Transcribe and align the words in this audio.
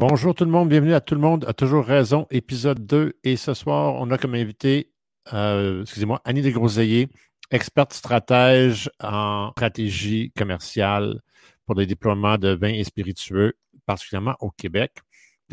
Bonjour 0.00 0.34
tout 0.34 0.46
le 0.46 0.50
monde, 0.50 0.70
bienvenue 0.70 0.94
à 0.94 1.02
tout 1.02 1.14
le 1.14 1.20
monde, 1.20 1.44
a 1.46 1.52
toujours 1.52 1.84
raison, 1.84 2.26
épisode 2.30 2.86
2. 2.86 3.18
Et 3.22 3.36
ce 3.36 3.52
soir, 3.52 3.96
on 3.96 4.10
a 4.10 4.16
comme 4.16 4.34
invité, 4.34 4.90
euh, 5.34 5.82
excusez-moi, 5.82 6.22
Annie 6.24 6.40
Desgroseilliers, 6.40 7.10
experte 7.50 7.92
stratège 7.92 8.90
en 8.98 9.50
stratégie 9.50 10.32
commerciale 10.34 11.20
pour 11.66 11.74
les 11.74 11.84
déploiements 11.84 12.38
de 12.38 12.48
vins 12.48 12.72
et 12.72 12.82
spiritueux, 12.82 13.58
particulièrement 13.84 14.36
au 14.40 14.50
Québec. 14.50 14.92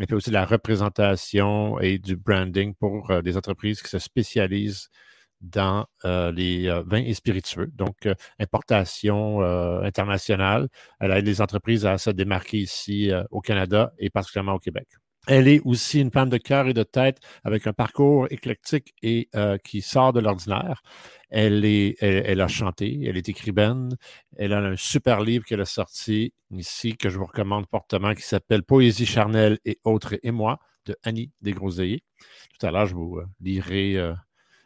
Elle 0.00 0.06
fait 0.06 0.14
aussi 0.14 0.30
de 0.30 0.34
la 0.34 0.46
représentation 0.46 1.78
et 1.80 1.98
du 1.98 2.16
branding 2.16 2.72
pour 2.74 3.10
euh, 3.10 3.20
des 3.20 3.36
entreprises 3.36 3.82
qui 3.82 3.90
se 3.90 3.98
spécialisent 3.98 4.88
dans 5.40 5.86
euh, 6.04 6.32
les 6.32 6.68
euh, 6.68 6.82
vins 6.86 7.02
et 7.02 7.14
spiritueux, 7.14 7.70
donc 7.74 8.06
euh, 8.06 8.14
importation 8.38 9.40
internationale. 9.82 10.68
Elle 11.00 11.12
aide 11.12 11.26
les 11.26 11.40
entreprises 11.40 11.86
à 11.86 11.98
se 11.98 12.10
démarquer 12.10 12.58
ici 12.58 13.10
au 13.30 13.40
Canada 13.40 13.92
et 13.98 14.10
particulièrement 14.10 14.54
au 14.54 14.58
Québec. 14.58 14.88
Elle 15.26 15.48
est 15.48 15.60
aussi 15.64 16.00
une 16.00 16.10
femme 16.10 16.30
de 16.30 16.38
cœur 16.38 16.68
et 16.68 16.74
de 16.74 16.82
tête 16.82 17.18
avec 17.44 17.66
un 17.66 17.72
parcours 17.72 18.26
éclectique 18.30 18.94
et 19.02 19.28
qui 19.64 19.82
sort 19.82 20.12
de 20.12 20.20
l'ordinaire. 20.20 20.82
Elle, 21.30 21.64
elle, 22.00 22.40
a 22.40 22.48
chanté, 22.48 23.00
elle 23.04 23.16
est 23.16 23.28
écrivaine. 23.28 23.96
Elle 24.36 24.52
a 24.52 24.58
un 24.58 24.76
super 24.76 25.20
livre 25.20 25.44
qu'elle 25.44 25.60
a 25.60 25.66
sorti 25.66 26.32
ici 26.50 26.96
que 26.96 27.08
je 27.10 27.18
vous 27.18 27.26
recommande 27.26 27.66
fortement 27.70 28.14
qui 28.14 28.22
s'appelle 28.22 28.62
Poésie 28.62 29.06
charnelle 29.06 29.58
et 29.64 29.78
autres 29.84 30.16
et 30.22 30.30
moi 30.30 30.58
de 30.86 30.96
Annie 31.02 31.30
Desgroseilliers. 31.42 32.02
Tout 32.58 32.66
à 32.66 32.70
l'heure, 32.70 32.86
je 32.86 32.94
vous 32.94 33.20
lirai 33.40 34.14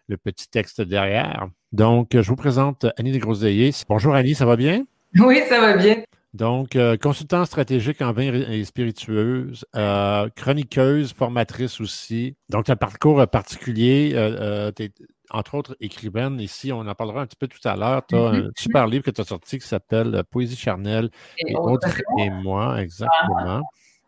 le 0.08 0.16
petit 0.16 0.48
texte 0.48 0.80
derrière. 0.80 1.48
Donc, 1.72 2.10
je 2.12 2.28
vous 2.28 2.36
présente 2.36 2.86
Annie 2.98 3.12
Desgroseilliers. 3.12 3.72
Bonjour 3.88 4.14
Annie, 4.14 4.34
ça 4.34 4.46
va 4.46 4.56
bien? 4.56 4.84
Oui, 5.18 5.40
ça 5.48 5.60
va 5.60 5.76
bien. 5.76 6.02
Donc, 6.34 6.76
euh, 6.76 6.96
consultant 6.96 7.44
stratégique 7.44 8.00
en 8.00 8.12
vin 8.12 8.32
et 8.32 8.64
spiritueuse, 8.64 9.66
euh, 9.76 10.28
chroniqueuse, 10.34 11.12
formatrice 11.12 11.80
aussi. 11.80 12.36
Donc, 12.48 12.70
un 12.70 12.76
parcours 12.76 13.26
particulier. 13.28 14.12
Euh, 14.14 14.72
tu 14.74 14.84
es, 14.84 14.92
entre 15.30 15.54
autres, 15.54 15.76
écrivaine. 15.80 16.40
Ici, 16.40 16.72
on 16.72 16.80
en 16.80 16.94
parlera 16.94 17.20
un 17.20 17.26
petit 17.26 17.36
peu 17.36 17.48
tout 17.48 17.66
à 17.68 17.76
l'heure. 17.76 18.06
Tu 18.06 18.16
as 18.16 18.18
un 18.18 18.32
mm-hmm. 18.32 18.50
super 18.56 18.86
livre 18.86 19.04
que 19.04 19.10
tu 19.10 19.20
as 19.20 19.24
sorti 19.24 19.58
qui 19.58 19.66
s'appelle 19.66 20.22
Poésie 20.30 20.56
charnelle 20.56 21.10
et, 21.46 21.54
autres 21.54 22.00
et 22.18 22.30
moi, 22.30 22.80
exactement 22.80 23.62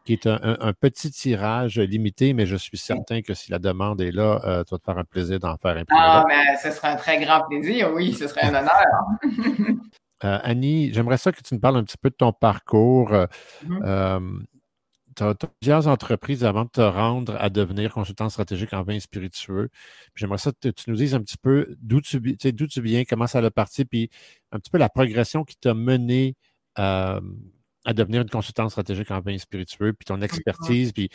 qui 0.05 0.13
est 0.13 0.27
un, 0.27 0.73
petit 0.79 1.11
tirage 1.11 1.79
limité, 1.79 2.35
mais 2.35 2.45
je 2.45 2.57
suis 2.57 2.77
certain 2.77 3.23
que 3.23 3.33
si 3.33 3.51
la 3.51 3.59
demande 3.59 4.03
est 4.03 4.13
là, 4.13 4.41
euh, 4.45 4.65
tu 4.65 4.75
vas 4.75 4.79
te 4.79 4.85
faire 4.85 4.99
un 4.99 5.05
plaisir 5.05 5.39
d'en 5.41 5.57
faire 5.57 5.77
un 5.77 5.85
peu. 5.85 5.95
Ah, 5.97 6.25
mais 6.29 6.57
ce 6.63 6.71
serait 6.71 6.89
un 6.89 6.97
très 6.97 7.25
grand 7.25 7.41
plaisir, 7.49 7.91
oui, 7.95 8.13
ce 8.13 8.29
serait 8.29 8.43
un 8.43 8.55
honneur. 8.55 8.87
Euh, 10.23 10.39
Annie, 10.43 10.91
j'aimerais 10.95 11.19
ça 11.19 11.33
que 11.33 11.43
tu 11.43 11.53
nous 11.53 11.61
parles 11.61 11.77
un 11.77 11.85
petit 11.85 11.99
peu 11.99 12.09
de 12.09 12.15
ton 12.15 12.33
parcours. 12.33 13.11
Mm-hmm. 13.67 14.45
tu 15.17 15.23
as, 15.23 15.35
plusieurs 15.61 15.87
entreprises 15.89 16.45
avant 16.45 16.65
de 16.65 16.71
te 16.71 16.81
rendre 16.81 17.37
à 17.39 17.51
devenir 17.51 17.93
consultant 17.93 18.31
stratégique 18.31 18.73
en 18.73 18.85
vin 18.85 18.99
spiritueux. 19.01 19.69
J'aimerais 20.15 20.39
ça 20.39 20.53
que 20.53 20.69
tu 20.69 20.89
nous 20.89 20.97
dises 20.97 21.15
un 21.15 21.21
petit 21.21 21.37
peu 21.37 21.77
d'où 21.83 22.01
tu, 22.01 22.21
d'où 22.21 22.67
tu 22.67 22.81
viens, 22.81 23.05
comment 23.05 23.27
ça 23.27 23.41
a 23.41 23.51
parti, 23.51 23.85
puis 23.85 24.09
un 24.51 24.61
petit 24.61 24.71
peu 24.71 24.79
la 24.79 24.89
progression 24.89 25.45
qui 25.45 25.57
t'a 25.57 25.75
mené 25.75 26.37
à 27.85 27.93
devenir 27.95 28.23
une 28.23 28.31
consultante 28.31 28.71
stratégique 28.71 29.11
en 29.11 29.21
vin 29.21 29.39
spiritueux, 29.39 29.93
puis 29.93 30.05
ton 30.07 30.21
expertise, 30.23 30.93
puis 30.93 31.11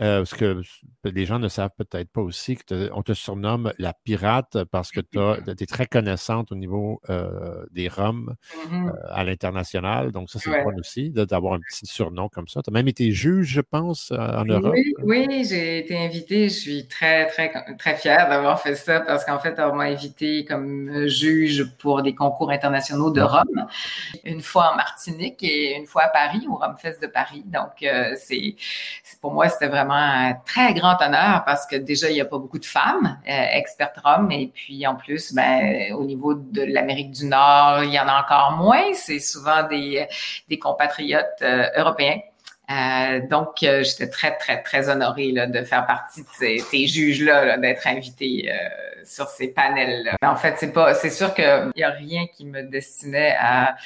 euh, 0.00 0.24
ce 0.24 0.34
que 0.34 0.62
les 1.04 1.26
gens 1.26 1.38
ne 1.38 1.48
savent 1.48 1.70
peut-être 1.76 2.10
pas 2.10 2.22
aussi, 2.22 2.56
qu'on 2.56 3.02
te 3.02 3.12
surnomme 3.12 3.72
la 3.78 3.92
pirate 3.92 4.64
parce 4.70 4.90
que 4.90 5.00
tu 5.00 5.18
es 5.18 5.66
très 5.66 5.86
connaissante 5.86 6.52
au 6.52 6.54
niveau 6.54 7.00
euh, 7.10 7.66
des 7.70 7.88
rhums 7.88 8.34
mm-hmm. 8.54 8.88
euh, 8.88 8.92
à 9.10 9.24
l'international. 9.24 10.10
Donc, 10.12 10.30
ça, 10.30 10.38
c'est 10.38 10.50
ouais. 10.50 10.64
aussi 10.78 11.10
d'avoir 11.10 11.54
un 11.54 11.60
petit 11.60 11.86
surnom 11.86 12.28
comme 12.28 12.48
ça. 12.48 12.62
Tu 12.62 12.70
as 12.70 12.72
même 12.72 12.88
été 12.88 13.12
juge, 13.12 13.48
je 13.48 13.60
pense, 13.60 14.10
en 14.12 14.44
Europe? 14.44 14.74
Oui, 14.74 14.94
oui 15.02 15.44
j'ai 15.44 15.78
été 15.78 15.98
invitée. 15.98 16.48
Je 16.48 16.54
suis 16.54 16.88
très, 16.88 17.26
très, 17.26 17.52
très 17.78 17.96
fière 17.96 18.28
d'avoir 18.28 18.60
fait 18.60 18.76
ça 18.76 19.00
parce 19.00 19.24
qu'en 19.24 19.38
fait, 19.38 19.58
on 19.58 19.74
m'a 19.74 19.84
invité 19.84 20.44
comme 20.46 21.06
juge 21.08 21.64
pour 21.78 22.02
des 22.02 22.14
concours 22.14 22.50
internationaux 22.50 23.10
de 23.10 23.20
rhum, 23.20 23.66
une 24.24 24.40
fois 24.40 24.72
en 24.72 24.76
Martinique 24.76 25.42
et 25.42 25.76
une 25.76 25.86
fois 25.86 26.04
à 26.04 26.08
Paris, 26.08 26.46
au 26.48 26.54
Rhum 26.54 26.76
Fest 26.78 27.02
de 27.02 27.06
Paris. 27.06 27.44
Donc, 27.46 27.84
c'est 28.16 28.54
pour 29.20 29.32
moi, 29.32 29.48
c'était 29.48 29.68
vraiment 29.68 29.89
un 29.94 30.34
très 30.46 30.74
grand 30.74 31.00
honneur 31.00 31.44
parce 31.44 31.66
que 31.66 31.76
déjà, 31.76 32.08
il 32.08 32.14
n'y 32.14 32.20
a 32.20 32.24
pas 32.24 32.38
beaucoup 32.38 32.58
de 32.58 32.64
femmes 32.64 33.18
euh, 33.28 33.44
expertes 33.52 33.96
Rome. 34.04 34.30
Et 34.30 34.48
puis, 34.48 34.86
en 34.86 34.94
plus, 34.94 35.32
ben, 35.34 35.92
au 35.94 36.04
niveau 36.04 36.34
de 36.34 36.62
l'Amérique 36.62 37.10
du 37.12 37.26
Nord, 37.26 37.84
il 37.84 37.92
y 37.92 37.98
en 37.98 38.08
a 38.08 38.20
encore 38.22 38.56
moins. 38.56 38.92
C'est 38.94 39.18
souvent 39.18 39.62
des, 39.68 40.06
des 40.48 40.58
compatriotes 40.58 41.26
euh, 41.42 41.66
européens. 41.76 42.18
Euh, 42.70 43.20
donc, 43.28 43.62
euh, 43.62 43.82
j'étais 43.82 44.08
très, 44.08 44.36
très, 44.36 44.62
très 44.62 44.88
honorée 44.88 45.32
là, 45.32 45.46
de 45.46 45.62
faire 45.64 45.86
partie 45.86 46.22
de 46.22 46.28
ces, 46.32 46.58
ces 46.58 46.86
juges-là, 46.86 47.58
d'être 47.58 47.86
invitée 47.86 48.52
sur 49.04 49.28
ces 49.28 49.48
panels-là. 49.48 50.16
En 50.22 50.36
fait, 50.36 50.54
c'est 50.58 50.72
pas, 50.72 50.94
c'est 50.94 51.10
sûr 51.10 51.34
qu'il 51.34 51.72
n'y 51.76 51.82
a 51.82 51.90
rien 51.90 52.26
qui 52.32 52.44
me 52.44 52.62
destinait 52.62 53.34
à 53.40 53.76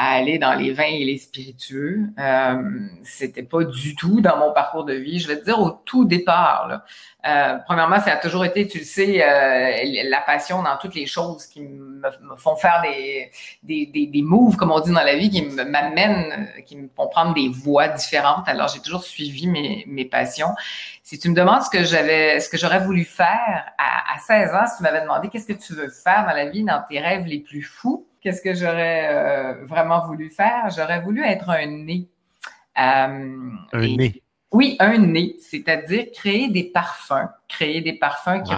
à 0.00 0.12
aller 0.12 0.38
dans 0.38 0.54
les 0.54 0.72
vins 0.72 0.84
et 0.84 1.04
les 1.04 1.18
spiritueux. 1.18 2.06
Euh, 2.18 2.62
c'était 3.02 3.42
pas 3.42 3.64
du 3.64 3.94
tout 3.94 4.22
dans 4.22 4.38
mon 4.38 4.50
parcours 4.50 4.84
de 4.84 4.94
vie. 4.94 5.18
Je 5.18 5.28
vais 5.28 5.38
te 5.38 5.44
dire 5.44 5.60
au 5.60 5.72
tout 5.72 6.06
départ. 6.06 6.68
Là. 6.68 6.84
Euh, 7.28 7.58
premièrement, 7.66 8.00
ça 8.00 8.12
a 8.12 8.16
toujours 8.16 8.46
été, 8.46 8.66
tu 8.66 8.78
le 8.78 8.84
sais, 8.84 9.22
euh, 9.22 10.08
la 10.08 10.22
passion 10.22 10.62
dans 10.62 10.78
toutes 10.78 10.94
les 10.94 11.04
choses 11.04 11.44
qui 11.44 11.60
me, 11.60 12.00
font 12.38 12.56
faire 12.56 12.80
des, 12.82 13.30
des, 13.62 13.84
des, 13.92 14.06
des, 14.06 14.22
moves, 14.22 14.56
comme 14.56 14.72
on 14.72 14.80
dit 14.80 14.90
dans 14.90 15.04
la 15.04 15.16
vie, 15.16 15.28
qui 15.28 15.42
m'amènent, 15.42 16.48
qui 16.64 16.78
me 16.78 16.88
font 16.96 17.08
prendre 17.08 17.34
des 17.34 17.50
voies 17.50 17.88
différentes. 17.88 18.48
Alors, 18.48 18.68
j'ai 18.68 18.80
toujours 18.80 19.04
suivi 19.04 19.48
mes, 19.48 19.84
mes 19.86 20.06
passions. 20.06 20.54
Si 21.02 21.18
tu 21.18 21.28
me 21.28 21.34
demandes 21.34 21.60
ce 21.60 21.68
que 21.68 21.84
j'avais, 21.84 22.40
ce 22.40 22.48
que 22.48 22.56
j'aurais 22.56 22.80
voulu 22.80 23.04
faire 23.04 23.66
à, 23.76 24.14
à 24.14 24.18
16 24.18 24.54
ans, 24.54 24.66
si 24.66 24.78
tu 24.78 24.82
m'avais 24.82 25.02
demandé 25.02 25.28
qu'est-ce 25.28 25.46
que 25.46 25.52
tu 25.52 25.74
veux 25.74 25.90
faire 25.90 26.24
dans 26.24 26.32
la 26.32 26.48
vie, 26.48 26.64
dans 26.64 26.82
tes 26.88 27.00
rêves 27.00 27.26
les 27.26 27.40
plus 27.40 27.62
fous, 27.62 28.06
qu'est-ce 28.20 28.42
que 28.42 28.54
j'aurais 28.54 29.08
euh, 29.10 29.64
vraiment 29.64 30.06
voulu 30.06 30.30
faire? 30.30 30.70
J'aurais 30.70 31.00
voulu 31.00 31.22
être 31.24 31.50
un 31.50 31.66
nez. 31.66 32.08
Euh, 32.78 33.50
un 33.72 33.96
nez. 33.96 34.22
Oui, 34.52 34.76
un 34.80 34.98
nez, 34.98 35.36
c'est-à-dire 35.38 36.06
créer 36.12 36.48
des 36.48 36.64
parfums, 36.64 37.28
créer 37.50 37.80
des 37.80 37.92
parfums 37.92 38.42
qui, 38.42 38.52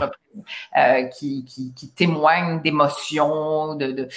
euh, 0.77 1.05
qui, 1.05 1.45
qui, 1.45 1.75
qui, 1.75 1.91
témoignent 1.91 2.61
d'émotions, 2.61 3.75
de, 3.75 3.93
de, 3.93 4.09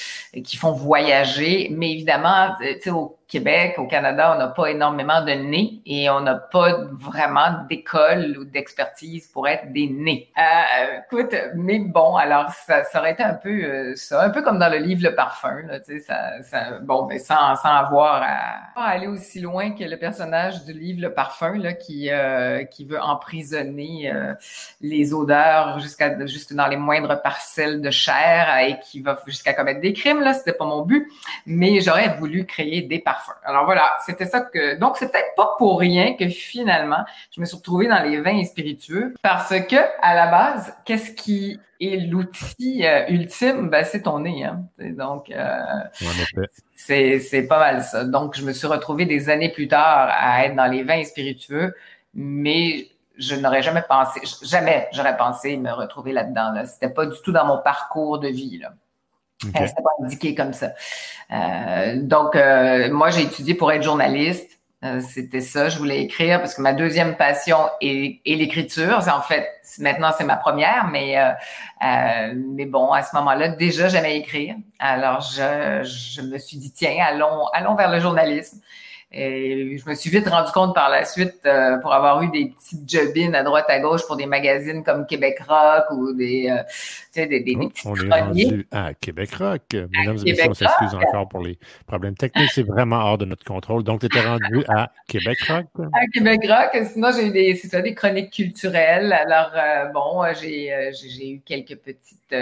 qui 0.42 0.58
font 0.58 0.72
voyager. 0.72 1.70
Mais 1.72 1.94
évidemment, 1.94 2.56
tu 2.60 2.82
sais, 2.82 2.90
au 2.92 3.18
Québec, 3.28 3.76
au 3.80 3.88
Canada, 3.88 4.34
on 4.36 4.40
n'a 4.40 4.48
pas 4.48 4.68
énormément 4.68 5.22
de 5.22 5.32
nez 5.32 5.82
et 5.86 6.10
on 6.10 6.22
n'a 6.22 6.36
pas 6.36 6.78
vraiment 6.92 7.66
d'école 7.68 8.38
ou 8.38 8.46
d'expertise 8.46 9.28
pour 9.28 9.48
être 9.48 9.74
des 9.74 9.88
nez. 9.88 10.32
Euh, 10.38 11.00
écoute, 11.06 11.36
mais 11.56 11.80
bon, 11.80 12.16
alors 12.16 12.52
ça, 12.52 12.84
ça 12.84 13.00
aurait 13.00 13.14
été 13.14 13.24
un 13.24 13.34
peu 13.34 13.50
euh, 13.50 13.96
ça, 13.96 14.24
un 14.24 14.30
peu 14.30 14.44
comme 14.44 14.60
dans 14.60 14.70
le 14.70 14.78
livre 14.78 15.02
Le 15.04 15.16
Parfum, 15.16 15.64
là, 15.68 15.80
tu 15.80 15.94
sais, 15.94 16.00
ça, 16.00 16.42
ça, 16.44 16.80
bon, 16.82 17.08
mais 17.08 17.18
sans, 17.18 17.56
sans 17.56 17.76
avoir 17.76 18.22
à, 18.24 18.90
aller 18.90 19.08
aussi 19.08 19.40
loin 19.40 19.72
que 19.72 19.84
le 19.84 19.98
personnage 19.98 20.64
du 20.64 20.74
livre 20.74 21.02
Le 21.02 21.14
Parfum, 21.14 21.58
là, 21.58 21.74
qui, 21.74 22.12
euh, 22.12 22.64
qui 22.66 22.86
veut 22.86 23.02
emprisonner 23.02 24.12
euh, 24.14 24.34
les 24.82 25.14
odeurs 25.14 25.80
jusqu'à 25.80 26.26
jusque 26.26 26.54
dans 26.54 26.68
les 26.68 26.78
moindres 26.78 27.22
parcelles 27.22 27.82
de 27.82 27.92
chair 27.92 28.58
et 28.60 28.80
qui 28.80 29.02
va 29.02 29.20
jusqu'à 29.26 29.54
commettre 29.54 29.82
des 29.82 29.94
crimes, 29.94 30.22
là, 30.22 30.34
c'était 30.34 30.54
pas 30.54 30.66
mon 30.66 30.82
but, 30.82 31.08
mais 31.46 31.82
j'aurais 31.82 32.16
voulu 32.18 32.46
créer 32.46 32.82
des 32.82 33.00
parfums 33.00 33.26
alors 33.44 33.66
voilà, 33.66 33.96
c'était 34.06 34.26
ça 34.26 34.42
que. 34.42 34.78
Donc, 34.78 34.98
c'est 34.98 35.12
peut-être 35.12 35.36
pas 35.36 35.56
pour 35.58 35.80
rien 35.80 36.16
que 36.16 36.28
finalement, 36.28 37.04
je 37.32 37.42
me 37.42 37.46
suis 37.46 37.58
retrouvée 37.58 37.88
dans 37.88 38.02
les 38.02 38.20
vins 38.22 38.44
spiritueux 38.44 39.14
parce 39.22 39.50
que, 39.50 39.76
à 40.02 40.16
la 40.16 40.28
base, 40.28 40.74
qu'est-ce 40.86 41.12
qui 41.12 41.60
est 41.80 41.98
l'outil 41.98 42.86
euh, 42.86 43.08
ultime? 43.10 43.70
Ben, 43.70 43.84
c'est 43.84 44.04
ton 44.04 44.20
nez. 44.20 44.46
Hein? 44.46 44.66
Donc, 44.80 45.30
euh, 45.30 45.62
c'est 46.76 47.48
pas 47.48 47.60
mal 47.60 47.84
ça. 47.84 48.04
Donc, 48.04 48.36
je 48.36 48.44
me 48.44 48.52
suis 48.52 48.68
retrouvée 48.68 49.06
des 49.06 49.30
années 49.30 49.52
plus 49.52 49.68
tard 49.68 50.10
à 50.12 50.46
être 50.46 50.56
dans 50.56 50.68
les 50.68 50.84
vins 50.84 51.04
spiritueux, 51.04 51.76
mais 52.14 52.88
je 53.18 53.36
n'aurais 53.36 53.62
jamais 53.62 53.84
pensé, 53.88 54.22
jamais 54.44 54.88
j'aurais 54.92 55.18
pensé 55.18 55.58
me 55.58 55.72
retrouver 55.72 56.12
là-dedans. 56.12 56.52
Là. 56.52 56.66
C'était 56.66 56.90
pas 56.90 57.06
du 57.06 57.18
tout 57.24 57.32
dans 57.32 57.46
mon 57.46 57.60
parcours 57.60 58.20
de 58.20 58.28
vie. 58.28 58.60
Là. 58.60 58.74
Okay. 59.48 59.64
Euh, 59.64 59.68
pas 59.68 60.04
indiqué 60.04 60.36
comme 60.36 60.54
ça. 60.54 60.72
Euh, 61.32 61.96
donc, 62.02 62.36
euh, 62.36 62.92
moi, 62.92 63.10
j'ai 63.10 63.24
étudié 63.24 63.54
pour 63.54 63.72
être 63.72 63.84
journaliste. 63.84 64.52
C'était 65.00 65.42
ça, 65.42 65.68
je 65.68 65.80
voulais 65.80 66.04
écrire 66.04 66.40
parce 66.40 66.54
que 66.54 66.62
ma 66.62 66.72
deuxième 66.72 67.16
passion 67.16 67.58
est, 67.82 68.22
est 68.24 68.36
l'écriture. 68.36 69.04
En 69.12 69.22
fait, 69.22 69.50
maintenant, 69.80 70.12
c'est 70.16 70.26
ma 70.26 70.36
première, 70.36 70.90
mais, 70.92 71.16
mais 72.36 72.66
bon, 72.68 72.92
à 72.92 73.02
ce 73.02 73.16
moment-là, 73.16 73.48
déjà, 73.48 73.88
j'aimais 73.88 74.18
écrire. 74.18 74.56
Alors, 74.78 75.22
je, 75.22 75.82
je 75.82 76.22
me 76.22 76.38
suis 76.38 76.58
dit, 76.58 76.72
tiens, 76.72 77.04
allons, 77.04 77.48
allons 77.48 77.74
vers 77.74 77.90
le 77.90 78.00
journalisme. 78.00 78.60
Et 79.12 79.78
je 79.78 79.90
me 79.90 79.96
suis 79.96 80.10
vite 80.10 80.28
rendu 80.28 80.52
compte 80.52 80.76
par 80.76 80.90
la 80.90 81.06
suite, 81.06 81.40
euh, 81.46 81.78
pour 81.78 81.94
avoir 81.94 82.22
eu 82.22 82.30
des 82.32 82.48
petites 82.48 82.90
jobines 82.90 83.34
à 83.34 83.44
droite 83.44 83.66
à 83.70 83.80
gauche 83.80 84.06
pour 84.08 84.18
des 84.18 84.26
magazines 84.26 84.84
comme 84.84 85.06
Québec 85.06 85.40
Rock 85.48 85.86
ou 85.92 86.12
des, 86.14 86.50
euh, 86.50 86.64
tu 87.14 87.22
sais, 87.22 87.28
des, 87.28 87.40
des, 87.40 87.56
oh, 87.58 87.70
On 87.86 87.96
est 87.96 88.10
rendu 88.10 88.68
à 88.72 88.94
Québec 88.94 89.34
Rock. 89.36 89.62
Mesdames 89.72 90.18
et 90.26 90.32
messieurs, 90.32 90.50
on 90.50 90.54
s'excuse 90.54 90.96
encore 90.96 91.30
pour 91.30 91.42
les 91.44 91.58
problèmes 91.88 92.16
techniques. 92.16 92.52
C'est 92.52 92.68
vraiment 92.68 92.98
hors 92.98 93.18
de 93.18 93.26
notre 93.26 93.46
contrôle. 93.46 93.84
Donc, 93.84 94.02
tu 94.02 94.08
étais 94.08 94.20
rendu 94.20 94.66
à 94.68 94.92
Québec 95.08 95.40
Rock? 95.48 95.68
À 95.94 96.08
Québec 96.12 96.42
Rock. 96.50 96.86
Sinon, 96.92 97.12
j'ai 97.16 97.28
eu 97.28 97.32
des, 97.32 97.56
ça, 97.56 97.82
des 97.82 97.94
chroniques 97.94 98.34
culturelles. 98.34 99.14
Alors, 99.14 99.52
euh, 99.56 99.86
bon, 99.94 100.24
j'ai, 100.42 100.92
j'ai 100.92 101.30
eu 101.30 101.42
quelques 101.46 101.78
petites, 101.78 102.36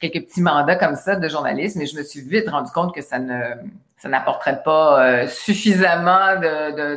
quelques 0.00 0.26
petits 0.26 0.40
mandats 0.40 0.76
comme 0.76 0.96
ça 0.96 1.16
de 1.16 1.28
journaliste, 1.28 1.76
mais 1.76 1.86
je 1.86 1.96
me 1.98 2.02
suis 2.02 2.22
vite 2.22 2.48
rendu 2.48 2.70
compte 2.72 2.94
que 2.94 3.02
ça 3.02 3.18
ne 3.18 3.56
ça 4.02 4.08
n'apporterait 4.08 4.64
pas 4.64 5.00
euh, 5.00 5.28
suffisamment 5.28 6.34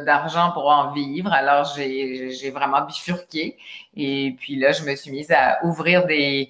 d'argent 0.04 0.52
pour 0.54 0.72
en 0.72 0.92
vivre. 0.92 1.32
Alors, 1.32 1.72
j'ai 1.76 2.50
vraiment 2.50 2.82
bifurqué. 2.82 3.60
Et 3.96 4.36
puis 4.40 4.56
là, 4.56 4.72
je 4.72 4.82
me 4.82 4.96
suis 4.96 5.12
mise 5.12 5.32
à 5.32 5.64
ouvrir 5.64 6.08
des, 6.08 6.50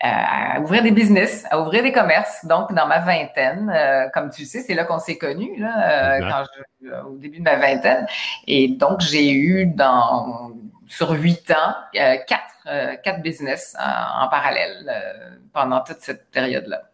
à 0.00 0.58
ouvrir 0.60 0.82
des 0.82 0.90
business, 0.90 1.44
à 1.50 1.60
ouvrir 1.60 1.82
des 1.82 1.92
commerces. 1.92 2.46
Donc, 2.46 2.72
dans 2.72 2.86
ma 2.86 3.00
vingtaine, 3.00 3.70
euh, 3.76 4.08
comme 4.14 4.30
tu 4.30 4.46
sais, 4.46 4.60
c'est 4.60 4.72
là 4.72 4.84
qu'on 4.84 5.00
s'est 5.00 5.18
connus, 5.18 5.60
là, 5.60 6.14
euh, 6.16 6.30
quand 6.30 6.44
je, 6.82 6.92
au 7.06 7.18
début 7.18 7.40
de 7.40 7.44
ma 7.44 7.56
vingtaine. 7.56 8.06
Et 8.46 8.68
donc, 8.68 9.02
j'ai 9.02 9.30
eu 9.30 9.66
dans 9.66 10.52
sur 10.88 11.10
huit 11.10 11.50
ans 11.50 11.74
quatre, 11.92 13.02
quatre 13.02 13.20
business 13.20 13.76
en 13.78 14.28
parallèle 14.28 14.90
pendant 15.52 15.80
toute 15.82 16.00
cette 16.00 16.30
période-là. 16.30 16.89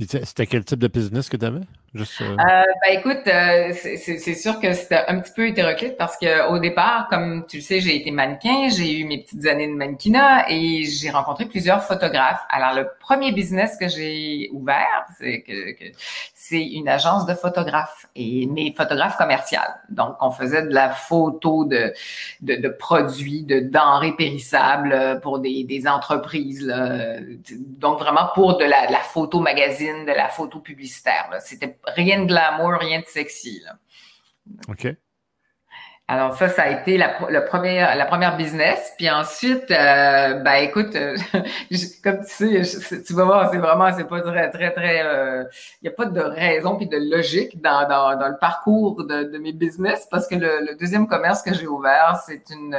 C'était 0.00 0.46
quel 0.46 0.64
type 0.64 0.78
de 0.78 0.88
business 0.88 1.28
que 1.28 1.36
tu 1.36 1.44
avais? 1.44 1.60
Euh... 1.96 2.04
Euh, 2.22 2.36
ben 2.36 2.98
écoute, 2.98 3.26
euh, 3.26 3.72
c'est 3.74 4.34
sûr 4.34 4.60
que 4.60 4.72
c'était 4.74 5.02
un 5.08 5.18
petit 5.18 5.32
peu 5.32 5.48
hétéroclite 5.48 5.96
parce 5.96 6.16
que 6.16 6.48
au 6.48 6.60
départ, 6.60 7.08
comme 7.10 7.44
tu 7.48 7.56
le 7.56 7.62
sais, 7.62 7.80
j'ai 7.80 7.96
été 7.96 8.12
mannequin, 8.12 8.68
j'ai 8.68 9.00
eu 9.00 9.04
mes 9.04 9.18
petites 9.18 9.44
années 9.46 9.66
de 9.66 9.74
mannequinat 9.74 10.48
et 10.48 10.84
j'ai 10.84 11.10
rencontré 11.10 11.46
plusieurs 11.46 11.82
photographes. 11.82 12.44
Alors 12.48 12.74
le 12.74 12.88
premier 13.00 13.32
business 13.32 13.76
que 13.76 13.88
j'ai 13.88 14.50
ouvert, 14.52 15.06
c'est 15.18 15.42
que, 15.42 15.72
que 15.72 15.84
c'est 16.34 16.64
une 16.64 16.88
agence 16.88 17.26
de 17.26 17.34
photographes 17.34 18.06
et 18.14 18.46
mes 18.46 18.72
photographes 18.72 19.16
commerciales. 19.16 19.80
Donc 19.88 20.14
on 20.20 20.30
faisait 20.30 20.62
de 20.62 20.72
la 20.72 20.90
photo 20.90 21.64
de 21.64 21.92
de, 22.40 22.54
de 22.54 22.68
produits, 22.68 23.42
de 23.42 23.58
denrées 23.58 24.14
périssables 24.14 25.18
pour 25.22 25.40
des, 25.40 25.64
des 25.64 25.88
entreprises. 25.88 26.64
Là. 26.64 27.16
Donc 27.78 27.98
vraiment 27.98 28.28
pour 28.34 28.58
de 28.58 28.64
la, 28.64 28.86
de 28.86 28.92
la 28.92 29.00
photo 29.00 29.40
magazine, 29.40 30.06
de 30.06 30.12
la 30.12 30.28
photo 30.28 30.60
publicitaire. 30.60 31.28
C'était 31.40 31.79
rien 31.86 32.22
de 32.22 32.26
glamour, 32.26 32.72
rien 32.80 33.00
de 33.00 33.06
sexy. 33.06 33.62
OK. 34.68 34.94
Alors 36.10 36.34
ça, 36.34 36.48
ça 36.48 36.62
a 36.62 36.70
été 36.70 36.98
la, 36.98 37.18
le 37.30 37.44
premier, 37.44 37.78
la 37.78 38.04
première 38.04 38.36
business. 38.36 38.92
Puis 38.98 39.08
ensuite, 39.08 39.70
euh, 39.70 40.34
ben 40.40 40.54
écoute, 40.54 40.96
euh, 40.96 41.16
comme 42.02 42.24
tu 42.24 42.64
sais, 42.64 43.02
tu 43.04 43.12
vas 43.12 43.24
voir, 43.24 43.48
c'est 43.52 43.58
vraiment, 43.58 43.96
c'est 43.96 44.08
pas 44.08 44.20
très, 44.20 44.50
très, 44.50 44.72
très, 44.72 45.04
euh, 45.04 45.44
il 45.80 45.84
n'y 45.84 45.88
a 45.88 45.92
pas 45.92 46.06
de 46.06 46.20
raison 46.20 46.74
puis 46.74 46.88
de 46.88 46.96
logique 46.96 47.62
dans, 47.62 47.86
dans, 47.88 48.18
dans 48.18 48.28
le 48.28 48.38
parcours 48.38 49.04
de, 49.04 49.22
de, 49.22 49.38
mes 49.38 49.52
business 49.52 50.08
parce 50.10 50.26
que 50.26 50.34
le, 50.34 50.66
le 50.68 50.74
deuxième 50.74 51.06
commerce 51.06 51.42
que 51.42 51.54
j'ai 51.54 51.68
ouvert, 51.68 52.20
c'est 52.26 52.50
une 52.50 52.76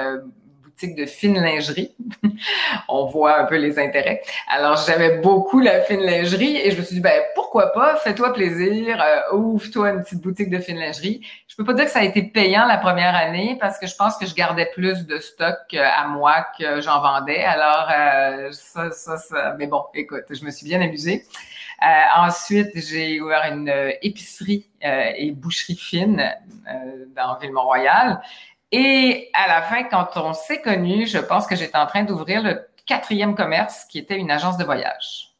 de 0.82 1.06
fine 1.06 1.40
lingerie. 1.40 1.92
On 2.90 3.06
voit 3.06 3.40
un 3.40 3.46
peu 3.46 3.58
les 3.58 3.78
intérêts. 3.80 4.22
Alors, 4.50 4.78
j'aimais 4.78 5.18
beaucoup 5.18 5.60
la 5.60 5.82
fine 5.82 6.02
lingerie 6.02 6.58
et 6.58 6.72
je 6.72 6.78
me 6.78 6.84
suis 6.84 6.96
dit, 6.96 7.02
ben, 7.02 7.22
pourquoi 7.36 7.72
pas, 7.74 7.96
fais-toi 7.98 8.34
plaisir, 8.34 9.02
euh, 9.02 9.36
ouvre-toi 9.36 9.92
une 9.92 10.04
petite 10.04 10.22
boutique 10.22 10.50
de 10.50 10.60
fine 10.60 10.80
lingerie. 10.80 11.22
Je 11.48 11.56
peux 11.56 11.64
pas 11.64 11.74
dire 11.74 11.86
que 11.86 11.92
ça 11.92 12.00
a 12.00 12.04
été 12.04 12.24
payant 12.24 12.66
la 12.66 12.78
première 12.78 13.16
année 13.16 13.58
parce 13.60 13.78
que 13.78 13.88
je 13.88 13.96
pense 13.96 14.18
que 14.18 14.26
je 14.26 14.34
gardais 14.34 14.70
plus 14.74 15.06
de 15.06 15.20
stock 15.20 15.74
à 15.74 16.08
moi 16.08 16.48
que 16.58 16.82
j'en 16.82 17.02
vendais. 17.02 17.44
Alors, 17.44 17.90
euh, 17.94 18.50
ça, 18.52 18.92
ça, 18.92 19.18
ça, 19.18 19.56
mais 19.58 19.68
bon, 19.68 19.84
écoute, 19.94 20.24
je 20.30 20.44
me 20.44 20.52
suis 20.52 20.66
bien 20.66 20.82
amusée. 20.82 21.26
Euh, 21.84 21.86
ensuite, 22.16 22.70
j'ai 22.76 23.20
ouvert 23.22 23.52
une 23.52 23.74
épicerie 24.02 24.68
et 24.82 25.32
boucherie 25.32 25.76
fine 25.76 26.32
dans 27.16 27.38
Ville-Mont-Royal. 27.40 28.22
Et 28.72 29.30
à 29.34 29.48
la 29.48 29.62
fin, 29.62 29.84
quand 29.84 30.10
on 30.16 30.34
s'est 30.34 30.62
connus, 30.62 31.08
je 31.08 31.18
pense 31.18 31.46
que 31.46 31.56
j'étais 31.56 31.78
en 31.78 31.86
train 31.86 32.04
d'ouvrir 32.04 32.42
le 32.42 32.62
quatrième 32.86 33.36
commerce 33.36 33.86
qui 33.86 34.00
était 34.00 34.18
une 34.18 34.32
agence 34.32 34.58
de 34.58 34.64
voyage. 34.64 35.36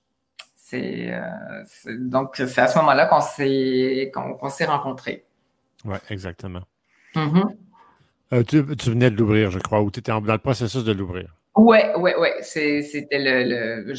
C'est 0.56 1.12
euh, 1.12 1.64
donc 2.00 2.36
c'est 2.36 2.60
à 2.60 2.68
ce 2.68 2.78
moment-là 2.80 3.06
qu'on 3.06 3.22
s'est 3.22 4.12
qu'on 4.14 4.50
s'est 4.50 4.66
rencontrés. 4.66 5.26
Oui, 5.86 5.98
exactement. 6.10 6.62
Mm-hmm. 7.16 7.56
Euh, 8.34 8.44
tu, 8.44 8.62
venais 8.62 9.12
de 9.12 9.18
l'ouvrir, 9.18 9.52
je 9.52 9.60
crois, 9.60 9.82
ou 9.82 9.92
tu 9.92 10.00
étais 10.00 10.12
dans 10.12 10.22
le 10.22 10.38
processus 10.38 10.86
de 10.86 10.94
l'ouvrir? 10.94 11.36
Oui, 11.58 11.80
oui, 11.98 12.12
oui. 12.18 12.30
C'était 12.42 13.20
le, 13.20 13.84
le 13.86 13.94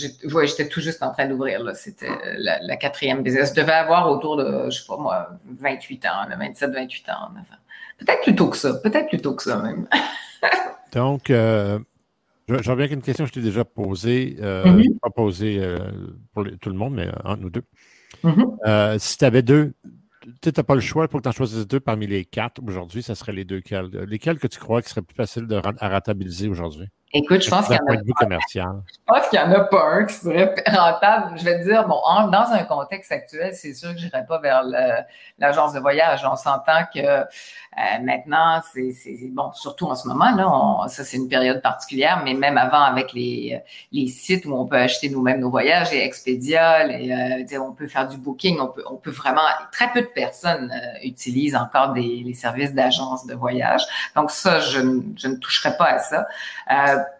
j'étais 0.46 0.68
tout 0.68 0.80
juste 0.80 1.02
en 1.02 1.12
train 1.12 1.26
d'ouvrir. 1.26 1.60
C'était 1.76 2.08
la, 2.38 2.76
quatrième 2.76 3.22
business. 3.22 3.50
Je 3.54 3.60
devais 3.60 3.72
avoir 3.72 4.10
autour 4.10 4.38
de, 4.38 4.70
je 4.70 4.78
sais 4.78 4.86
pas 4.86 4.96
moi, 4.96 5.28
28 5.60 6.06
ans, 6.06 6.26
27, 6.38 6.70
28 6.70 7.08
ans. 7.10 7.28
Enfin. 7.38 7.56
Peut-être 7.98 8.22
plutôt 8.22 8.48
que 8.48 8.56
ça. 8.56 8.74
Peut-être 8.74 9.08
plutôt 9.08 9.34
que 9.34 9.42
ça 9.42 9.58
même. 9.58 9.88
Donc, 10.92 11.30
euh, 11.30 11.78
je, 12.48 12.54
reviens 12.54 12.72
avec 12.72 12.92
une 12.92 13.02
question 13.02 13.24
que 13.24 13.28
je 13.28 13.34
t'ai 13.34 13.40
déjà 13.40 13.64
posée. 13.64 14.36
Euh, 14.40 14.64
mm-hmm. 14.64 14.98
Pas 14.98 15.10
posée 15.10 15.58
euh, 15.60 15.78
pour 16.34 16.44
tout 16.60 16.68
le 16.68 16.76
monde, 16.76 16.94
mais 16.94 17.08
entre 17.24 17.42
nous 17.42 17.50
deux. 17.50 17.64
Mm-hmm. 18.24 18.98
si 18.98 19.18
tu 19.18 19.24
avais 19.24 19.42
deux, 19.42 19.72
tu 20.42 20.50
n'as 20.54 20.62
pas 20.62 20.74
le 20.74 20.80
choix 20.80 21.08
pour 21.08 21.20
que 21.20 21.24
tu 21.24 21.28
en 21.28 21.32
choisisses 21.32 21.66
deux 21.66 21.80
parmi 21.80 22.06
les 22.06 22.24
quatre 22.24 22.62
aujourd'hui, 22.66 23.02
ça 23.02 23.14
serait 23.14 23.32
les 23.32 23.44
deux. 23.44 23.62
Lesquels 24.06 24.38
que 24.38 24.46
tu 24.46 24.58
crois 24.58 24.82
qui 24.82 24.90
seraient 24.90 25.02
plus 25.02 25.16
faciles 25.16 25.46
de, 25.46 25.56
à 25.56 25.88
rentabiliser 25.88 26.48
aujourd'hui? 26.48 26.88
Écoute, 27.14 27.42
je 27.42 27.50
pense 27.50 27.66
qu'il 27.66 27.76
y 27.76 27.78
en 27.78 27.92
qu'il 29.28 29.38
y 29.38 29.42
en 29.42 29.52
a 29.52 29.60
pas 29.60 29.84
un 29.84 30.06
qui 30.06 30.14
serait 30.14 30.54
rentable. 30.66 31.38
Je 31.38 31.44
vais 31.44 31.58
te 31.60 31.64
dire, 31.64 31.86
bon, 31.86 32.00
dans 32.30 32.46
un 32.52 32.64
contexte 32.64 33.12
actuel, 33.12 33.54
c'est 33.54 33.74
sûr 33.74 33.92
que 33.92 33.98
je 33.98 34.06
n'irai 34.06 34.24
pas 34.24 34.38
vers 34.38 34.62
l'agence 35.38 35.74
de 35.74 35.80
voyage. 35.80 36.22
On 36.24 36.36
s'entend 36.36 36.84
que 36.94 37.00
euh, 37.00 37.24
maintenant, 38.02 38.62
c'est 38.72 38.94
bon, 39.30 39.52
surtout 39.52 39.88
en 39.88 39.94
ce 39.94 40.08
moment 40.08 40.30
là, 40.34 40.88
ça 40.88 41.04
c'est 41.04 41.18
une 41.18 41.28
période 41.28 41.60
particulière, 41.60 42.22
mais 42.24 42.32
même 42.32 42.56
avant 42.56 42.82
avec 42.82 43.12
les 43.12 43.60
les 43.92 44.06
sites 44.06 44.46
où 44.46 44.54
on 44.54 44.66
peut 44.66 44.76
acheter 44.76 45.10
nous-mêmes 45.10 45.40
nos 45.40 45.50
voyages, 45.50 45.92
et 45.92 46.04
Expedia, 46.04 46.86
les, 46.86 47.44
euh, 47.52 47.60
on 47.60 47.72
peut 47.72 47.88
faire 47.88 48.08
du 48.08 48.16
booking, 48.16 48.58
on 48.58 48.68
peut 48.68 48.84
on 48.90 48.96
peut 48.96 49.10
vraiment. 49.10 49.42
Très 49.70 49.90
peu 49.92 50.00
de 50.00 50.06
personnes 50.06 50.72
euh, 50.72 51.06
utilisent 51.06 51.56
encore 51.56 51.92
des 51.92 52.22
les 52.24 52.34
services 52.34 52.72
d'agence 52.72 53.26
de 53.26 53.34
voyage. 53.34 53.82
Donc 54.16 54.30
ça, 54.30 54.60
je, 54.60 54.80
je 55.16 55.28
ne 55.28 55.36
toucherai 55.36 55.76
pas 55.76 55.86
à 55.86 55.98
ça 55.98 56.26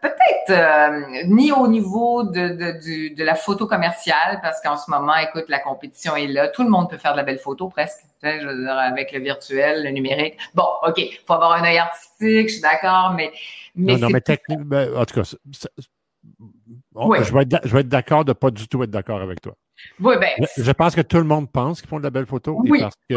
peut-être 0.00 0.50
euh, 0.50 1.23
ni 1.26 1.52
au 1.52 1.69
niveau 1.69 2.25
de, 2.25 2.49
de, 2.49 3.14
de, 3.14 3.25
la 3.25 3.34
photo 3.34 3.67
commerciale, 3.67 4.40
parce 4.43 4.61
qu'en 4.61 4.76
ce 4.76 4.90
moment, 4.90 5.17
écoute, 5.17 5.44
la 5.49 5.58
compétition 5.58 6.17
est 6.17 6.26
là. 6.26 6.49
Tout 6.49 6.62
le 6.62 6.70
monde 6.70 6.90
peut 6.90 6.96
faire 6.96 7.12
de 7.12 7.18
la 7.18 7.23
belle 7.23 7.38
photo 7.38 7.68
presque, 7.68 8.00
je 8.23 8.47
veux 8.47 8.62
dire, 8.62 8.76
avec 8.76 9.12
le 9.12 9.21
virtuel, 9.21 9.85
le 9.85 9.90
numérique. 9.90 10.38
Bon, 10.54 10.64
OK, 10.87 10.99
il 10.99 11.18
faut 11.26 11.35
avoir 11.35 11.52
un 11.52 11.64
œil 11.64 11.78
artistique, 11.78 12.49
je 12.49 12.54
suis 12.54 12.62
d'accord, 12.62 13.12
mais, 13.16 13.33
mais. 13.75 13.95
Non, 13.95 14.00
non, 14.00 14.09
mais 14.11 14.21
techniquement, 14.21 14.64
ben, 14.66 14.97
en 14.97 15.04
tout 15.04 15.21
cas, 15.21 15.23
je 15.23 17.35
vais 17.35 17.42
être, 17.42 17.76
être 17.76 17.88
d'accord 17.88 18.25
de 18.25 18.33
pas 18.33 18.50
du 18.50 18.68
tout 18.68 18.83
être 18.83 18.90
d'accord 18.90 19.21
avec 19.21 19.40
toi. 19.40 19.54
Oui, 20.00 20.14
ben, 20.21 20.31
je 20.57 20.73
pense 20.73 20.95
que 20.95 21.00
tout 21.00 21.17
le 21.17 21.25
monde 21.25 21.50
pense 21.50 21.81
qu'ils 21.81 21.88
font 21.88 21.99
de 21.99 22.05
la 22.05 22.11
belle 22.11 22.26
photo. 22.26 22.61
Oui, 22.64 22.81
parce 22.81 22.95
que, 23.09 23.17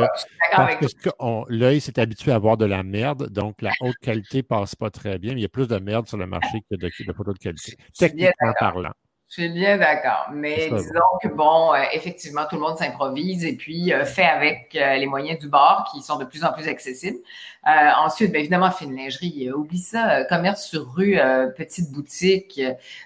parce 0.51 0.93
que 0.93 1.09
l'œil 1.49 1.79
s'est 1.81 1.99
habitué 1.99 2.31
à 2.31 2.39
voir 2.39 2.57
de 2.57 2.65
la 2.65 2.83
merde, 2.83 3.29
donc 3.29 3.61
la 3.61 3.71
haute 3.81 3.97
qualité 4.01 4.43
passe 4.43 4.75
pas 4.75 4.89
très 4.89 5.19
bien. 5.19 5.33
Mais 5.33 5.41
il 5.41 5.43
y 5.43 5.45
a 5.45 5.49
plus 5.49 5.67
de 5.67 5.77
merde 5.77 6.07
sur 6.07 6.17
le 6.17 6.27
marché 6.27 6.61
que 6.69 6.75
de, 6.75 6.87
de 6.87 7.13
photos 7.13 7.33
de 7.35 7.39
qualité, 7.39 7.77
techniquement 7.97 8.53
parlant. 8.59 8.93
Je 9.27 9.41
suis 9.41 9.49
bien 9.49 9.77
d'accord. 9.77 10.27
Mais 10.31 10.69
disons 10.69 10.99
que, 11.21 11.27
bon, 11.27 11.73
euh, 11.73 11.81
effectivement, 11.93 12.43
tout 12.47 12.55
le 12.55 12.61
monde 12.61 12.77
s'improvise 12.77 13.43
et 13.43 13.55
puis 13.55 13.91
euh, 13.91 14.05
fait 14.05 14.23
avec 14.23 14.77
euh, 14.79 14.95
les 14.95 15.07
moyens 15.07 15.39
du 15.39 15.49
bord 15.49 15.89
qui 15.91 16.03
sont 16.03 16.17
de 16.17 16.25
plus 16.25 16.43
en 16.43 16.53
plus 16.53 16.67
accessibles. 16.67 17.17
ensuite, 17.65 18.31
bien 18.31 18.41
évidemment, 18.41 18.69
fine 18.69 18.95
lingerie, 18.95 19.51
oublie 19.51 19.79
ça. 19.79 20.23
commerce 20.25 20.67
sur 20.67 20.93
rue, 20.93 21.17
petite 21.57 21.91
boutique. 21.91 22.61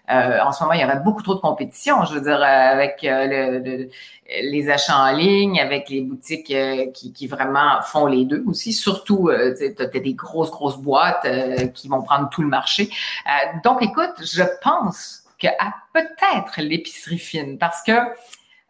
en 0.09 0.51
ce 0.51 0.61
moment, 0.61 0.73
il 0.73 0.81
y 0.81 0.83
aurait 0.83 0.99
beaucoup 0.99 1.23
trop 1.23 1.35
de 1.35 1.39
compétition. 1.39 2.03
Je 2.03 2.15
veux 2.15 2.21
dire, 2.21 2.43
avec 2.43 2.99
le, 3.03 3.87
les 4.27 4.69
achats 4.69 4.97
en 4.97 5.15
ligne, 5.15 5.61
avec 5.61 5.89
les 5.89 6.01
boutiques 6.01 6.53
qui, 6.93 7.13
qui, 7.13 7.27
vraiment 7.27 7.81
font 7.81 8.05
les 8.05 8.25
deux 8.25 8.43
aussi. 8.45 8.73
Surtout, 8.73 9.31
tu 9.57 9.81
as 9.81 9.87
des 9.87 10.13
grosses, 10.13 10.51
grosses 10.51 10.77
boîtes 10.77 11.25
qui 11.73 11.87
vont 11.87 12.01
prendre 12.01 12.29
tout 12.29 12.41
le 12.41 12.49
marché. 12.49 12.89
donc, 13.63 13.81
écoute, 13.81 14.15
je 14.19 14.43
pense 14.61 15.18
qu'à 15.39 15.73
peut-être 15.93 16.61
l'épicerie 16.61 17.17
fine 17.17 17.57
parce 17.57 17.81
que 17.83 17.93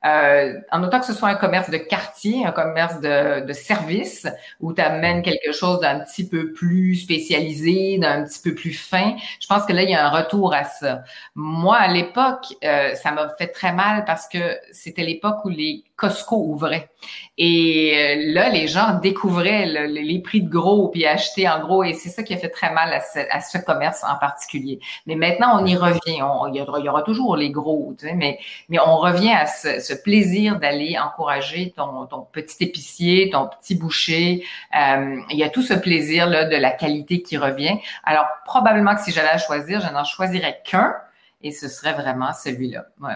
euh, 0.05 0.53
en 0.71 0.83
autant 0.83 0.99
que 0.99 1.05
ce 1.05 1.13
soit 1.13 1.27
un 1.27 1.35
commerce 1.35 1.69
de 1.69 1.77
quartier, 1.77 2.45
un 2.45 2.51
commerce 2.51 3.01
de, 3.01 3.45
de 3.45 3.53
service, 3.53 4.27
où 4.61 4.73
tu 4.73 4.81
amènes 4.81 5.21
quelque 5.21 5.51
chose 5.51 5.81
d'un 5.81 5.99
petit 5.99 6.27
peu 6.27 6.53
plus 6.53 6.95
spécialisé, 6.95 7.97
d'un 7.97 8.23
petit 8.23 8.41
peu 8.41 8.55
plus 8.55 8.71
fin, 8.71 9.15
je 9.41 9.47
pense 9.47 9.65
que 9.65 9.73
là, 9.73 9.83
il 9.83 9.89
y 9.89 9.95
a 9.95 10.05
un 10.05 10.09
retour 10.09 10.53
à 10.53 10.63
ça. 10.63 11.03
Moi, 11.35 11.75
à 11.75 11.89
l'époque, 11.89 12.45
euh, 12.63 12.95
ça 12.95 13.11
m'a 13.11 13.29
fait 13.37 13.47
très 13.47 13.73
mal 13.73 14.05
parce 14.05 14.27
que 14.27 14.57
c'était 14.71 15.03
l'époque 15.03 15.43
où 15.43 15.49
les 15.49 15.83
Costco 15.99 16.37
ouvraient. 16.37 16.89
Et 17.37 17.93
euh, 17.95 18.33
là, 18.33 18.49
les 18.49 18.67
gens 18.67 18.99
découvraient 18.99 19.65
les 19.65 20.19
prix 20.19 20.41
de 20.41 20.49
gros 20.49 20.87
puis 20.89 21.05
achetaient 21.05 21.47
en 21.47 21.59
gros. 21.59 21.83
Et 21.83 21.93
c'est 21.93 22.09
ça 22.09 22.23
qui 22.23 22.33
a 22.33 22.37
fait 22.37 22.49
très 22.49 22.71
mal 22.73 22.93
à 22.93 23.41
ce, 23.41 23.57
commerce 23.57 24.03
en 24.03 24.17
particulier. 24.17 24.79
Mais 25.05 25.15
maintenant, 25.15 25.61
on 25.61 25.65
y 25.65 25.75
revient. 25.75 25.99
il, 26.07 26.55
y 26.55 26.89
aura, 26.89 27.01
toujours 27.03 27.35
les 27.35 27.51
gros, 27.51 27.93
tu 27.97 28.07
sais, 28.07 28.13
mais, 28.13 28.39
mais 28.69 28.79
on 28.79 28.97
revient 28.97 29.31
à 29.31 29.45
ce, 29.45 29.93
plaisir 30.01 30.59
d'aller 30.59 30.97
encourager 30.97 31.73
ton, 31.75 32.05
ton, 32.05 32.21
petit 32.21 32.63
épicier, 32.63 33.29
ton 33.29 33.47
petit 33.47 33.75
boucher. 33.75 34.45
Euh, 34.75 35.17
il 35.29 35.37
y 35.37 35.43
a 35.43 35.49
tout 35.49 35.61
ce 35.61 35.73
plaisir-là 35.73 36.45
de 36.45 36.55
la 36.55 36.71
qualité 36.71 37.21
qui 37.21 37.37
revient. 37.37 37.77
Alors, 38.03 38.25
probablement 38.45 38.95
que 38.95 39.01
si 39.01 39.11
j'allais 39.11 39.37
choisir, 39.39 39.81
je 39.81 39.91
n'en 39.93 40.03
choisirais 40.03 40.61
qu'un 40.63 40.95
et 41.41 41.51
ce 41.51 41.67
serait 41.67 41.93
vraiment 41.93 42.33
celui-là. 42.33 42.85
Ouais. 43.01 43.15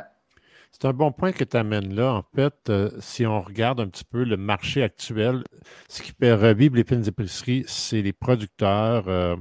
C'est 0.74 0.88
un 0.88 0.94
bon 0.94 1.12
point 1.12 1.32
que 1.32 1.44
tu 1.44 1.56
amènes 1.56 1.94
là. 1.94 2.14
En 2.14 2.24
fait, 2.36 2.70
euh, 2.70 2.90
si 3.00 3.26
on 3.26 3.40
regarde 3.40 3.80
un 3.80 3.88
petit 3.88 4.04
peu 4.04 4.24
le 4.24 4.38
marché 4.38 4.82
actuel, 4.82 5.44
ce 5.88 6.02
qui 6.02 6.14
peut 6.14 6.34
revivre 6.34 6.76
les 6.76 6.84
fines 6.84 7.08
épiceries, 7.08 7.64
c'est 7.68 8.02
les 8.02 8.12
producteurs 8.12 9.08
euh, 9.08 9.36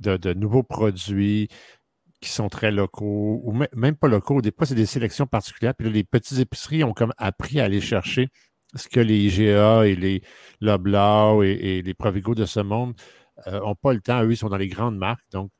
de, 0.00 0.34
nouveaux 0.34 0.62
produits 0.62 1.48
qui 2.20 2.30
sont 2.30 2.48
très 2.48 2.70
locaux, 2.70 3.40
ou 3.42 3.52
même 3.74 3.96
pas 3.96 4.08
locaux. 4.08 4.42
Des 4.42 4.52
fois, 4.52 4.66
c'est 4.66 4.74
des 4.74 4.86
sélections 4.86 5.26
particulières. 5.26 5.74
Puis 5.74 5.86
là, 5.86 5.92
les 5.92 6.04
petites 6.04 6.38
épiceries 6.38 6.84
ont 6.84 6.92
comme 6.92 7.12
appris 7.16 7.58
à 7.58 7.64
aller 7.64 7.80
chercher 7.80 8.28
ce 8.74 8.88
que 8.88 9.00
les 9.00 9.18
IGA 9.18 9.86
et 9.86 9.96
les 9.96 10.22
Loblaw 10.60 11.42
et, 11.42 11.82
les 11.82 11.94
Provigo 11.94 12.34
de 12.34 12.44
ce 12.44 12.60
monde 12.60 12.94
n'ont 13.46 13.70
euh, 13.70 13.74
pas 13.82 13.94
le 13.94 14.00
temps. 14.00 14.22
Eux, 14.24 14.32
ils 14.32 14.36
sont 14.36 14.48
dans 14.50 14.56
les 14.56 14.68
grandes 14.68 14.98
marques. 14.98 15.24
Donc, 15.32 15.50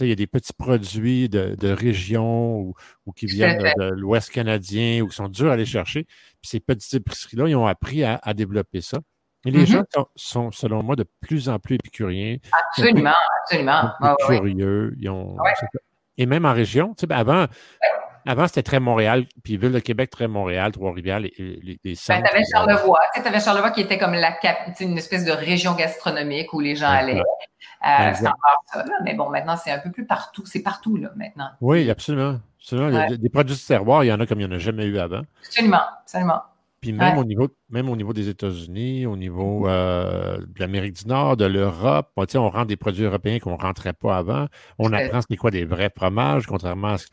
il 0.00 0.08
y 0.08 0.12
a 0.12 0.16
des 0.16 0.26
petits 0.26 0.52
produits 0.52 1.28
de, 1.28 1.54
de 1.58 1.68
région 1.68 2.74
ou, 3.06 3.12
qui 3.12 3.26
viennent 3.26 3.62
de, 3.62 3.90
l'Ouest 3.90 4.30
canadien 4.30 5.02
ou 5.02 5.08
qui 5.08 5.16
sont 5.16 5.28
durs 5.28 5.50
à 5.50 5.54
aller 5.54 5.66
chercher. 5.66 6.04
Puis 6.40 6.50
ces 6.50 6.60
petites 6.60 6.94
épiceries-là, 6.94 7.48
ils 7.48 7.56
ont 7.56 7.66
appris 7.66 8.04
à, 8.04 8.18
développer 8.34 8.80
ça. 8.80 8.98
Et 9.44 9.50
les 9.50 9.64
mm-hmm. 9.64 9.84
gens 9.94 10.06
sont, 10.14 10.50
selon 10.52 10.82
moi, 10.82 10.94
de 10.94 11.04
plus 11.20 11.48
en 11.48 11.58
plus 11.58 11.74
épicuriens. 11.74 12.36
Absolument, 12.68 13.12
absolument. 13.40 13.92
curieux. 14.26 14.96
Et 16.16 16.26
même 16.26 16.44
en 16.44 16.52
région, 16.52 16.94
ben 17.08 17.16
avant, 17.16 17.46
avant, 18.26 18.46
c'était 18.46 18.62
très 18.62 18.80
Montréal, 18.80 19.26
puis 19.42 19.56
Ville 19.56 19.72
de 19.72 19.78
Québec, 19.78 20.10
très 20.10 20.28
Montréal, 20.28 20.72
Trois-Rivières, 20.72 21.20
les, 21.20 21.32
les, 21.38 21.78
les 21.82 21.94
ben, 22.08 22.22
avais 22.24 22.44
Charlevoix. 22.50 23.00
Tu 23.14 23.20
avais 23.20 23.40
Charlevoix 23.40 23.70
qui 23.70 23.80
était 23.80 23.98
comme 23.98 24.14
la 24.14 24.36
une 24.80 24.98
espèce 24.98 25.24
de 25.24 25.32
région 25.32 25.74
gastronomique 25.74 26.52
où 26.52 26.60
les 26.60 26.76
gens 26.76 26.88
allaient. 26.88 27.20
Euh, 27.84 28.12
c'est 28.14 28.26
encore 28.26 28.62
ça, 28.72 28.78
là. 28.78 28.94
Mais 29.04 29.14
bon, 29.14 29.28
maintenant, 29.28 29.56
c'est 29.56 29.72
un 29.72 29.78
peu 29.78 29.90
plus 29.90 30.06
partout. 30.06 30.44
C'est 30.46 30.62
partout, 30.62 30.96
là, 30.96 31.10
maintenant. 31.16 31.50
Oui, 31.60 31.90
absolument. 31.90 32.38
absolument. 32.58 32.88
Il 32.88 33.10
y 33.10 33.14
a 33.14 33.16
des 33.16 33.28
produits 33.28 33.56
de 33.56 33.60
terroir, 33.60 34.04
il 34.04 34.08
y 34.08 34.12
en 34.12 34.20
a 34.20 34.26
comme 34.26 34.40
il 34.40 34.46
n'y 34.46 34.52
en 34.52 34.56
a 34.56 34.58
jamais 34.58 34.84
eu 34.84 34.98
avant. 34.98 35.22
Absolument, 35.44 35.82
absolument. 36.02 36.42
Puis 36.80 36.92
même, 36.92 37.16
au 37.16 37.24
niveau, 37.24 37.48
même 37.70 37.88
au 37.88 37.94
niveau 37.94 38.12
des 38.12 38.28
États-Unis, 38.28 39.06
au 39.06 39.16
niveau 39.16 39.66
mm-hmm. 39.66 39.70
euh, 39.70 40.38
de 40.38 40.58
l'Amérique 40.58 40.94
du 40.94 41.06
Nord, 41.06 41.36
de 41.36 41.44
l'Europe, 41.44 42.10
on, 42.16 42.26
on 42.34 42.50
rentre 42.50 42.66
des 42.66 42.76
produits 42.76 43.04
européens 43.04 43.38
qu'on 43.38 43.56
ne 43.56 43.62
rentrait 43.62 43.92
pas 43.92 44.16
avant. 44.16 44.46
On 44.80 44.92
apprend 44.92 45.20
ce 45.20 45.36
quoi 45.36 45.52
des 45.52 45.64
vrais 45.64 45.92
fromages, 45.96 46.46
contrairement 46.46 46.88
à 46.88 46.98
ce 46.98 47.06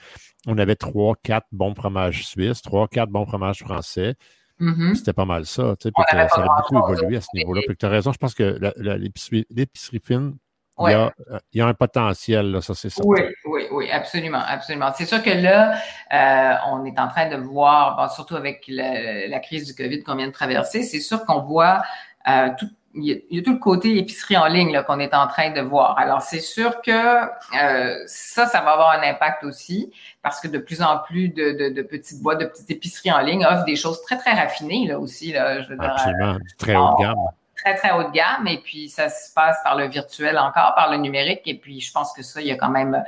on 0.48 0.58
avait 0.58 0.75
trois, 0.75 1.15
quatre 1.22 1.48
bons 1.51 1.75
fromages 1.75 2.25
suisses, 2.25 2.62
trois, 2.62 2.88
quatre 2.88 3.10
bons 3.10 3.25
fromages 3.25 3.60
français. 3.60 4.15
Mm-hmm. 4.60 4.96
C'était 4.96 5.13
pas 5.13 5.25
mal 5.25 5.46
ça. 5.46 5.75
Tu 5.79 5.89
sais, 5.89 6.27
ça 6.29 6.41
a 6.41 6.62
beaucoup 6.62 6.91
évolué 6.91 7.17
à 7.17 7.22
ce 7.22 7.27
niveau-là. 7.34 7.62
tu 7.77 7.86
as 7.86 7.89
raison, 7.89 8.12
je 8.12 8.17
pense 8.17 8.34
que 8.34 8.60
l'épicerie 8.77 10.01
fine, 10.03 10.36
il, 10.79 10.91
y 10.91 10.93
a, 10.93 11.13
il, 11.51 11.58
y 11.58 11.62
a, 11.62 11.67
un 11.67 11.74
potentiel, 11.74 12.51
là, 12.51 12.62
ça 12.62 12.74
c'est 12.74 12.89
ça. 12.89 13.01
Oui, 13.05 13.19
oui, 13.46 13.63
oui, 13.72 13.91
absolument, 13.91 14.41
absolument. 14.46 14.91
C'est 14.96 15.05
sûr 15.05 15.22
que 15.22 15.29
là, 15.29 15.74
euh, 16.13 16.55
on 16.72 16.86
est 16.86 16.98
en 17.00 17.10
train 17.10 17.29
de 17.29 17.36
voir, 17.36 18.13
surtout 18.13 18.38
avec 18.38 18.63
la, 18.67 19.39
crise 19.39 19.65
du 19.65 19.75
COVID 19.75 20.03
qu'on 20.03 20.15
vient 20.15 20.27
de 20.27 20.34
traverser, 20.34 20.84
c'est 20.84 21.01
sûr 21.01 21.25
qu'on 21.25 21.41
voit 21.41 21.84
euh, 22.29 22.50
tout, 22.58 22.69
il 22.96 23.24
y, 23.29 23.39
a, 23.39 23.43
tout 23.43 23.53
le 23.53 23.60
côté 23.60 23.98
épicerie 23.98 24.38
en 24.38 24.48
ligne 24.48 24.81
qu'on 24.84 25.00
est 25.00 25.13
en 25.13 25.27
train 25.27 25.51
de 25.51 25.62
voir. 25.62 25.98
Alors, 25.98 26.22
c'est 26.22 26.39
sûr 26.39 26.81
que 26.81 26.91
euh, 26.91 27.96
ça, 28.08 28.48
ça 28.48 28.62
va 28.62 28.72
avoir 28.72 29.00
un 29.00 29.08
impact 29.08 29.43
aussi 29.43 29.91
parce 30.24 30.39
que 30.39 30.48
de 30.48 30.58
plus 30.58 30.81
en 30.81 30.98
plus 30.98 31.29
de, 31.29 31.69
de, 31.69 31.81
petites 31.84 32.22
boîtes, 32.22 32.39
de 32.39 32.46
petites 32.46 32.72
épiceries 32.72 33.12
en 33.12 33.19
ligne 33.19 33.46
offrent 33.46 33.65
des 33.65 33.75
choses 33.75 34.01
très, 34.01 34.17
très 34.17 34.34
raffinées 34.34 34.88
là 34.88 35.00
aussi. 35.00 35.31
Là, 35.31 35.62
je 35.62 35.74
Absolument, 35.77 36.38
très 36.58 36.75
haut 36.75 36.96
de 36.98 37.03
gamme 37.03 37.15
très, 37.63 37.75
très 37.75 37.92
haut 37.92 38.04
de 38.04 38.12
gamme. 38.12 38.48
Et 38.48 38.58
puis, 38.58 38.89
ça 38.89 39.10
se 39.10 39.34
passe 39.34 39.58
par 39.63 39.75
le 39.75 39.88
virtuel 39.88 40.38
encore, 40.38 40.74
par 40.75 40.92
le 40.92 40.98
numérique. 40.98 41.42
Et 41.46 41.56
puis, 41.56 41.80
je 41.80 41.92
pense 41.92 42.13
que 42.13 42.24
ça, 42.24 42.42
il 42.42 42.48
y 42.48 42.51
a 42.51 42.56
quand 42.56 42.70
même. 42.70 43.04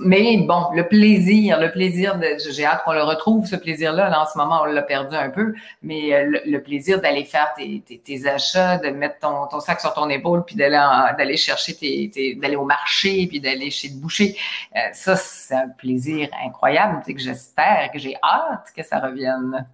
Mais 0.00 0.38
bon, 0.38 0.70
le 0.72 0.86
plaisir, 0.86 1.60
le 1.60 1.70
plaisir 1.70 2.18
de. 2.18 2.26
J'ai 2.50 2.64
hâte 2.64 2.84
qu'on 2.84 2.92
le 2.92 3.02
retrouve, 3.02 3.46
ce 3.46 3.56
plaisir-là. 3.56 4.08
Là, 4.08 4.22
en 4.22 4.26
ce 4.26 4.36
moment, 4.38 4.60
on 4.62 4.64
l'a 4.64 4.82
perdu 4.82 5.16
un 5.16 5.30
peu. 5.30 5.54
Mais 5.82 6.14
euh, 6.14 6.40
le, 6.44 6.62
plaisir 6.62 7.00
d'aller 7.00 7.24
faire 7.24 7.52
tes, 7.56 7.82
tes, 7.82 8.26
achats, 8.26 8.78
de 8.78 8.90
mettre 8.90 9.18
ton, 9.20 9.46
ton, 9.46 9.60
sac 9.60 9.80
sur 9.80 9.94
ton 9.94 10.08
épaule, 10.08 10.44
puis 10.44 10.56
d'aller 10.56 11.36
chercher 11.36 11.76
tes, 11.76 12.36
d'aller 12.40 12.56
au 12.56 12.64
marché, 12.64 13.26
puis 13.26 13.40
d'aller 13.40 13.70
chez 13.70 13.88
le 13.88 14.00
boucher. 14.00 14.36
Euh, 14.74 14.80
ça, 14.92 15.16
c'est 15.16 15.54
un 15.54 15.68
plaisir 15.68 16.28
incroyable. 16.44 17.02
Que 17.06 17.18
j'espère, 17.18 17.90
que 17.92 17.98
j'ai 17.98 18.16
hâte 18.22 18.72
que 18.76 18.82
ça 18.82 18.98
revienne. 18.98 19.66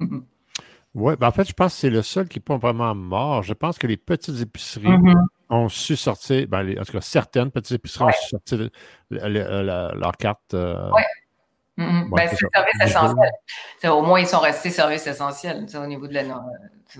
Oui, 0.94 1.14
ben 1.18 1.28
en 1.28 1.32
fait, 1.32 1.48
je 1.48 1.52
pense 1.52 1.74
que 1.74 1.80
c'est 1.80 1.90
le 1.90 2.02
seul 2.02 2.28
qui 2.28 2.38
n'est 2.38 2.44
pas 2.44 2.56
vraiment 2.56 2.94
mort. 2.94 3.42
Je 3.42 3.52
pense 3.52 3.78
que 3.78 3.86
les 3.86 3.96
petites 3.96 4.40
épiceries 4.40 4.86
mm-hmm. 4.86 5.26
ont 5.50 5.68
su 5.68 5.96
sortir, 5.96 6.46
ben, 6.46 6.78
en 6.78 6.84
tout 6.84 6.92
cas, 6.92 7.00
certaines 7.00 7.50
petites 7.50 7.72
épiceries 7.72 8.04
ont 8.04 8.12
su 8.12 8.28
sortir 8.28 8.70
leur 9.10 10.16
carte. 10.16 10.54
Euh, 10.54 10.90
oui. 10.94 11.02
Ben, 11.76 12.28
c'est 12.28 12.36
service 12.36 12.80
essentiel. 12.80 13.90
au 13.90 14.02
moins, 14.02 14.20
ils 14.20 14.28
sont 14.28 14.38
restés 14.38 14.70
service 14.70 15.06
essentiel 15.08 15.66
au 15.74 15.86
niveau 15.86 16.06
de 16.06 16.14
la. 16.14 16.44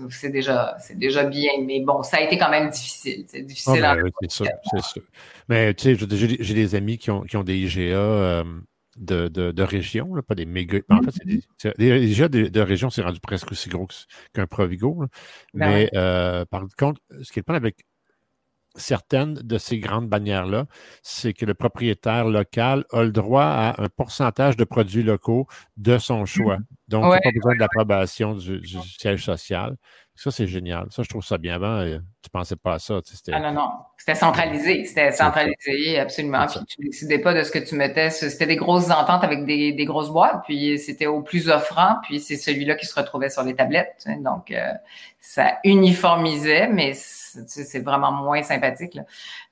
C'est 0.09 0.29
déjà, 0.29 0.75
déjà 0.95 1.23
bien, 1.23 1.51
mais 1.65 1.79
bon, 1.79 2.03
ça 2.03 2.17
a 2.17 2.21
été 2.21 2.37
quand 2.37 2.49
même 2.49 2.69
difficile. 2.69 3.23
C'est 3.27 3.43
difficile. 3.43 3.85
Ah, 3.85 3.95
ben, 3.95 4.11
c'est 4.21 4.31
sûr, 4.31 4.47
c'est 4.69 4.83
sûr. 4.83 5.01
Mais 5.47 5.73
tu 5.73 5.95
sais, 5.95 6.07
j'ai 6.41 6.53
des 6.53 6.75
amis 6.75 6.97
qui 6.97 7.11
ont, 7.11 7.21
qui 7.21 7.37
ont 7.37 7.43
des 7.43 7.55
IGA. 7.55 7.95
Euh, 7.95 8.43
de, 8.95 9.27
de, 9.27 9.51
de 9.51 9.63
région, 9.63 10.13
pas 10.27 10.35
des 10.35 10.45
méga. 10.45 10.79
En 10.89 11.01
fait, 11.01 11.11
c'est 11.57 11.77
déjà 11.77 12.27
de, 12.27 12.47
de 12.47 12.61
région, 12.61 12.89
c'est 12.89 13.01
rendu 13.01 13.19
presque 13.19 13.51
aussi 13.51 13.69
gros 13.69 13.87
qu'un 14.33 14.47
Provigo. 14.47 15.05
Ben 15.53 15.67
Mais 15.69 15.89
euh, 15.95 16.45
par 16.45 16.63
contre, 16.77 17.01
ce 17.21 17.31
qui 17.31 17.39
est 17.39 17.41
le 17.41 17.43
problème 17.43 17.63
avec 17.63 17.85
certaines 18.77 19.35
de 19.35 19.57
ces 19.57 19.79
grandes 19.79 20.09
bannières-là, 20.09 20.65
c'est 21.01 21.33
que 21.33 21.45
le 21.45 21.53
propriétaire 21.53 22.27
local 22.27 22.85
a 22.91 23.03
le 23.03 23.11
droit 23.11 23.45
à 23.45 23.81
un 23.81 23.87
pourcentage 23.89 24.57
de 24.57 24.65
produits 24.65 25.03
locaux 25.03 25.47
de 25.77 25.97
son 25.97 26.25
choix. 26.25 26.57
Donc, 26.87 27.05
il 27.05 27.09
n'y 27.09 27.15
a 27.15 27.19
pas 27.19 27.31
besoin 27.33 27.55
de 27.55 27.59
l'approbation 27.59 28.33
du, 28.35 28.61
siège 28.99 29.23
social. 29.25 29.75
Ça, 30.17 30.31
c'est 30.31 30.47
génial. 30.47 30.85
Ça, 30.91 31.03
je 31.03 31.09
trouve 31.09 31.25
ça 31.25 31.37
bien. 31.37 31.55
Avant, 31.55 31.79
euh, 31.79 31.97
tu 32.21 32.29
ne 32.33 32.39
pensais 32.39 32.55
pas 32.55 32.75
à 32.75 32.79
ça. 32.79 33.01
ah 33.33 33.39
non, 33.39 33.51
non. 33.51 33.69
C'était 33.97 34.15
centralisé. 34.15 34.85
C'était 34.85 35.11
centralisé, 35.11 35.99
absolument. 35.99 36.45
Puis 36.47 36.59
tu 36.67 36.81
ne 36.81 36.85
décidais 36.85 37.19
pas 37.19 37.33
de 37.33 37.43
ce 37.43 37.51
que 37.51 37.59
tu 37.59 37.75
mettais. 37.75 38.11
C'était 38.11 38.45
des 38.45 38.55
grosses 38.55 38.89
ententes 38.91 39.25
avec 39.25 39.45
des, 39.45 39.73
des 39.73 39.85
grosses 39.85 40.11
boîtes. 40.11 40.43
Puis 40.45 40.79
c'était 40.79 41.07
au 41.07 41.21
plus 41.21 41.49
offrant. 41.49 41.97
Puis 42.03 42.21
c'est 42.21 42.37
celui-là 42.37 42.75
qui 42.75 42.85
se 42.85 42.97
retrouvait 42.97 43.29
sur 43.29 43.43
les 43.43 43.55
tablettes. 43.55 44.05
Donc, 44.19 44.51
euh, 44.51 44.71
ça 45.19 45.57
uniformisait, 45.63 46.67
mais 46.67 46.93
c'est 46.93 47.79
vraiment 47.79 48.11
moins 48.11 48.43
sympathique. 48.43 48.93
Là. 48.93 49.03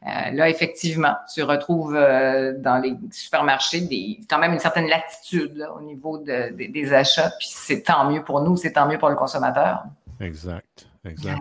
Euh, 0.05 0.31
là, 0.31 0.49
effectivement, 0.49 1.15
tu 1.33 1.43
retrouves 1.43 1.93
dans 1.93 2.81
les 2.81 2.95
supermarchés 3.11 3.81
des, 3.81 4.19
quand 4.29 4.39
même 4.39 4.53
une 4.53 4.59
certaine 4.59 4.87
latitude 4.87 5.57
là, 5.57 5.73
au 5.73 5.81
niveau 5.81 6.19
de, 6.19 6.51
des 6.51 6.93
achats. 6.93 7.22
Puis 7.37 7.49
c'est 7.51 7.83
tant 7.83 8.09
mieux 8.09 8.23
pour 8.23 8.41
nous, 8.41 8.57
c'est 8.57 8.73
tant 8.73 8.87
mieux 8.87 8.97
pour 8.97 9.09
le 9.09 9.15
consommateur. 9.15 9.83
Exact, 10.19 10.87
exact. 11.05 11.39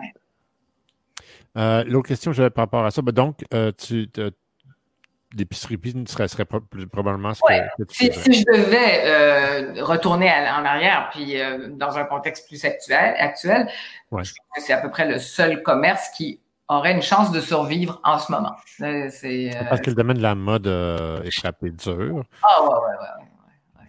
Euh, 1.57 1.83
l'autre 1.85 2.07
question 2.07 2.31
que 2.31 2.37
j'avais 2.37 2.49
par 2.49 2.63
rapport 2.63 2.85
à 2.85 2.91
ça, 2.91 3.01
ben 3.01 3.11
donc, 3.11 3.45
euh, 3.53 3.71
tu, 3.77 4.09
l'épicerie 5.35 5.79
serait, 6.07 6.27
serait 6.27 6.45
probablement 6.45 7.33
ce 7.33 7.41
que, 7.41 7.83
si, 7.89 8.11
je 8.11 8.43
devais 8.51 9.05
euh, 9.05 9.83
retourner 9.83 10.29
en 10.29 10.65
arrière, 10.65 11.09
puis 11.11 11.35
dans 11.71 11.97
un 11.97 12.05
contexte 12.05 12.47
plus 12.47 12.63
actuel, 12.65 13.15
actuel 13.17 13.67
je 13.69 14.17
pense 14.17 14.31
que 14.31 14.61
c'est 14.61 14.73
à 14.73 14.81
peu 14.81 14.89
près 14.89 15.07
le 15.07 15.19
seul 15.19 15.63
commerce 15.63 16.09
qui 16.15 16.39
aurait 16.69 16.93
une 16.93 17.01
chance 17.01 17.31
de 17.31 17.41
survivre 17.41 17.99
en 18.03 18.17
ce 18.19 18.31
moment. 18.31 18.55
C'est, 18.77 19.51
Parce 19.69 19.81
que 19.81 19.89
le 19.89 19.95
domaine 19.95 20.17
de 20.17 20.23
la 20.23 20.35
mode 20.35 20.67
est 20.67 21.31
frappé 21.39 21.71
dur. 21.71 22.23
Ah 22.43 22.63
ouais, 22.63 22.67
ouais, 22.67 22.97
ouais 22.99 23.27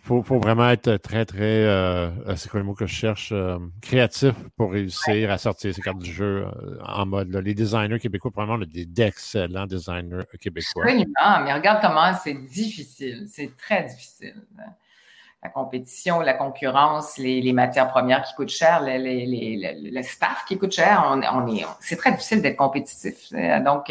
faut, 0.04 0.22
faut 0.22 0.38
vraiment 0.38 0.68
être 0.68 0.96
très, 0.98 1.24
très, 1.24 1.64
euh, 1.64 2.10
euh, 2.26 2.36
c'est 2.36 2.50
quoi 2.50 2.60
le 2.60 2.66
mot 2.66 2.74
que 2.74 2.86
je 2.86 2.94
cherche, 2.94 3.30
euh, 3.32 3.58
créatif 3.80 4.34
pour 4.56 4.72
réussir 4.72 5.30
à 5.30 5.38
sortir 5.38 5.74
ces 5.74 5.80
cartes 5.80 5.98
du 5.98 6.12
jeu 6.12 6.46
en 6.84 7.06
mode. 7.06 7.34
Les 7.34 7.54
designers 7.54 7.98
québécois, 7.98 8.30
probablement, 8.30 8.66
d'excellents 8.70 9.66
designers 9.66 10.24
québécois. 10.40 10.84
Absolument, 10.84 11.44
mais 11.44 11.54
regarde 11.54 11.80
comment 11.80 12.12
c'est 12.22 12.34
difficile. 12.34 13.26
C'est 13.28 13.56
très 13.56 13.84
difficile. 13.84 14.34
la 15.42 15.48
compétition, 15.48 16.20
la 16.20 16.34
concurrence, 16.34 17.16
les, 17.16 17.52
matières 17.54 17.88
premières 17.88 18.24
qui 18.24 18.34
coûtent 18.34 18.50
cher, 18.50 18.82
le 18.84 20.02
staff 20.02 20.44
qui 20.46 20.58
coûte 20.58 20.72
cher. 20.72 21.02
On, 21.06 21.22
on 21.22 21.54
est, 21.54 21.64
c'est 21.80 21.96
très 21.96 22.12
difficile 22.12 22.42
d'être 22.42 22.56
compétitif. 22.56 23.32
Donc, 23.64 23.90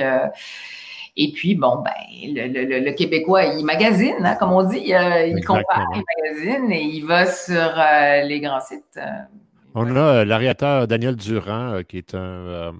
et 1.15 1.31
puis, 1.31 1.55
bon, 1.55 1.83
ben, 1.83 1.91
le, 2.33 2.91
Québécois, 2.91 3.45
il 3.45 3.63
magasine, 3.65 4.25
hein, 4.25 4.35
comme 4.35 4.51
on 4.51 4.63
dit. 4.63 4.93
Euh, 4.93 5.27
il 5.27 5.45
compare, 5.45 5.87
il 5.93 6.03
magasine 6.17 6.71
et 6.71 6.81
il 6.81 7.05
va 7.05 7.25
sur 7.25 7.55
euh, 7.55 8.23
les 8.23 8.39
grands 8.39 8.61
sites. 8.61 8.99
On 9.75 9.95
a 9.95 10.25
l'aréateur 10.25 10.87
Daniel 10.87 11.15
Durand, 11.15 11.81
qui 11.87 11.97
est 11.97 12.15
un, 12.15 12.73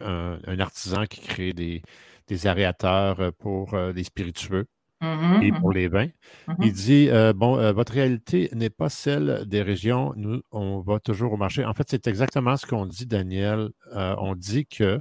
un, 0.00 0.60
artisan 0.60 1.06
qui 1.06 1.20
crée 1.20 1.52
des, 1.52 1.82
des 2.28 2.46
aréateurs 2.46 3.32
pour 3.38 3.74
des 3.94 4.04
spiritueux. 4.04 4.66
Mm-hmm, 5.02 5.42
et 5.42 5.52
pour 5.52 5.70
mm-hmm. 5.70 5.74
les 5.74 5.88
vins. 5.88 6.06
Mm-hmm. 6.06 6.56
Il 6.62 6.72
dit 6.72 7.08
euh, 7.10 7.32
Bon, 7.32 7.58
euh, 7.58 7.72
votre 7.72 7.92
réalité 7.92 8.48
n'est 8.52 8.70
pas 8.70 8.88
celle 8.88 9.44
des 9.46 9.60
régions. 9.60 10.12
Nous, 10.16 10.42
on 10.52 10.78
va 10.80 11.00
toujours 11.00 11.32
au 11.32 11.36
marché. 11.36 11.64
En 11.64 11.74
fait, 11.74 11.88
c'est 11.88 12.06
exactement 12.06 12.56
ce 12.56 12.66
qu'on 12.66 12.86
dit, 12.86 13.06
Daniel. 13.06 13.70
Euh, 13.96 14.14
on 14.18 14.36
dit 14.36 14.64
que 14.64 15.00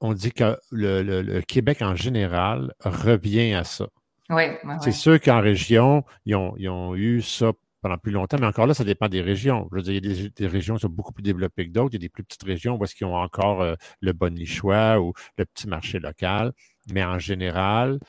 on 0.00 0.12
dit 0.12 0.32
que 0.32 0.56
le, 0.70 1.40
Québec 1.42 1.82
en 1.82 1.94
général 1.94 2.74
revient 2.80 3.54
à 3.54 3.64
ça. 3.64 3.88
Oui, 4.28 4.44
c'est 4.82 4.92
sûr 4.92 5.20
qu'en 5.20 5.40
région, 5.40 6.04
ils 6.24 6.34
ont, 6.34 6.94
eu 6.96 7.22
ça 7.22 7.52
pendant 7.80 7.98
plus 7.98 8.10
longtemps, 8.10 8.38
mais 8.40 8.46
encore 8.46 8.66
là, 8.66 8.74
ça 8.74 8.82
dépend 8.82 9.08
des 9.08 9.20
régions. 9.20 9.68
Je 9.70 9.76
veux 9.76 9.82
dire, 9.82 9.94
il 9.94 10.04
y 10.04 10.26
a 10.26 10.28
des, 10.34 10.46
régions 10.48 10.74
qui 10.74 10.80
sont 10.80 10.88
beaucoup 10.88 11.12
plus 11.12 11.22
développées 11.22 11.68
que 11.68 11.72
d'autres. 11.72 11.90
Il 11.92 11.94
y 11.94 12.02
a 12.02 12.06
des 12.06 12.08
plus 12.08 12.24
petites 12.24 12.42
régions 12.42 12.76
où 12.76 12.84
est-ce 12.84 12.96
qu'ils 12.96 13.06
ont 13.06 13.16
encore 13.16 13.64
le 14.00 14.12
bon 14.12 14.34
nichois 14.34 15.00
ou 15.00 15.12
le 15.38 15.44
petit 15.44 15.68
marché 15.68 16.00
local. 16.00 16.52
Mais 16.92 17.04
en 17.04 17.18
général, 17.18 18.00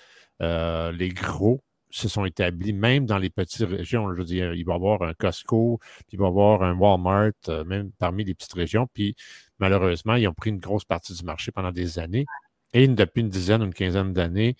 euh, 0.42 0.92
les 0.92 1.10
gros 1.10 1.64
se 1.90 2.08
sont 2.08 2.26
établis 2.26 2.74
même 2.74 3.06
dans 3.06 3.18
les 3.18 3.30
petites 3.30 3.68
régions. 3.68 4.12
Je 4.12 4.18
veux 4.18 4.26
dire, 4.26 4.54
il 4.54 4.66
va 4.66 4.74
y 4.74 4.76
avoir 4.76 5.02
un 5.04 5.14
Costco, 5.14 5.80
puis 5.82 6.06
il 6.14 6.20
va 6.20 6.26
y 6.26 6.28
avoir 6.28 6.64
un 6.64 6.74
Walmart, 6.76 7.32
euh, 7.48 7.64
même 7.64 7.92
parmi 7.98 8.24
les 8.24 8.34
petites 8.36 8.54
régions. 8.54 8.88
Puis 8.94 9.16
malheureusement, 9.60 10.16
ils 10.16 10.28
ont 10.28 10.34
pris 10.34 10.50
une 10.50 10.60
grosse 10.60 10.86
partie 10.86 11.14
du 11.14 11.24
marché 11.24 11.52
pendant 11.52 11.72
des 11.72 12.00
années. 12.00 12.26
Et 12.74 12.88
depuis 12.88 13.22
une 13.22 13.30
dizaine, 13.30 13.62
une 13.62 13.74
quinzaine 13.74 14.14
d'années, 14.14 14.56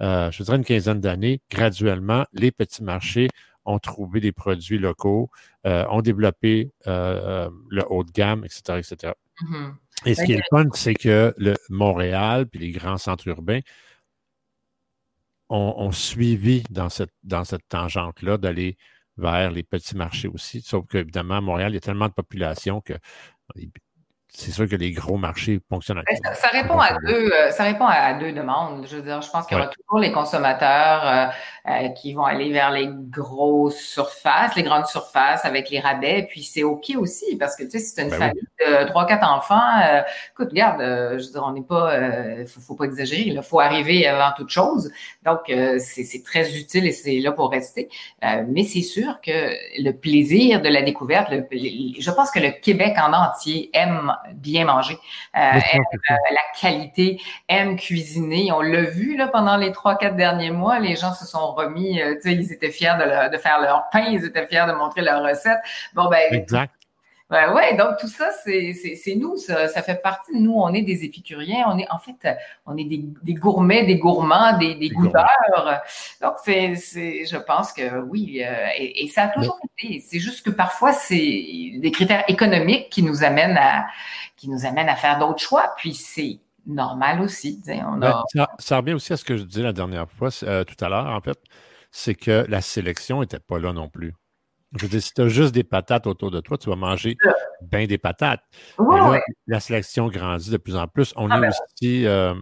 euh, 0.00 0.30
je 0.30 0.42
dirais 0.42 0.56
une 0.56 0.64
quinzaine 0.64 1.00
d'années, 1.00 1.40
graduellement, 1.50 2.24
les 2.32 2.50
petits 2.50 2.82
marchés 2.82 3.28
ont 3.64 3.78
trouvé 3.78 4.20
des 4.20 4.32
produits 4.32 4.78
locaux, 4.78 5.30
ont 5.64 6.02
développé 6.02 6.72
le 6.84 7.82
haut 7.88 8.02
de 8.02 8.10
gamme, 8.10 8.44
etc., 8.44 8.78
etc. 8.78 9.12
Et 10.04 10.14
ce 10.14 10.24
qui 10.24 10.32
est 10.32 10.36
le 10.36 10.42
fun, 10.50 10.68
c'est 10.74 10.94
que 10.94 11.32
le 11.36 11.54
Montréal 11.70 12.46
puis 12.48 12.58
les 12.58 12.70
grands 12.72 12.98
centres 12.98 13.28
urbains 13.28 13.60
ont, 15.48 15.92
suivi 15.92 16.62
dans 16.70 16.88
cette, 16.88 17.12
dans 17.22 17.44
cette 17.44 17.68
tangente-là 17.68 18.38
d'aller 18.38 18.78
vers 19.18 19.50
les 19.50 19.62
petits 19.62 19.96
marchés 19.96 20.28
aussi. 20.28 20.62
Sauf 20.62 20.86
qu'évidemment, 20.86 21.36
à 21.36 21.40
Montréal, 21.42 21.72
il 21.72 21.74
y 21.74 21.76
a 21.76 21.80
tellement 21.80 22.08
de 22.08 22.14
population 22.14 22.80
que 22.80 22.94
c'est 24.34 24.50
sûr 24.50 24.66
que 24.66 24.76
les 24.76 24.92
gros 24.92 25.18
marchés 25.18 25.60
fonctionnent. 25.68 26.02
Ça, 26.24 26.34
ça, 26.34 26.48
répond 26.48 26.78
à 26.78 26.96
deux, 27.06 27.30
euh, 27.30 27.50
ça 27.50 27.64
répond 27.64 27.84
à 27.86 28.14
deux 28.14 28.32
demandes. 28.32 28.86
Je 28.88 28.96
veux 28.96 29.02
dire, 29.02 29.20
je 29.20 29.30
pense 29.30 29.46
qu'il 29.46 29.58
y 29.58 29.60
aura 29.60 29.68
toujours 29.68 29.98
les 29.98 30.10
consommateurs 30.10 31.06
euh, 31.06 31.70
euh, 31.70 31.88
qui 31.90 32.14
vont 32.14 32.24
aller 32.24 32.50
vers 32.50 32.70
les 32.70 32.88
grosses 32.90 33.78
surfaces, 33.78 34.54
les 34.56 34.62
grandes 34.62 34.86
surfaces 34.86 35.44
avec 35.44 35.68
les 35.68 35.80
rabais. 35.80 36.26
Puis 36.30 36.44
c'est 36.44 36.62
OK 36.62 36.92
aussi 36.96 37.36
parce 37.36 37.56
que 37.56 37.64
tu 37.64 37.72
sais, 37.72 37.78
c'est 37.78 38.02
une 38.02 38.08
ben 38.08 38.18
famille 38.18 38.48
de 38.60 38.88
trois, 38.88 39.04
quatre 39.04 39.28
enfants. 39.28 39.60
écoute, 40.32 40.48
regarde, 40.48 40.80
je 40.80 41.26
veux 41.26 41.32
dire, 41.32 41.44
on 41.46 41.52
n'est 41.52 41.60
pas, 41.60 41.94
faut, 42.46 42.60
faut 42.60 42.74
pas 42.74 42.84
exagérer. 42.84 43.24
Il 43.26 43.42
faut 43.42 43.60
arriver 43.60 44.06
avant 44.06 44.34
toute 44.34 44.48
chose. 44.48 44.90
Donc 45.26 45.40
c'est 45.78 46.22
très 46.24 46.56
utile 46.56 46.86
et 46.86 46.92
c'est 46.92 47.18
là 47.18 47.32
pour 47.32 47.50
rester. 47.50 47.90
mais 48.48 48.64
c'est 48.64 48.80
sûr 48.80 49.20
que 49.20 49.30
le 49.82 49.90
plaisir 49.90 50.62
de 50.62 50.70
la 50.70 50.80
découverte, 50.80 51.30
je 51.50 52.10
pense 52.10 52.30
que 52.30 52.38
le 52.38 52.50
Québec 52.50 52.96
en 52.98 53.12
entier 53.12 53.68
aime 53.74 54.12
bien 54.34 54.64
manger, 54.64 54.98
euh, 55.36 55.38
aime 55.38 55.82
euh, 56.10 56.14
la 56.30 56.60
qualité, 56.60 57.20
aime 57.48 57.76
cuisiner. 57.76 58.50
On 58.52 58.60
l'a 58.60 58.82
vu 58.82 59.16
là 59.16 59.28
pendant 59.28 59.56
les 59.56 59.72
trois 59.72 59.96
quatre 59.96 60.16
derniers 60.16 60.50
mois, 60.50 60.78
les 60.78 60.96
gens 60.96 61.12
se 61.12 61.26
sont 61.26 61.52
remis, 61.52 62.00
euh, 62.00 62.14
tu 62.14 62.30
sais, 62.30 62.34
ils 62.34 62.52
étaient 62.52 62.70
fiers 62.70 62.94
de, 62.98 63.36
faire 63.38 63.60
leur 63.60 63.88
pain, 63.90 64.04
ils 64.08 64.24
étaient 64.24 64.46
fiers 64.46 64.66
de 64.66 64.72
montrer 64.72 65.02
leur 65.02 65.22
recette. 65.22 65.58
Bon 65.94 66.08
ben, 66.08 66.20
exact. 66.32 66.74
Ben 67.32 67.54
ouais, 67.54 67.74
donc 67.78 67.96
tout 67.98 68.08
ça, 68.08 68.30
c'est 68.44 69.14
nous, 69.16 69.38
ça, 69.38 69.66
ça, 69.66 69.80
fait 69.80 70.02
partie 70.02 70.34
de 70.34 70.38
nous. 70.38 70.52
On 70.52 70.74
est 70.74 70.82
des 70.82 71.02
épicuriens, 71.02 71.64
on 71.66 71.78
est 71.78 71.90
en 71.90 71.96
fait, 71.98 72.28
on 72.66 72.76
est 72.76 72.84
des, 72.84 73.02
des 73.22 73.32
gourmets, 73.32 73.86
des 73.86 73.96
gourmands, 73.96 74.58
des, 74.58 74.74
des 74.74 74.90
goûteurs. 74.90 75.80
Donc 76.20 76.34
c'est, 76.44 76.74
je 76.76 77.36
pense 77.38 77.72
que 77.72 78.02
oui, 78.02 78.44
euh, 78.44 78.66
et, 78.76 79.08
ça 79.08 79.22
a 79.22 79.28
toujours 79.28 79.58
été. 79.78 80.00
C'est 80.00 80.18
juste 80.18 80.44
que 80.44 80.50
parfois 80.50 80.92
c'est 80.92 81.16
des 81.78 81.90
critères 81.90 82.24
économiques 82.28 82.90
qui 82.90 83.02
nous 83.02 83.24
amènent 83.24 83.56
à, 83.56 83.86
qui 84.36 84.50
nous 84.50 84.66
amènent 84.66 84.90
à 84.90 84.96
faire 84.96 85.18
d'autres 85.18 85.40
choix. 85.40 85.72
Puis 85.78 85.94
c'est 85.94 86.38
normal 86.66 87.22
aussi. 87.22 87.62
On 87.66 87.98
ça, 88.58 88.76
revient 88.76 88.92
aussi 88.92 89.14
à 89.14 89.16
ce 89.16 89.24
que 89.24 89.38
je 89.38 89.44
disais 89.44 89.62
la 89.62 89.72
dernière 89.72 90.10
fois, 90.10 90.28
euh, 90.42 90.64
tout 90.64 90.84
à 90.84 90.90
l'heure, 90.90 91.06
en 91.06 91.22
fait, 91.22 91.38
c'est 91.90 92.14
que 92.14 92.44
la 92.50 92.60
sélection 92.60 93.20
n'était 93.20 93.40
pas 93.40 93.58
là 93.58 93.72
non 93.72 93.88
plus. 93.88 94.12
Je 94.74 94.82
veux 94.82 94.88
dire, 94.88 95.02
si 95.02 95.12
tu 95.12 95.20
as 95.20 95.28
juste 95.28 95.54
des 95.54 95.64
patates 95.64 96.06
autour 96.06 96.30
de 96.30 96.40
toi, 96.40 96.56
tu 96.56 96.70
vas 96.70 96.76
manger 96.76 97.16
bien 97.62 97.86
des 97.86 97.98
patates. 97.98 98.42
La 99.46 99.60
sélection 99.60 100.08
grandit 100.08 100.50
de 100.50 100.56
plus 100.56 100.76
en 100.76 100.86
plus. 100.86 101.12
On 101.16 101.30
ah, 101.30 101.38
est 101.38 101.40
ben 101.40 101.50
aussi, 101.50 102.06
euh, 102.06 102.34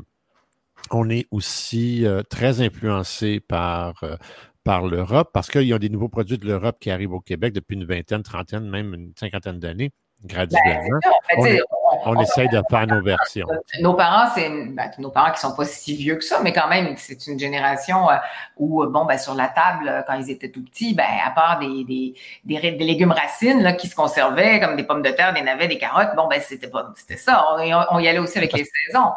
on 0.90 1.11
est 1.11 1.27
aussi 1.31 2.07
euh, 2.07 2.23
très 2.23 2.61
influencé 2.61 3.40
par, 3.40 3.95
euh, 4.03 4.16
par 4.64 4.87
l'Europe 4.87 5.31
parce 5.33 5.49
qu'il 5.49 5.62
y 5.62 5.73
a 5.73 5.79
des 5.79 5.88
nouveaux 5.88 6.09
produits 6.09 6.38
de 6.38 6.47
l'Europe 6.47 6.77
qui 6.81 6.90
arrivent 6.90 7.12
au 7.12 7.21
Québec 7.21 7.53
depuis 7.53 7.75
une 7.75 7.85
vingtaine, 7.85 8.23
trentaine, 8.23 8.69
même 8.69 8.95
une 8.95 9.12
cinquantaine 9.19 9.59
d'années, 9.59 9.90
graduellement. 10.25 10.99
Ben, 11.37 11.61
on 12.05 12.20
essaye 12.20 12.48
de 12.48 12.62
faire 12.70 12.87
nos 12.87 13.03
versions. 13.03 13.46
Nos 13.81 13.94
parents, 13.94 14.31
c'est 14.35 14.48
ben, 14.48 14.90
nos 14.98 15.11
parents 15.11 15.33
qui 15.33 15.40
sont 15.40 15.55
pas 15.55 15.64
si 15.64 15.96
vieux 15.96 16.16
que 16.16 16.24
ça, 16.24 16.40
mais 16.42 16.53
quand 16.53 16.68
même, 16.68 16.94
c'est 16.96 17.26
une 17.26 17.38
génération 17.38 18.11
euh, 18.11 18.16
où, 18.57 18.83
euh, 18.83 18.88
bon, 18.88 19.05
ben, 19.05 19.18
sur 19.18 19.35
la 19.35 19.48
table, 19.48 19.88
euh, 19.88 20.03
quand 20.07 20.14
ils 20.14 20.31
étaient 20.31 20.50
tout 20.50 20.62
petits, 20.64 20.94
ben, 20.94 21.07
à 21.24 21.31
part 21.31 21.59
des, 21.59 21.85
des, 21.85 22.14
des, 22.44 22.70
légumes 22.72 23.12
racines 23.12 23.62
là, 23.62 23.72
qui 23.72 23.88
se 23.88 23.94
conservaient, 23.94 24.61
comme 24.61 24.76
des 24.76 24.85
pommes 24.85 25.03
de 25.03 25.11
terre, 25.11 25.33
des 25.33 25.42
navets, 25.42 25.68
des 25.68 25.79
carottes, 25.79 26.14
bon, 26.16 26.29
ben, 26.29 26.40
c'était 26.40 26.68
pas, 26.68 26.90
c'était 26.96 27.16
ça. 27.16 27.46
On, 27.90 27.98
y 27.98 28.09
allait 28.09 28.18
aussi 28.18 28.38
avec 28.38 28.53
les 28.53 28.64
saisons. 28.87 29.12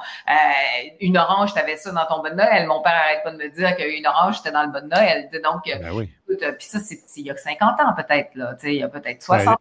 une 0.99 1.17
orange, 1.17 1.53
tu 1.53 1.59
avais 1.59 1.77
ça 1.77 1.91
dans 1.91 2.05
ton 2.05 2.21
bon 2.21 2.35
Noël. 2.35 2.67
Mon 2.67 2.81
père 2.81 2.93
arrête 2.93 3.23
pas 3.23 3.31
de 3.31 3.37
me 3.37 3.49
dire 3.49 3.75
qu'une 3.75 4.05
orange, 4.07 4.37
c'était 4.37 4.51
dans 4.51 4.63
le 4.63 4.71
bon 4.71 4.87
Noël. 4.87 5.29
Donc, 5.43 5.63
ben 5.65 5.91
oui. 5.93 6.09
puis 6.27 6.37
ça, 6.59 6.79
c'est 6.79 6.99
il 7.17 7.27
y 7.27 7.31
a 7.31 7.37
50 7.37 7.79
ans 7.79 7.93
peut-être, 7.95 8.31
là, 8.35 8.55
il 8.63 8.73
y 8.73 8.83
a 8.83 8.87
peut-être 8.87 9.21
60 9.21 9.53
ans. 9.53 9.57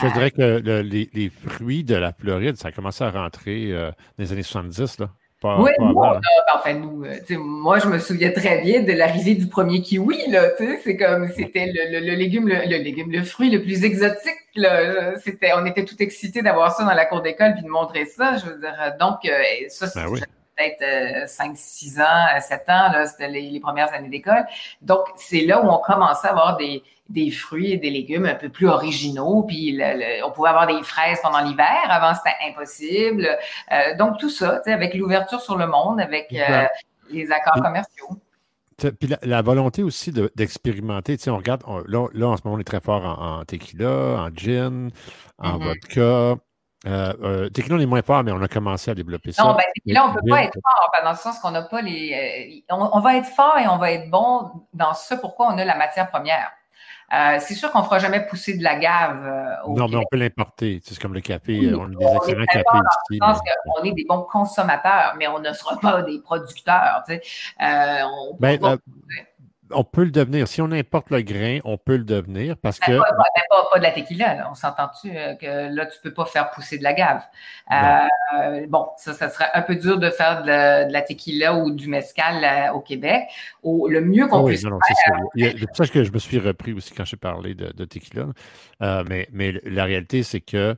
Je 0.00 0.06
dirais 0.12 0.30
que 0.30 0.58
les, 0.82 1.30
fruits 1.30 1.84
de 1.84 1.96
la 1.96 2.12
Floride, 2.12 2.56
ça 2.56 2.68
a 2.68 2.72
commencé 2.72 3.04
à 3.04 3.10
rentrer 3.10 3.72
euh, 3.72 3.90
dans 3.90 4.24
les 4.24 4.32
années 4.32 4.42
70. 4.42 4.98
Là. 4.98 5.08
oui, 5.58 5.70
moi, 5.78 6.20
enfin, 6.54 6.74
nous, 6.74 7.04
euh, 7.04 7.38
moi, 7.38 7.78
je 7.78 7.88
me 7.88 7.98
souviens 7.98 8.30
très 8.30 8.60
bien 8.60 8.82
de 8.82 8.92
l'arrivée 8.92 9.34
du 9.34 9.48
premier 9.48 9.80
kiwi. 9.80 10.18
C'est 10.84 10.96
comme 10.96 11.28
c'était 11.28 11.72
le, 11.74 12.14
légume, 12.14 12.48
le, 12.48 12.76
légume, 12.76 13.10
le 13.10 13.22
fruit 13.24 13.50
le 13.50 13.62
plus 13.62 13.84
exotique. 13.84 14.36
C'était, 15.22 15.52
on 15.54 15.66
était 15.66 15.84
tout 15.84 16.00
excités 16.00 16.42
d'avoir 16.42 16.74
ça 16.74 16.84
dans 16.84 16.94
la 16.94 17.04
cour 17.04 17.22
d'école 17.22 17.54
puis 17.54 17.64
de 17.64 17.68
montrer 17.68 18.04
ça. 18.04 18.36
Je 18.36 18.50
veux 18.50 18.60
dire, 18.60 18.74
donc, 19.00 19.18
euh, 19.24 19.30
ça, 19.68 19.86
c'est 19.86 20.00
ben 20.04 20.20
peut-être 20.56 21.28
5, 21.28 21.52
6 21.54 22.00
ans, 22.00 22.40
7 22.40 22.64
ans, 22.68 22.92
c'était 23.06 23.28
les, 23.28 23.42
les, 23.42 23.60
premières 23.60 23.92
années 23.94 24.08
d'école. 24.08 24.44
Donc, 24.82 25.04
c'est 25.16 25.42
là 25.42 25.62
où 25.62 25.68
on 25.68 25.78
commençait 25.78 26.26
à 26.26 26.32
avoir 26.32 26.56
des, 26.56 26.82
des 27.08 27.30
fruits 27.30 27.72
et 27.72 27.76
des 27.78 27.90
légumes 27.90 28.26
un 28.26 28.34
peu 28.34 28.48
plus 28.48 28.68
originaux. 28.68 29.42
Puis 29.42 29.78
on 30.24 30.30
pouvait 30.30 30.50
avoir 30.50 30.66
des 30.66 30.82
fraises 30.82 31.18
pendant 31.22 31.40
l'hiver. 31.40 31.78
Avant, 31.88 32.14
c'était 32.14 32.36
impossible. 32.48 33.28
Euh, 33.72 33.96
donc, 33.96 34.18
tout 34.18 34.30
ça, 34.30 34.60
avec 34.66 34.94
l'ouverture 34.94 35.40
sur 35.40 35.56
le 35.56 35.66
monde, 35.66 36.00
avec 36.00 36.32
euh, 36.32 36.66
les 37.10 37.30
accords 37.30 37.62
commerciaux. 37.62 38.08
Puis 38.76 39.10
la, 39.22 39.42
volonté 39.42 39.82
aussi 39.82 40.12
d'expérimenter. 40.36 41.16
on 41.26 41.36
regarde, 41.36 41.64
là, 41.86 42.06
là, 42.12 42.28
en 42.28 42.36
ce 42.36 42.42
moment, 42.44 42.56
on 42.56 42.60
est 42.60 42.64
très 42.64 42.80
fort 42.80 43.04
en, 43.04 43.44
tequila, 43.44 44.22
en 44.22 44.28
gin, 44.32 44.90
en 45.38 45.58
mm-hmm. 45.58 45.64
vodka. 45.64 46.42
Euh, 46.86 47.48
tequila, 47.48 47.74
on 47.74 47.80
est 47.80 47.86
moins 47.86 48.02
fort, 48.02 48.22
mais 48.22 48.30
on 48.30 48.40
a 48.40 48.46
commencé 48.46 48.92
à 48.92 48.94
développer 48.94 49.32
ça. 49.32 49.42
Non, 49.42 49.54
ben, 49.54 49.64
tequila, 49.74 50.04
on 50.04 50.08
ne 50.10 50.14
peut 50.14 50.26
pas 50.28 50.44
être 50.44 50.52
fort, 50.62 50.90
dans 51.02 51.10
le 51.10 51.16
sens 51.16 51.40
qu'on 51.40 51.50
n'a 51.50 51.62
pas 51.62 51.82
les. 51.82 52.64
on, 52.70 52.90
on, 52.92 53.00
va 53.00 53.16
être 53.16 53.26
fort 53.26 53.58
et 53.58 53.66
on 53.66 53.78
va 53.78 53.90
être 53.90 54.08
bon 54.10 54.48
dans 54.74 54.94
ce 54.94 55.16
pourquoi 55.16 55.48
on 55.52 55.58
a 55.58 55.64
la 55.64 55.76
matière 55.76 56.08
première. 56.08 56.52
Euh, 57.14 57.38
c'est 57.40 57.54
sûr 57.54 57.70
qu'on 57.72 57.78
ne 57.80 57.84
fera 57.84 57.98
jamais 57.98 58.26
pousser 58.26 58.56
de 58.56 58.62
la 58.62 58.78
gave. 58.78 59.24
Euh, 59.24 59.74
non, 59.74 59.88
mais 59.88 59.96
on 59.96 60.04
peut 60.10 60.18
l'importer. 60.18 60.80
C'est 60.84 60.98
comme 60.98 61.14
le 61.14 61.20
café. 61.20 61.72
on 61.74 61.84
a 61.84 61.88
des 61.88 62.16
excellents 62.16 62.44
cafés 62.46 62.78
ici. 63.10 63.20
On 63.80 63.84
est 63.84 63.92
des 63.92 64.04
bons 64.04 64.26
consommateurs, 64.30 65.14
mais 65.18 65.26
on 65.26 65.38
ne 65.38 65.52
sera 65.52 65.78
pas 65.78 66.02
des 66.02 66.20
producteurs. 66.20 67.02
Tu 67.06 67.14
sais. 67.14 67.22
euh, 67.62 68.04
on 68.04 68.36
ben, 68.38 68.58
on 68.62 68.78
peut 69.84 70.04
le 70.04 70.10
devenir. 70.10 70.48
Si 70.48 70.60
on 70.62 70.70
importe 70.70 71.10
le 71.10 71.22
grain, 71.22 71.58
on 71.64 71.78
peut 71.78 71.96
le 71.96 72.04
devenir 72.04 72.56
parce 72.56 72.78
ben, 72.80 72.98
que. 72.98 72.98
Pas, 73.72 73.78
de 73.78 73.82
la 73.82 73.90
tequila, 73.90 74.48
on 74.50 74.54
s'entend-tu 74.54 75.16
euh, 75.16 75.34
que 75.34 75.74
là, 75.74 75.86
tu 75.86 75.98
ne 75.98 76.02
peux 76.02 76.12
pas 76.12 76.24
faire 76.24 76.50
pousser 76.50 76.78
de 76.78 76.82
la 76.82 76.94
gave? 76.94 77.22
Euh, 77.70 78.66
bon, 78.68 78.88
ça, 78.96 79.12
ça 79.12 79.28
serait 79.28 79.48
un 79.54 79.62
peu 79.62 79.76
dur 79.76 79.98
de 79.98 80.10
faire 80.10 80.42
de, 80.42 80.90
la 80.90 81.02
tequila 81.02 81.54
ou 81.54 81.70
du 81.70 81.88
mescal 81.88 82.44
euh, 82.44 82.72
au 82.72 82.80
Québec. 82.80 83.28
le 83.64 84.00
mieux 84.00 84.26
qu'on 84.26 84.44
puisse 84.44 84.62
faire. 84.62 84.78
C'est 85.36 85.66
pour 85.66 85.76
ça 85.76 85.86
que 85.86 86.04
je 86.04 86.12
me 86.12 86.18
suis 86.18 86.38
repris 86.38 86.72
aussi 86.72 86.92
quand 86.94 87.04
j'ai 87.04 87.16
parlé 87.16 87.54
de, 87.54 87.84
tequila. 87.84 88.26
mais, 88.80 89.28
mais 89.32 89.52
la 89.64 89.84
réalité, 89.84 90.22
c'est 90.22 90.40
que 90.40 90.76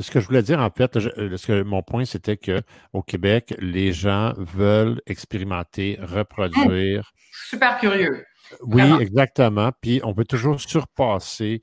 ce 0.00 0.10
que 0.10 0.20
je 0.20 0.26
voulais 0.26 0.42
dire, 0.42 0.60
en 0.60 0.70
fait, 0.70 0.98
ce 0.98 1.46
que, 1.46 1.62
mon 1.62 1.82
point, 1.82 2.04
c'était 2.04 2.36
qu'au 2.36 3.02
Québec, 3.02 3.54
les 3.58 3.92
gens 3.92 4.32
veulent 4.36 5.00
expérimenter, 5.06 5.98
reproduire. 6.02 7.12
Super 7.48 7.78
curieux. 7.78 8.24
Oui, 8.62 8.82
exactement. 9.00 9.70
Puis 9.80 10.00
on 10.04 10.14
peut 10.14 10.24
toujours 10.24 10.60
surpasser. 10.60 11.62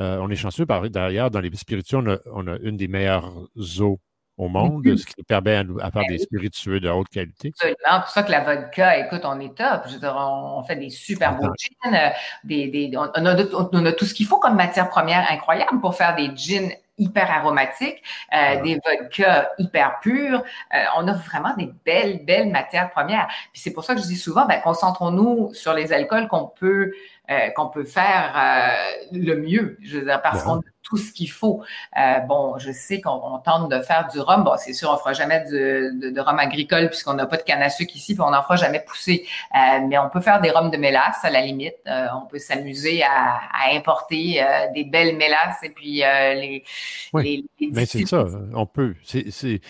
Euh, 0.00 0.18
on 0.20 0.30
est 0.30 0.36
chanceux, 0.36 0.64
d'ailleurs, 0.64 1.30
dans 1.30 1.40
les 1.40 1.54
spiritueux, 1.54 1.98
on 2.32 2.46
a, 2.46 2.56
une 2.62 2.76
des 2.76 2.88
meilleures 2.88 3.32
eaux 3.80 4.00
au 4.38 4.48
monde, 4.48 4.86
mm-hmm. 4.86 4.96
ce 4.96 5.04
qui 5.04 5.14
nous 5.18 5.24
permet 5.24 5.56
à, 5.56 5.90
faire 5.90 6.02
des 6.08 6.16
ben 6.16 6.18
spiritueux 6.18 6.80
de 6.80 6.88
haute 6.88 7.10
qualité. 7.10 7.52
C'est 7.56 7.76
pour 7.84 8.08
ça 8.08 8.22
que 8.22 8.30
la 8.30 8.40
vodka, 8.40 8.98
écoute, 8.98 9.20
on 9.24 9.38
est 9.38 9.54
top. 9.54 9.82
Je 9.86 9.94
veux 9.94 10.00
dire, 10.00 10.16
on, 10.16 10.62
fait 10.62 10.76
des 10.76 10.88
super 10.88 11.36
beaux 11.36 11.48
gins. 11.82 11.94
Euh, 11.94 12.08
des, 12.44 12.90
on, 12.96 13.02
a, 13.02 13.36
on, 13.72 13.84
a, 13.84 13.92
tout 13.92 14.06
ce 14.06 14.14
qu'il 14.14 14.24
faut 14.24 14.38
comme 14.38 14.56
matière 14.56 14.88
première 14.88 15.30
incroyable 15.30 15.78
pour 15.80 15.94
faire 15.94 16.16
des 16.16 16.34
gins 16.34 16.70
hyper 17.00 17.30
aromatiques, 17.30 18.02
euh, 18.32 18.62
des 18.62 18.78
vodkas 18.84 19.48
hyper 19.58 19.98
purs. 20.00 20.42
Euh, 20.74 20.78
on 20.96 21.08
a 21.08 21.14
vraiment 21.14 21.54
des 21.56 21.72
belles, 21.84 22.24
belles 22.24 22.50
matières 22.50 22.90
premières. 22.90 23.26
Puis 23.52 23.62
c'est 23.62 23.72
pour 23.72 23.84
ça 23.84 23.94
que 23.94 24.00
je 24.00 24.06
dis 24.06 24.16
souvent, 24.16 24.46
ben, 24.46 24.60
concentrons-nous 24.60 25.52
sur 25.54 25.72
les 25.72 25.92
alcools 25.92 26.28
qu'on 26.28 26.46
peut 26.46 26.92
euh, 27.30 27.50
qu'on 27.50 27.68
peut 27.68 27.84
faire 27.84 28.32
euh, 28.36 29.06
le 29.12 29.36
mieux. 29.36 29.78
Je 29.82 29.98
veux 29.98 30.04
dire, 30.04 30.20
parce 30.20 30.42
qu'on 30.42 30.56
a 30.56 30.62
tout 30.90 30.98
ce 30.98 31.12
qu'il 31.12 31.30
faut. 31.30 31.62
Euh, 31.98 32.18
bon, 32.20 32.58
je 32.58 32.70
sais 32.72 33.00
qu'on 33.00 33.38
tente 33.38 33.70
de 33.70 33.80
faire 33.80 34.08
du 34.12 34.20
rhum. 34.20 34.44
Bon, 34.44 34.52
c'est 34.58 34.74
sûr, 34.74 34.90
on 34.92 34.98
fera 34.98 35.14
jamais 35.14 35.44
de, 35.50 36.10
de, 36.10 36.20
rhum 36.20 36.38
agricole 36.38 36.88
puisqu'on 36.88 37.14
n'a 37.14 37.26
pas 37.26 37.38
de 37.38 37.42
canne 37.42 37.62
à 37.62 37.70
sucre 37.70 37.96
ici, 37.96 38.14
puis 38.14 38.22
on 38.22 38.30
n'en 38.30 38.42
fera 38.42 38.56
jamais 38.56 38.80
pousser. 38.80 39.26
mais 39.54 39.96
on 39.98 40.10
peut 40.10 40.20
faire 40.20 40.40
des 40.40 40.50
rhums 40.50 40.70
de 40.70 40.76
mélasse 40.76 41.24
à 41.24 41.30
la 41.30 41.40
limite. 41.40 41.76
on 41.86 42.26
peut 42.26 42.38
s'amuser 42.38 43.02
à, 43.02 43.40
à 43.52 43.74
importer 43.74 44.44
des 44.74 44.84
belles 44.84 45.16
mélasses 45.16 45.62
et 45.62 45.70
puis 45.70 46.00
les, 46.00 46.64
oui, 47.12 47.48
Mais 47.72 47.86
c'est 47.86 48.06
ça, 48.06 48.26
on 48.54 48.66
peut. 48.66 48.94
C'est 49.02 49.60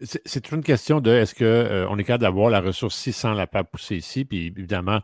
c'est 0.00 0.40
toujours 0.40 0.58
une 0.58 0.64
question 0.64 1.00
de 1.00 1.12
est-ce 1.12 1.34
qu'on 1.34 1.94
on 1.94 1.98
est 1.98 2.04
capable 2.04 2.22
d'avoir 2.22 2.50
la 2.50 2.60
ressource 2.60 2.96
si 2.96 3.12
sans 3.12 3.34
la 3.34 3.46
faire 3.46 3.64
pousser 3.64 3.96
ici, 3.96 4.24
puis 4.24 4.46
évidemment, 4.46 5.00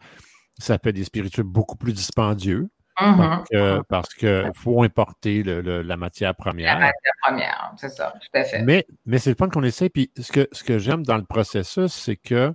ça 0.58 0.78
fait 0.78 0.92
des 0.92 1.04
spiritueux 1.04 1.44
beaucoup 1.44 1.76
plus 1.76 1.92
dispendieux. 1.92 2.68
Mm-hmm. 3.00 3.82
Parce 3.88 4.14
qu'il 4.14 4.52
faut 4.54 4.82
importer 4.82 5.42
la 5.42 5.96
matière 5.96 6.34
première. 6.34 6.74
La 6.74 6.86
matière 6.86 7.12
première, 7.22 7.72
c'est 7.76 7.88
ça, 7.88 8.12
tout 8.20 8.38
à 8.38 8.44
fait. 8.44 8.62
Mais, 8.62 8.86
mais 9.06 9.18
c'est 9.18 9.30
le 9.30 9.36
fun 9.36 9.48
qu'on 9.48 9.62
essaie. 9.62 9.88
Puis 9.88 10.10
ce 10.18 10.30
que, 10.32 10.48
ce 10.52 10.62
que 10.62 10.78
j'aime 10.78 11.04
dans 11.04 11.16
le 11.16 11.24
processus, 11.24 11.92
c'est 11.92 12.16
que 12.16 12.54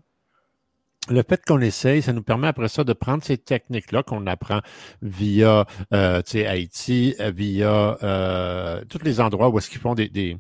le 1.10 1.24
fait 1.24 1.44
qu'on 1.46 1.62
essaye, 1.62 2.02
ça 2.02 2.14
nous 2.14 2.24
permet 2.24 2.48
après 2.48 2.68
ça 2.68 2.84
de 2.84 2.94
prendre 2.94 3.24
ces 3.24 3.38
techniques-là 3.38 4.04
qu'on 4.04 4.28
apprend 4.28 4.62
via 5.02 5.66
euh, 5.94 6.22
Haïti, 6.34 7.16
via 7.20 7.98
euh, 8.04 8.84
tous 8.90 9.04
les 9.04 9.22
endroits 9.22 9.50
où 9.50 9.58
est-ce 9.58 9.70
qu'ils 9.70 9.80
font 9.80 9.96
des, 9.96 10.10
des 10.10 10.38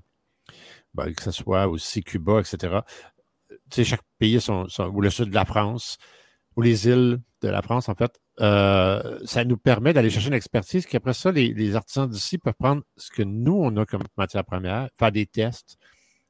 ben, 0.93 1.13
que 1.13 1.23
ce 1.23 1.31
soit 1.31 1.67
aussi 1.67 2.03
Cuba, 2.03 2.39
etc. 2.39 2.79
chaque 3.71 4.01
pays, 4.19 4.41
son, 4.41 4.67
ou 4.91 5.01
le 5.01 5.10
sud 5.10 5.29
de 5.29 5.36
la 5.36 5.45
France, 5.45 5.97
ou 6.55 6.62
les 6.62 6.88
îles 6.88 7.19
de 7.41 7.49
la 7.49 7.62
France, 7.62 7.88
en 7.88 7.95
fait, 7.95 8.19
euh, 8.39 9.19
ça 9.26 9.43
nous 9.45 9.58
permet 9.58 9.93
d'aller 9.93 10.10
chercher 10.10 10.28
une 10.28 10.34
expertise 10.36 10.86
qu'après 10.86 11.13
ça, 11.13 11.32
les, 11.32 11.76
artisans 11.76 12.08
d'ici 12.08 12.38
peuvent 12.38 12.54
prendre 12.58 12.84
ce 12.95 13.10
que 13.10 13.23
nous, 13.23 13.56
on 13.56 13.76
a 13.78 13.86
comme 13.86 14.04
matière 14.15 14.45
première, 14.45 14.89
faire 14.97 15.12
des 15.12 15.26
tests, 15.26 15.78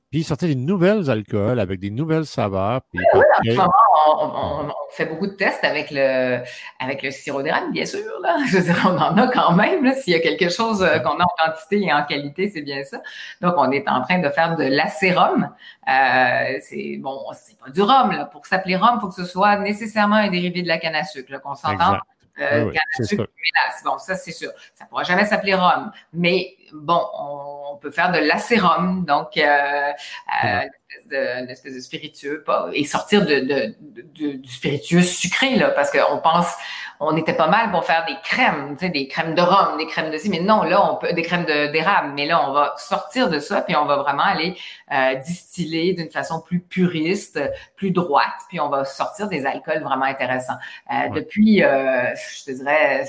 puis 0.10 0.24
sortir 0.24 0.48
des 0.48 0.56
nouvelles 0.56 1.10
alcools 1.10 1.60
avec 1.60 1.80
des 1.80 1.90
nouvelles 1.90 2.26
saveurs. 2.26 2.82
Puis 2.94 3.04
oui, 3.14 3.58
on, 4.08 4.70
fait 4.92 5.06
beaucoup 5.06 5.28
de 5.28 5.34
tests 5.34 5.64
avec 5.64 5.92
le, 5.92 6.40
avec 6.80 7.04
le 7.04 7.12
sirop 7.12 7.44
d'érable, 7.44 7.72
bien 7.74 7.86
sûr. 7.86 8.00
Là. 8.22 8.38
Je 8.48 8.58
veux 8.58 8.64
dire, 8.64 8.82
on 8.86 8.98
en 8.98 9.18
a 9.18 9.28
quand 9.28 9.54
même. 9.54 9.94
S'il 9.94 10.14
y 10.14 10.16
a 10.16 10.20
quelque 10.20 10.50
chose 10.50 10.82
euh, 10.82 11.00
qu'on 11.00 11.20
a 11.20 11.24
en 11.24 11.46
quantité 11.46 11.82
et 11.82 11.94
en 11.94 12.04
qualité, 12.06 12.50
c'est 12.50 12.62
bien 12.62 12.84
ça. 12.84 13.02
Donc, 13.42 13.56
on 13.58 13.70
est 13.72 13.88
en 13.90 14.02
train 14.02 14.20
de 14.20 14.30
faire 14.30 14.56
de 14.56 14.64
l'acérum. 14.64 15.50
Euh, 15.88 16.58
c'est 16.62 16.98
bon, 16.98 17.20
c'est 17.34 17.58
pas 17.60 17.70
du 17.70 17.82
rhum. 17.82 18.12
Là. 18.12 18.26
Pour 18.26 18.46
s'appeler 18.46 18.78
rhum, 18.78 18.96
il 18.96 19.02
faut 19.02 19.10
que 19.10 19.16
ce 19.16 19.26
soit 19.26 19.58
nécessairement 19.58 20.16
un 20.16 20.30
dérivé 20.30 20.62
de 20.62 20.68
la 20.68 20.78
canne 20.78 20.96
à 20.96 21.04
sucre, 21.04 21.40
qu'on 21.42 21.56
s'entend. 21.56 21.98
Euh, 22.40 22.72
Bon, 23.84 23.98
ça, 23.98 24.16
c'est 24.16 24.32
sûr. 24.32 24.52
Ça 24.74 24.84
ne 24.84 24.90
pourra 24.90 25.04
jamais 25.04 25.26
s'appeler 25.26 25.54
rhum. 25.54 25.92
Mais 26.14 26.56
bon, 26.74 27.02
on, 27.14 27.78
peut 27.78 27.92
faire 27.92 28.12
de 28.12 28.18
l'acérum, 28.18 29.06
donc 29.06 29.38
euh, 29.38 29.92
euh, 30.44 30.62
une, 31.12 31.50
espèce 31.50 31.76
de, 31.76 31.80
spiritueux, 31.80 32.42
pas, 32.44 32.70
et 32.74 32.86
sortir 32.86 33.24
de, 33.24 33.76
du 34.14 34.42
spiritueux 34.48 35.04
sucré, 35.04 35.56
là, 35.56 35.70
parce 35.70 35.92
qu'on 35.92 36.18
pense, 36.18 36.48
on 37.00 37.16
était 37.16 37.34
pas 37.34 37.48
mal 37.48 37.72
pour 37.72 37.86
faire 37.86 38.06
des 38.06 38.16
crèmes, 38.24 38.76
tu 38.78 38.86
sais, 38.86 38.90
des 38.90 39.08
crèmes 39.08 39.36
de 39.36 39.42
rhum, 39.42 39.78
des 39.78 39.86
crèmes 39.86 40.12
de 40.12 40.18
ci, 40.18 40.30
mais 40.30 40.40
non, 40.40 40.64
là, 40.64 40.92
on 40.92 40.96
peut, 40.96 41.14
des 41.14 41.22
crèmes 41.22 41.46
d'érable, 41.46 42.14
mais 42.16 42.26
là, 42.26 42.48
on 42.50 42.54
va 42.54 42.74
sortir 42.78 43.30
de 43.30 43.40
ça, 43.40 43.62
puis 43.62 43.76
on 43.76 43.86
va 43.86 43.98
vraiment 43.98 44.24
aller 44.24 44.58
euh, 44.92 45.16
distiller 45.16 45.94
d'une 45.94 46.10
façon 46.10 46.42
plus 46.42 46.60
puriste, 46.60 47.40
plus 47.76 47.92
droite, 47.92 48.26
puis 48.50 48.60
on 48.60 48.70
va 48.70 48.86
sortir 48.86 49.28
des 49.28 49.46
alcools 49.46 49.84
vraiment 49.84 50.06
intéressants. 50.06 50.58
Depuis, 51.14 51.60
je 51.60 52.46
te 52.46 52.52
dirais, 52.52 53.06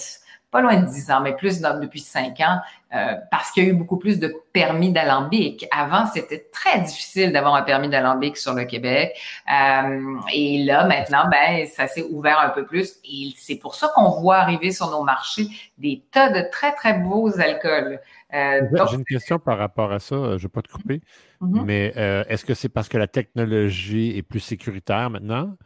pas 0.51 0.61
loin 0.61 0.77
de 0.77 0.87
10 0.87 1.11
ans, 1.11 1.21
mais 1.21 1.35
plus 1.35 1.61
depuis 1.61 2.01
5 2.01 2.41
ans, 2.41 2.61
euh, 2.95 3.17
parce 3.31 3.51
qu'il 3.51 3.65
y 3.65 3.67
a 3.67 3.71
eu 3.71 3.75
beaucoup 3.75 3.99
plus 3.99 4.19
de 4.19 4.35
permis 4.53 4.91
d'alambic. 4.93 5.67
Avant, 5.71 6.07
c'était 6.07 6.49
très 6.51 6.81
difficile 6.81 7.33
d'avoir 7.33 7.55
un 7.55 7.63
permis 7.63 7.91
d'alambic 7.91 8.39
sur 8.39 8.55
le 8.55 8.65
Québec. 8.65 9.15
Euh, 9.53 10.17
et 10.33 10.65
là, 10.65 10.87
maintenant, 10.87 11.29
ben, 11.31 11.67
ça 11.67 11.87
s'est 11.87 12.05
ouvert 12.05 12.41
un 12.41 12.49
peu 12.49 12.65
plus. 12.65 12.97
Et 13.05 13.35
c'est 13.37 13.57
pour 13.57 13.75
ça 13.75 13.91
qu'on 13.95 14.21
voit 14.21 14.37
arriver 14.37 14.73
sur 14.73 14.91
nos 14.91 15.03
marchés 15.03 15.49
des 15.77 16.03
tas 16.11 16.31
de 16.31 16.49
très, 16.51 16.73
très 16.75 16.95
beaux 16.95 17.39
alcools. 17.39 18.01
Euh, 18.33 18.61
J'ai 18.89 18.97
une 18.97 19.05
question 19.05 19.39
par 19.39 19.59
rapport 19.59 19.93
à 19.93 19.99
ça, 19.99 20.17
je 20.17 20.33
ne 20.33 20.37
vais 20.39 20.49
pas 20.49 20.63
te 20.63 20.69
couper, 20.71 21.01
mm-hmm. 21.43 21.65
mais 21.65 21.93
est-ce 22.29 22.45
que 22.45 22.55
c'est 22.55 22.69
parce 22.69 22.89
que 22.89 22.99
la 22.99 23.07
technologie 23.07 24.17
est 24.17 24.23
plus 24.23 24.41
sécuritaire 24.41 25.11
maintenant? 25.11 25.57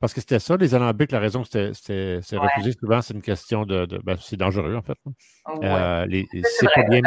Parce 0.00 0.14
que 0.14 0.20
c'était 0.20 0.38
ça, 0.38 0.56
les 0.56 0.74
alambics, 0.74 1.12
la 1.12 1.20
raison 1.20 1.42
que 1.42 1.72
c'était 1.74 2.20
refusé 2.38 2.72
souvent, 2.72 3.02
c'est 3.02 3.14
une 3.14 3.22
question 3.22 3.66
de. 3.66 3.86
ben, 4.02 4.16
c'est 4.20 4.36
dangereux, 4.36 4.74
en 4.74 4.82
fait. 4.82 4.98
Euh, 5.62 6.06
c'est 6.58 6.68
pas 6.74 6.82
bien. 6.88 7.02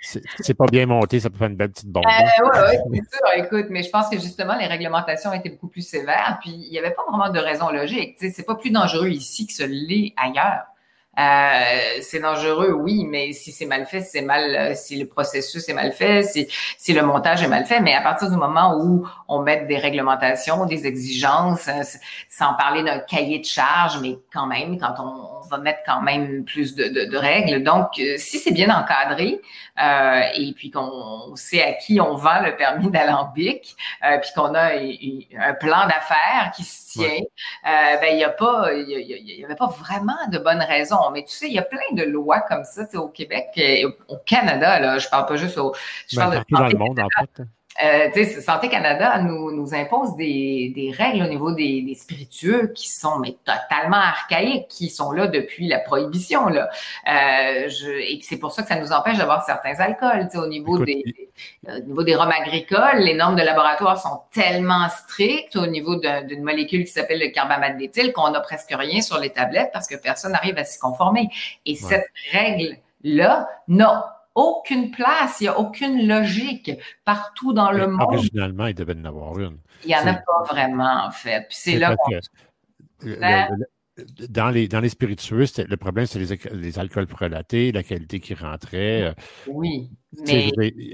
C'est 0.00 0.54
pas 0.54 0.66
bien 0.66 0.86
monté, 0.86 1.20
ça 1.20 1.30
peut 1.30 1.38
faire 1.38 1.48
une 1.48 1.56
belle 1.56 1.70
petite 1.70 1.88
bombe. 1.88 2.04
Euh, 2.06 2.40
oui, 2.60 2.76
oui, 2.88 3.00
c'est 3.10 3.16
sûr. 3.16 3.44
Écoute, 3.44 3.66
mais 3.70 3.82
je 3.82 3.90
pense 3.90 4.08
que 4.08 4.18
justement, 4.18 4.56
les 4.56 4.66
réglementations 4.66 5.32
étaient 5.32 5.50
beaucoup 5.50 5.68
plus 5.68 5.86
sévères, 5.86 6.38
puis 6.40 6.50
il 6.50 6.70
n'y 6.70 6.78
avait 6.78 6.92
pas 6.92 7.02
vraiment 7.08 7.30
de 7.30 7.38
raison 7.38 7.70
logique. 7.70 8.16
C'est 8.18 8.46
pas 8.46 8.54
plus 8.54 8.70
dangereux 8.70 9.08
ici 9.08 9.46
que 9.46 9.52
ce 9.52 9.64
l'est 9.64 10.14
ailleurs. 10.16 10.64
Euh, 11.18 12.00
c'est 12.02 12.20
dangereux, 12.20 12.72
oui, 12.72 13.04
mais 13.08 13.32
si 13.32 13.52
c'est 13.52 13.66
mal 13.66 13.86
fait, 13.86 14.00
c'est 14.00 14.22
mal, 14.22 14.54
euh, 14.54 14.74
si 14.74 14.96
le 14.96 15.06
processus 15.06 15.68
est 15.68 15.72
mal 15.72 15.92
fait, 15.92 16.24
si, 16.24 16.48
si 16.76 16.92
le 16.92 17.02
montage 17.02 17.42
est 17.42 17.48
mal 17.48 17.64
fait, 17.64 17.80
mais 17.80 17.94
à 17.94 18.00
partir 18.00 18.30
du 18.30 18.36
moment 18.36 18.76
où 18.80 19.06
on 19.28 19.40
met 19.40 19.64
des 19.66 19.78
réglementations, 19.78 20.66
des 20.66 20.86
exigences, 20.86 21.68
euh, 21.68 21.82
sans 22.28 22.54
parler 22.54 22.82
d'un 22.82 22.98
cahier 22.98 23.38
de 23.38 23.44
charge, 23.44 23.98
mais 24.00 24.18
quand 24.32 24.46
même, 24.46 24.78
quand 24.78 24.94
on, 24.98 25.34
va 25.50 25.58
mettre 25.58 25.80
quand 25.84 26.00
même 26.00 26.42
plus 26.46 26.74
de, 26.74 26.84
de, 26.84 27.04
de 27.04 27.16
règles. 27.18 27.62
Donc, 27.62 28.00
si 28.16 28.38
c'est 28.38 28.50
bien 28.50 28.74
encadré, 28.74 29.42
euh, 29.82 30.22
et 30.36 30.52
puis 30.52 30.70
qu'on 30.70 31.34
sait 31.34 31.62
à 31.62 31.72
qui 31.72 32.00
on 32.00 32.14
vend 32.14 32.40
le 32.42 32.56
permis 32.56 32.90
d'alambic, 32.90 33.74
euh, 34.04 34.18
puis 34.18 34.30
qu'on 34.34 34.54
a 34.54 34.70
un 34.74 35.54
plan 35.54 35.86
d'affaires 35.86 36.52
qui 36.54 36.62
se 36.62 36.92
tient, 36.92 37.20
ben 37.64 38.08
il 38.12 38.18
y 38.18 38.24
a 38.24 38.30
pas, 38.30 38.72
il 38.72 38.88
y, 38.88 39.44
avait 39.44 39.56
pas 39.56 39.66
vraiment 39.66 40.12
de 40.30 40.38
bonnes 40.38 40.62
raisons. 40.62 41.03
Mais 41.10 41.24
tu 41.24 41.34
sais, 41.34 41.46
il 41.48 41.54
y 41.54 41.58
a 41.58 41.62
plein 41.62 41.78
de 41.92 42.02
lois 42.02 42.40
comme 42.40 42.64
ça, 42.64 42.86
au 42.94 43.08
Québec, 43.08 43.48
et 43.56 43.84
au 43.84 44.16
Canada 44.24 44.78
là. 44.80 44.98
Je 44.98 45.08
parle 45.08 45.26
pas 45.26 45.36
juste 45.36 45.58
au, 45.58 45.74
je 46.08 46.16
ben, 46.16 46.30
parle 46.30 46.44
dans 46.50 46.66
le 46.66 46.78
monde 46.78 47.00
en 47.00 47.08
fait. 47.20 47.42
Euh, 47.82 48.40
Santé 48.40 48.68
Canada 48.68 49.18
nous, 49.20 49.50
nous 49.50 49.74
impose 49.74 50.14
des, 50.16 50.72
des 50.74 50.92
règles 50.92 51.24
au 51.24 51.28
niveau 51.28 51.52
des, 51.52 51.82
des, 51.82 51.94
spiritueux 51.94 52.68
qui 52.68 52.88
sont 52.88 53.18
mais 53.18 53.36
totalement 53.44 53.96
archaïques, 53.96 54.68
qui 54.68 54.88
sont 54.88 55.10
là 55.10 55.26
depuis 55.26 55.66
la 55.66 55.80
prohibition. 55.80 56.46
Là. 56.46 56.68
Euh, 57.08 57.68
je, 57.68 57.90
et 57.90 58.20
c'est 58.22 58.38
pour 58.38 58.52
ça 58.52 58.62
que 58.62 58.68
ça 58.68 58.76
nous 58.76 58.92
empêche 58.92 59.18
d'avoir 59.18 59.44
certains 59.44 59.74
alcools. 59.80 60.28
Au 60.36 60.46
niveau, 60.46 60.84
des, 60.84 61.02
au 61.66 61.80
niveau 61.80 62.04
des 62.04 62.14
rhums 62.14 62.30
agricoles, 62.30 62.98
les 62.98 63.14
normes 63.14 63.36
de 63.36 63.42
laboratoire 63.42 64.00
sont 64.00 64.20
tellement 64.32 64.88
strictes 64.88 65.56
au 65.56 65.66
niveau 65.66 65.96
d'une 65.96 66.44
molécule 66.44 66.84
qui 66.84 66.92
s'appelle 66.92 67.18
le 67.18 67.30
carbamate 67.30 67.76
d'éthyle 67.76 68.12
qu'on 68.12 68.30
n'a 68.30 68.40
presque 68.40 68.72
rien 68.72 69.00
sur 69.00 69.18
les 69.18 69.30
tablettes 69.30 69.70
parce 69.72 69.88
que 69.88 69.96
personne 69.96 70.32
n'arrive 70.32 70.58
à 70.58 70.64
s'y 70.64 70.78
conformer. 70.78 71.28
Et 71.66 71.74
cette 71.74 72.06
règle-là, 72.32 73.48
non, 73.66 74.00
aucune 74.34 74.90
place, 74.90 75.40
il 75.40 75.44
n'y 75.44 75.48
a 75.48 75.58
aucune 75.58 76.06
logique 76.06 76.70
partout 77.04 77.52
dans 77.52 77.70
le 77.70 77.86
monde. 77.86 78.02
Originalement, 78.02 78.66
il 78.66 78.74
devait 78.74 78.96
en 78.96 79.04
avoir 79.04 79.38
une. 79.38 79.58
Il 79.84 79.88
n'y 79.88 79.96
en 79.96 80.06
a 80.06 80.14
pas 80.14 80.42
vraiment, 80.48 81.04
en 81.06 81.10
fait. 81.10 81.46
Puis 81.48 81.56
c'est 81.58 81.78
là 81.78 81.96
dans 84.28 84.50
les, 84.50 84.66
dans 84.66 84.80
les 84.80 84.88
spiritueux, 84.88 85.44
le 85.56 85.76
problème, 85.76 86.06
c'est 86.06 86.18
les, 86.18 86.38
les, 86.52 86.78
alcools 86.78 87.06
frelatés, 87.06 87.70
la 87.70 87.82
qualité 87.82 88.18
qui 88.18 88.34
rentrait. 88.34 89.02
Euh, 89.02 89.12
oui. 89.46 89.90
Mais... 90.26 90.50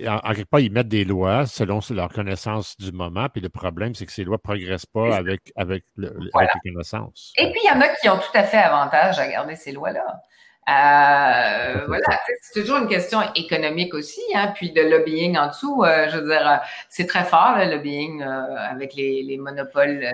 En, 0.06 0.32
quelque 0.34 0.48
part, 0.48 0.60
ils 0.60 0.70
mettent 0.70 0.88
des 0.88 1.04
lois 1.04 1.46
selon 1.46 1.80
leur 1.90 2.10
connaissance 2.10 2.76
du 2.78 2.92
moment, 2.92 3.28
puis 3.30 3.40
le 3.40 3.48
problème, 3.48 3.94
c'est 3.94 4.04
que 4.04 4.12
ces 4.12 4.24
lois 4.24 4.36
ne 4.36 4.42
progressent 4.42 4.86
pas 4.86 5.16
avec, 5.16 5.52
avec, 5.56 5.84
le, 5.96 6.08
avec 6.34 6.50
les 6.62 6.72
connaissances. 6.72 7.32
Et 7.38 7.50
puis, 7.50 7.60
il 7.64 7.68
y 7.68 7.70
en 7.70 7.80
a 7.80 7.88
qui 7.88 8.08
ont 8.08 8.18
tout 8.18 8.36
à 8.36 8.42
fait 8.42 8.58
avantage 8.58 9.18
à 9.18 9.28
garder 9.28 9.56
ces 9.56 9.72
lois-là. 9.72 10.20
Euh, 10.68 11.86
voilà, 11.88 12.20
c'est 12.42 12.60
toujours 12.60 12.76
une 12.76 12.86
question 12.86 13.20
économique 13.34 13.92
aussi, 13.92 14.20
hein, 14.36 14.52
puis 14.54 14.70
de 14.70 14.82
lobbying 14.82 15.36
en 15.36 15.48
dessous. 15.48 15.82
Euh, 15.82 16.08
je 16.08 16.18
veux 16.18 16.28
dire, 16.28 16.48
euh, 16.48 16.56
c'est 16.88 17.06
très 17.06 17.24
fort 17.24 17.56
le 17.56 17.64
lobbying 17.64 18.22
euh, 18.22 18.56
avec 18.70 18.94
les, 18.94 19.24
les 19.24 19.36
monopoles 19.36 20.06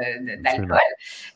d'alcool. 0.43 0.79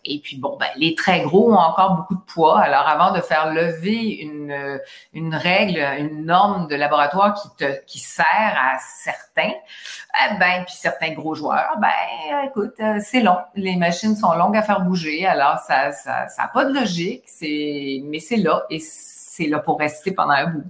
Et 0.05 0.21
puis 0.21 0.39
bon, 0.39 0.57
ben, 0.59 0.69
les 0.77 0.95
très 0.95 1.21
gros 1.21 1.53
ont 1.53 1.59
encore 1.59 1.97
beaucoup 1.97 2.15
de 2.15 2.33
poids. 2.33 2.61
Alors 2.61 2.89
avant 2.89 3.13
de 3.13 3.21
faire 3.21 3.53
lever 3.53 4.21
une, 4.21 4.81
une 5.13 5.35
règle, 5.35 5.81
une 5.99 6.25
norme 6.25 6.69
de 6.69 6.77
laboratoire 6.77 7.35
qui 7.35 7.49
te 7.59 7.85
qui 7.85 7.99
sert 7.99 8.25
à 8.29 8.79
certains, 8.79 9.53
eh 9.53 10.39
ben 10.39 10.65
puis 10.65 10.77
certains 10.77 11.13
gros 11.13 11.35
joueurs, 11.35 11.77
ben 11.79 12.47
écoute, 12.47 12.81
c'est 13.01 13.21
long. 13.21 13.39
Les 13.55 13.77
machines 13.77 14.17
sont 14.17 14.33
longues 14.33 14.57
à 14.57 14.63
faire 14.63 14.81
bouger. 14.81 15.27
Alors 15.27 15.59
ça 15.59 15.93
ça 15.93 16.29
ça 16.29 16.45
a 16.45 16.49
pas 16.49 16.65
de 16.65 16.73
logique. 16.73 17.25
C'est 17.27 18.01
mais 18.05 18.21
c'est 18.21 18.37
là 18.37 18.65
et 18.71 18.79
c'est 19.31 19.47
là 19.47 19.61
pour 19.61 19.79
rester 19.79 20.11
pendant 20.11 20.33
un 20.33 20.51
bout. 20.51 20.65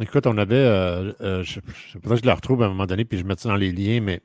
Écoute, 0.00 0.26
on 0.26 0.38
avait, 0.38 0.54
euh, 0.54 1.12
euh, 1.20 1.42
je, 1.42 1.60
je, 1.92 1.98
que 1.98 2.16
je 2.16 2.24
la 2.24 2.34
retrouve 2.34 2.62
à 2.62 2.66
un 2.66 2.68
moment 2.70 2.86
donné, 2.86 3.04
puis 3.04 3.18
je 3.18 3.24
mets 3.24 3.34
ça 3.36 3.50
dans 3.50 3.56
les 3.56 3.72
liens, 3.72 4.00
mais 4.00 4.22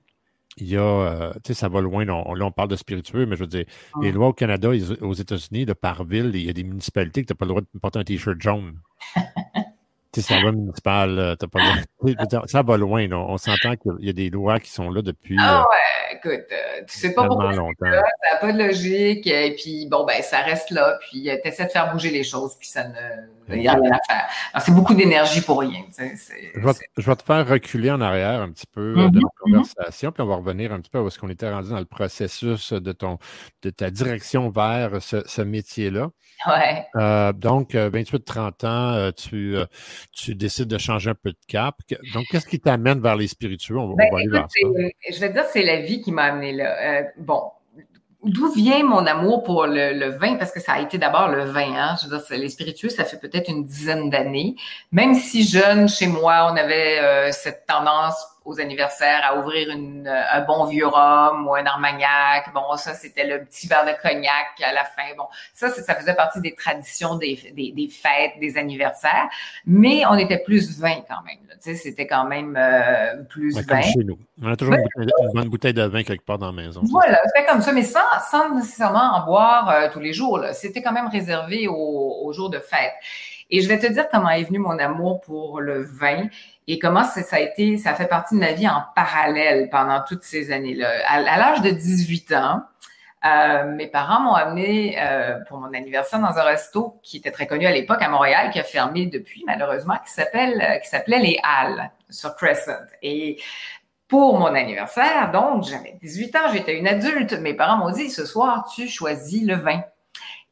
il 0.56 0.68
y 0.68 0.78
a, 0.78 0.82
euh, 0.82 1.34
tu 1.44 1.48
sais, 1.48 1.54
ça 1.54 1.68
va 1.68 1.82
loin. 1.82 2.06
là, 2.06 2.24
on 2.26 2.52
parle 2.52 2.70
de 2.70 2.78
spiritueux, 2.78 3.26
mais 3.26 3.36
je 3.36 3.42
veux 3.42 3.48
dire, 3.48 3.66
les 4.02 4.14
lois 4.14 4.30
au 4.30 4.34
Canada, 4.34 4.70
aux 5.02 5.14
États-Unis, 5.14 5.66
de 5.66 5.74
par 5.74 6.06
ville, 6.06 6.32
il 6.34 6.46
y 6.46 6.50
a 6.50 6.54
des 6.54 6.64
municipalités 6.64 7.24
que 7.24 7.28
tu 7.28 7.34
n'as 7.34 7.38
pas 7.38 7.44
le 7.46 7.50
droit 7.50 7.62
de 7.62 7.80
porter 7.80 8.00
un 8.00 8.06
T-shirt 8.06 8.40
jaune. 8.40 8.80
tu 10.16 10.22
sais, 10.22 10.34
ça 10.34 10.42
va 10.42 10.52
municipal, 10.52 11.36
t'as 11.40 11.48
pas 11.48 11.60
le. 11.60 12.48
Ça 12.48 12.62
va 12.62 12.78
loin, 12.78 13.08
là. 13.08 13.18
On 13.18 13.38
s'entend 13.38 13.76
qu'il 13.76 14.06
y 14.06 14.10
a 14.10 14.14
des 14.14 14.30
lois 14.30 14.60
qui 14.60 14.72
sont 14.72 14.90
là 14.90 15.02
depuis. 15.02 15.38
Ah 15.40 15.66
ouais, 15.70 16.18
écoute, 16.18 16.46
tu 16.88 16.98
sais 16.98 17.14
pas 17.14 17.28
pourquoi 17.28 17.54
longtemps. 17.54 17.74
ça 17.82 18.34
n'a 18.34 18.40
pas 18.40 18.52
de 18.52 18.58
logique, 18.58 19.28
et 19.28 19.56
puis 19.56 19.88
bon, 19.90 20.06
ben, 20.06 20.22
ça 20.22 20.40
reste 20.40 20.72
là, 20.72 20.98
puis 21.02 21.24
tu 21.24 21.48
essaies 21.48 21.66
de 21.66 21.72
faire 21.72 21.92
bouger 21.92 22.10
les 22.10 22.24
choses, 22.24 22.56
puis 22.58 22.68
ça 22.68 22.88
ne 22.88 22.94
il 23.50 23.60
n'y 23.60 23.68
a 23.68 23.74
rien 23.74 23.92
à 23.92 24.00
faire. 24.08 24.62
c'est 24.62 24.72
beaucoup 24.72 24.94
d'énergie 24.94 25.42
pour 25.42 25.60
rien. 25.60 25.84
Je 25.98 27.06
vais, 27.06 27.16
te 27.16 27.24
faire 27.24 27.48
reculer 27.48 27.92
en 27.92 28.02
arrière 28.02 28.42
un 28.42 28.52
petit 28.52 28.66
peu 28.66 28.96
euh, 28.98 29.10
de 29.10 29.20
la 29.20 29.22
mm-hmm, 29.22 29.22
mm-hmm. 29.22 29.52
conversation, 29.52 30.12
puis 30.12 30.24
on 30.24 30.28
va 30.28 30.36
revenir 30.36 30.72
un 30.74 30.80
petit 30.80 30.90
peu 30.90 31.06
à 31.06 31.10
ce 31.10 31.20
qu'on 31.20 31.30
était 31.30 31.50
rendu 31.50 31.70
dans 31.70 31.80
le 31.80 31.86
processus 31.86 32.74
de, 32.74 32.92
ton, 32.92 33.20
de 33.62 33.70
ta 33.70 33.92
direction 33.92 34.50
vers 34.50 35.02
ce, 35.02 35.42
métier-là. 35.42 36.10
Ouais. 36.48 36.86
Euh, 36.96 37.34
donc, 37.34 37.74
28-30 37.74 38.66
euh, 38.66 38.68
ans, 38.68 39.12
tu, 39.12 39.56
tu 40.12 40.36
décides 40.36 40.68
de 40.68 40.78
changer 40.78 41.12
un 41.12 41.16
peu 41.16 41.32
de 41.32 41.38
cap. 41.48 41.76
Donc, 42.14 42.26
qu'est-ce 42.30 42.48
qui 42.48 42.60
t'amène 42.60 43.00
vers 43.00 43.16
les 43.16 43.28
spiritueux? 43.28 43.78
On, 43.78 43.94
ben, 43.94 44.08
va 44.12 44.18
aller 44.18 44.28
vers 44.30 44.48
ça. 44.50 44.68
Je 45.12 45.20
vais 45.20 45.30
te 45.30 45.34
dire, 45.34 45.46
c'est 45.52 45.64
la 45.64 45.82
vie 45.82 46.02
qui 46.02 46.12
m'a 46.12 46.24
amené 46.24 46.54
là. 46.54 47.04
bon, 47.18 47.42
d'où 48.26 48.52
vient 48.52 48.84
mon 48.84 49.06
amour 49.06 49.44
pour 49.44 49.66
le, 49.68 50.18
vin? 50.18 50.36
Parce 50.36 50.52
que 50.52 50.60
ça 50.60 50.74
a 50.74 50.82
été 50.82 50.98
d'abord 50.98 51.30
le 51.30 51.44
vin. 51.46 51.74
Hein? 51.76 51.96
Je 52.02 52.10
veux 52.10 52.18
dire, 52.18 52.38
les 52.38 52.50
spiritueux, 52.50 52.90
ça 52.90 53.06
fait 53.06 53.20
peut-être 53.20 53.50
une 53.50 53.66
dizaine 53.66 54.10
d'années. 54.10 54.56
Même 54.92 55.16
si 55.16 55.44
jeune, 55.44 55.88
chez 55.88 56.08
moi, 56.08 56.50
on 56.52 56.56
avait 56.58 57.00
euh, 57.00 57.32
cette 57.32 57.66
tendance 57.68 58.16
aux 58.46 58.60
anniversaires 58.60 59.22
à 59.24 59.40
ouvrir 59.40 59.72
une, 59.72 60.08
un 60.08 60.42
bon 60.42 60.66
vieux 60.66 60.88
rhum 60.88 61.48
ou 61.48 61.56
un 61.56 61.66
armagnac. 61.66 62.54
Bon, 62.54 62.78
ça, 62.78 62.94
c'était 62.94 63.26
le 63.26 63.44
petit 63.44 63.68
verre 63.68 63.86
de 63.86 64.02
cognac 64.02 64.62
à 64.64 64.72
la 64.72 64.86
fin. 64.86 65.16
Bon, 65.18 65.26
ça, 65.54 65.70
ça 65.70 65.96
faisait 65.96 66.14
partie 66.14 66.40
des 66.42 66.54
traditions 66.54 67.16
des, 67.16 67.40
des, 67.56 67.72
des 67.72 67.88
fêtes, 67.88 68.40
des 68.40 68.58
anniversaires. 68.58 69.28
Mais 69.66 70.06
on 70.06 70.16
était 70.16 70.38
plus 70.38 70.80
vin 70.80 71.02
quand 71.08 71.24
même. 71.26 71.40
Tu 71.64 71.72
sais, 71.72 71.76
c'était 71.76 72.06
quand 72.06 72.26
même 72.26 72.56
euh, 72.56 73.24
plus 73.24 73.56
vin. 73.56 73.82
chez 73.82 74.04
nous. 74.04 74.18
On 74.42 74.52
a 74.52 74.56
toujours 74.56 74.76
une, 74.76 75.10
bonne 75.34 75.50
bouteille 75.50 75.74
de 75.74 75.84
vin 75.84 76.04
quelque 76.04 76.26
part 76.26 76.38
dans 76.38 76.52
la 76.52 76.64
maison. 76.64 76.82
Voilà, 76.84 77.20
c'était 77.26 77.46
comme 77.48 77.62
ça, 77.62 77.72
mais 77.72 77.84
sans, 77.84 78.00
sans 78.30 78.54
nécessairement 78.54 79.16
en 79.16 79.26
boire 79.26 79.70
euh, 79.70 79.90
tous 79.92 80.00
les 80.00 80.14
jours. 80.14 80.40
C'était 80.54 80.84
quand 80.84 80.92
même 80.92 81.08
réservé 81.08 81.68
aux, 81.68 81.74
aux 82.24 82.34
jours 82.34 82.50
de 82.52 82.60
fête. 82.60 82.94
Et 83.50 83.62
je 83.62 83.68
vais 83.68 83.80
te 83.80 83.88
dire 83.88 84.08
comment 84.12 84.30
est 84.30 84.44
venu 84.44 84.60
mon 84.60 84.78
amour 84.80 85.22
pour 85.22 85.62
le 85.62 85.84
vin 85.84 86.28
et 86.68 86.80
comment 86.80 87.04
ça, 87.04 87.22
a 87.36 87.40
été, 87.40 87.78
ça 87.78 87.94
fait 87.94 88.08
partie 88.08 88.36
de 88.36 88.40
ma 88.40 88.54
vie 88.54 88.68
en 88.68 88.84
parallèle 88.96 89.70
pendant 89.70 90.04
toutes 90.08 90.24
ces 90.24 90.52
années-là. 90.52 90.90
À, 91.08 91.22
l'âge 91.22 91.62
de 91.62 91.70
18 91.70 92.32
ans, 92.34 92.64
euh, 93.26 93.66
mes 93.66 93.88
parents 93.88 94.20
m'ont 94.22 94.34
amené 94.34 94.98
euh, 95.00 95.40
pour 95.48 95.60
mon 95.60 95.74
anniversaire 95.74 96.20
dans 96.20 96.38
un 96.38 96.44
resto 96.44 97.00
qui 97.04 97.18
était 97.18 97.32
très 97.32 97.48
connu 97.48 97.66
à 97.66 97.72
l'époque 97.72 98.02
à 98.02 98.10
Montréal, 98.10 98.50
qui 98.52 98.60
a 98.60 98.64
fermé 98.64 99.06
depuis 99.06 99.44
malheureusement, 99.46 99.96
qui 100.06 100.12
s'appelle, 100.12 100.62
euh, 100.62 100.78
qui 100.80 100.90
s'appelait 100.90 101.20
les 101.20 101.40
Halles 101.44 101.92
sur 102.10 102.36
Crescent. 102.36 102.72
Et 103.04 103.40
pour 104.08 104.40
mon 104.40 104.54
anniversaire, 104.54 105.32
donc 105.32 105.64
j'avais 105.64 105.98
18 106.02 106.36
ans, 106.36 106.50
j'étais 106.52 106.78
une 106.78 106.88
adulte. 106.88 107.34
Mes 107.34 107.54
parents 107.54 107.78
m'ont 107.78 107.92
dit 107.92 108.10
ce 108.10 108.26
soir 108.26 108.68
tu 108.74 108.88
choisis 108.88 109.44
le 109.44 109.56
vin. 109.56 109.84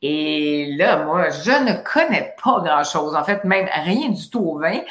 Et 0.06 0.76
là, 0.76 0.98
moi, 0.98 1.30
je 1.30 1.52
ne 1.63 1.82
connais 1.82 2.36
pas 2.44 2.60
grand-chose, 2.60 3.16
en 3.16 3.24
fait, 3.24 3.46
même 3.46 3.70
rien 3.86 4.10
du 4.10 4.30
tout 4.30 4.42
au 4.42 4.60
vin, 4.60 4.82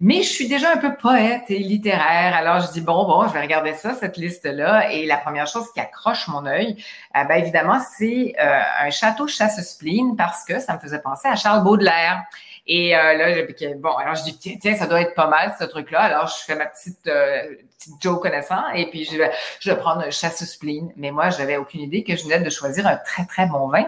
mais 0.00 0.22
je 0.22 0.30
suis 0.30 0.48
déjà 0.48 0.72
un 0.72 0.78
peu 0.78 0.94
poète 0.94 1.42
et 1.50 1.58
littéraire. 1.58 2.34
Alors, 2.34 2.60
je 2.60 2.72
dis, 2.72 2.80
bon, 2.80 3.04
bon, 3.04 3.28
je 3.28 3.34
vais 3.34 3.42
regarder 3.42 3.74
ça, 3.74 3.92
cette 3.92 4.16
liste-là. 4.16 4.90
Et 4.90 5.04
la 5.04 5.18
première 5.18 5.46
chose 5.46 5.70
qui 5.74 5.80
accroche 5.80 6.26
mon 6.28 6.46
œil, 6.46 6.82
euh, 7.14 7.24
ben, 7.24 7.34
évidemment, 7.34 7.80
c'est 7.98 8.34
euh, 8.40 8.60
un 8.80 8.88
château 8.88 9.26
chasse-spleen 9.26 10.16
parce 10.16 10.42
que 10.42 10.58
ça 10.58 10.72
me 10.72 10.78
faisait 10.78 11.02
penser 11.02 11.28
à 11.28 11.36
Charles 11.36 11.62
Baudelaire. 11.62 12.22
Et 12.66 12.96
euh, 12.96 13.14
là, 13.14 13.74
bon, 13.76 13.90
alors 13.96 14.14
je 14.14 14.22
dis, 14.22 14.38
tiens, 14.38 14.54
tiens, 14.60 14.76
ça 14.76 14.86
doit 14.86 15.00
être 15.00 15.14
pas 15.14 15.26
mal, 15.26 15.54
ce 15.58 15.64
truc-là. 15.64 16.00
Alors, 16.00 16.28
je 16.28 16.44
fais 16.44 16.54
ma 16.54 16.66
petite, 16.66 17.06
euh, 17.08 17.56
petite 17.78 17.94
Joe 18.00 18.20
connaissant 18.20 18.68
et 18.74 18.88
puis 18.88 19.04
je, 19.04 19.16
je 19.60 19.70
vais 19.70 19.76
prendre 19.76 20.02
un 20.02 20.10
chasse 20.10 20.44
spleen. 20.44 20.92
Mais 20.96 21.10
moi, 21.10 21.30
j'avais 21.30 21.56
aucune 21.56 21.80
idée 21.80 22.04
que 22.04 22.14
je 22.14 22.22
venais 22.22 22.40
de 22.40 22.50
choisir 22.50 22.86
un 22.86 22.96
très, 22.96 23.24
très 23.26 23.46
bon 23.46 23.68
vin. 23.68 23.84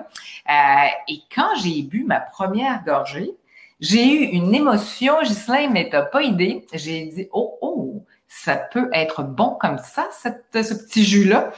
Euh, 0.50 0.88
et 1.08 1.20
quand 1.34 1.50
j'ai 1.62 1.82
bu 1.82 2.04
ma 2.04 2.20
première 2.20 2.82
gorgée, 2.84 3.34
j'ai 3.80 4.06
eu 4.06 4.24
une 4.24 4.54
émotion, 4.54 5.20
Ghislain, 5.22 5.70
mais 5.70 5.88
t'as 5.90 6.02
pas 6.02 6.22
idée. 6.22 6.66
J'ai 6.72 7.06
dit, 7.06 7.28
oh, 7.32 7.58
oh, 7.60 8.04
ça 8.36 8.56
peut 8.56 8.90
être 8.92 9.22
bon 9.22 9.56
comme 9.60 9.78
ça, 9.78 10.08
ce 10.12 10.74
petit 10.74 11.04
jus-là. 11.04 11.52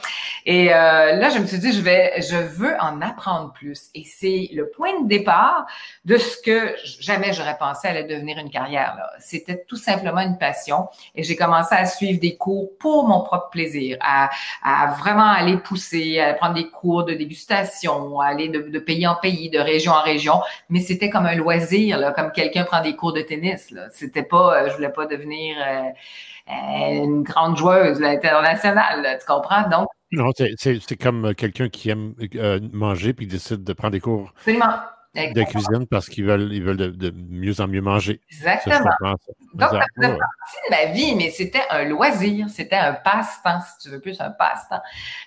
Et 0.45 0.71
euh, 0.71 1.15
là, 1.15 1.29
je 1.31 1.39
me 1.39 1.45
suis 1.47 1.57
dit, 1.57 1.73
je 1.73 1.81
vais, 1.81 2.21
je 2.21 2.37
veux 2.37 2.75
en 2.79 3.01
apprendre 3.01 3.51
plus. 3.51 3.87
Et 3.95 4.03
c'est 4.05 4.49
le 4.53 4.69
point 4.69 5.01
de 5.01 5.07
départ 5.07 5.65
de 6.05 6.17
ce 6.17 6.37
que 6.39 6.75
jamais 7.01 7.33
j'aurais 7.33 7.57
pensé 7.57 7.87
allait 7.87 8.03
devenir 8.03 8.37
une 8.37 8.51
carrière. 8.51 8.95
C'était 9.19 9.65
tout 9.67 9.75
simplement 9.75 10.21
une 10.21 10.37
passion. 10.37 10.87
Et 11.15 11.23
j'ai 11.23 11.35
commencé 11.35 11.73
à 11.73 11.85
suivre 11.87 12.19
des 12.19 12.37
cours 12.37 12.69
pour 12.77 13.07
mon 13.07 13.21
propre 13.21 13.49
plaisir, 13.49 13.97
à, 13.99 14.29
à 14.63 14.91
vraiment 14.99 15.31
aller 15.31 15.57
pousser, 15.57 16.19
à 16.19 16.35
prendre 16.35 16.53
des 16.53 16.69
cours 16.69 17.05
de 17.05 17.15
dégustation, 17.15 18.19
à 18.19 18.27
aller 18.27 18.49
de, 18.49 18.79
pays 18.79 19.07
en 19.07 19.15
pays, 19.15 19.49
de 19.49 19.59
région 19.59 19.93
en 19.93 20.03
région. 20.03 20.41
Mais 20.69 20.79
c'était 20.79 21.09
comme 21.09 21.25
un 21.25 21.35
loisir, 21.35 21.97
là, 21.97 22.11
comme 22.11 22.31
quelqu'un 22.31 22.65
prend 22.65 22.81
des 22.81 22.95
cours 22.95 23.13
de 23.13 23.21
tennis. 23.21 23.73
C'était 23.91 24.23
pas, 24.23 24.61
euh, 24.61 24.69
je 24.69 24.75
voulais 24.75 24.89
pas 24.89 25.07
devenir 25.07 25.57
euh, 25.59 25.89
une 26.49 27.23
grande 27.23 27.57
joueuse 27.57 28.01
internationale, 28.01 29.17
tu 29.19 29.25
comprends? 29.25 29.67
Donc, 29.69 29.87
non, 30.11 30.31
c'est 30.57 31.01
comme 31.01 31.35
quelqu'un 31.35 31.67
qui 31.67 31.89
aime 31.89 32.13
euh, 32.35 32.59
manger 32.71 33.13
puis 33.13 33.27
décide 33.27 33.63
de 33.63 33.73
prendre 33.73 33.91
des 33.91 33.99
cours 33.99 34.33
de 34.45 35.43
cuisine 35.43 35.87
parce 35.87 36.07
qu'ils 36.07 36.25
veulent, 36.25 36.53
ils 36.53 36.63
veulent 36.63 36.77
de, 36.77 37.11
mieux 37.11 37.59
en 37.59 37.67
mieux 37.67 37.81
manger. 37.81 38.21
Exactement. 38.29 38.85
Donc, 39.53 39.69
ça 39.71 39.81
faisait 39.95 40.17
partie 40.17 40.57
de 40.65 40.69
ma 40.69 40.85
vie, 40.93 41.15
mais 41.15 41.31
c'était 41.31 41.63
un 41.71 41.83
loisir, 41.83 42.47
c'était 42.49 42.75
un 42.75 42.93
passe-temps, 42.93 43.59
si 43.61 43.79
tu 43.83 43.89
veux 43.89 43.99
plus, 43.99 44.21
un 44.21 44.29
passe-temps. 44.29 44.81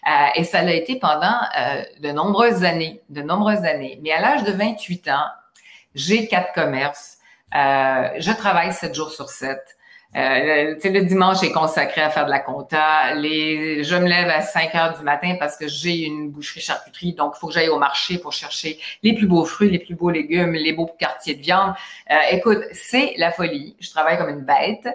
Euh, 0.06 0.26
et 0.36 0.44
ça 0.44 0.62
l'a 0.62 0.74
été 0.74 0.98
pendant 0.98 1.36
de 2.00 2.12
nombreuses 2.12 2.64
années, 2.64 3.02
de 3.10 3.20
nombreuses 3.20 3.64
années. 3.64 3.98
Mais 4.02 4.12
à 4.12 4.20
l'âge 4.20 4.44
de 4.44 4.52
28 4.52 5.08
ans, 5.08 5.26
j'ai 5.94 6.26
quatre 6.28 6.52
commerces. 6.54 7.18
je 7.52 8.32
travaille 8.36 8.72
sept 8.72 8.94
jours 8.94 9.10
sur 9.10 9.28
sept. 9.28 9.76
Euh, 10.16 10.74
le, 10.82 10.90
le 10.90 11.04
dimanche 11.04 11.42
est 11.44 11.52
consacré 11.52 12.00
à 12.00 12.10
faire 12.10 12.24
de 12.26 12.30
la 12.30 12.40
compta. 12.40 13.14
Les, 13.14 13.84
je 13.84 13.94
me 13.94 14.08
lève 14.08 14.28
à 14.28 14.40
5 14.40 14.74
heures 14.74 14.98
du 14.98 15.04
matin 15.04 15.36
parce 15.38 15.56
que 15.56 15.68
j'ai 15.68 16.04
une 16.04 16.30
boucherie 16.30 16.60
charcuterie, 16.60 17.12
donc 17.12 17.34
il 17.36 17.38
faut 17.38 17.46
que 17.46 17.52
j'aille 17.52 17.68
au 17.68 17.78
marché 17.78 18.18
pour 18.18 18.32
chercher 18.32 18.78
les 19.04 19.14
plus 19.14 19.28
beaux 19.28 19.44
fruits, 19.44 19.70
les 19.70 19.78
plus 19.78 19.94
beaux 19.94 20.10
légumes, 20.10 20.52
les 20.52 20.72
beaux 20.72 20.90
quartiers 20.98 21.36
de 21.36 21.42
viande. 21.42 21.74
Euh, 22.10 22.14
écoute, 22.32 22.58
c'est 22.72 23.14
la 23.18 23.30
folie. 23.30 23.76
Je 23.78 23.90
travaille 23.90 24.18
comme 24.18 24.30
une 24.30 24.44
bête. 24.44 24.88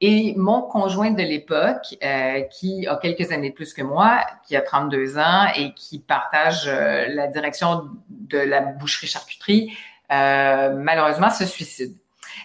Et 0.00 0.34
mon 0.36 0.62
conjoint 0.62 1.10
de 1.10 1.22
l'époque, 1.22 1.96
euh, 2.02 2.42
qui 2.42 2.86
a 2.86 2.96
quelques 2.96 3.32
années 3.32 3.50
plus 3.50 3.72
que 3.72 3.82
moi, 3.82 4.20
qui 4.46 4.54
a 4.54 4.60
32 4.60 5.18
ans 5.18 5.46
et 5.56 5.72
qui 5.74 5.98
partage 5.98 6.64
euh, 6.66 7.06
la 7.08 7.26
direction 7.26 7.88
de 8.08 8.38
la 8.38 8.60
boucherie 8.60 9.06
charcuterie, 9.06 9.72
malheureusement 10.10 11.30
se 11.30 11.44
suicide. 11.44 11.96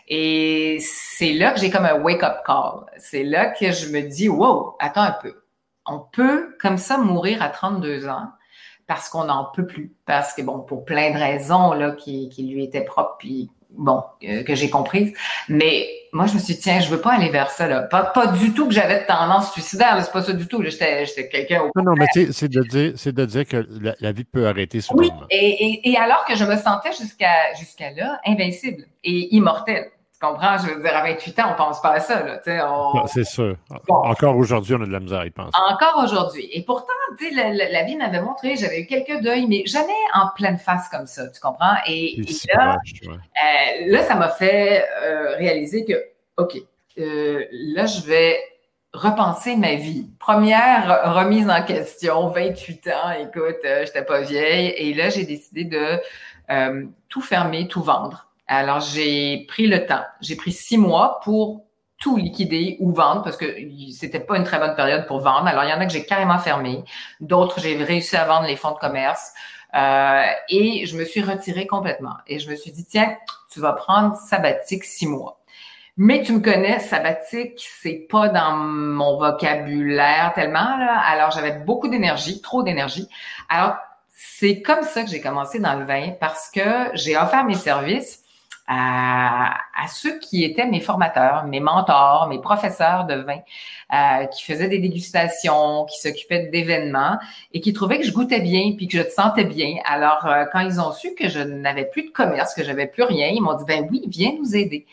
Et 0.10 0.78
c'est 0.82 1.34
là 1.34 1.52
que 1.52 1.60
j'ai 1.60 1.70
comme 1.70 1.86
un 1.86 2.00
wake-up 2.00 2.38
call. 2.46 2.86
C'est 2.98 3.24
là 3.24 3.48
que 3.48 3.72
je 3.72 3.90
me 3.90 4.02
dis, 4.02 4.28
wow, 4.28 4.76
attends 4.80 5.04
un 5.04 5.16
peu. 5.22 5.44
On 5.86 6.00
peut 6.00 6.56
comme 6.60 6.78
ça 6.78 6.98
mourir 6.98 7.42
à 7.42 7.50
32 7.50 8.08
ans 8.08 8.30
parce 8.88 9.08
qu'on 9.08 9.26
n'en 9.26 9.46
peut 9.46 9.68
plus. 9.68 9.94
Parce 10.06 10.34
que, 10.34 10.42
bon, 10.42 10.60
pour 10.60 10.84
plein 10.84 11.12
de 11.12 11.18
raisons 11.18 11.74
là, 11.74 11.92
qui, 11.92 12.30
qui 12.30 12.48
lui 12.48 12.64
étaient 12.64 12.84
propres, 12.84 13.18
puis 13.20 13.52
bon, 13.70 14.04
euh, 14.24 14.42
que 14.44 14.56
j'ai 14.56 14.72
comprise. 14.72 15.14
Mais 15.48 15.88
moi, 16.12 16.26
je 16.26 16.34
me 16.34 16.40
suis 16.40 16.56
dit, 16.56 16.60
tiens, 16.60 16.80
je 16.80 16.90
veux 16.90 17.00
pas 17.00 17.14
aller 17.14 17.30
vers 17.30 17.52
ça. 17.52 17.68
Là. 17.68 17.84
Pas, 17.84 18.04
pas 18.04 18.28
du 18.28 18.52
tout 18.54 18.68
que 18.68 18.74
j'avais 18.74 19.02
de 19.02 19.06
tendance 19.06 19.54
suicidaire. 19.54 19.96
C'est 20.04 20.12
pas 20.12 20.24
ça 20.24 20.34
du 20.34 20.48
tout. 20.48 20.64
J'étais, 20.64 21.06
quelqu'un 21.32 21.62
au 21.62 21.72
Non, 21.76 21.84
non, 21.84 21.94
mais 21.96 22.08
c'est 22.32 22.48
de 22.48 22.62
dire, 22.64 22.94
c'est 22.96 23.14
de 23.14 23.26
dire 23.26 23.48
que 23.48 23.64
la, 24.00 24.12
vie 24.12 24.24
peut 24.24 24.48
arrêter 24.48 24.80
Oui, 24.92 25.12
et, 25.30 25.38
et, 25.38 25.92
et, 25.92 25.98
alors 25.98 26.26
que 26.26 26.36
je 26.36 26.46
me 26.46 26.56
sentais 26.56 26.94
jusqu'à 27.00 27.54
jusqu'à 27.60 27.92
là 27.92 28.20
invincible 28.26 28.86
et 29.04 29.36
immortelle. 29.36 29.92
Tu 30.22 30.28
comprends? 30.28 30.58
Je 30.58 30.74
veux 30.74 30.82
dire, 30.82 30.96
à 30.96 31.04
28 31.04 31.40
ans, 31.40 31.52
on 31.54 31.56
pense 31.56 31.82
pas 31.82 31.92
à 31.92 32.00
ça. 32.00 32.22
On... 32.68 33.08
C'est 33.08 33.24
sûr. 33.24 33.56
Encore 33.88 34.36
aujourd'hui, 34.36 34.76
on 34.76 34.82
a 34.82 34.86
de 34.86 34.92
la 34.92 35.00
misère 35.00 35.20
à 35.20 35.26
y 35.26 35.30
penser. 35.30 35.52
Encore 35.70 36.04
aujourd'hui. 36.04 36.50
Et 36.52 36.64
pourtant, 36.64 36.94
sais, 37.20 37.32
la, 37.32 37.54
la, 37.54 37.84
vie 37.84 37.96
m'avait 37.96 38.22
montré, 38.22 38.56
j'avais 38.56 38.82
eu 38.82 38.86
quelques 38.86 39.22
deuils, 39.22 39.48
mais 39.48 39.64
jamais 39.66 39.94
en 40.14 40.30
pleine 40.36 40.58
face 40.58 40.90
comme 40.90 41.08
ça, 41.08 41.28
tu 41.30 41.40
comprends? 41.40 41.76
Et, 41.88 42.22
là, 42.54 42.78
euh, 43.08 43.12
là, 43.88 44.04
ça 44.04 44.16
m'a 44.16 44.30
fait 44.30 44.86
euh, 45.04 45.36
réaliser 45.36 45.86
que, 45.86 45.94
OK, 46.38 46.58
euh, 46.98 47.46
là, 47.52 47.86
je 47.86 48.02
vais 48.02 48.40
repenser 48.94 49.56
ma 49.56 49.76
vie. 49.76 50.10
Première 50.20 51.16
remise 51.16 51.50
en 51.50 51.64
question, 51.64 52.28
28 52.30 52.88
ans, 52.88 53.12
écoute, 53.22 53.58
je 53.64 53.86
j'étais 53.86 54.04
pas 54.04 54.22
vieille. 54.22 54.74
Et 54.78 54.94
là, 54.94 55.10
j'ai 55.10 55.26
décidé 55.26 55.64
de 55.66 56.00
tout 57.10 57.22
fermer, 57.22 57.68
tout 57.68 57.84
vendre 57.84 58.29
alors, 58.50 58.80
j'ai 58.80 59.46
pris 59.48 59.68
le 59.68 59.86
temps. 59.86 60.02
J'ai 60.22 60.36
pris 60.36 60.52
six 60.52 60.80
mois 60.80 61.20
pour 61.24 61.66
tout 62.00 62.18
liquider 62.18 62.78
ou 62.80 62.92
vendre 62.92 63.22
parce 63.22 63.38
que 63.38 63.46
c'était 63.92 64.20
pas 64.20 64.38
une 64.38 64.44
très 64.44 64.58
bonne 64.58 64.76
période 64.76 65.06
pour 65.06 65.20
vendre. 65.20 65.46
Alors, 65.46 65.66
il 65.66 65.70
y 65.70 65.74
en 65.74 65.80
a 65.80 65.86
que 65.86 65.92
j'ai 65.92 66.04
carrément 66.04 66.40
fermé. 66.40 66.84
D'autres, 67.20 67.60
j'ai 67.60 67.78
réussi 67.78 68.16
à 68.18 68.26
vendre 68.26 68.48
les 68.48 68.56
fonds 68.56 68.72
de 68.72 68.80
commerce. 68.80 69.34
Euh, 69.76 70.24
et 70.50 70.88
je 70.88 70.98
me 70.98 71.06
suis 71.06 71.22
retirée 71.22 71.68
complètement. 71.68 72.16
Et 72.26 72.40
je 72.40 72.50
me 72.50 72.56
suis 72.56 72.72
dit, 72.72 72.86
tiens, 72.86 73.16
tu 73.54 73.60
vas 73.60 73.74
prendre 73.74 74.16
sabbatique 74.16 74.84
six 74.84 75.06
mois. 75.06 75.40
Mais 75.96 76.24
tu 76.24 76.34
me 76.34 76.40
connais, 76.40 76.80
sabbatique, 76.80 77.64
c'est 77.82 78.08
pas 78.10 78.30
dans 78.30 78.54
mon 78.56 79.20
vocabulaire 79.20 80.32
tellement. 80.34 80.76
Là. 80.78 81.00
Alors, 81.06 81.30
j'avais 81.30 81.52
beaucoup 81.52 81.88
d'énergie, 81.88 82.42
trop 82.42 82.64
d'énergie. 82.64 83.08
Alors, 83.48 83.76
c'est 84.08 84.64
comme 84.64 84.82
ça 84.82 85.04
que 85.04 85.10
j'ai 85.10 85.22
commencé 85.22 85.60
dans 85.60 85.76
le 85.76 85.86
vin 85.86 86.14
parce 86.20 86.50
que 86.50 86.90
j'ai 86.96 87.16
offert 87.16 87.46
mes 87.46 87.54
services 87.54 88.24
à, 88.72 89.88
ceux 89.88 90.20
qui 90.20 90.44
étaient 90.44 90.68
mes 90.68 90.80
formateurs, 90.80 91.46
mes 91.46 91.60
mentors, 91.60 92.28
mes 92.30 92.40
professeurs 92.40 93.06
de 93.06 93.16
vin, 93.16 93.40
euh, 93.92 94.26
qui 94.28 94.44
faisaient 94.44 94.68
des 94.68 94.78
dégustations, 94.78 95.86
qui 95.86 96.00
s'occupaient 96.00 96.50
d'événements 96.52 97.18
et 97.52 97.62
qui 97.62 97.74
trouvaient 97.74 97.98
que 97.98 98.06
je 98.06 98.14
goûtais 98.14 98.42
bien 98.42 98.74
puis 98.78 98.88
que 98.88 98.98
je 98.98 99.04
te 99.04 99.12
sentais 99.12 99.46
bien. 99.46 99.78
Alors, 99.86 100.26
euh, 100.28 100.46
quand 100.52 100.60
ils 100.60 100.80
ont 100.80 100.92
su 100.92 101.16
que 101.16 101.28
je 101.28 101.40
n'avais 101.40 101.86
plus 101.86 102.04
de 102.04 102.12
commerce, 102.12 102.54
que 102.54 102.64
j'avais 102.64 102.86
plus 102.86 103.04
rien, 103.04 103.30
ils 103.30 103.42
m'ont 103.42 103.56
dit, 103.56 103.66
ben 103.68 103.88
oui, 103.90 104.04
viens 104.08 104.34
nous 104.40 104.56
aider. 104.56 104.86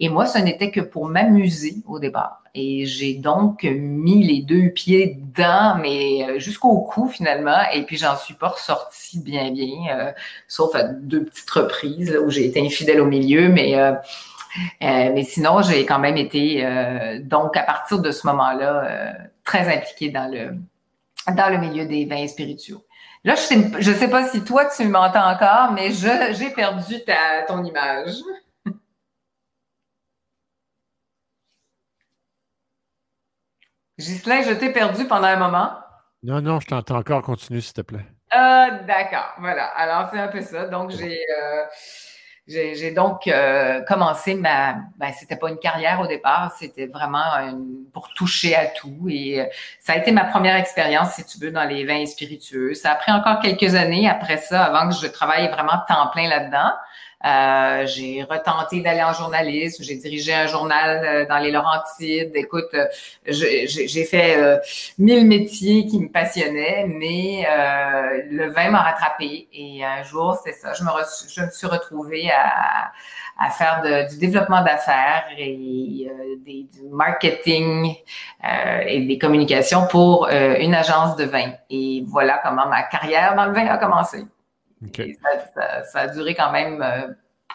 Et 0.00 0.08
moi, 0.08 0.26
ce 0.26 0.38
n'était 0.38 0.70
que 0.70 0.80
pour 0.80 1.06
m'amuser 1.06 1.76
au 1.86 1.98
départ. 1.98 2.42
Et 2.54 2.86
j'ai 2.86 3.14
donc 3.14 3.64
mis 3.64 4.24
les 4.24 4.42
deux 4.42 4.70
pieds 4.70 5.18
dedans, 5.18 5.76
mais 5.80 6.24
euh, 6.24 6.38
jusqu'au 6.38 6.78
cou 6.82 7.08
finalement. 7.08 7.58
Et 7.74 7.82
puis, 7.82 7.96
j'en 7.96 8.16
suis 8.16 8.34
pas 8.34 8.48
ressortie 8.48 9.18
bien, 9.20 9.50
bien, 9.50 9.76
euh, 9.90 10.12
sauf 10.46 10.74
à 10.76 10.84
deux 10.84 11.24
petites 11.24 11.50
reprises 11.50 12.16
où 12.24 12.30
j'ai 12.30 12.46
été 12.46 12.64
infidèle 12.64 13.00
au 13.00 13.06
milieu. 13.06 13.48
Mais, 13.48 13.76
euh, 13.76 13.92
mais 14.80 15.24
sinon, 15.24 15.62
j'ai 15.62 15.84
quand 15.84 15.98
même 15.98 16.16
été, 16.16 16.64
donc 17.22 17.56
à 17.56 17.62
partir 17.62 17.98
de 17.98 18.10
ce 18.12 18.26
moment-là, 18.28 19.14
très 19.44 19.72
impliquée 19.72 20.10
dans 20.10 20.30
le, 20.30 20.54
dans 21.32 21.50
le 21.50 21.58
milieu 21.58 21.86
des 21.86 22.06
vins 22.06 22.26
spirituels. 22.26 22.78
Là, 23.24 23.34
je 23.34 23.40
sais, 23.40 23.70
je 23.78 23.92
sais 23.92 24.08
pas 24.08 24.28
si 24.28 24.42
toi, 24.42 24.64
tu 24.74 24.86
m'entends 24.86 25.28
encore, 25.28 25.72
mais 25.72 25.90
j'ai 25.90 26.50
perdu 26.50 27.02
ta, 27.04 27.42
ton 27.46 27.64
image. 27.64 28.14
Ghislain, 33.98 34.42
je 34.42 34.52
t'ai 34.52 34.72
perdu 34.72 35.06
pendant 35.06 35.26
un 35.26 35.36
moment. 35.36 35.72
Non, 36.22 36.40
non, 36.40 36.60
je 36.60 36.66
t'entends 36.66 36.98
encore. 36.98 37.22
Continue, 37.22 37.60
s'il 37.60 37.74
te 37.74 37.80
plaît. 37.80 38.06
Euh, 38.34 38.82
d'accord. 38.86 39.34
Voilà. 39.38 39.64
Alors, 39.76 40.08
c'est 40.12 40.18
un 40.18 40.28
peu 40.28 40.40
ça. 40.40 40.66
Donc, 40.66 40.90
j'ai. 40.90 41.18
Euh, 41.18 41.64
j'ai 42.46 42.92
donc 42.92 43.26
euh, 43.26 43.82
commencé 43.82 44.34
ma. 44.34 44.76
Ben, 44.96 45.12
c'était 45.12 45.36
pas 45.36 45.50
une 45.50 45.58
carrière 45.58 46.00
au 46.00 46.06
départ, 46.06 46.56
c'était 46.58 46.86
vraiment 46.86 47.22
pour 47.92 48.08
toucher 48.14 48.56
à 48.56 48.66
tout. 48.66 49.06
Et 49.10 49.46
ça 49.80 49.92
a 49.92 49.96
été 49.96 50.12
ma 50.12 50.24
première 50.24 50.56
expérience, 50.56 51.12
si 51.12 51.26
tu 51.26 51.38
veux, 51.38 51.50
dans 51.50 51.64
les 51.64 51.84
vins 51.84 52.06
spiritueux. 52.06 52.72
Ça 52.72 52.92
a 52.92 52.94
pris 52.94 53.12
encore 53.12 53.40
quelques 53.40 53.74
années 53.74 54.08
après 54.08 54.38
ça, 54.38 54.64
avant 54.64 54.88
que 54.88 54.94
je 54.94 55.08
travaille 55.08 55.48
vraiment 55.48 55.82
temps 55.86 56.08
plein 56.10 56.26
là-dedans. 56.26 56.72
Euh, 57.24 57.84
j'ai 57.86 58.22
retenté 58.22 58.80
d'aller 58.80 59.02
en 59.02 59.12
journalisme. 59.12 59.82
J'ai 59.82 59.96
dirigé 59.96 60.32
un 60.32 60.46
journal 60.46 61.02
euh, 61.04 61.26
dans 61.26 61.38
les 61.38 61.50
Laurentides. 61.50 62.30
Écoute, 62.34 62.68
euh, 62.74 62.86
j'ai 63.26 64.04
fait 64.04 64.60
mille 64.98 65.26
métiers 65.26 65.86
qui 65.86 65.98
me 65.98 66.08
passionnaient, 66.08 66.86
mais 66.86 67.46
le 68.30 68.50
vin 68.50 68.70
m'a 68.70 68.82
rattrapé. 68.82 69.48
Et 69.52 69.84
un 69.84 70.02
jour, 70.02 70.38
c'est 70.44 70.52
ça, 70.52 70.72
je 70.74 70.84
me, 70.84 70.90
je 71.28 71.42
me 71.42 71.50
suis 71.50 71.66
retrouvée 71.66 72.30
à, 72.30 72.92
à 73.38 73.50
faire 73.50 73.82
de, 73.82 74.08
du 74.10 74.18
développement 74.18 74.62
d'affaires 74.62 75.24
et 75.36 76.08
du 76.46 76.66
marketing 76.90 77.94
et 78.86 79.00
des 79.00 79.18
communications 79.18 79.86
pour 79.88 80.28
une 80.28 80.74
agence 80.74 81.16
de 81.16 81.24
vin. 81.24 81.52
Et 81.68 82.04
voilà 82.06 82.40
comment 82.42 82.66
ma 82.66 82.84
carrière 82.84 83.34
dans 83.34 83.46
le 83.46 83.52
vin 83.52 83.66
a 83.66 83.78
commencé. 83.78 84.24
Ça, 85.84 86.00
a 86.00 86.08
duré 86.08 86.34
quand 86.34 86.52
même 86.52 86.82
euh, 86.82 87.08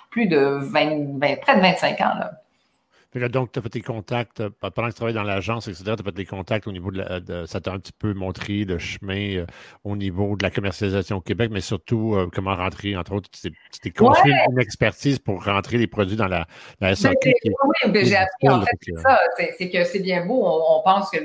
plus 0.10 0.28
de 0.28 0.38
20, 0.38 1.20
près 1.42 1.56
de 1.56 1.62
25 1.62 2.02
ans. 2.02 2.16
Là 2.20 2.43
donc, 3.16 3.52
tu 3.52 3.60
as 3.60 3.62
fait 3.62 3.70
tes 3.70 3.82
contacts, 3.82 4.40
euh, 4.40 4.50
pendant 4.60 4.88
que 4.88 4.94
tu 4.94 4.96
travailles 4.96 5.14
dans 5.14 5.24
l'agence, 5.24 5.68
etc., 5.68 5.84
tu 5.86 6.02
as 6.02 6.04
fait 6.04 6.12
des 6.12 6.26
contacts 6.26 6.68
au 6.68 6.72
niveau 6.72 6.92
de, 6.92 7.00
la, 7.00 7.48
ça 7.48 7.62
t'a 7.62 7.72
un 7.72 7.80
petit 7.80 7.92
peu 7.92 8.14
montré 8.14 8.64
le 8.66 8.78
chemin 8.80 9.38
euh, 9.38 9.46
au 9.84 9.96
niveau 9.96 10.36
de 10.36 10.44
la 10.44 10.50
commercialisation 10.50 11.18
au 11.18 11.22
Québec, 11.22 11.50
mais 11.52 11.62
surtout 11.62 12.16
euh, 12.16 12.30
comment 12.34 12.56
rentrer, 12.56 12.96
entre 12.96 13.14
autres, 13.14 13.30
tu 13.32 13.52
t'es 13.82 13.92
construit 13.92 14.34
une 14.52 14.60
expertise 14.60 15.20
pour 15.20 15.44
rentrer 15.44 15.78
les 15.78 15.88
produits 15.88 16.16
dans 16.16 16.28
la, 16.28 16.46
la 16.82 16.96
SAQ. 16.96 17.34
oui, 17.46 18.06
j'ai 18.06 18.16
appris, 18.16 18.50
en 18.50 18.62
fait, 18.62 18.78
c'est 18.82 18.98
ça, 19.00 19.20
c'est 19.58 19.70
que 19.70 19.84
c'est 19.84 20.00
bien 20.00 20.26
beau, 20.26 20.44
on, 20.46 20.82
pense 20.84 21.10
que 21.12 21.18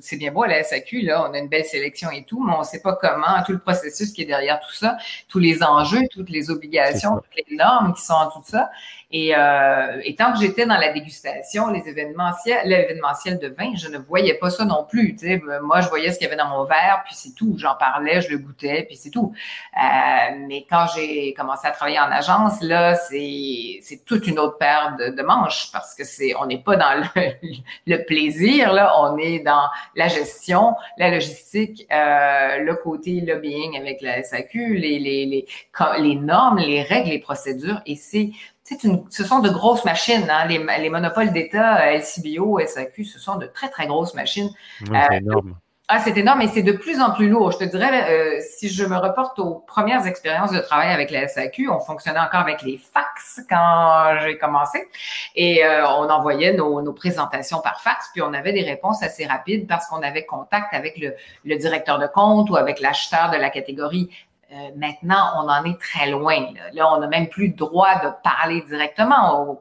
c'est 0.00 0.16
bien 0.16 0.30
beau 0.30 0.42
à 0.42 0.48
la 0.48 0.62
SAQ, 0.62 1.02
là, 1.02 1.28
on 1.28 1.34
a 1.34 1.38
une 1.38 1.48
belle 1.48 1.64
sélection 1.64 2.10
et 2.10 2.24
tout, 2.24 2.44
mais 2.44 2.52
on 2.54 2.60
ne 2.60 2.64
sait 2.64 2.80
pas 2.80 2.96
comment, 3.00 3.42
tout 3.44 3.52
le 3.52 3.58
processus 3.58 4.12
qui 4.12 4.22
est 4.22 4.26
derrière 4.26 4.60
tout 4.60 4.72
ça, 4.72 4.96
tous 5.28 5.38
les 5.38 5.62
enjeux, 5.62 6.02
toutes 6.10 6.30
les 6.30 6.50
obligations, 6.50 7.16
toutes 7.16 7.48
les 7.48 7.56
normes 7.56 7.94
qui 7.94 8.02
sont 8.02 8.14
en 8.14 8.30
tout 8.30 8.42
ça. 8.44 8.70
Et, 9.10 9.34
euh, 9.36 10.00
et 10.02 10.14
tant 10.16 10.32
que 10.32 10.40
j'étais 10.40 10.66
dans 10.66 10.76
la 10.76 10.92
dégustation, 10.92 11.68
les 11.68 11.88
événementiels, 11.88 12.66
l'événementiel 12.66 13.38
de 13.38 13.48
vin, 13.48 13.72
je 13.76 13.88
ne 13.88 13.98
voyais 13.98 14.34
pas 14.34 14.50
ça 14.50 14.64
non 14.64 14.84
plus. 14.88 15.14
Tu 15.14 15.26
sais. 15.26 15.42
Moi, 15.62 15.80
je 15.80 15.88
voyais 15.88 16.10
ce 16.10 16.18
qu'il 16.18 16.26
y 16.26 16.28
avait 16.28 16.40
dans 16.40 16.48
mon 16.48 16.64
verre, 16.64 17.02
puis 17.04 17.14
c'est 17.14 17.34
tout. 17.34 17.54
J'en 17.58 17.74
parlais, 17.76 18.20
je 18.22 18.30
le 18.30 18.38
goûtais, 18.38 18.84
puis 18.88 18.96
c'est 18.96 19.10
tout. 19.10 19.32
Euh, 19.76 20.36
mais 20.48 20.66
quand 20.68 20.86
j'ai 20.94 21.32
commencé 21.34 21.66
à 21.66 21.70
travailler 21.70 22.00
en 22.00 22.10
agence, 22.10 22.60
là, 22.62 22.94
c'est, 22.94 23.78
c'est 23.82 24.04
toute 24.04 24.26
une 24.26 24.38
autre 24.38 24.58
paire 24.58 24.96
de, 24.98 25.08
de 25.08 25.22
manches 25.22 25.70
parce 25.72 25.94
que 25.94 26.04
c'est, 26.04 26.34
on 26.36 26.46
n'est 26.46 26.62
pas 26.62 26.76
dans 26.76 27.04
le, 27.14 27.32
le, 27.86 28.04
plaisir, 28.04 28.72
là, 28.72 28.94
on 29.00 29.16
est 29.18 29.40
dans 29.40 29.68
la 29.94 30.08
gestion, 30.08 30.74
la 30.98 31.10
logistique, 31.10 31.86
euh, 31.92 32.58
le 32.58 32.74
côté 32.76 33.20
lobbying 33.20 33.78
avec 33.78 34.00
la 34.00 34.22
SAQ, 34.22 34.76
les, 34.76 34.98
les, 34.98 35.26
les, 35.26 35.46
les 35.98 36.16
normes, 36.16 36.58
les 36.58 36.82
règles, 36.82 37.10
les 37.10 37.18
procédures, 37.18 37.80
et 37.86 37.96
c'est 37.96 38.30
une, 38.82 39.04
ce 39.10 39.24
sont 39.24 39.40
de 39.40 39.50
grosses 39.50 39.84
machines. 39.84 40.28
Hein? 40.30 40.46
Les, 40.46 40.64
les, 40.80 40.90
monopoles 40.90 41.32
d'État, 41.32 41.92
LCBO, 41.92 42.60
SAQ, 42.66 43.04
ce 43.04 43.18
sont 43.18 43.36
de 43.36 43.46
très, 43.46 43.68
très 43.68 43.86
grosses 43.86 44.14
machines. 44.14 44.50
c'est 44.84 44.92
euh, 44.92 45.18
énorme. 45.18 45.56
Ah, 45.86 45.98
c'est 45.98 46.16
énorme 46.16 46.40
et 46.40 46.48
c'est 46.48 46.62
de 46.62 46.72
plus 46.72 46.98
en 46.98 47.10
plus 47.10 47.28
lourd. 47.28 47.52
Je 47.52 47.58
te 47.58 47.64
dirais, 47.64 48.10
euh, 48.10 48.40
si 48.40 48.70
je 48.70 48.86
me 48.86 48.96
reporte 48.96 49.38
aux 49.38 49.56
premières 49.66 50.06
expériences 50.06 50.50
de 50.50 50.60
travail 50.60 50.90
avec 50.90 51.10
la 51.10 51.28
SAQ, 51.28 51.68
on 51.68 51.78
fonctionnait 51.78 52.20
encore 52.20 52.40
avec 52.40 52.62
les 52.62 52.78
fax 52.78 53.42
quand 53.50 54.16
j'ai 54.22 54.38
commencé 54.38 54.88
et 55.34 55.62
euh, 55.62 55.86
on 55.86 56.08
envoyait 56.08 56.54
nos, 56.54 56.80
nos, 56.80 56.94
présentations 56.94 57.60
par 57.60 57.82
fax, 57.82 58.08
puis 58.14 58.22
on 58.22 58.32
avait 58.32 58.54
des 58.54 58.62
réponses 58.62 59.02
assez 59.02 59.26
rapides 59.26 59.68
parce 59.68 59.86
qu'on 59.86 60.00
avait 60.00 60.24
contact 60.24 60.72
avec 60.72 60.96
le, 60.96 61.14
le 61.44 61.56
directeur 61.58 61.98
de 61.98 62.06
compte 62.06 62.48
ou 62.48 62.56
avec 62.56 62.80
l'acheteur 62.80 63.30
de 63.30 63.36
la 63.36 63.50
catégorie 63.50 64.08
Euh, 64.52 64.70
maintenant, 64.76 65.32
on 65.36 65.48
en 65.48 65.64
est 65.64 65.80
très 65.80 66.10
loin. 66.10 66.48
Là, 66.72 66.92
on 66.92 67.00
n'a 67.00 67.06
même 67.06 67.28
plus 67.28 67.48
le 67.48 67.54
droit 67.54 67.94
de 67.96 68.08
parler 68.22 68.62
directement 68.68 69.58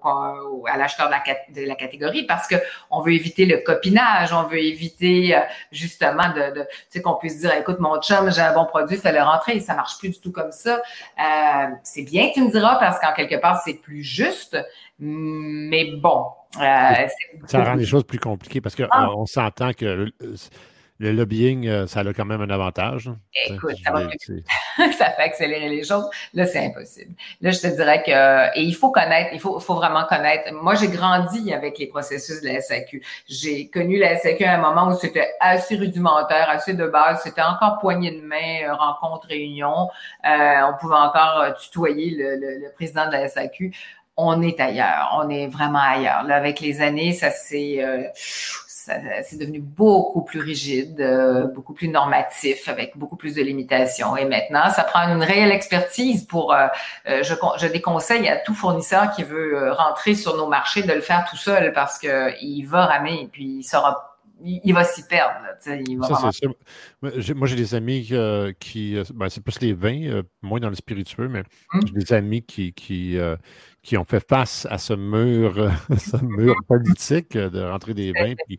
à 0.67 0.77
l'acheteur 0.77 1.09
de, 1.09 1.65
la, 1.65 1.75
catégorie 1.75 2.23
parce 2.23 2.47
qu'on 2.47 3.01
veut 3.01 3.13
éviter 3.13 3.45
le 3.45 3.57
copinage, 3.57 4.33
on 4.33 4.43
veut 4.43 4.59
éviter 4.59 5.35
euh, 5.35 5.39
justement 5.71 6.29
de, 6.33 6.61
tu 6.61 6.67
sais, 6.89 7.01
qu'on 7.01 7.15
puisse 7.15 7.39
dire, 7.39 7.53
écoute, 7.55 7.79
mon 7.79 7.99
chum, 8.01 8.31
j'ai 8.31 8.41
un 8.41 8.53
bon 8.53 8.65
produit, 8.65 8.97
fais-le 8.97 9.21
rentrer. 9.21 9.59
Ça 9.61 9.73
marche 9.73 9.97
plus 9.97 10.09
du 10.09 10.19
tout 10.19 10.31
comme 10.31 10.51
ça. 10.51 10.81
Euh, 11.19 11.67
c'est 11.83 12.03
bien, 12.03 12.29
tu 12.33 12.41
me 12.41 12.51
diras, 12.51 12.75
parce 12.75 12.99
qu'en 12.99 13.13
quelque 13.13 13.39
part, 13.39 13.61
c'est 13.63 13.75
plus 13.75 14.03
juste. 14.03 14.57
Mais 14.99 15.91
bon. 15.95 16.27
ça 16.51 17.63
rend 17.63 17.75
les 17.75 17.85
choses 17.85 18.03
plus 18.03 18.19
compliquées 18.19 18.61
parce 18.61 18.75
qu'on 18.75 18.87
ah. 18.91 19.09
s'entend 19.25 19.73
que 19.73 20.11
le 20.99 21.11
lobbying, 21.11 21.67
euh, 21.67 21.87
ça 21.87 22.01
a 22.01 22.13
quand 22.13 22.25
même 22.25 22.41
un 22.41 22.49
avantage. 22.49 23.09
Écoute, 23.45 23.75
ça, 23.85 25.09
fait 25.09 25.21
accélérer 25.21 25.69
les 25.69 25.83
choses. 25.83 26.07
Là, 26.33 26.45
c'est 26.45 26.65
impossible. 26.65 27.13
Là, 27.41 27.51
je 27.51 27.59
te 27.59 27.67
dirais 27.67 28.03
que, 28.03 28.57
et 28.57 28.61
il 28.61 28.75
faut 28.75 28.91
connaître, 28.91 29.31
il 29.33 29.39
faut, 29.39 29.59
faut 29.59 29.75
vraiment 29.75 30.05
connaître. 30.05 30.53
Moi, 30.53 30.75
j'ai 30.75 30.87
grandi 30.87 31.51
avec 31.51 31.79
les 31.79 31.87
processus 31.87 32.41
de 32.41 32.47
la 32.47 32.61
SAQ. 32.61 33.03
J'ai 33.27 33.69
connu 33.69 33.97
la 33.97 34.17
SAQ 34.17 34.43
à 34.45 34.53
un 34.53 34.61
moment 34.61 34.87
où 34.87 34.97
c'était 34.97 35.33
assez 35.39 35.75
rudimentaire, 35.75 36.49
assez 36.49 36.73
de 36.73 36.85
base. 36.85 37.21
C'était 37.23 37.41
encore 37.41 37.79
poignée 37.79 38.11
de 38.11 38.21
main, 38.21 38.63
euh, 38.63 38.73
rencontre, 38.75 39.27
réunion. 39.27 39.89
Euh, 40.25 40.61
on 40.69 40.77
pouvait 40.79 40.95
encore 40.95 41.53
tutoyer 41.59 42.11
le, 42.11 42.35
le, 42.35 42.71
président 42.75 43.07
de 43.07 43.13
la 43.13 43.27
SAQ 43.27 43.73
on 44.15 44.43
est 44.43 44.59
ailleurs, 44.59 45.09
on 45.17 45.27
est 45.27 45.47
vraiment 45.47 45.81
ailleurs. 45.81 46.21
Là, 46.21 46.35
avec 46.35 46.59
les 46.59 46.81
années, 46.81 47.13
ça 47.13 47.31
s'est 47.31 47.83
c'est 49.23 49.37
devenu 49.37 49.59
beaucoup 49.59 50.23
plus 50.23 50.39
rigide, 50.39 50.99
euh, 50.99 51.47
beaucoup 51.47 51.73
plus 51.73 51.87
normatif, 51.87 52.67
avec 52.67 52.97
beaucoup 52.97 53.15
plus 53.15 53.35
de 53.35 53.41
limitations. 53.41 54.17
Et 54.17 54.25
maintenant, 54.25 54.69
ça 54.69 54.83
prend 54.83 55.01
une 55.07 55.23
réelle 55.23 55.51
expertise 55.51 56.25
pour, 56.25 56.53
euh, 56.53 56.67
euh, 57.07 57.23
je, 57.23 57.33
je 57.59 57.71
déconseille 57.71 58.27
à 58.27 58.37
tout 58.37 58.53
fournisseur 58.53 59.11
qui 59.11 59.23
veut 59.23 59.71
rentrer 59.71 60.15
sur 60.15 60.35
nos 60.35 60.47
marchés 60.47 60.83
de 60.83 60.91
le 60.91 61.01
faire 61.01 61.25
tout 61.29 61.37
seul 61.37 61.71
parce 61.73 61.97
qu'il 61.97 62.67
va 62.67 62.85
ramer 62.85 63.21
et 63.23 63.27
puis 63.27 63.57
il 63.59 63.63
sera 63.63 64.09
il, 64.45 64.73
va 64.73 64.83
s'y 64.83 65.07
perdre. 65.07 65.35
ça, 65.61 65.79
Moi, 67.01 67.47
j'ai 67.47 67.55
des 67.55 67.75
amis 67.75 68.11
qui. 68.59 69.01
Ben, 69.13 69.29
c'est 69.29 69.41
plus 69.41 69.61
les 69.61 69.71
vins, 69.71 70.21
moins 70.41 70.59
dans 70.59 70.67
le 70.67 70.75
spiritueux, 70.75 71.29
mais 71.29 71.43
hum. 71.73 71.81
j'ai 71.85 71.93
des 71.93 72.11
amis 72.11 72.43
qui, 72.43 72.73
qui, 72.73 73.17
qui 73.83 73.97
ont 73.97 74.05
fait 74.05 74.25
face 74.25 74.65
à 74.71 74.77
ce 74.77 74.93
mur, 74.93 75.71
ce 75.97 76.17
mur 76.23 76.55
politique 76.67 77.37
de 77.37 77.61
rentrer 77.61 77.93
des 77.93 78.13
vins. 78.13 78.33
Puis, 78.47 78.57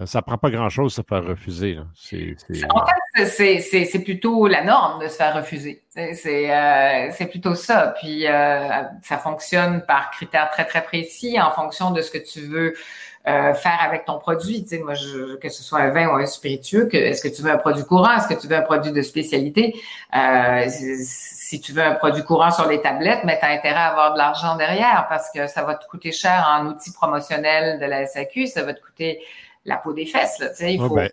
euh, 0.00 0.06
ça 0.06 0.20
ne 0.20 0.22
prend 0.22 0.38
pas 0.38 0.50
grand-chose 0.50 0.92
de 0.92 1.02
se 1.02 1.06
faire 1.06 1.24
refuser. 1.24 1.78
En 1.78 2.86
fait, 3.16 3.26
c'est 3.26 4.04
plutôt 4.04 4.46
la 4.46 4.64
norme 4.64 5.02
de 5.02 5.08
se 5.08 5.16
faire 5.16 5.34
refuser. 5.34 5.82
Euh, 5.96 7.08
c'est 7.12 7.26
plutôt 7.28 7.54
ça. 7.54 7.94
Puis, 8.00 8.26
euh, 8.26 8.82
ça 9.02 9.18
fonctionne 9.18 9.82
par 9.86 10.10
critères 10.10 10.50
très, 10.50 10.64
très 10.64 10.82
précis 10.82 11.40
en 11.40 11.50
fonction 11.50 11.90
de 11.90 12.00
ce 12.00 12.10
que 12.10 12.18
tu 12.18 12.40
veux 12.40 12.74
faire 13.24 13.78
avec 13.80 14.04
ton 14.06 14.18
produit. 14.18 14.66
moi, 14.82 14.94
que 15.40 15.48
ce 15.48 15.62
soit 15.62 15.80
un 15.80 15.90
vin 15.90 16.08
ou 16.08 16.16
un 16.16 16.26
spiritueux, 16.26 16.88
est-ce 16.94 17.22
que 17.22 17.34
tu 17.34 17.42
veux 17.42 17.50
un 17.50 17.58
produit 17.58 17.84
courant? 17.84 18.16
Est-ce 18.16 18.28
que 18.28 18.40
tu 18.40 18.46
veux 18.46 18.56
un 18.56 18.62
produit 18.62 18.92
de 18.92 19.02
spécialité? 19.02 19.74
si 21.50 21.60
tu 21.60 21.72
veux 21.72 21.82
un 21.82 21.94
produit 21.94 22.22
courant 22.22 22.52
sur 22.52 22.68
les 22.68 22.80
tablettes, 22.80 23.24
mais 23.24 23.38
tu 23.38 23.44
as 23.44 23.50
intérêt 23.50 23.74
à 23.74 23.88
avoir 23.88 24.12
de 24.12 24.18
l'argent 24.18 24.56
derrière 24.56 25.06
parce 25.08 25.30
que 25.34 25.48
ça 25.48 25.64
va 25.64 25.74
te 25.74 25.84
coûter 25.88 26.12
cher 26.12 26.46
en 26.48 26.66
outils 26.68 26.92
promotionnels 26.92 27.80
de 27.80 27.86
la 27.86 28.06
SAQ, 28.06 28.46
ça 28.46 28.62
va 28.62 28.72
te 28.72 28.80
coûter 28.80 29.20
la 29.64 29.76
peau 29.76 29.92
des 29.92 30.06
fesses. 30.06 30.38
Là, 30.38 30.48
il 30.68 30.78
faut, 30.78 30.94
ben, 30.94 31.10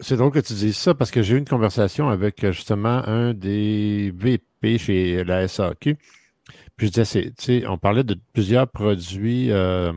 c'est 0.00 0.16
drôle 0.16 0.30
que 0.30 0.38
tu 0.38 0.52
dises 0.52 0.76
ça 0.76 0.94
parce 0.94 1.10
que 1.10 1.22
j'ai 1.22 1.34
eu 1.34 1.38
une 1.38 1.48
conversation 1.48 2.08
avec 2.08 2.44
euh, 2.44 2.52
justement 2.52 3.02
un 3.06 3.34
des 3.34 4.12
VP 4.14 4.78
chez 4.78 5.24
la 5.24 5.48
SAQ. 5.48 5.96
Puis 6.76 6.86
je 6.86 7.02
disais, 7.02 7.66
on 7.66 7.78
parlait 7.78 8.04
de 8.04 8.16
plusieurs 8.32 8.68
produits, 8.68 9.50
euh, 9.50 9.92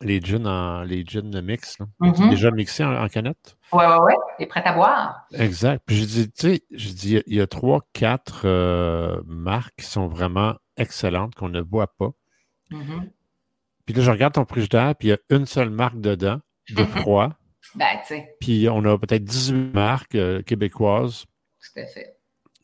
les 0.00 0.20
gins 0.20 0.46
en 0.46 0.82
les 0.82 1.04
gins 1.04 1.42
mix, 1.42 1.78
mm-hmm. 2.00 2.30
déjà 2.30 2.50
mixés 2.50 2.84
en, 2.84 3.08
canette? 3.08 3.56
Oui, 3.72 3.84
oui, 3.86 3.96
oui, 4.06 4.14
et 4.38 4.46
prêts 4.46 4.62
à 4.64 4.72
boire. 4.72 5.26
Exact. 5.32 5.82
Puis 5.86 5.96
je 5.96 6.04
dis, 6.04 6.30
tu 6.32 6.48
sais, 6.48 6.62
je 6.70 6.88
dis, 6.90 7.22
il 7.26 7.34
y 7.34 7.40
a 7.40 7.46
trois, 7.46 7.80
quatre 7.92 8.42
euh, 8.44 9.20
marques 9.26 9.74
qui 9.78 9.86
sont 9.86 10.08
vraiment 10.08 10.56
excellentes 10.76 11.34
qu'on 11.34 11.48
ne 11.48 11.60
voit 11.60 11.94
pas. 11.98 12.10
Mm-hmm. 12.70 13.10
Puis 13.86 13.94
là, 13.94 14.02
je 14.02 14.10
regarde 14.10 14.34
ton 14.34 14.44
frigidaire, 14.44 14.94
puis 14.96 15.08
il 15.08 15.10
y 15.10 15.14
a 15.14 15.18
une 15.36 15.46
seule 15.46 15.70
marque 15.70 16.00
dedans 16.00 16.40
de 16.70 16.84
froid. 16.84 17.30
ben, 17.74 17.86
tu 18.02 18.14
sais. 18.14 18.36
Puis 18.40 18.68
on 18.68 18.84
a 18.84 18.98
peut-être 18.98 19.24
18 19.24 19.74
marques 19.74 20.14
euh, 20.14 20.42
québécoises. 20.42 21.24
Tout 21.60 21.80
à 21.80 21.86
fait. 21.86 22.19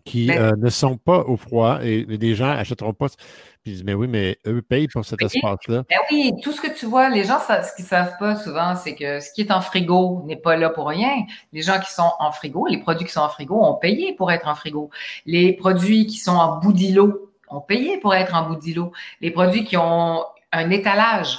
Qui 0.07 0.29
ben 0.29 0.41
euh, 0.41 0.53
ne 0.57 0.71
sont 0.71 0.97
pas 0.97 1.19
au 1.19 1.37
froid 1.37 1.81
et 1.83 2.07
les 2.09 2.35
gens 2.35 2.55
n'achèteront 2.55 2.95
pas. 2.95 3.09
Puis 3.09 3.19
ils 3.67 3.73
disent, 3.73 3.85
mais 3.85 3.93
oui, 3.93 4.07
mais 4.07 4.39
eux 4.47 4.63
payent 4.63 4.87
pour 4.87 5.05
cet 5.05 5.21
espace-là. 5.21 5.83
Ben 5.91 5.99
oui, 6.11 6.33
tout 6.43 6.53
ce 6.53 6.61
que 6.61 6.73
tu 6.73 6.87
vois, 6.87 7.11
les 7.11 7.25
gens, 7.25 7.39
ce 7.41 7.75
qu'ils 7.75 7.85
ne 7.85 7.89
savent 7.89 8.15
pas 8.19 8.37
souvent, 8.37 8.77
c'est 8.77 8.95
que 8.95 9.19
ce 9.21 9.33
qui 9.33 9.41
est 9.41 9.51
en 9.51 9.61
frigo 9.61 10.23
n'est 10.25 10.37
pas 10.37 10.57
là 10.57 10.71
pour 10.71 10.87
rien. 10.87 11.25
Les 11.53 11.63
gens 11.63 11.81
qui 11.81 11.93
sont 11.93 12.13
en 12.21 12.31
frigo, 12.31 12.67
les 12.67 12.79
produits 12.79 13.05
qui 13.05 13.13
sont 13.13 13.21
en 13.21 13.29
frigo 13.29 13.57
ont 13.57 13.75
payé 13.75 14.15
pour 14.15 14.31
être 14.31 14.47
en 14.47 14.55
frigo. 14.55 14.91
Les 15.27 15.53
produits 15.53 16.07
qui 16.07 16.19
sont 16.19 16.37
en 16.37 16.61
bout 16.61 16.73
d'îlot 16.73 17.33
ont 17.49 17.61
payé 17.61 17.99
pour 17.99 18.15
être 18.15 18.35
en 18.35 18.49
bout 18.49 18.57
d'îlot. 18.57 18.93
Les 19.21 19.33
produits 19.33 19.65
qui 19.65 19.77
ont 19.77 20.25
un 20.53 20.71
étalage 20.71 21.39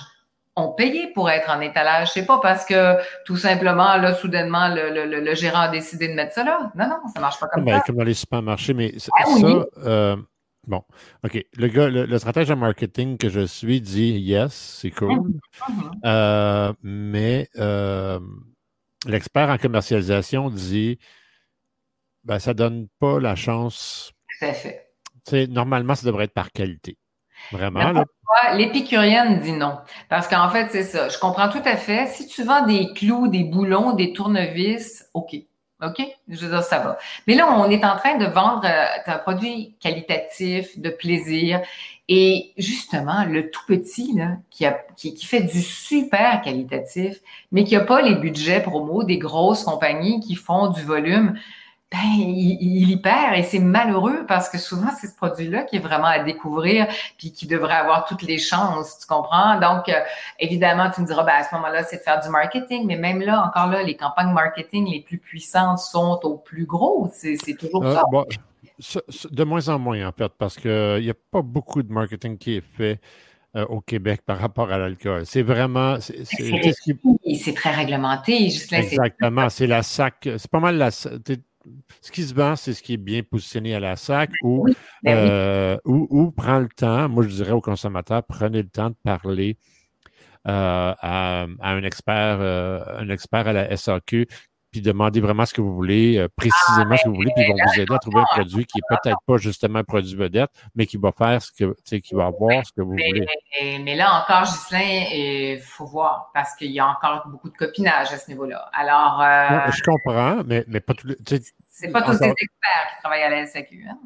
ont 0.58 0.70
payé 0.70 1.08
pour 1.14 1.30
être 1.30 1.50
en 1.50 1.62
étalage. 1.62 2.12
C'est 2.12 2.26
pas 2.26 2.40
parce 2.40 2.66
que 2.66 2.98
tout 3.26 3.38
simplement, 3.38 3.96
là, 3.98 4.16
soudainement, 4.16 4.68
le, 4.70 5.36
gérant 5.36 5.62
a 5.62 5.68
décidé 5.70 6.08
de 6.08 6.14
mettre 6.14 6.34
ça 6.34 6.44
là. 6.44 6.72
Non, 6.76 6.90
non, 6.90 6.98
ça 7.14 7.22
marche 7.22 7.40
pas 7.40 7.48
comme 7.48 7.64
ben, 7.64 7.78
ça. 7.78 7.84
Comme 7.86 7.98
dans 7.98 8.04
les 8.04 8.16
supermarchés, 8.16 8.74
mais 8.74 8.94
ah 9.18 9.26
ça, 9.26 9.66
euh, 9.86 10.18
bon, 10.66 10.84
OK. 11.24 11.46
Le 11.56 11.68
gars, 11.68 11.90
le, 11.90 12.18
stratège 12.18 12.50
en 12.50 12.56
marketing 12.56 13.18
que 13.18 13.30
je 13.30 13.46
suis 13.46 13.80
dit 13.82 14.18
yes, 14.20 14.80
c'est 14.82 14.92
cool. 14.92 15.20
Mhm. 15.20 15.92
Euh, 16.06 16.74
mais 16.82 17.48
euh, 17.58 18.20
l'expert 19.06 19.50
en 19.50 19.58
commercialisation 19.58 20.50
dit 20.50 20.98
ben, 22.24 22.40
ça 22.40 22.56
donne 22.56 22.88
pas 23.00 23.20
la 23.20 23.36
chance. 23.36 24.12
Tout 24.40 24.46
à 24.46 24.54
fait. 24.54 24.92
normalement, 25.48 25.94
ça 25.94 26.06
devrait 26.08 26.26
être 26.26 26.34
par 26.34 26.52
qualité. 26.52 26.98
Vraiment, 27.52 27.92
là. 27.92 28.06
L'épicurienne 28.54 29.40
dit 29.40 29.54
non. 29.54 29.78
Parce 30.10 30.28
qu'en 30.28 30.50
fait, 30.50 30.68
c'est 30.72 30.84
ça. 30.84 31.10
Je 31.10 31.18
comprends 31.18 31.50
tout 31.50 31.62
à 31.66 31.78
fait. 31.78 32.08
Si 32.08 32.28
tu 32.28 32.44
vends 32.44 32.66
des 32.66 32.94
clous, 32.94 33.28
des 33.28 33.44
boulons, 33.44 33.94
des 33.94 34.14
tournevis, 34.14 35.06
OK. 35.14 35.36
OK? 35.84 36.02
Je 36.28 36.46
veux 36.46 36.50
dire, 36.50 36.64
ça 36.64 36.80
va. 36.80 36.98
Mais 37.28 37.36
là, 37.36 37.48
on 37.52 37.70
est 37.70 37.86
en 37.86 37.96
train 37.98 38.18
de 38.18 38.26
vendre 38.26 38.66
euh, 38.66 38.86
un 39.06 39.18
produit 39.20 39.76
qualitatif, 39.80 40.80
de 40.80 40.90
plaisir. 40.90 41.62
Et 42.10 42.54
justement, 42.58 43.26
le 43.26 43.52
tout 43.52 43.62
petit, 43.68 44.14
là, 44.16 44.38
qui, 44.50 44.66
a, 44.66 44.80
qui, 44.96 45.14
qui 45.14 45.26
fait 45.26 45.44
du 45.44 45.62
super 45.62 46.42
qualitatif, 46.42 47.18
mais 47.52 47.64
qui 47.64 47.76
n'a 47.76 47.82
pas 47.82 48.02
les 48.02 48.16
budgets 48.16 48.62
promo 48.62 49.04
des 49.04 49.20
grosses 49.20 49.64
compagnies 49.64 50.20
qui 50.20 50.36
font 50.36 50.68
du 50.68 50.82
volume, 50.82 51.38
ben, 51.90 52.00
il, 52.18 52.90
y 52.90 52.98
perd 52.98 53.36
et 53.36 53.44
c'est 53.44 53.60
malheureux 53.60 54.26
parce 54.28 54.50
que 54.50 54.58
souvent 54.58 54.90
c'est 55.00 55.08
ce 55.08 55.16
produit-là 55.16 55.64
qui 55.64 55.78
est 55.78 55.80
vraiment 55.80 56.08
à 56.08 56.20
découvrir 56.20 56.86
puis 57.18 57.32
qui 57.32 57.48
devrait 57.48 57.76
avoir 57.76 58.04
toutes 58.04 58.24
les 58.24 58.38
chances, 58.38 59.00
tu 59.00 59.08
comprends? 59.08 59.58
Donc, 59.58 59.88
euh, 59.88 60.02
évidemment, 60.38 60.92
tu 60.92 61.00
me 61.00 61.06
diras, 61.06 61.24
ben, 61.24 61.36
à 61.38 61.44
ce 61.44 61.56
moment-là, 61.56 61.84
c'est 61.84 61.98
de 61.98 62.02
faire 62.02 62.20
du 62.20 62.28
marketing, 62.28 62.86
mais 62.86 62.98
même 62.98 63.22
là, 63.22 63.42
encore 63.42 63.68
là, 63.68 63.84
les 63.84 63.96
campagnes 63.96 64.34
marketing 64.34 64.92
les 64.92 65.00
plus 65.00 65.18
puissantes 65.18 65.80
sont 65.80 66.20
au 66.24 66.36
plus 66.36 66.66
gros. 66.66 67.10
C'est 67.14 67.38
toujours 67.58 67.86
euh, 67.86 67.96
ça. 68.80 69.00
de 69.32 69.44
moins 69.46 69.70
en 69.70 69.80
moins, 69.80 70.08
en 70.08 70.12
fait, 70.12 70.32
parce 70.38 70.58
qu'il 70.58 71.00
n'y 71.00 71.10
a 71.10 71.16
pas 71.32 71.42
beaucoup 71.42 71.84
de 71.84 71.92
marketing 71.94 72.38
qui 72.38 72.58
est 72.58 72.66
fait 72.76 73.00
euh, 73.56 73.66
au 73.68 73.80
Québec 73.80 74.24
par 74.26 74.40
rapport 74.40 74.70
à 74.74 74.78
l'alcool. 74.78 75.26
C'est 75.26 75.42
vraiment. 75.42 76.00
C'est 76.02 77.54
très 77.56 77.72
réglementé, 77.72 78.46
Exactement. 78.46 79.48
C'est 79.50 79.68
la 79.68 79.84
SAC. 79.84 80.32
C'est 80.38 80.52
pas 80.52 80.60
mal 80.60 80.76
la 80.76 80.92
ce 82.02 82.12
qui 82.12 82.24
se 82.24 82.34
vend, 82.34 82.56
c'est 82.56 82.74
ce 82.74 82.82
qui 82.82 82.94
est 82.94 82.98
bien 82.98 83.24
positionné 83.24 83.76
à 83.76 83.80
la 83.80 83.96
SAC 83.96 84.32
ou, 84.44 84.66
ben 85.04 85.18
euh, 85.18 85.78
ou, 85.86 86.32
prend 86.32 86.60
le 86.60 86.70
temps, 86.70 87.10
moi 87.10 87.24
je 87.24 87.30
dirais 87.30 87.52
aux 87.52 87.62
consommateurs, 87.62 88.24
prenez 88.24 88.62
le 88.64 88.70
temps 88.70 88.90
de 88.90 88.96
parler 89.04 89.58
euh, 90.48 90.94
à, 91.00 91.46
un 91.62 91.84
expert, 91.84 92.38
euh, 92.40 92.82
un 93.00 93.10
expert 93.10 93.48
à 93.48 93.54
la 93.54 93.76
SAQ 93.76 94.28
puis 94.78 94.82
demandez 94.84 95.20
vraiment 95.20 95.46
ce 95.46 95.54
que 95.54 95.62
vous 95.62 95.74
voulez, 95.74 96.18
euh, 96.18 96.28
précisément 96.36 96.96
ce 96.98 97.04
que 97.04 97.10
vous 97.10 97.16
voulez, 97.16 97.32
puis 97.36 97.46
ils 97.46 97.52
vont 97.52 97.58
vous 97.66 97.82
aider 97.82 97.94
à 97.94 97.98
trouver 97.98 98.20
un 98.20 98.26
produit 98.26 98.66
qui 98.66 98.78
est 98.78 98.96
peut-être 98.96 99.18
pas 99.26 99.38
justement 99.38 99.80
un 99.80 99.84
produit 99.84 100.16
vedette, 100.16 100.52
mais 100.76 100.86
qui 100.86 100.98
va 100.98 101.12
faire 101.12 101.42
ce 101.42 101.52
que, 101.52 101.66
tu 101.66 101.76
sais, 101.84 102.02
qui 102.02 102.14
va 102.14 102.28
avoir 102.28 102.66
ce 102.66 102.72
que 102.72 102.82
vous 102.82 102.92
voulez. 102.92 103.26
Mais, 103.84 103.96
là 103.96 104.22
encore, 104.22 104.44
Ghislain, 104.44 105.06
il 105.12 105.60
faut 105.62 105.86
voir, 105.86 106.30
parce 106.34 106.56
qu'il 106.56 106.72
y 106.72 106.80
a 106.80 106.88
encore 106.88 107.28
beaucoup 107.28 107.50
de 107.50 107.58
copinage 107.58 108.14
à 108.14 108.18
ce 108.18 108.30
niveau-là. 108.30 108.70
Alors. 108.74 109.22
Euh, 109.22 109.72
je 109.72 109.82
comprends, 109.82 110.44
mais, 110.46 110.64
mais 110.68 110.80
pas 110.80 110.94
tout 110.94 111.08
le. 111.08 111.18
C'est 111.70 111.92
pas 111.92 112.02
tous 112.02 112.14
les 112.14 112.30
experts 112.30 112.88
qui 112.90 113.02
travaillent 113.04 113.22
à 113.22 113.30
la 113.30 113.46
SAQ. 113.46 113.86
Hein? 113.88 114.00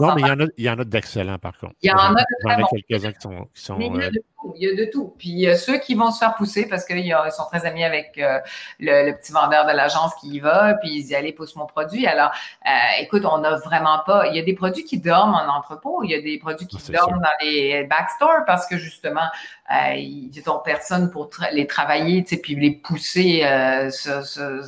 non, 0.00 0.14
mais 0.14 0.22
il 0.22 0.26
y, 0.26 0.30
en 0.30 0.40
a, 0.40 0.44
il 0.56 0.64
y 0.64 0.70
en 0.70 0.78
a 0.78 0.84
d'excellents, 0.84 1.38
par 1.38 1.58
contre. 1.58 1.74
Il 1.82 1.90
y 1.90 1.92
en 1.92 1.98
a 1.98 2.14
de 2.14 2.86
quelques-uns 2.88 3.12
qui 3.12 3.20
sont. 3.20 3.48
Qui 3.54 3.62
sont 3.62 3.76
mais 3.76 3.88
il 3.88 3.92
y 3.92 3.96
en 3.96 4.00
a 4.00 4.04
euh, 4.04 4.10
de 4.10 4.18
tout. 4.18 4.29
Il 4.56 4.62
y 4.62 4.70
a 4.70 4.74
de 4.74 4.90
tout. 4.90 5.14
Puis 5.18 5.28
il 5.28 5.40
y 5.40 5.48
a 5.48 5.56
ceux 5.56 5.78
qui 5.78 5.94
vont 5.94 6.10
se 6.10 6.18
faire 6.18 6.34
pousser 6.34 6.66
parce 6.66 6.84
qu'ils 6.84 7.14
sont 7.30 7.44
très 7.50 7.66
amis 7.66 7.84
avec 7.84 8.12
euh, 8.18 8.38
le, 8.78 9.12
petit 9.12 9.32
vendeur 9.32 9.66
de 9.66 9.72
l'agence 9.72 10.14
qui 10.20 10.28
y 10.28 10.40
va, 10.40 10.74
puis 10.74 10.90
ils 10.90 11.02
disent 11.02 11.14
allez 11.14 11.32
pousse 11.32 11.56
mon 11.56 11.66
produit. 11.66 12.06
Alors, 12.06 12.30
euh, 12.66 12.70
écoute, 13.00 13.24
on 13.24 13.38
n'a 13.38 13.56
vraiment 13.56 14.00
pas. 14.06 14.26
Il 14.28 14.36
y 14.36 14.38
a 14.38 14.42
des 14.42 14.54
produits 14.54 14.84
qui 14.84 14.98
dorment 14.98 15.34
en 15.34 15.56
entrepôt. 15.56 16.02
Il 16.04 16.10
y 16.10 16.14
a 16.14 16.20
des 16.20 16.38
produits 16.38 16.66
qui 16.66 16.92
dorment 16.92 17.20
dans 17.20 17.44
les 17.46 17.84
backstores 17.84 18.44
parce 18.46 18.66
que 18.66 18.76
justement, 18.76 19.28
euh, 19.70 19.94
ils 19.94 20.42
ont 20.48 20.60
personne 20.64 21.10
pour 21.10 21.30
les 21.52 21.66
travailler, 21.66 22.24
tu 22.24 22.34
sais, 22.34 22.40
puis 22.40 22.56
les 22.56 22.72
pousser 22.72 23.42
euh, 23.44 23.90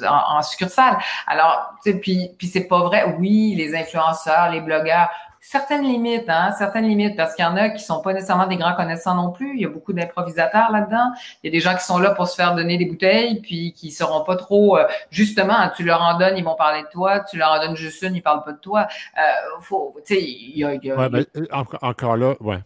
en, 0.07 0.37
en, 0.37 0.43
succursale. 0.43 0.99
Alors, 1.27 1.75
tu 1.83 1.91
sais, 1.91 1.99
puis, 1.99 2.31
puis 2.39 2.47
c'est 2.47 2.69
pas 2.69 2.81
vrai. 2.83 3.17
Oui, 3.19 3.55
les 3.57 3.75
influenceurs, 3.75 4.51
les 4.51 4.61
blogueurs, 4.61 5.11
certaines 5.45 5.83
limites, 5.83 6.29
hein, 6.29 6.53
certaines 6.57 6.87
limites, 6.87 7.17
parce 7.17 7.35
qu'il 7.35 7.45
y 7.45 7.49
en 7.49 7.57
a 7.57 7.69
qui 7.69 7.83
sont 7.83 8.01
pas 8.01 8.13
nécessairement 8.13 8.47
des 8.47 8.57
grands 8.57 8.75
connaissants 8.75 9.17
non 9.17 9.33
plus. 9.33 9.57
Il 9.57 9.61
y 9.61 9.67
a 9.67 9.69
beaucoup 9.69 9.93
d'improvisateurs 9.93 10.71
là-dedans. 10.71 11.11
Il 11.43 11.49
y 11.49 11.51
a 11.51 11.53
des 11.53 11.61
gens 11.61 11.75
qui 11.75 11.85
sont 11.85 11.99
là 11.99 12.11
pour 12.11 12.29
se 12.29 12.37
faire 12.37 12.55
donner 12.55 12.79
des 12.79 12.87
bouteilles, 12.87 13.41
puis 13.41 13.73
qui 13.73 13.91
seront 13.91 14.23
pas 14.25 14.37
trop, 14.37 14.79
euh, 14.79 14.87
justement, 15.11 15.69
tu 15.77 15.83
leur 15.83 16.01
en 16.01 16.17
donnes, 16.17 16.39
ils 16.39 16.45
vont 16.45 16.55
parler 16.55 16.83
de 16.83 16.89
toi. 16.89 17.21
Tu 17.21 17.37
leur 17.37 17.51
en 17.51 17.61
donnes 17.61 17.77
juste 17.77 18.01
une, 18.03 18.15
ils 18.15 18.23
parlent 18.23 18.45
pas 18.45 18.53
de 18.53 18.59
toi. 18.59 18.87
Euh, 19.19 19.77
il 20.11 20.57
y 20.57 20.65
a, 20.65 20.97
ouais, 20.97 21.09
ben, 21.09 21.25
euh, 21.37 21.47
encore 21.83 22.17
là, 22.17 22.35
ouais. 22.41 22.59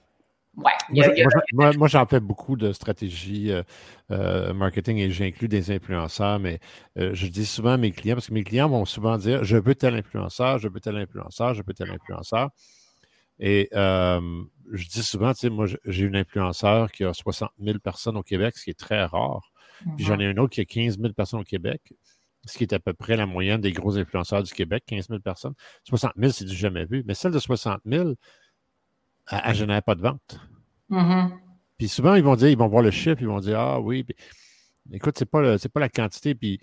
Ouais, 0.57 1.73
moi, 1.77 1.89
j'en 1.89 2.07
fais 2.07 2.21
beaucoup 2.21 2.57
de 2.57 2.73
stratégies 2.73 3.51
euh, 3.51 3.63
euh, 4.11 4.55
marketing 4.55 4.97
et 4.99 5.11
j'inclus 5.11 5.49
des 5.49 5.71
influenceurs, 5.71 6.39
mais 6.39 6.61
euh, 6.99 7.11
je 7.13 7.27
dis 7.27 7.45
souvent 7.45 7.73
à 7.73 7.77
mes 7.77 7.91
clients, 7.91 8.15
parce 8.15 8.29
que 8.29 8.33
mes 8.33 8.45
clients 8.45 8.69
vont 8.69 8.85
souvent 8.87 9.19
dire 9.19 9.45
Je 9.45 9.57
veux 9.57 9.75
tel 9.75 9.95
influenceur, 9.95 10.59
je 10.59 10.69
veux 10.69 10.81
tel 10.81 10.97
influenceur, 10.97 11.53
je 11.55 11.63
veux 11.67 11.75
tel 11.75 11.91
influenceur. 11.91 12.51
Et 13.39 13.69
je 13.73 14.89
dis 14.89 15.03
souvent, 15.03 15.33
tu 15.35 15.41
sais, 15.41 15.51
moi, 15.51 15.67
j'ai 15.67 16.05
une 16.05 16.17
influenceur 16.17 16.91
qui 16.91 17.05
a 17.05 17.13
60 17.13 17.51
000 17.61 17.79
personnes 17.79 18.17
au 18.17 18.23
Québec, 18.23 18.57
ce 18.57 18.65
qui 18.65 18.71
est 18.71 18.79
très 18.79 19.05
rare. 19.05 19.53
Puis 19.97 20.07
j'en 20.07 20.19
ai 20.19 20.25
une 20.25 20.39
autre 20.39 20.55
qui 20.55 20.63
a 20.63 20.65
15 20.65 20.99
000 20.99 21.13
personnes 21.13 21.41
au 21.41 21.45
Québec, 21.45 21.93
ce 22.47 22.57
qui 22.57 22.65
est 22.65 22.73
à 22.73 22.79
peu 22.79 22.95
près 22.95 23.17
la 23.17 23.27
moyenne 23.27 23.61
des 23.61 23.73
gros 23.73 23.99
influenceurs 23.99 24.43
du 24.43 24.53
Québec, 24.55 24.85
15 24.87 25.09
000 25.09 25.21
personnes. 25.21 25.55
60 25.85 26.13
000, 26.17 26.33
c'est 26.33 26.47
du 26.47 26.57
jamais 26.57 26.87
vu. 26.87 27.05
Mais 27.07 27.13
celle 27.13 27.33
de 27.33 27.39
60 27.39 27.83
000, 27.85 28.15
elle, 29.31 29.49
ne 29.49 29.55
génère 29.55 29.83
pas 29.83 29.95
de 29.95 30.03
vente. 30.03 30.41
Mm-hmm. 30.91 31.31
Puis 31.79 31.89
souvent, 31.89 32.15
ils 32.15 32.23
vont 32.23 32.37
dire, 32.37 32.49
ils 32.49 32.59
vont 32.59 32.69
voir 32.69 32.83
le 32.83 32.91
chiffre, 32.91 33.21
ils 33.21 33.27
vont 33.27 33.41
dire 33.41 33.59
Ah 33.59 33.81
oui, 33.81 34.07
écoute, 34.93 35.17
c'est 35.19 35.31
pas, 35.31 35.59
pas 35.59 35.81
la 35.81 35.89
quantité, 35.89 36.35
puis 36.35 36.61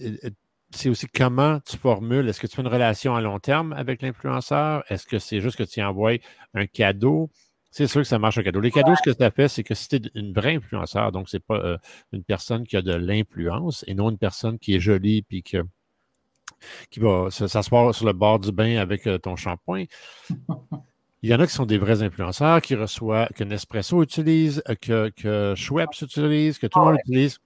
euh, 0.00 0.16
euh, 0.24 0.30
c'est 0.70 0.88
aussi 0.88 1.06
comment 1.06 1.60
tu 1.60 1.76
formules. 1.76 2.28
Est-ce 2.28 2.40
que 2.40 2.46
tu 2.46 2.56
fais 2.56 2.62
une 2.62 2.68
relation 2.68 3.14
à 3.14 3.20
long 3.20 3.38
terme 3.38 3.72
avec 3.72 4.02
l'influenceur? 4.02 4.82
Est-ce 4.88 5.06
que 5.06 5.18
c'est 5.18 5.40
juste 5.40 5.56
que 5.56 5.64
tu 5.64 5.82
envoies 5.82 6.18
un 6.54 6.66
cadeau? 6.66 7.30
C'est 7.70 7.86
sûr 7.86 8.02
que 8.02 8.06
ça 8.06 8.18
marche 8.18 8.38
un 8.38 8.42
cadeau. 8.42 8.60
Les 8.60 8.70
cadeaux, 8.70 8.94
ce 8.94 9.02
que 9.02 9.16
ça 9.16 9.30
fait, 9.30 9.48
c'est 9.48 9.64
que 9.64 9.74
si 9.74 9.88
tu 9.88 9.96
es 9.96 10.00
une 10.14 10.32
vraie 10.32 10.54
influenceur, 10.54 11.10
donc 11.12 11.28
c'est 11.28 11.44
pas 11.44 11.56
euh, 11.56 11.76
une 12.12 12.22
personne 12.22 12.66
qui 12.66 12.76
a 12.76 12.82
de 12.82 12.94
l'influence 12.94 13.84
et 13.88 13.94
non 13.94 14.10
une 14.10 14.18
personne 14.18 14.58
qui 14.58 14.74
est 14.74 14.80
jolie 14.80 15.22
puis 15.22 15.42
qui 15.42 17.00
va 17.00 17.30
s'asseoir 17.30 17.94
sur 17.94 18.06
le 18.06 18.12
bord 18.12 18.38
du 18.38 18.52
bain 18.52 18.76
avec 18.76 19.08
ton 19.22 19.36
shampoing. 19.36 19.84
Il 21.24 21.30
y 21.30 21.34
en 21.34 21.40
a 21.40 21.46
qui 21.46 21.54
sont 21.54 21.64
des 21.64 21.78
vrais 21.78 22.02
influenceurs 22.02 22.60
qui 22.60 22.74
reçoivent, 22.74 23.30
que 23.34 23.44
Nespresso 23.44 24.02
utilise, 24.02 24.62
que, 24.82 25.08
que 25.08 25.54
Schweppes 25.56 26.02
utilise, 26.02 26.58
que 26.58 26.66
tout 26.66 26.78
le 26.78 26.84
monde 26.84 26.98
utilise, 27.06 27.38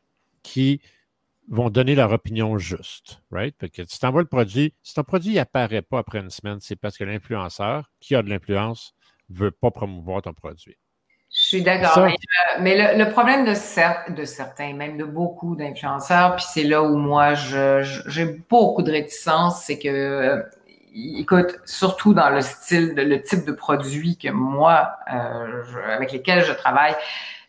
qui 0.42 0.80
vont 1.48 1.70
donner 1.70 1.94
leur 1.94 2.10
opinion 2.10 2.58
juste. 2.58 3.22
Right? 3.30 3.54
Fait 3.60 3.68
que 3.68 3.82
tu 3.82 3.98
t'envoies 4.00 4.22
le 4.22 4.26
produit. 4.26 4.74
Si 4.82 4.94
ton 4.94 5.04
produit 5.04 5.34
n'apparaît 5.34 5.82
pas 5.82 6.00
après 6.00 6.18
une 6.18 6.30
semaine, 6.30 6.58
c'est 6.60 6.74
parce 6.74 6.98
que 6.98 7.04
l'influenceur 7.04 7.88
qui 8.00 8.16
a 8.16 8.22
de 8.24 8.28
l'influence 8.28 8.96
ne 9.30 9.38
veut 9.38 9.52
pas 9.52 9.70
promouvoir 9.70 10.22
ton 10.22 10.32
produit. 10.32 10.76
Je 11.32 11.46
suis 11.46 11.62
d'accord. 11.62 12.08
Mais, 12.58 12.96
le, 12.96 13.12
problème 13.12 13.44
de, 13.44 13.52
de 14.12 14.24
certains, 14.24 14.72
même 14.72 14.96
de 14.96 15.04
beaucoup 15.04 15.54
d'influenceurs, 15.54 16.34
puis 16.34 16.46
c'est 16.52 16.64
là 16.64 16.82
où 16.82 16.96
moi 16.96 17.34
j'ai 17.34 18.24
beaucoup 18.50 18.82
de 18.82 18.90
réticence, 18.90 19.62
c'est 19.62 19.78
que 19.78 19.86
euh, 19.88 20.42
écoute, 21.18 21.58
surtout 21.64 22.14
dans 22.14 22.30
le 22.30 22.40
style, 22.40 22.94
le 22.94 23.22
type 23.22 23.44
de 23.44 23.52
produit 23.52 24.16
que 24.16 24.28
moi, 24.28 24.92
euh, 25.12 25.62
avec 25.94 26.12
lesquels 26.12 26.44
je 26.44 26.52
travaille, 26.52 26.94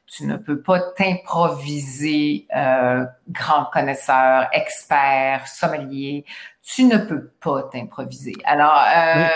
tu 0.09 0.25
ne 0.25 0.37
peux 0.37 0.61
pas 0.61 0.79
t'improviser 0.79 2.47
euh, 2.55 3.05
grand 3.29 3.65
connaisseur, 3.65 4.47
expert, 4.53 5.47
sommelier. 5.47 6.25
Tu 6.63 6.85
ne 6.85 6.97
peux 6.97 7.31
pas 7.39 7.69
t'improviser. 7.71 8.33
Alors, 8.43 8.83
euh, 8.95 9.27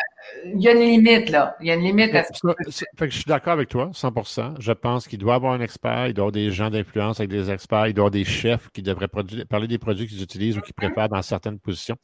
il 0.45 0.61
y 0.61 0.68
a 0.68 0.72
une 0.72 0.80
limite, 0.80 1.30
là. 1.30 1.55
Il 1.61 1.68
y 1.68 1.72
a 1.72 1.76
une 1.76 1.84
limite 1.84 2.16
à 2.16 2.24
ce 2.24 2.32
que... 2.32 3.09
je 3.09 3.16
suis 3.16 3.24
d'accord 3.26 3.53
avec 3.53 3.70
toi, 3.70 3.91
100 3.93 4.59
Je 4.59 4.72
pense 4.72 5.07
qu'il 5.07 5.20
doit 5.20 5.34
y 5.34 5.36
avoir 5.36 5.53
un 5.53 5.61
expert, 5.61 6.07
il 6.07 6.14
doit 6.14 6.24
y 6.24 6.28
avoir 6.28 6.32
des 6.32 6.51
gens 6.51 6.70
d'influence 6.72 7.20
avec 7.20 7.30
des 7.30 7.51
experts, 7.51 7.88
il 7.88 7.93
doit 7.93 8.03
y 8.03 8.07
avoir 8.07 8.11
des 8.11 8.26
chefs 8.26 8.70
qui 8.72 8.82
devraient 8.82 9.07
parler 9.07 9.68
des 9.68 9.78
produits 9.78 10.07
qu'ils 10.07 10.24
utilisent 10.24 10.57
ou 10.57 10.61
qu'ils 10.61 10.74
préfèrent 10.74 11.09
dans 11.09 11.22
certaines 11.22 11.59
positions. 11.59 11.97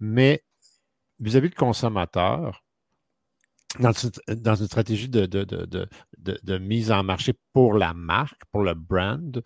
Mais 0.00 0.42
vis-à-vis 1.20 1.50
du 1.50 1.54
consommateur, 1.56 2.64
dans 3.78 3.92
une, 3.92 4.66
stratégie 4.66 5.08
de, 5.08 6.58
mise 6.58 6.90
en 6.90 7.02
marché 7.02 7.34
pour 7.52 7.74
la 7.74 7.92
marque, 7.94 8.40
pour 8.50 8.62
le 8.62 8.74
brand, 8.74 9.42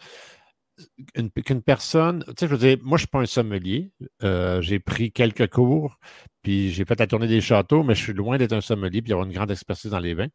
qu'une 1.15 1.63
personne, 1.63 2.25
tu 2.29 2.33
sais, 2.39 2.47
je 2.47 2.53
veux 2.55 2.59
dire, 2.59 2.79
moi, 2.83 2.97
je 2.99 3.03
ne 3.03 3.07
suis 3.07 3.07
pas 3.09 3.21
un 3.21 3.27
sommelier. 3.27 3.93
Euh, 4.23 4.61
j'ai 4.63 4.79
pris 4.79 5.13
quelques 5.13 5.51
cours, 5.51 5.99
puis 6.43 6.71
j'ai 6.71 6.85
fait 6.85 6.99
la 6.99 7.07
tournée 7.07 7.29
des 7.29 7.41
châteaux, 7.41 7.83
mais 7.83 7.95
je 7.95 8.03
suis 8.03 8.13
loin 8.13 8.39
d'être 8.39 8.53
un 8.53 8.61
sommelier, 8.61 9.03
puis 9.03 9.13
avoir 9.13 9.27
une 9.27 9.35
grande 9.35 9.51
expertise 9.51 9.91
dans 9.91 9.99
les 9.99 10.15
vins. 10.15 10.29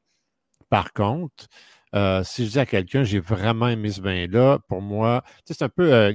Par 0.70 0.94
contre, 0.94 1.48
euh, 1.96 2.24
si 2.24 2.46
je 2.46 2.52
dis 2.52 2.60
à 2.60 2.66
quelqu'un, 2.66 3.04
j'ai 3.04 3.20
vraiment 3.20 3.68
aimé 3.70 3.90
ce 3.90 4.02
vin-là, 4.02 4.60
pour 4.68 4.82
moi, 4.82 5.24
tu 5.46 5.54
sais, 5.54 5.54
c'est 5.60 5.66
un 5.66 5.70
peu 5.70 5.94
euh, 5.94 6.14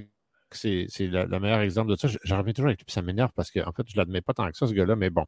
c'est 0.57 0.89
le 1.01 1.39
meilleur 1.39 1.61
exemple 1.61 1.91
de 1.91 1.97
ça. 1.97 2.09
J'en 2.25 2.39
reviens 2.39 2.53
toujours 2.53 2.69
avec 2.69 2.79
lui, 2.79 2.85
puis 2.85 2.93
ça 2.93 3.03
m'énerve 3.03 3.31
parce 3.35 3.51
qu'en 3.51 3.69
en 3.69 3.73
fait, 3.73 3.85
je 3.89 3.95
ne 3.95 3.99
l'admets 3.99 4.21
pas 4.21 4.35
tant 4.35 4.51
que 4.51 4.57
ça, 4.57 4.67
ce 4.67 4.73
gars-là, 4.73 4.97
mais 4.97 5.11
bon, 5.11 5.25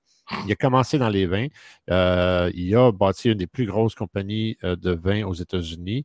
il 0.47 0.53
a 0.53 0.57
commencé 0.57 0.99
dans 0.99 1.09
les 1.09 1.27
vins. 1.27 1.49
Euh, 1.91 2.51
il 2.55 2.75
a 2.77 2.93
bâti 2.93 3.31
une 3.31 3.39
des 3.39 3.47
plus 3.47 3.67
grosses 3.67 3.95
compagnies 3.95 4.57
euh, 4.65 4.77
de 4.77 4.93
vins 4.93 5.25
aux 5.25 5.35
États-Unis 5.35 6.05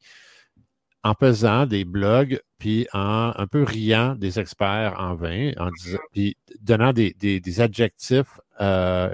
en 1.04 1.14
faisant 1.14 1.66
des 1.66 1.86
blogs, 1.86 2.42
puis 2.58 2.88
en 2.94 3.34
un 3.36 3.48
peu 3.48 3.64
riant 3.64 4.16
des 4.16 4.40
experts 4.40 4.96
en 5.00 5.16
vin, 5.16 5.52
en 5.58 5.70
disant, 5.72 6.00
puis 6.12 6.36
donnant 6.62 6.92
des, 6.94 7.62
adjectifs 7.62 8.40
euh, 8.60 9.14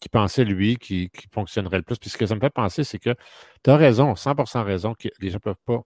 qui 0.00 0.08
pensaient 0.08 0.44
lui 0.44 0.76
qui, 0.76 1.10
qui 1.10 1.28
fonctionneraient 1.30 1.78
le 1.78 1.82
plus. 1.82 1.98
Puis 1.98 2.10
ce 2.10 2.16
que 2.16 2.26
ça 2.26 2.34
me 2.34 2.40
fait 2.40 2.50
penser, 2.50 2.84
c'est 2.84 2.98
que 2.98 3.14
tu 3.62 3.70
as 3.70 3.76
raison, 3.76 4.14
100% 4.14 4.62
raison, 4.64 4.94
que 4.94 5.08
les 5.20 5.28
gens 5.30 5.36
ne 5.36 5.40
peuvent 5.40 5.54
pas 5.66 5.82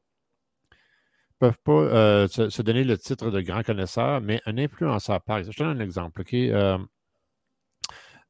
peuvent 1.45 1.59
pas 1.63 1.73
euh, 1.73 2.29
se, 2.29 2.63
donner 2.63 2.85
le 2.85 2.97
titre 2.97 3.31
de 3.31 3.41
grand 3.41 3.63
connaisseur, 3.63 4.21
mais 4.21 4.41
un 4.47 4.57
influenceur, 4.57 5.21
par 5.23 5.39
exemple, 5.39 5.55
je 5.59 5.59
te 5.59 5.69
donne 5.69 5.81
un 5.81 5.85
exemple, 5.85 6.23
OK? 6.23 6.35
Euh, 6.35 6.79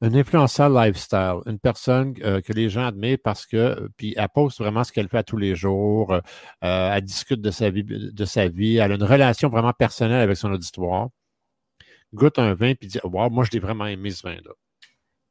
un 0.00 0.14
influenceur 0.14 0.68
lifestyle, 0.68 1.38
une 1.46 1.60
personne 1.60 2.14
euh, 2.22 2.40
que 2.40 2.52
les 2.52 2.68
gens 2.68 2.86
admirent 2.86 3.18
parce 3.22 3.46
que, 3.46 3.88
puis 3.96 4.14
elle 4.16 4.28
poste 4.34 4.58
vraiment 4.58 4.82
ce 4.84 4.92
qu'elle 4.92 5.08
fait 5.08 5.18
à 5.18 5.22
tous 5.22 5.36
les 5.36 5.54
jours, 5.54 6.18
elle 6.60 7.02
discute 7.02 7.40
de 7.40 7.50
sa, 7.50 7.70
vie, 7.70 8.76
elle 8.76 8.92
a 8.92 8.94
une 8.96 9.04
relation 9.04 9.48
vraiment 9.48 9.72
personnelle 9.72 10.20
avec 10.20 10.36
son 10.36 10.52
auditoire, 10.52 11.08
goûte 12.12 12.38
un 12.38 12.54
vin 12.54 12.74
puis 12.74 12.88
dit 12.88 12.98
Wow, 13.04 13.30
moi 13.30 13.44
je 13.44 13.50
l'ai 13.52 13.60
vraiment 13.60 13.86
aimé 13.86 14.10
ce 14.10 14.26
vin-là. 14.26 14.52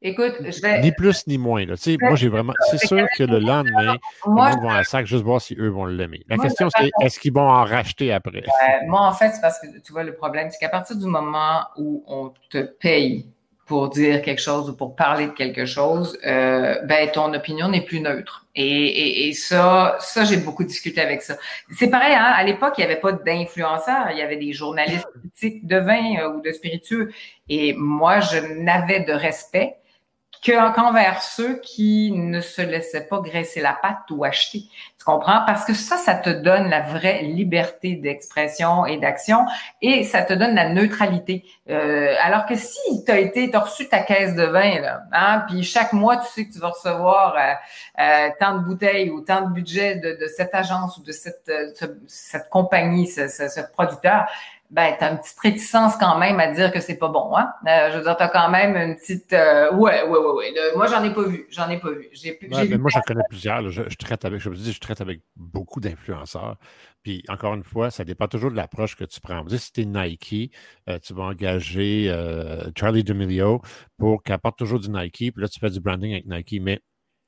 Écoute, 0.06 0.34
je 0.40 0.60
vais. 0.60 0.82
Ni 0.82 0.92
plus 0.92 1.26
ni 1.26 1.38
moins. 1.38 1.64
Là. 1.64 1.76
moi, 2.02 2.14
j'ai 2.14 2.28
vraiment. 2.28 2.52
C'est 2.70 2.86
sûr 2.86 3.06
que 3.16 3.24
le 3.24 3.38
lendemain, 3.38 3.96
moi, 4.26 4.50
les 4.50 4.52
gens 4.52 4.60
vont 4.60 4.68
à 4.68 4.84
sac 4.84 5.06
juste 5.06 5.24
voir 5.24 5.40
si 5.40 5.56
eux 5.58 5.68
vont 5.68 5.86
l'aimer. 5.86 6.20
La 6.28 6.36
question, 6.36 6.68
c'est 6.76 6.90
est-ce 7.00 7.18
qu'ils 7.18 7.32
vont 7.32 7.48
en 7.48 7.64
racheter 7.64 8.12
après? 8.12 8.44
moi, 8.86 9.00
en 9.00 9.12
fait, 9.12 9.30
c'est 9.30 9.40
parce 9.40 9.58
que 9.58 9.66
tu 9.82 9.92
vois, 9.92 10.02
le 10.02 10.14
problème, 10.14 10.50
c'est 10.50 10.58
qu'à 10.58 10.68
partir 10.68 10.96
du 10.96 11.06
moment 11.06 11.62
où 11.78 12.04
on 12.06 12.34
te 12.50 12.58
paye 12.58 13.26
pour 13.64 13.88
dire 13.88 14.20
quelque 14.20 14.42
chose 14.42 14.68
ou 14.68 14.76
pour 14.76 14.94
parler 14.94 15.28
de 15.28 15.32
quelque 15.32 15.64
chose, 15.64 16.18
euh, 16.26 16.82
ben 16.84 17.10
ton 17.10 17.32
opinion 17.32 17.68
n'est 17.68 17.80
plus 17.80 18.00
neutre. 18.00 18.46
Et, 18.54 19.26
et, 19.26 19.32
ça, 19.32 19.96
ça 20.00 20.24
j'ai 20.24 20.36
beaucoup 20.36 20.64
discuté 20.64 21.00
avec 21.00 21.22
ça. 21.22 21.36
C'est 21.74 21.88
pareil, 21.88 22.14
hein, 22.14 22.34
à 22.36 22.44
l'époque, 22.44 22.74
il 22.76 22.82
n'y 22.82 22.92
avait 22.92 23.00
pas 23.00 23.12
d'influenceurs, 23.12 24.10
il 24.10 24.18
y 24.18 24.22
avait 24.22 24.36
des 24.36 24.52
journalistes 24.52 25.08
critiques 25.18 25.66
de 25.66 25.78
vin 25.78 26.16
euh, 26.20 26.34
ou 26.34 26.42
de 26.42 26.52
spiritueux. 26.52 27.10
Et 27.48 27.72
moi, 27.72 28.20
je 28.20 28.36
n'avais 28.60 29.00
de 29.00 29.12
respect 29.14 29.78
qu'envers 30.44 31.22
ceux 31.22 31.58
qui 31.60 32.12
ne 32.12 32.40
se 32.40 32.60
laissaient 32.60 33.06
pas 33.06 33.20
graisser 33.20 33.60
la 33.60 33.72
patte 33.72 34.10
ou 34.10 34.24
acheter. 34.24 34.64
Tu 34.98 35.04
comprends? 35.04 35.40
Parce 35.46 35.64
que 35.64 35.72
ça, 35.72 35.96
ça 35.96 36.14
te 36.14 36.28
donne 36.28 36.68
la 36.68 36.80
vraie 36.80 37.22
liberté 37.22 37.94
d'expression 37.96 38.84
et 38.84 38.98
d'action 38.98 39.46
et 39.80 40.04
ça 40.04 40.22
te 40.22 40.34
donne 40.34 40.54
la 40.54 40.68
neutralité. 40.68 41.44
Euh, 41.70 42.14
alors 42.20 42.44
que 42.44 42.56
si 42.56 43.04
tu 43.04 43.10
as 43.10 43.18
été, 43.18 43.50
tu 43.50 43.56
reçu 43.56 43.88
ta 43.88 44.00
caisse 44.00 44.34
de 44.34 44.44
vin, 44.44 44.80
là, 44.80 45.02
hein, 45.12 45.44
puis 45.48 45.62
chaque 45.62 45.94
mois, 45.94 46.18
tu 46.18 46.26
sais 46.26 46.46
que 46.46 46.52
tu 46.52 46.58
vas 46.58 46.70
recevoir 46.70 47.34
euh, 47.36 48.02
euh, 48.02 48.28
tant 48.38 48.58
de 48.58 48.64
bouteilles 48.64 49.10
ou 49.10 49.22
tant 49.22 49.42
de 49.42 49.52
budget 49.52 49.96
de, 49.96 50.12
de 50.12 50.26
cette 50.26 50.54
agence 50.54 50.98
ou 50.98 51.02
de 51.02 51.12
cette, 51.12 51.50
cette 52.06 52.48
compagnie, 52.50 53.06
ce, 53.06 53.28
ce, 53.28 53.48
ce 53.48 53.60
producteur, 53.72 54.26
ben, 54.74 54.92
tu 54.98 55.04
as 55.04 55.12
une 55.12 55.18
petite 55.18 55.38
réticence 55.38 55.94
quand 56.00 56.18
même 56.18 56.40
à 56.40 56.52
dire 56.52 56.72
que 56.72 56.80
c'est 56.80 56.96
pas 56.96 57.06
bon. 57.06 57.36
Hein? 57.36 57.52
Euh, 57.68 57.92
je 57.92 57.98
veux 57.98 58.02
dire, 58.02 58.16
tu 58.16 58.24
as 58.24 58.28
quand 58.28 58.50
même 58.50 58.76
une 58.76 58.96
petite. 58.96 59.32
Euh, 59.32 59.72
ouais, 59.72 60.02
ouais, 60.02 60.18
ouais, 60.18 60.32
ouais. 60.32 60.52
moi, 60.74 60.88
j'en 60.88 61.04
ai 61.04 61.14
pas 61.14 61.22
vu. 61.22 61.46
J'en 61.48 61.70
ai 61.70 61.78
pas 61.78 61.90
vu. 61.90 62.08
J'ai, 62.12 62.36
moi, 62.76 62.90
j'en 62.92 63.00
connais 63.02 63.22
plusieurs. 63.28 63.70
Je, 63.70 63.82
traite 63.96 64.24
avec, 64.24 64.40
je 64.40 64.50
dis, 64.50 64.72
je 64.72 64.80
traite 64.80 65.00
avec 65.00 65.20
beaucoup 65.36 65.78
d'influenceurs. 65.78 66.56
Puis, 67.04 67.22
encore 67.28 67.54
une 67.54 67.62
fois, 67.62 67.92
ça 67.92 68.02
dépend 68.02 68.26
toujours 68.26 68.50
de 68.50 68.56
l'approche 68.56 68.96
que 68.96 69.04
tu 69.04 69.20
prends. 69.20 69.46
Si 69.48 69.72
tu 69.72 69.82
es 69.82 69.84
Nike, 69.84 70.52
euh, 70.88 70.98
tu 70.98 71.14
vas 71.14 71.22
engager 71.22 72.12
Charlie 72.76 73.04
D'Amelio 73.04 73.62
pour 73.96 74.24
qu'il 74.24 74.34
apporte 74.34 74.58
toujours 74.58 74.80
du 74.80 74.90
Nike. 74.90 75.32
Puis 75.32 75.32
là, 75.36 75.46
tu 75.46 75.60
fais 75.60 75.70
du 75.70 75.78
branding 75.78 76.14
avec 76.14 76.26
Nike. 76.26 76.60
Mais 76.60 76.80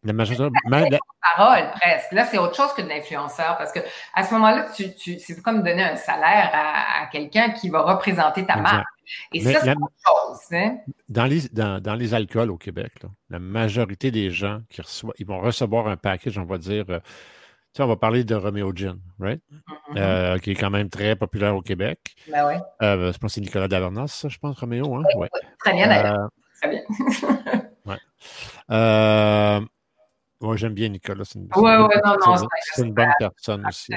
la 0.05 0.13
majorité. 0.13 0.99
parole, 1.37 1.71
presque. 1.73 2.13
Là, 2.13 2.25
c'est 2.25 2.39
autre 2.39 2.55
chose 2.55 2.73
que 2.75 2.83
de 2.83 2.89
l'influenceur 2.89 3.57
parce 3.59 3.73
que 3.73 3.81
à 4.15 4.23
ce 4.23 4.33
moment-là, 4.35 4.67
tu, 4.75 4.95
tu, 4.95 5.19
c'est 5.19 5.41
comme 5.43 5.63
donner 5.63 5.83
un 5.83 5.97
salaire 5.97 6.51
à, 6.53 7.07
quelqu'un 7.07 7.51
qui 7.51 7.69
va 7.69 7.83
représenter 7.83 8.47
ta 8.47 8.57
marque. 8.57 8.87
Et 9.33 9.41
ça, 9.41 9.61
c'est 9.61 9.71
autre 9.71 9.93
chose. 10.05 10.39
Hein? 10.53 10.79
Dans, 11.09 11.27
les, 11.27 11.49
dans, 11.53 11.81
dans, 11.81 11.95
les 11.95 12.15
alcools 12.15 12.51
au 12.51 12.57
Québec, 12.57 12.93
la 13.31 13.39
majorité 13.39 14.11
des 14.11 14.31
gens 14.31 14.61
qui 14.69 14.81
reçoivent, 14.81 15.15
ils 15.19 15.27
vont 15.27 15.41
recevoir 15.41 15.87
un 15.89 15.97
package, 15.97 16.39
on 16.39 16.45
va 16.45 16.59
dire. 16.59 16.85
Euh, 16.89 16.99
tu 17.01 17.83
sais, 17.83 17.83
on 17.83 17.89
va 17.89 17.97
parler 17.97 18.25
de 18.25 18.35
Romeo 18.35 18.73
Gin, 18.75 18.99
right? 19.21 19.41
Mm-hmm. 19.51 19.99
Euh, 19.99 20.39
qui 20.39 20.53
est 20.53 20.55
quand 20.55 20.71
même 20.71 20.89
très 20.89 21.15
populaire 21.15 21.55
au 21.55 21.63
Québec. 21.63 22.17
Ben 22.31 22.47
oui. 22.47 22.55
Euh, 22.83 23.13
je 23.13 23.19
pense 23.19 23.33
que 23.33 23.35
c'est 23.35 23.41
Nicolas 23.41 23.69
Davernas, 23.69 24.09
ça, 24.09 24.29
je 24.29 24.39
pense, 24.39 24.59
Roméo. 24.59 24.95
Hein? 24.97 25.03
Ouais. 25.17 25.29
Très 25.59 25.73
bien, 25.75 25.87
d'ailleurs. 25.87 26.31
très 26.61 26.71
bien. 26.71 26.83
ouais. 28.71 29.67
Moi, 30.41 30.57
j'aime 30.57 30.75
bien 30.75 30.89
Nicolas. 30.89 31.25
C'est 31.25 31.39
une, 31.39 31.49
ouais, 31.57 31.77
ouais, 31.77 32.01
non, 32.05 32.17
non, 32.27 32.37
c'est 32.75 32.83
une 32.83 32.93
bonne 32.93 33.13
personne 33.19 33.67
aussi. 33.67 33.93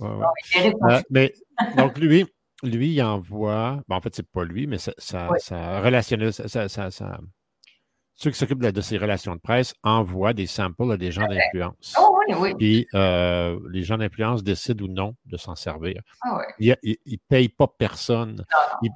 Euh, 0.00 1.00
mais 1.10 1.32
donc, 1.76 1.98
lui, 1.98 2.26
lui, 2.62 2.92
il 2.92 3.02
envoie. 3.02 3.80
Ben, 3.88 3.96
en 3.96 4.00
fait, 4.00 4.14
c'est 4.14 4.28
pas 4.30 4.44
lui, 4.44 4.66
mais 4.66 4.78
ça, 4.78 4.92
ça, 4.98 5.28
ça 5.38 5.80
relationnel, 5.80 6.32
ça, 6.32 6.68
ça, 6.68 6.90
ça, 6.90 7.20
ceux 8.18 8.32
qui 8.32 8.38
s'occupent 8.38 8.60
de, 8.60 8.80
ces 8.80 8.98
relations 8.98 9.36
de 9.36 9.40
presse 9.40 9.74
envoient 9.84 10.32
des 10.32 10.48
samples 10.48 10.90
à 10.90 10.96
des 10.96 11.12
gens 11.12 11.26
d'influence. 11.28 11.94
Oh, 11.98 12.18
oui, 12.26 12.34
oui. 12.36 12.54
Puis 12.58 12.86
euh, 12.94 13.58
les 13.70 13.84
gens 13.84 13.96
d'influence 13.96 14.42
décident 14.42 14.84
ou 14.84 14.88
non 14.88 15.14
de 15.26 15.36
s'en 15.36 15.54
servir. 15.54 16.02
Oh, 16.28 16.38
il 16.58 16.76
ne 16.84 17.16
paye 17.28 17.48
pas 17.48 17.68
personne. 17.68 18.44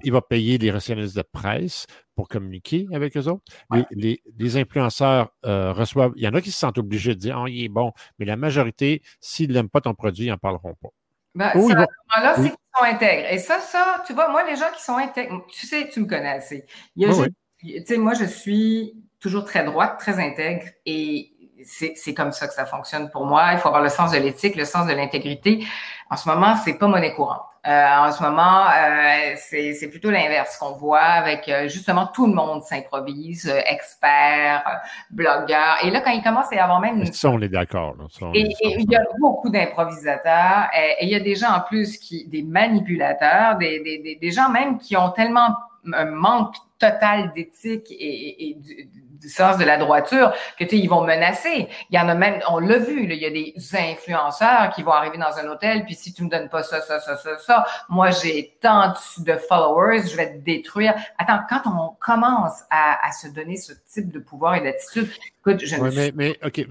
Il, 0.02 0.12
va 0.12 0.22
payer 0.22 0.58
les 0.58 0.72
rationalistes 0.72 1.16
de 1.16 1.22
presse 1.22 1.86
pour 2.16 2.26
communiquer 2.26 2.88
avec 2.92 3.16
eux 3.16 3.28
autres. 3.28 3.44
Les, 3.92 4.20
les, 4.38 4.56
influenceurs 4.56 5.32
euh, 5.46 5.72
reçoivent. 5.72 6.12
Il 6.16 6.24
y 6.24 6.28
en 6.28 6.34
a 6.34 6.40
qui 6.40 6.50
se 6.50 6.58
sentent 6.58 6.78
obligés 6.78 7.14
de 7.14 7.20
dire 7.20 7.38
oh, 7.40 7.46
il 7.46 7.64
est 7.64 7.68
bon, 7.68 7.92
mais 8.18 8.26
la 8.26 8.36
majorité, 8.36 9.02
s'ils 9.20 9.52
n'aiment 9.52 9.70
pas 9.70 9.80
ton 9.80 9.94
produit, 9.94 10.26
ils 10.26 10.30
n'en 10.30 10.36
parleront 10.36 10.74
pas. 10.82 10.88
Ben, 11.36 11.52
oh, 11.54 11.68
là, 11.68 11.86
c'est 12.34 12.42
qu'ils 12.42 12.50
sont 12.76 12.84
intègres. 12.84 13.28
Et 13.30 13.38
ça, 13.38 13.60
ça, 13.60 14.02
tu 14.04 14.14
vois, 14.14 14.28
moi, 14.30 14.44
les 14.44 14.56
gens 14.56 14.70
qui 14.76 14.82
sont 14.82 14.96
intègres, 14.96 15.46
tu 15.48 15.64
sais, 15.64 15.88
tu 15.88 16.00
me 16.00 16.06
connais 16.06 16.28
assez. 16.28 16.66
Il 16.96 17.06
y 17.06 17.10
a 17.10 17.14
tu 17.62 17.84
sais, 17.86 17.96
moi, 17.96 18.14
je 18.14 18.24
suis 18.24 18.94
toujours 19.22 19.44
très 19.44 19.64
droite, 19.64 19.96
très 19.98 20.18
intègre 20.18 20.66
et 20.84 21.32
c'est 21.64 22.14
comme 22.14 22.32
ça 22.32 22.48
que 22.48 22.54
ça 22.54 22.66
fonctionne 22.66 23.10
pour 23.10 23.24
moi. 23.24 23.52
Il 23.52 23.58
faut 23.58 23.68
avoir 23.68 23.82
le 23.82 23.88
sens 23.88 24.10
de 24.10 24.18
l'éthique, 24.18 24.56
le 24.56 24.64
sens 24.64 24.86
de 24.86 24.92
l'intégrité. 24.92 25.64
En 26.10 26.16
ce 26.16 26.28
moment, 26.28 26.56
c'est 26.56 26.74
pas 26.74 26.88
monnaie 26.88 27.14
courante. 27.14 27.42
Euh, 27.64 27.96
en 27.96 28.10
ce 28.10 28.20
moment, 28.20 28.64
euh, 28.66 29.34
c'est 29.36 29.88
plutôt 29.88 30.10
l'inverse 30.10 30.56
qu'on 30.58 30.72
voit 30.72 30.98
avec 30.98 31.48
euh, 31.48 31.68
justement 31.68 32.08
tout 32.08 32.26
le 32.26 32.34
monde 32.34 32.64
s'improvise, 32.64 33.48
euh, 33.48 33.60
expert, 33.66 34.64
euh, 34.66 34.76
blogueur. 35.10 35.76
Et 35.84 35.90
là, 35.90 36.00
quand 36.00 36.10
il 36.10 36.24
commence 36.24 36.50
à 36.50 36.56
y 36.56 36.58
avoir 36.58 36.80
même... 36.80 37.06
Ça, 37.12 37.30
on 37.30 37.40
est 37.40 37.48
d'accord. 37.48 37.94
Et, 38.34 38.48
il 38.62 38.90
y 38.90 38.96
a 38.96 39.04
beaucoup 39.20 39.48
d'improvisateurs. 39.48 40.70
Et, 40.76 41.04
il 41.04 41.08
y 41.10 41.14
a 41.14 41.20
des 41.20 41.36
gens 41.36 41.52
en 41.52 41.60
plus 41.60 41.98
qui, 41.98 42.26
des 42.26 42.42
manipulateurs, 42.42 43.56
des, 43.58 43.78
des, 43.78 44.18
des 44.20 44.30
gens 44.32 44.50
même 44.50 44.78
qui 44.78 44.96
ont 44.96 45.10
tellement 45.10 45.54
un 45.92 46.06
manque 46.06 46.56
total 46.78 47.32
d'éthique 47.32 47.90
et, 47.90 48.50
et, 48.50 48.54
du, 48.54 49.01
sens 49.28 49.58
de 49.58 49.64
la 49.64 49.78
droiture 49.78 50.32
que 50.58 50.64
tu 50.64 50.76
ils 50.76 50.88
vont 50.88 51.04
menacer. 51.04 51.68
Il 51.90 51.96
y 51.96 51.98
en 51.98 52.08
a 52.08 52.14
même, 52.14 52.40
on 52.48 52.58
l'a 52.58 52.78
vu, 52.78 53.06
là, 53.06 53.14
il 53.14 53.20
y 53.20 53.26
a 53.26 53.30
des 53.30 53.54
influenceurs 53.72 54.70
qui 54.74 54.82
vont 54.82 54.92
arriver 54.92 55.18
dans 55.18 55.36
un 55.38 55.48
hôtel, 55.50 55.84
puis 55.84 55.94
si 55.94 56.12
tu 56.12 56.24
me 56.24 56.28
donnes 56.28 56.48
pas 56.48 56.62
ça, 56.62 56.80
ça, 56.80 57.00
ça, 57.00 57.16
ça, 57.16 57.38
ça, 57.38 57.64
moi 57.88 58.10
j'ai 58.10 58.56
tant 58.60 58.94
de 59.18 59.34
followers, 59.36 60.08
je 60.08 60.16
vais 60.16 60.34
te 60.34 60.38
détruire. 60.38 60.94
Attends, 61.18 61.40
quand 61.48 61.62
on 61.66 61.96
commence 62.00 62.62
à, 62.70 63.06
à 63.06 63.12
se 63.12 63.28
donner 63.28 63.56
ce 63.56 63.72
type 63.86 64.10
de 64.10 64.18
pouvoir 64.18 64.56
et 64.56 64.60
d'attitude, 64.60 65.10
écoute, 65.40 65.64
je 65.64 65.76
ne 65.76 65.90
mais, 65.90 66.12
mais, 66.14 66.38
OK, 66.44 66.66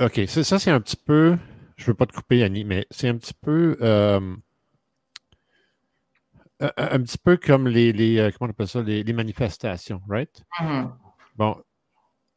OK, 0.00 0.28
ça 0.28 0.58
c'est 0.58 0.70
un 0.70 0.80
petit 0.80 0.96
peu, 0.96 1.36
je 1.76 1.86
veux 1.86 1.94
pas 1.94 2.06
te 2.06 2.12
couper, 2.12 2.42
Annie, 2.42 2.64
mais 2.64 2.86
c'est 2.90 3.08
un 3.08 3.16
petit 3.16 3.34
peu... 3.34 3.76
Euh, 3.80 4.20
un, 6.60 7.00
petit 7.00 7.18
peu 7.18 7.36
comme 7.36 7.68
les, 7.68 7.92
les 7.92 8.18
euh, 8.18 8.30
comment 8.36 8.48
on 8.48 8.50
appelle 8.50 8.68
ça, 8.68 8.82
les, 8.82 9.12
manifestations, 9.12 10.00
right? 10.08 10.42
Mm-hmm. 10.60 10.90
Bon, 11.36 11.56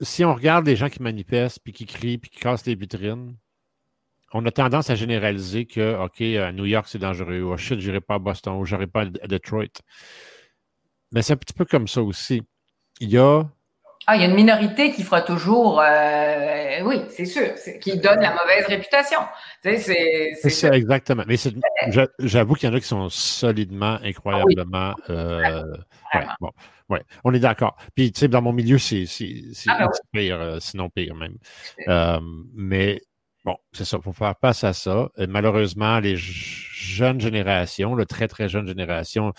si 0.01 0.25
on 0.25 0.33
regarde 0.33 0.65
les 0.65 0.75
gens 0.75 0.89
qui 0.89 1.01
manifestent, 1.01 1.59
puis 1.63 1.73
qui 1.73 1.85
crient, 1.85 2.17
puis 2.17 2.29
qui 2.29 2.39
cassent 2.39 2.65
les 2.65 2.75
vitrines, 2.75 3.35
on 4.33 4.45
a 4.45 4.51
tendance 4.51 4.89
à 4.89 4.95
généraliser 4.95 5.65
que, 5.65 6.03
OK, 6.03 6.21
à 6.21 6.51
New 6.51 6.65
York, 6.65 6.87
c'est 6.89 6.99
dangereux, 6.99 7.41
ou 7.41 7.53
oh 7.53 7.57
shit, 7.57 7.77
n'irai 7.77 8.01
pas 8.01 8.15
à 8.15 8.19
Boston, 8.19 8.53
ou 8.53 8.65
n'irai 8.65 8.87
pas 8.87 9.01
à 9.01 9.27
Detroit. 9.27 9.81
Mais 11.11 11.21
c'est 11.21 11.33
un 11.33 11.37
petit 11.37 11.53
peu 11.53 11.65
comme 11.65 11.87
ça 11.87 12.01
aussi. 12.01 12.41
Il 12.99 13.09
y 13.09 13.17
a 13.17 13.43
ah, 14.07 14.15
il 14.15 14.21
y 14.23 14.25
a 14.25 14.27
une 14.27 14.33
minorité 14.33 14.91
qui 14.91 15.03
fera 15.03 15.21
toujours, 15.21 15.79
euh, 15.79 16.81
oui, 16.83 17.01
c'est 17.09 17.25
sûr, 17.25 17.53
qui 17.79 17.99
donne 17.99 18.19
la 18.19 18.31
mauvaise 18.31 18.65
réputation. 18.67 19.19
Tu 19.63 19.77
sais, 19.77 20.33
c'est 20.41 20.49
ça, 20.49 20.69
exactement. 20.69 21.23
Mais 21.27 21.35
j'avoue 22.17 22.55
qu'il 22.55 22.67
y 22.67 22.71
en 22.71 22.75
a 22.75 22.79
qui 22.79 22.87
sont 22.87 23.09
solidement, 23.09 23.99
incroyablement. 24.03 24.95
Ah 25.07 25.11
euh, 25.11 25.63
ouais, 26.15 26.25
bon, 26.39 26.49
ouais, 26.91 27.03
on 27.23 27.33
est 27.33 27.39
d'accord. 27.39 27.75
Puis, 27.95 28.11
tu 28.11 28.19
sais, 28.19 28.27
dans 28.27 28.41
mon 28.41 28.53
milieu, 28.53 28.77
c'est 28.77 29.05
ah, 29.67 29.79
ben 29.79 29.89
pire, 30.11 30.39
euh, 30.39 30.59
sinon 30.59 30.89
pire 30.89 31.15
même. 31.15 31.37
Euh, 31.87 32.19
mais 32.53 33.01
bon, 33.45 33.57
c'est 33.71 33.85
ça, 33.85 33.97
il 33.97 34.03
faut 34.03 34.13
faire 34.13 34.35
face 34.39 34.63
à 34.63 34.73
ça. 34.73 35.09
malheureusement, 35.27 35.99
les 35.99 36.15
jeunes 36.17 37.19
générations, 37.19 37.95
la 37.95 38.05
très, 38.05 38.27
très 38.27 38.49
jeune 38.49 38.67
génération, 38.67 39.33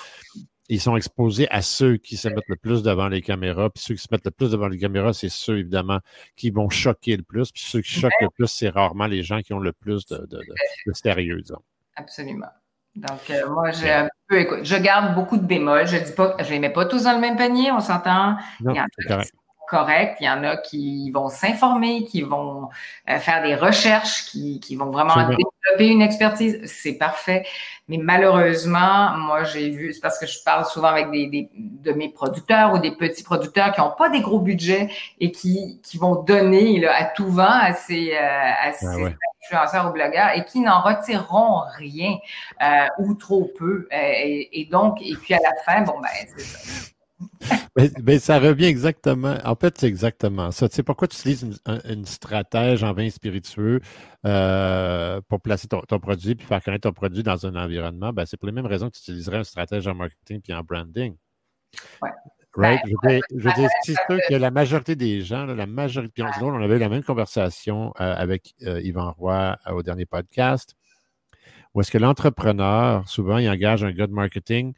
ils 0.69 0.81
sont 0.81 0.97
exposés 0.97 1.49
à 1.51 1.61
ceux 1.61 1.99
qui 1.99 2.17
se 2.17 2.29
mettent 2.29 2.49
le 2.49 2.57
plus 2.57 2.83
devant 2.83 3.09
les 3.09 3.21
caméras. 3.21 3.69
Puis 3.71 3.83
ceux 3.83 3.95
qui 3.95 4.03
se 4.03 4.09
mettent 4.11 4.25
le 4.25 4.31
plus 4.31 4.53
devant 4.53 4.69
les 4.69 4.79
caméras, 4.79 5.13
c'est 5.13 5.29
ceux, 5.29 5.59
évidemment, 5.59 6.01
qui 6.37 6.51
vont 6.51 6.71
choquer 6.71 7.17
le 7.17 7.23
plus. 7.23 7.53
Puis 7.53 7.63
ceux 7.63 7.83
qui 7.83 7.91
choquent 7.91 8.13
le 8.21 8.31
plus, 8.31 8.47
c'est 8.47 8.71
rarement 8.71 9.07
les 9.07 9.23
gens 9.23 9.41
qui 9.43 9.53
ont 9.53 9.59
le 9.59 9.73
plus 9.73 10.07
de, 10.07 10.17
de, 10.27 10.39
de, 10.87 10.93
sérieux, 10.95 11.43
disons. 11.43 11.63
Absolument. 11.97 12.49
Donc, 12.95 13.31
euh, 13.31 13.49
moi, 13.49 13.71
j'ai 13.71 13.91
un 13.91 14.09
peu, 14.29 14.39
écoute, 14.41 14.61
je 14.65 14.77
garde 14.77 15.15
beaucoup 15.15 15.39
de 15.39 15.47
bémols. 15.47 15.87
Je 15.87 15.97
dis 15.97 16.13
pas, 16.13 16.37
je 16.39 16.51
les 16.51 16.59
mets 16.59 16.71
pas 16.71 16.85
tous 16.85 17.05
dans 17.05 17.15
le 17.15 17.21
même 17.21 17.37
panier, 17.37 17.73
on 17.73 17.81
s'entend. 17.81 18.37
Non, 18.61 18.75
c'est 18.99 19.09
correct 19.09 19.33
correct. 19.73 20.19
Il 20.21 20.27
y 20.27 20.31
en 20.31 20.45
a 20.45 20.59
qui 20.59 21.11
vont 21.11 21.31
s'informer, 21.31 22.05
qui 22.05 22.21
vont 22.21 22.69
euh, 23.09 23.19
faire 23.19 23.43
des 23.43 23.55
recherches, 23.55 24.27
qui, 24.27 24.61
qui 24.61 24.77
vont 24.77 24.91
vraiment 24.91 25.17
développer 25.17 25.89
une 25.89 26.03
expertise. 26.03 26.61
C'est 26.67 26.99
parfait. 26.99 27.47
Mais 27.89 27.97
malheureusement, 27.97 29.17
moi, 29.17 29.45
j'ai 29.45 29.71
vu, 29.71 29.95
c'est 29.95 30.01
parce 30.01 30.19
que 30.19 30.27
je 30.27 30.39
parle 30.45 30.67
souvent 30.67 30.89
avec 30.89 31.11
des, 31.11 31.27
des, 31.27 31.49
de 31.55 31.93
mes 31.93 32.11
producteurs 32.11 32.75
ou 32.75 32.79
des 32.79 32.93
petits 32.93 33.25
producteurs 33.25 33.73
qui 33.73 33.81
n'ont 33.81 33.95
pas 33.97 34.11
des 34.11 34.21
gros 34.21 34.41
budgets 34.41 34.91
et 35.21 35.33
qui, 35.33 35.81
qui 35.83 35.97
vont 35.97 36.17
donner 36.23 36.79
là, 36.79 36.95
à 36.95 37.05
tout 37.07 37.31
vent 37.31 37.59
à 37.71 37.73
ces, 37.73 38.13
euh, 38.13 38.69
à 38.69 38.73
ces 38.73 38.87
influenceurs 39.45 39.89
ou 39.89 39.93
blogueurs 39.93 40.37
et 40.37 40.45
qui 40.45 40.61
n'en 40.61 40.83
retireront 40.83 41.63
rien 41.79 42.19
euh, 42.63 42.87
ou 42.99 43.15
trop 43.15 43.51
peu. 43.59 43.89
Et, 43.91 44.61
et, 44.61 44.67
donc, 44.67 45.01
et 45.01 45.15
puis 45.15 45.33
à 45.33 45.41
la 45.43 45.55
fin, 45.65 45.81
bon, 45.81 45.99
ben, 45.99 46.09
c'est 46.37 46.45
ça 46.45 46.92
mais, 48.03 48.19
ça 48.19 48.39
revient 48.39 48.67
exactement. 48.67 49.37
En 49.45 49.55
fait, 49.55 49.79
c'est 49.79 49.87
exactement 49.87 50.51
ça. 50.51 50.69
Tu 50.69 50.77
sais, 50.77 50.83
pourquoi 50.83 51.09
tu 51.09 51.17
utilises 51.17 51.43
une, 51.43 51.81
une 51.89 52.05
stratège 52.05 52.85
en 52.85 52.93
vin 52.93 53.09
spiritueux 53.11 53.81
euh, 54.27 55.21
pour 55.29 55.41
placer 55.41 55.69
ton, 55.69 55.99
produit 55.99 56.35
puis 56.35 56.47
faire 56.47 56.63
connaître 56.63 56.89
ton 56.89 56.93
produit 56.93 57.23
dans 57.23 57.47
un 57.47 57.57
environnement? 57.57 58.13
Ben, 58.13 58.27
c'est 58.27 58.37
pour 58.37 58.47
les 58.47 58.53
mêmes 58.53 58.67
raisons 58.67 58.89
que 58.91 58.97
tu 58.97 59.01
utiliserais 59.01 59.39
un 59.39 59.45
stratège 59.45 59.87
en 59.87 59.95
marketing 59.95 60.41
puis 60.41 60.53
en 60.53 60.63
branding. 60.63 61.17
Ouais. 62.03 62.11
Right? 62.55 62.81
je 62.85 62.91
veux 62.91 63.11
dire, 63.11 63.23
je 63.31 63.49
veux 63.49 63.69
c'est 63.83 63.95
sûr 63.95 64.19
que 64.29 64.35
la 64.35 64.51
majorité 64.51 64.95
des 64.95 65.23
gens, 65.23 65.47
la 65.47 65.65
majorité, 65.65 66.23
on, 66.23 66.47
on 66.49 66.63
avait 66.63 66.77
eu 66.77 66.81
la 66.81 66.91
même 66.91 67.03
conversation 67.03 67.95
euh, 67.99 68.15
avec 68.15 68.55
euh, 68.65 68.79
Yvan 68.83 69.13
Roy 69.13 69.57
au 69.71 69.83
dernier 69.83 70.05
podcast, 70.05 70.77
où 71.73 71.81
est-ce 71.81 71.91
que 71.91 71.97
l'entrepreneur, 71.97 73.09
souvent, 73.09 73.39
il 73.39 73.49
engage 73.49 73.85
un 73.85 73.93
gars 73.93 74.07
de 74.07 74.13
marketing 74.13 74.75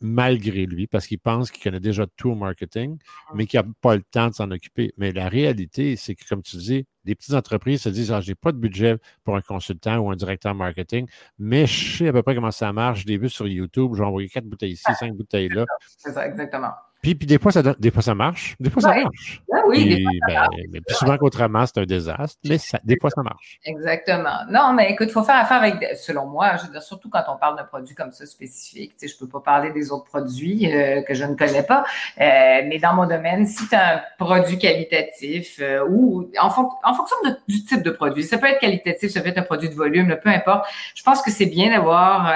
malgré 0.00 0.66
lui, 0.66 0.86
parce 0.86 1.06
qu'il 1.06 1.18
pense 1.18 1.50
qu'il 1.50 1.62
connaît 1.62 1.80
déjà 1.80 2.06
tout 2.16 2.30
au 2.30 2.34
marketing, 2.34 2.98
ah. 3.28 3.32
mais 3.34 3.46
qu'il 3.46 3.60
n'a 3.60 3.66
pas 3.80 3.96
le 3.96 4.02
temps 4.02 4.28
de 4.28 4.34
s'en 4.34 4.50
occuper. 4.50 4.92
Mais 4.96 5.12
la 5.12 5.28
réalité, 5.28 5.96
c'est 5.96 6.14
que, 6.14 6.26
comme 6.28 6.42
tu 6.42 6.56
dis, 6.56 6.86
les 7.04 7.14
petites 7.14 7.34
entreprises 7.34 7.82
se 7.82 7.88
disent 7.88 8.12
Ah, 8.12 8.20
j'ai 8.20 8.34
pas 8.34 8.52
de 8.52 8.58
budget 8.58 8.96
pour 9.24 9.36
un 9.36 9.40
consultant 9.40 9.98
ou 9.98 10.10
un 10.10 10.16
directeur 10.16 10.54
marketing, 10.54 11.06
mais 11.38 11.66
je 11.66 11.98
sais 11.98 12.08
à 12.08 12.12
peu 12.12 12.22
près 12.22 12.34
comment 12.34 12.50
ça 12.50 12.72
marche. 12.72 13.02
Je 13.02 13.06
l'ai 13.06 13.18
vu 13.18 13.28
sur 13.28 13.46
YouTube, 13.46 13.94
j'ai 13.96 14.02
envoyé 14.02 14.28
quatre 14.28 14.46
bouteilles 14.46 14.72
ici, 14.72 14.92
cinq 14.98 15.14
bouteilles 15.14 15.48
là. 15.48 15.64
C'est 15.96 16.12
ça, 16.12 16.26
exactement. 16.26 16.72
Puis, 17.02 17.14
puis 17.14 17.26
des, 17.26 17.38
fois, 17.38 17.50
ça, 17.50 17.62
des 17.62 17.90
fois, 17.90 18.02
ça 18.02 18.14
marche. 18.14 18.56
Des 18.60 18.68
fois, 18.68 18.82
ça 18.82 18.94
marche. 18.94 19.42
Ah 19.52 19.62
oui, 19.66 19.88
des 19.88 20.02
fois, 20.02 20.12
ça 20.28 20.48
ben, 20.50 20.62
Mais 20.70 20.80
plus 20.80 20.96
souvent 20.96 21.16
qu'autrement, 21.16 21.64
c'est 21.64 21.78
un 21.78 21.84
désastre, 21.84 22.38
mais 22.44 22.58
des 22.84 22.96
fois, 23.00 23.10
ça 23.10 23.22
marche. 23.22 23.58
Exactement. 23.64 24.44
Non, 24.50 24.74
mais 24.74 24.90
écoute, 24.90 25.08
il 25.08 25.12
faut 25.12 25.22
faire 25.22 25.36
affaire 25.36 25.62
avec, 25.62 25.96
selon 25.96 26.26
moi, 26.26 26.56
je 26.56 26.66
veux 26.66 26.72
dire, 26.72 26.82
surtout 26.82 27.08
quand 27.08 27.22
on 27.28 27.36
parle 27.36 27.56
d'un 27.56 27.64
produit 27.64 27.94
comme 27.94 28.10
ça 28.10 28.26
spécifique. 28.26 28.92
Tu 28.98 29.08
sais, 29.08 29.14
je 29.14 29.18
peux 29.18 29.28
pas 29.28 29.40
parler 29.40 29.70
des 29.72 29.90
autres 29.92 30.04
produits 30.04 30.70
euh, 30.70 31.02
que 31.02 31.14
je 31.14 31.24
ne 31.24 31.34
connais 31.34 31.62
pas, 31.62 31.84
euh, 32.20 32.62
mais 32.66 32.78
dans 32.78 32.94
mon 32.94 33.06
domaine, 33.06 33.46
si 33.46 33.66
tu 33.68 33.74
as 33.74 33.96
un 33.96 34.00
produit 34.18 34.58
qualitatif 34.58 35.58
euh, 35.60 35.86
ou 35.88 36.30
en, 36.38 36.46
en 36.46 36.94
fonction 36.94 37.16
du 37.48 37.64
type 37.64 37.82
de 37.82 37.90
produit, 37.90 38.24
ça 38.24 38.36
peut 38.36 38.46
être 38.46 38.60
qualitatif, 38.60 39.10
ça 39.10 39.20
peut 39.20 39.28
être 39.28 39.38
un 39.38 39.42
produit 39.42 39.70
de 39.70 39.74
volume, 39.74 40.18
peu 40.22 40.28
importe. 40.28 40.66
Je 40.94 41.02
pense 41.02 41.22
que 41.22 41.30
c'est 41.30 41.46
bien 41.46 41.70
d'avoir 41.70 42.32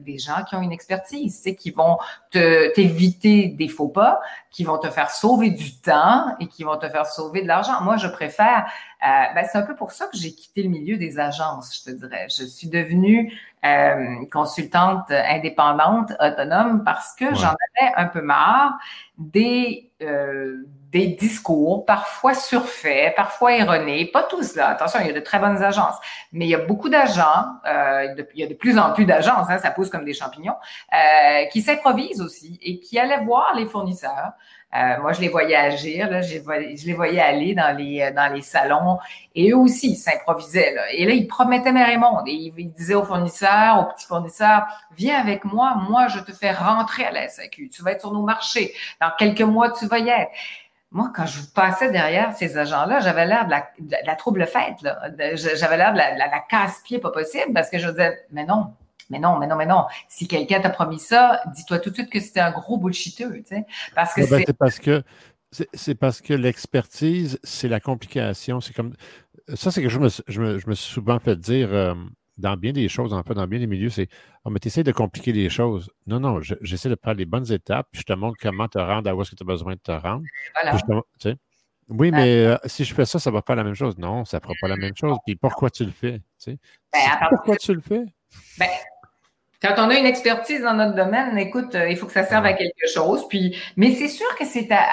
des 0.00 0.18
gens 0.18 0.44
qui 0.48 0.54
ont 0.54 0.62
une 0.62 0.72
expertise, 0.72 1.36
tu 1.36 1.42
sais, 1.42 1.54
qui 1.54 1.70
vont 1.70 1.98
t'éviter 2.30 3.48
des 3.48 3.68
faux 3.80 3.88
pas, 3.88 4.20
qui 4.50 4.64
vont 4.64 4.78
te 4.78 4.90
faire 4.90 5.10
sauver 5.10 5.50
du 5.50 5.76
temps 5.80 6.36
et 6.38 6.48
qui 6.48 6.64
vont 6.64 6.76
te 6.76 6.88
faire 6.88 7.06
sauver 7.06 7.40
de 7.42 7.48
l'argent. 7.48 7.80
Moi, 7.80 7.96
je 7.96 8.08
préfère, 8.08 8.66
euh, 9.02 9.34
ben, 9.34 9.46
c'est 9.50 9.56
un 9.56 9.62
peu 9.62 9.74
pour 9.74 9.90
ça 9.90 10.06
que 10.06 10.18
j'ai 10.18 10.32
quitté 10.32 10.62
le 10.62 10.68
milieu 10.68 10.98
des 10.98 11.18
agences, 11.18 11.78
je 11.78 11.90
te 11.90 11.96
dirais. 11.96 12.26
Je 12.28 12.44
suis 12.44 12.68
devenue 12.68 13.32
euh, 13.64 14.16
consultante 14.30 15.10
indépendante, 15.10 16.12
autonome, 16.20 16.84
parce 16.84 17.14
que 17.14 17.34
j'en 17.34 17.54
avais 17.78 17.92
un 17.96 18.06
peu 18.06 18.20
marre 18.20 18.78
des 19.16 19.90
euh, 20.02 20.66
des 20.90 21.06
discours, 21.06 21.84
parfois 21.84 22.34
surfaits, 22.34 23.14
parfois 23.14 23.54
erronés, 23.54 24.06
pas 24.06 24.24
tous 24.24 24.56
là. 24.56 24.70
Attention, 24.70 24.98
il 25.00 25.06
y 25.06 25.10
a 25.10 25.12
de 25.12 25.20
très 25.20 25.38
bonnes 25.38 25.62
agences, 25.62 25.96
mais 26.32 26.46
il 26.46 26.48
y 26.48 26.54
a 26.54 26.58
beaucoup 26.58 26.88
d'agents, 26.88 27.46
euh, 27.66 28.08
il 28.34 28.40
y 28.40 28.42
a 28.42 28.48
de 28.48 28.54
plus 28.54 28.76
en 28.76 28.92
plus 28.92 29.04
d'agences, 29.04 29.48
hein, 29.48 29.58
ça 29.58 29.70
pousse 29.70 29.88
comme 29.88 30.04
des 30.04 30.14
champignons, 30.14 30.56
euh, 30.92 31.44
qui 31.52 31.62
s'improvisent 31.62 32.20
aussi 32.20 32.58
et 32.60 32.80
qui 32.80 32.98
allaient 32.98 33.24
voir 33.24 33.54
les 33.54 33.66
fournisseurs. 33.66 34.32
Euh, 34.74 35.00
moi, 35.00 35.12
je 35.12 35.20
les 35.20 35.28
voyais 35.28 35.56
agir, 35.56 36.08
là, 36.10 36.22
je, 36.22 36.34
les 36.86 36.92
voyais 36.92 37.20
aller 37.20 37.54
dans 37.54 37.76
les 37.76 38.12
dans 38.14 38.32
les 38.32 38.42
salons 38.42 38.98
et 39.34 39.50
eux 39.50 39.56
aussi 39.56 39.96
s'improvisaient. 39.96 40.74
Là. 40.74 40.92
Et 40.92 41.06
là, 41.06 41.12
ils 41.12 41.26
promettaient 41.26 41.72
mes 41.72 41.82
Raymond 41.82 42.22
et 42.26 42.32
ils, 42.32 42.72
disaient 42.72 42.94
aux 42.94 43.04
fournisseurs, 43.04 43.80
aux 43.80 43.92
petits 43.92 44.06
fournisseurs, 44.06 44.62
viens 44.96 45.18
avec 45.18 45.44
moi, 45.44 45.74
moi, 45.88 46.06
je 46.06 46.20
te 46.20 46.30
fais 46.30 46.52
rentrer 46.52 47.04
à 47.04 47.10
la 47.10 47.28
SAQ. 47.28 47.68
Tu 47.68 47.82
vas 47.82 47.92
être 47.92 48.00
sur 48.00 48.12
nos 48.12 48.22
marchés. 48.22 48.72
Dans 49.00 49.10
quelques 49.18 49.40
mois, 49.40 49.72
tu 49.72 49.86
vas 49.86 49.98
y 49.98 50.08
être 50.08 50.30
moi, 50.92 51.12
quand 51.14 51.26
je 51.26 51.42
passais 51.54 51.90
derrière 51.90 52.34
ces 52.34 52.58
agents-là, 52.58 53.00
j'avais 53.00 53.24
l'air 53.24 53.46
de 53.46 53.96
la, 54.04 54.16
trouble 54.16 54.46
fête. 54.46 54.74
J'avais 54.82 55.76
l'air 55.76 55.92
de 55.92 55.98
la, 55.98 56.40
casse-pied 56.48 56.98
pas 56.98 57.10
possible 57.10 57.52
parce 57.54 57.70
que 57.70 57.78
je 57.78 57.88
disais, 57.88 58.18
mais 58.32 58.44
non, 58.44 58.74
mais 59.08 59.20
non, 59.20 59.38
mais 59.38 59.46
non, 59.46 59.56
mais 59.56 59.66
non. 59.66 59.86
Si 60.08 60.26
quelqu'un 60.26 60.60
t'a 60.60 60.70
promis 60.70 60.98
ça, 60.98 61.42
dis-toi 61.54 61.78
tout 61.78 61.90
de 61.90 61.94
suite 61.94 62.10
que 62.10 62.18
c'était 62.18 62.40
un 62.40 62.50
gros 62.50 62.76
bullshiteux, 62.76 63.42
tu 63.42 63.44
sais. 63.46 63.66
Parce 63.94 64.14
que 64.14 64.28
ben, 64.28 64.42
c'est 64.44 64.52
parce 64.52 64.78
que 64.80 65.02
c'est 65.72 65.94
parce 65.94 66.20
que 66.20 66.34
l'expertise, 66.34 67.38
c'est 67.44 67.68
la 67.68 67.80
complication. 67.80 68.60
C'est 68.60 68.72
comme 68.72 68.94
ça, 69.54 69.70
c'est 69.70 69.82
quelque 69.82 69.90
chose 69.90 70.22
que 70.26 70.32
je 70.32 70.40
me, 70.40 70.58
je 70.58 70.68
me, 70.68 70.74
suis 70.74 70.92
souvent 70.92 71.18
fait 71.18 71.36
dire. 71.36 71.72
Euh, 71.72 71.94
dans 72.38 72.56
bien 72.56 72.72
des 72.72 72.88
choses, 72.88 73.12
en 73.12 73.22
fait, 73.22 73.34
dans 73.34 73.46
bien 73.46 73.58
des 73.58 73.66
milieux, 73.66 73.90
c'est 73.90 74.08
oh, 74.44 74.50
mais 74.50 74.58
tu 74.58 74.68
essaies 74.68 74.84
de 74.84 74.92
compliquer 74.92 75.32
les 75.32 75.50
choses. 75.50 75.90
Non, 76.06 76.20
non, 76.20 76.40
j'essaie 76.40 76.88
de 76.88 76.94
prendre 76.94 77.18
les 77.18 77.26
bonnes 77.26 77.50
étapes, 77.52 77.88
puis 77.92 78.00
je 78.00 78.06
te 78.06 78.12
montre 78.12 78.38
comment 78.40 78.68
te 78.68 78.78
rendre 78.78 79.08
à 79.08 79.14
où 79.14 79.22
est-ce 79.22 79.30
que 79.30 79.36
tu 79.36 79.42
as 79.42 79.46
besoin 79.46 79.74
de 79.74 79.80
te 79.80 79.92
rendre. 79.92 80.22
oui, 81.90 82.12
mais 82.12 82.46
euh, 82.46 82.56
si 82.66 82.84
je 82.84 82.94
fais 82.94 83.04
ça, 83.04 83.18
ça 83.18 83.30
va 83.30 83.42
faire 83.42 83.56
la 83.56 83.64
même 83.64 83.74
chose. 83.74 83.98
Non, 83.98 84.24
ça 84.24 84.38
ne 84.38 84.42
fera 84.42 84.54
pas 84.60 84.68
la 84.68 84.76
même 84.76 84.96
chose. 84.96 85.16
Puis 85.26 85.34
pourquoi 85.34 85.70
tu 85.70 85.84
le 85.84 85.90
fais? 85.90 86.20
Ben, 86.46 86.56
pourquoi 87.28 87.56
tu 87.56 87.74
le 87.74 87.80
fais? 87.80 88.04
Ben, 88.58 88.68
quand 89.62 89.74
on 89.76 89.90
a 89.90 89.94
une 89.94 90.06
expertise 90.06 90.62
dans 90.62 90.72
notre 90.72 90.94
domaine, 90.94 91.36
écoute, 91.36 91.74
euh, 91.74 91.90
il 91.90 91.96
faut 91.96 92.06
que 92.06 92.12
ça 92.12 92.24
serve 92.24 92.46
à 92.46 92.54
quelque 92.54 92.86
chose. 92.92 93.28
Puis, 93.28 93.56
mais 93.76 93.94
c'est 93.94 94.08
sûr 94.08 94.26
que 94.36 94.46
c'est 94.46 94.68
à, 94.72 94.86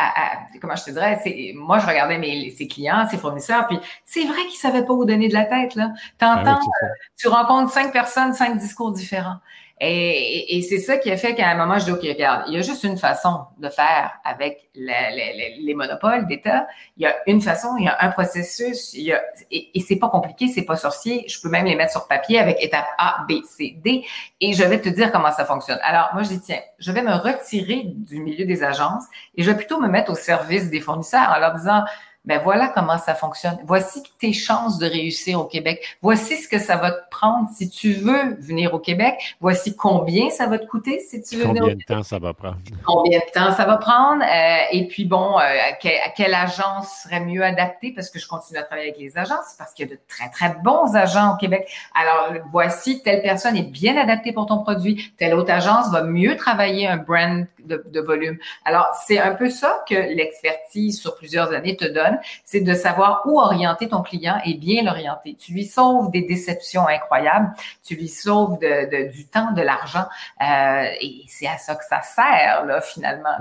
comment 0.59 0.75
je 0.75 0.83
te 0.83 0.91
dirais, 0.91 1.19
c'est, 1.23 1.53
moi 1.55 1.79
je 1.79 1.87
regardais 1.87 2.17
mes 2.17 2.49
ses 2.51 2.67
clients, 2.67 3.07
ses 3.09 3.17
fournisseurs, 3.17 3.67
puis 3.67 3.79
c'est 4.05 4.25
vrai 4.25 4.41
qu'ils 4.49 4.59
savaient 4.59 4.85
pas 4.85 4.93
où 4.93 5.05
donner 5.05 5.29
de 5.29 5.33
la 5.33 5.45
tête 5.45 5.75
là. 5.75 5.93
T'entends, 6.17 6.59
ah 6.59 6.83
euh, 6.83 6.87
tu 7.17 7.27
rencontres 7.29 7.71
cinq 7.71 7.93
personnes, 7.93 8.33
cinq 8.33 8.57
discours 8.57 8.91
différents. 8.91 9.37
Et, 9.79 10.57
et, 10.57 10.61
c'est 10.63 10.79
ça 10.79 10.97
qui 10.97 11.11
a 11.11 11.17
fait 11.17 11.35
qu'à 11.35 11.47
un 11.49 11.55
moment, 11.55 11.77
je 11.77 11.85
dis, 11.85 11.91
OK, 11.91 12.01
regarde, 12.01 12.45
il 12.47 12.55
y 12.55 12.57
a 12.57 12.61
juste 12.61 12.83
une 12.83 12.97
façon 12.97 13.41
de 13.59 13.69
faire 13.69 14.11
avec 14.23 14.69
les 14.73 15.73
monopoles 15.75 16.25
d'État. 16.25 16.65
Il 16.97 17.03
y 17.03 17.05
a 17.05 17.15
une 17.27 17.41
façon, 17.41 17.75
il 17.77 17.85
y 17.85 17.87
a 17.87 17.95
un 18.01 18.09
processus, 18.09 18.93
il 18.93 19.03
y 19.03 19.13
a, 19.13 19.21
et, 19.51 19.77
et 19.77 19.81
c'est 19.81 19.97
pas 19.97 20.09
compliqué, 20.09 20.47
c'est 20.47 20.65
pas 20.65 20.77
sorcier. 20.77 21.25
Je 21.27 21.39
peux 21.39 21.49
même 21.49 21.65
les 21.65 21.75
mettre 21.75 21.91
sur 21.91 22.07
papier 22.07 22.39
avec 22.39 22.57
étape 22.63 22.87
A, 22.97 23.25
B, 23.29 23.43
C, 23.43 23.77
D, 23.83 24.03
et 24.41 24.53
je 24.53 24.63
vais 24.63 24.81
te 24.81 24.89
dire 24.89 25.11
comment 25.11 25.31
ça 25.31 25.45
fonctionne. 25.45 25.79
Alors, 25.83 26.09
moi, 26.13 26.23
je 26.23 26.29
dis, 26.29 26.41
tiens, 26.41 26.61
je 26.79 26.91
vais 26.91 27.03
me 27.03 27.13
retirer 27.13 27.83
du 27.85 28.19
milieu 28.19 28.45
des 28.45 28.63
agences 28.63 29.05
et 29.35 29.43
je 29.43 29.51
vais 29.51 29.57
plutôt 29.57 29.79
me 29.79 29.87
mettre 29.87 30.11
au 30.11 30.15
service 30.15 30.71
des 30.71 30.79
fournisseurs 30.79 31.31
en 31.35 31.39
leur 31.39 31.53
disant, 31.53 31.83
ben 32.27 32.41
voilà 32.43 32.67
comment 32.67 32.97
ça 32.97 33.15
fonctionne. 33.15 33.57
Voici 33.63 34.03
tes 34.19 34.33
chances 34.33 34.77
de 34.79 34.85
réussir 34.85 35.39
au 35.39 35.45
Québec. 35.45 35.97
Voici 36.01 36.35
ce 36.35 36.49
que 36.49 36.59
ça 36.59 36.75
va 36.75 36.91
te 36.91 37.09
prendre 37.09 37.47
si 37.55 37.69
tu 37.69 37.93
veux 37.93 38.35
venir 38.41 38.73
au 38.73 38.79
Québec. 38.79 39.15
Voici 39.39 39.77
combien 39.77 40.29
ça 40.29 40.45
va 40.45 40.59
te 40.59 40.65
coûter 40.65 40.99
si 40.99 41.21
tu 41.21 41.37
veux 41.37 41.45
venir 41.45 41.61
Combien 41.61 41.75
de 41.75 41.83
temps 41.83 42.03
ça 42.03 42.19
va 42.19 42.33
prendre? 42.33 42.57
Combien 42.85 43.19
de 43.19 43.31
temps 43.31 43.53
ça 43.53 43.63
va 43.63 43.77
prendre? 43.77 44.23
Euh, 44.23 44.57
et 44.73 44.87
puis 44.87 45.05
bon, 45.05 45.39
euh, 45.39 45.41
à, 45.41 46.09
quelle 46.15 46.33
agence 46.33 47.03
serait 47.03 47.21
mieux 47.21 47.45
adaptée? 47.45 47.93
Parce 47.95 48.09
que 48.09 48.19
je 48.19 48.27
continue 48.27 48.59
à 48.59 48.63
travailler 48.63 48.89
avec 48.89 48.99
les 48.99 49.17
agences, 49.17 49.55
parce 49.57 49.73
qu'il 49.73 49.87
y 49.87 49.91
a 49.91 49.95
de 49.95 49.99
très, 50.09 50.29
très 50.29 50.53
bons 50.61 50.95
agents 50.95 51.33
au 51.33 51.37
Québec. 51.37 51.71
Alors, 51.95 52.33
voici, 52.51 53.01
telle 53.03 53.21
personne 53.21 53.55
est 53.55 53.71
bien 53.71 53.95
adaptée 53.95 54.33
pour 54.33 54.47
ton 54.47 54.63
produit. 54.63 55.13
Telle 55.15 55.33
autre 55.33 55.51
agence 55.51 55.89
va 55.91 56.03
mieux 56.03 56.35
travailler 56.35 56.87
un 56.87 56.97
brand 56.97 57.45
de, 57.67 57.83
de 57.85 57.99
volume. 57.99 58.37
Alors, 58.65 58.87
c'est 59.05 59.19
un 59.19 59.35
peu 59.35 59.49
ça 59.49 59.83
que 59.87 59.95
l'expertise 59.95 60.99
sur 60.99 61.15
plusieurs 61.15 61.53
années 61.53 61.75
te 61.75 61.85
donne 61.85 62.17
c'est 62.43 62.61
de 62.61 62.73
savoir 62.73 63.23
où 63.25 63.39
orienter 63.39 63.89
ton 63.89 64.01
client 64.01 64.39
et 64.45 64.55
bien 64.55 64.83
l'orienter. 64.83 65.35
Tu 65.35 65.53
lui 65.53 65.65
sauves 65.65 66.11
des 66.11 66.21
déceptions 66.21 66.87
incroyables, 66.87 67.51
tu 67.83 67.95
lui 67.95 68.07
sauves 68.07 68.57
du 68.59 69.27
temps, 69.27 69.51
de 69.51 69.61
l'argent, 69.61 70.05
euh, 70.41 70.85
et 71.01 71.23
c'est 71.27 71.47
à 71.47 71.57
ça 71.57 71.75
que 71.75 71.85
ça 71.85 72.01
sert, 72.01 72.65
là, 72.65 72.81
finalement. 72.81 73.37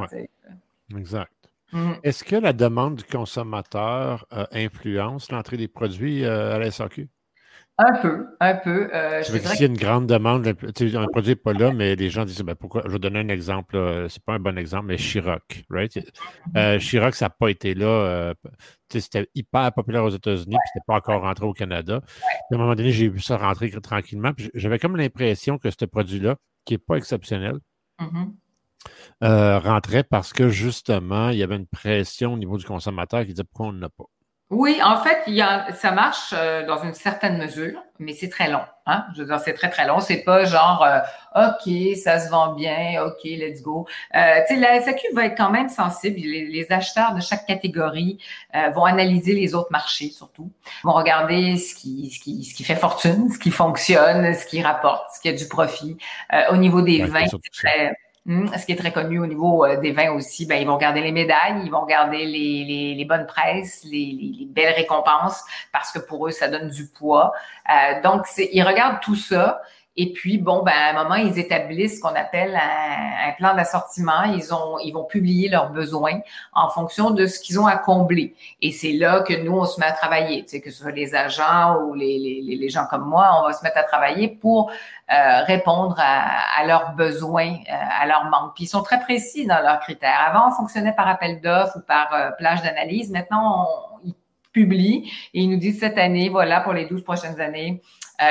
Exact. 0.96 1.32
Mm. 1.72 1.92
Est-ce 2.02 2.24
que 2.24 2.36
la 2.36 2.52
demande 2.52 2.96
du 2.96 3.04
consommateur 3.04 4.26
euh, 4.32 4.46
influence 4.52 5.30
l'entrée 5.32 5.56
des 5.56 5.68
produits 5.68 6.24
euh, 6.24 6.54
à 6.54 6.58
la 6.58 6.70
SAQ? 6.70 7.08
Un 7.78 7.92
peu, 8.00 8.26
un 8.40 8.54
peu. 8.54 8.88
Euh, 8.94 9.22
je 9.22 9.32
veux 9.32 9.38
dire, 9.38 9.50
s'il 9.50 9.60
y 9.60 9.64
a 9.64 9.66
une 9.66 9.76
grande 9.76 10.06
demande, 10.06 10.46
un 10.46 10.54
produit 10.54 10.94
n'est 11.30 11.36
pas 11.36 11.52
là, 11.52 11.72
mais 11.72 11.94
les 11.94 12.08
gens 12.08 12.24
disent 12.24 12.40
ben, 12.40 12.54
pourquoi 12.54 12.82
Je 12.86 12.92
vais 12.92 12.98
donner 12.98 13.18
un 13.18 13.28
exemple, 13.28 14.06
c'est 14.08 14.22
pas 14.22 14.32
un 14.32 14.38
bon 14.38 14.56
exemple, 14.56 14.86
mais 14.86 14.96
Chirac, 14.96 15.64
right? 15.68 15.98
Euh, 16.56 16.78
Chirac, 16.78 17.14
ça 17.14 17.26
n'a 17.26 17.30
pas 17.30 17.50
été 17.50 17.74
là. 17.74 17.86
Euh, 17.86 18.34
c'était 18.88 19.28
hyper 19.34 19.70
populaire 19.74 20.04
aux 20.04 20.10
États-Unis, 20.10 20.56
puis 20.56 20.70
c'était 20.72 20.84
pas 20.86 20.94
encore 20.94 21.20
rentré 21.20 21.44
au 21.44 21.52
Canada. 21.52 22.00
à 22.50 22.54
un 22.54 22.58
moment 22.58 22.74
donné, 22.74 22.92
j'ai 22.92 23.08
vu 23.08 23.20
ça 23.20 23.36
rentrer 23.36 23.70
tranquillement. 23.70 24.32
J'avais 24.54 24.78
comme 24.78 24.96
l'impression 24.96 25.58
que 25.58 25.68
ce 25.70 25.84
produit-là, 25.84 26.36
qui 26.64 26.74
n'est 26.74 26.78
pas 26.78 26.96
exceptionnel, 26.96 27.58
mm-hmm. 28.00 28.32
euh, 29.24 29.58
rentrait 29.58 30.02
parce 30.02 30.32
que 30.32 30.48
justement, 30.48 31.28
il 31.28 31.38
y 31.38 31.42
avait 31.42 31.56
une 31.56 31.66
pression 31.66 32.32
au 32.32 32.38
niveau 32.38 32.56
du 32.56 32.64
consommateur 32.64 33.20
qui 33.20 33.32
disait 33.34 33.44
pourquoi 33.44 33.66
on 33.66 33.72
n'en 33.72 33.86
a 33.86 33.90
pas. 33.90 34.04
Oui, 34.50 34.80
en 34.80 35.02
fait, 35.02 35.22
il 35.26 35.34
y 35.34 35.42
a, 35.42 35.72
ça 35.72 35.90
marche 35.90 36.32
euh, 36.32 36.64
dans 36.64 36.82
une 36.84 36.94
certaine 36.94 37.36
mesure, 37.36 37.82
mais 37.98 38.12
c'est 38.12 38.28
très 38.28 38.48
long. 38.48 38.62
Hein? 38.86 39.04
Je 39.14 39.22
veux 39.22 39.26
dire, 39.26 39.40
c'est 39.40 39.54
très, 39.54 39.68
très 39.70 39.88
long. 39.88 39.98
C'est 39.98 40.22
pas 40.22 40.44
genre, 40.44 40.84
euh, 40.84 41.00
OK, 41.34 41.96
ça 41.96 42.20
se 42.20 42.30
vend 42.30 42.54
bien, 42.54 43.02
OK, 43.04 43.24
let's 43.24 43.60
go. 43.60 43.88
Euh, 44.14 44.40
tu 44.46 44.54
sais, 44.54 44.60
la 44.60 44.80
SAQ 44.80 45.08
va 45.14 45.26
être 45.26 45.36
quand 45.36 45.50
même 45.50 45.68
sensible. 45.68 46.20
Les, 46.20 46.66
acheteurs 46.70 47.14
de 47.14 47.20
chaque 47.20 47.46
catégorie 47.46 48.18
euh, 48.54 48.70
vont 48.70 48.84
analyser 48.84 49.32
les 49.32 49.54
autres 49.56 49.72
marchés, 49.72 50.10
surtout. 50.10 50.50
vont 50.84 50.92
regarder 50.92 51.56
ce 51.56 51.74
qui, 51.74 52.10
ce, 52.10 52.20
qui, 52.20 52.44
ce 52.44 52.54
qui 52.54 52.62
fait 52.62 52.76
fortune, 52.76 53.28
ce 53.30 53.38
qui 53.40 53.50
fonctionne, 53.50 54.32
ce 54.32 54.46
qui 54.46 54.62
rapporte, 54.62 55.12
ce 55.14 55.20
qui 55.20 55.28
a 55.28 55.32
du 55.32 55.48
profit. 55.48 55.96
au 56.50 56.56
niveau 56.56 56.82
des 56.82 57.02
vins, 57.02 57.26
c'est 57.26 57.52
très 57.52 57.96
ce 58.26 58.66
qui 58.66 58.72
est 58.72 58.76
très 58.76 58.92
connu 58.92 59.20
au 59.20 59.26
niveau 59.26 59.64
euh, 59.64 59.76
des 59.76 59.92
vins 59.92 60.10
aussi, 60.10 60.46
ben, 60.46 60.56
ils 60.56 60.66
vont 60.66 60.76
garder 60.76 61.00
les 61.00 61.12
médailles, 61.12 61.60
ils 61.64 61.70
vont 61.70 61.84
garder 61.84 62.24
les, 62.24 62.64
les, 62.64 62.94
les 62.94 63.04
bonnes 63.04 63.26
presses, 63.26 63.84
les, 63.84 64.34
les, 64.38 64.46
belles 64.46 64.74
récompenses, 64.74 65.44
parce 65.72 65.92
que 65.92 65.98
pour 66.00 66.26
eux, 66.26 66.32
ça 66.32 66.48
donne 66.48 66.68
du 66.68 66.86
poids. 66.86 67.32
Euh, 67.70 68.02
donc, 68.02 68.26
ils 68.38 68.62
regardent 68.62 69.00
tout 69.00 69.14
ça 69.14 69.62
et 69.98 70.12
puis, 70.12 70.36
bon, 70.36 70.62
ben, 70.62 70.72
à 70.72 70.90
un 70.90 71.02
moment, 71.04 71.14
ils 71.14 71.38
établissent 71.38 71.96
ce 71.96 72.00
qu'on 72.02 72.14
appelle 72.14 72.54
un, 72.54 73.32
plan 73.38 73.54
d'assortiment. 73.54 74.24
Ils 74.24 74.54
ont, 74.54 74.78
ils 74.78 74.92
vont 74.92 75.04
publier 75.04 75.48
leurs 75.48 75.70
besoins 75.70 76.20
en 76.54 76.68
fonction 76.68 77.10
de 77.10 77.26
ce 77.26 77.40
qu'ils 77.40 77.58
ont 77.58 77.66
à 77.66 77.76
combler. 77.76 78.34
Et 78.62 78.72
c'est 78.72 78.92
là 78.92 79.20
que 79.20 79.34
nous, 79.34 79.52
on 79.52 79.64
se 79.64 79.80
met 79.80 79.86
à 79.86 79.92
travailler. 79.92 80.42
Tu 80.44 80.50
sais, 80.50 80.60
que 80.60 80.70
ce 80.70 80.82
soit 80.82 80.92
les 80.92 81.14
agents 81.14 81.82
ou 81.82 81.94
les, 81.94 82.18
les, 82.18 82.56
les 82.56 82.68
gens 82.68 82.86
comme 82.88 83.04
moi, 83.04 83.40
on 83.40 83.46
va 83.46 83.52
se 83.52 83.62
mettre 83.62 83.78
à 83.78 83.82
travailler 83.82 84.28
pour 84.28 84.70
euh, 85.12 85.42
répondre 85.44 85.96
à, 85.98 86.60
à, 86.60 86.66
leurs 86.66 86.92
besoins, 86.94 87.54
euh, 87.54 87.72
à 88.00 88.06
leurs 88.06 88.24
manques. 88.24 88.54
Puis 88.54 88.64
ils 88.64 88.68
sont 88.68 88.82
très 88.82 89.00
précis 89.00 89.46
dans 89.46 89.60
leurs 89.60 89.80
critères. 89.80 90.20
Avant, 90.28 90.48
on 90.48 90.52
fonctionnait 90.52 90.94
par 90.94 91.08
appel 91.08 91.40
d'offres 91.40 91.76
ou 91.76 91.80
par 91.80 92.12
euh, 92.12 92.30
plage 92.32 92.62
d'analyse. 92.62 93.10
Maintenant, 93.10 93.66
on, 94.02 94.06
ils 94.06 94.14
publient 94.52 95.10
et 95.34 95.42
ils 95.42 95.50
nous 95.50 95.58
disent 95.58 95.80
cette 95.80 95.98
année, 95.98 96.28
voilà, 96.28 96.60
pour 96.60 96.72
les 96.72 96.86
12 96.86 97.02
prochaines 97.02 97.40
années, 97.40 97.82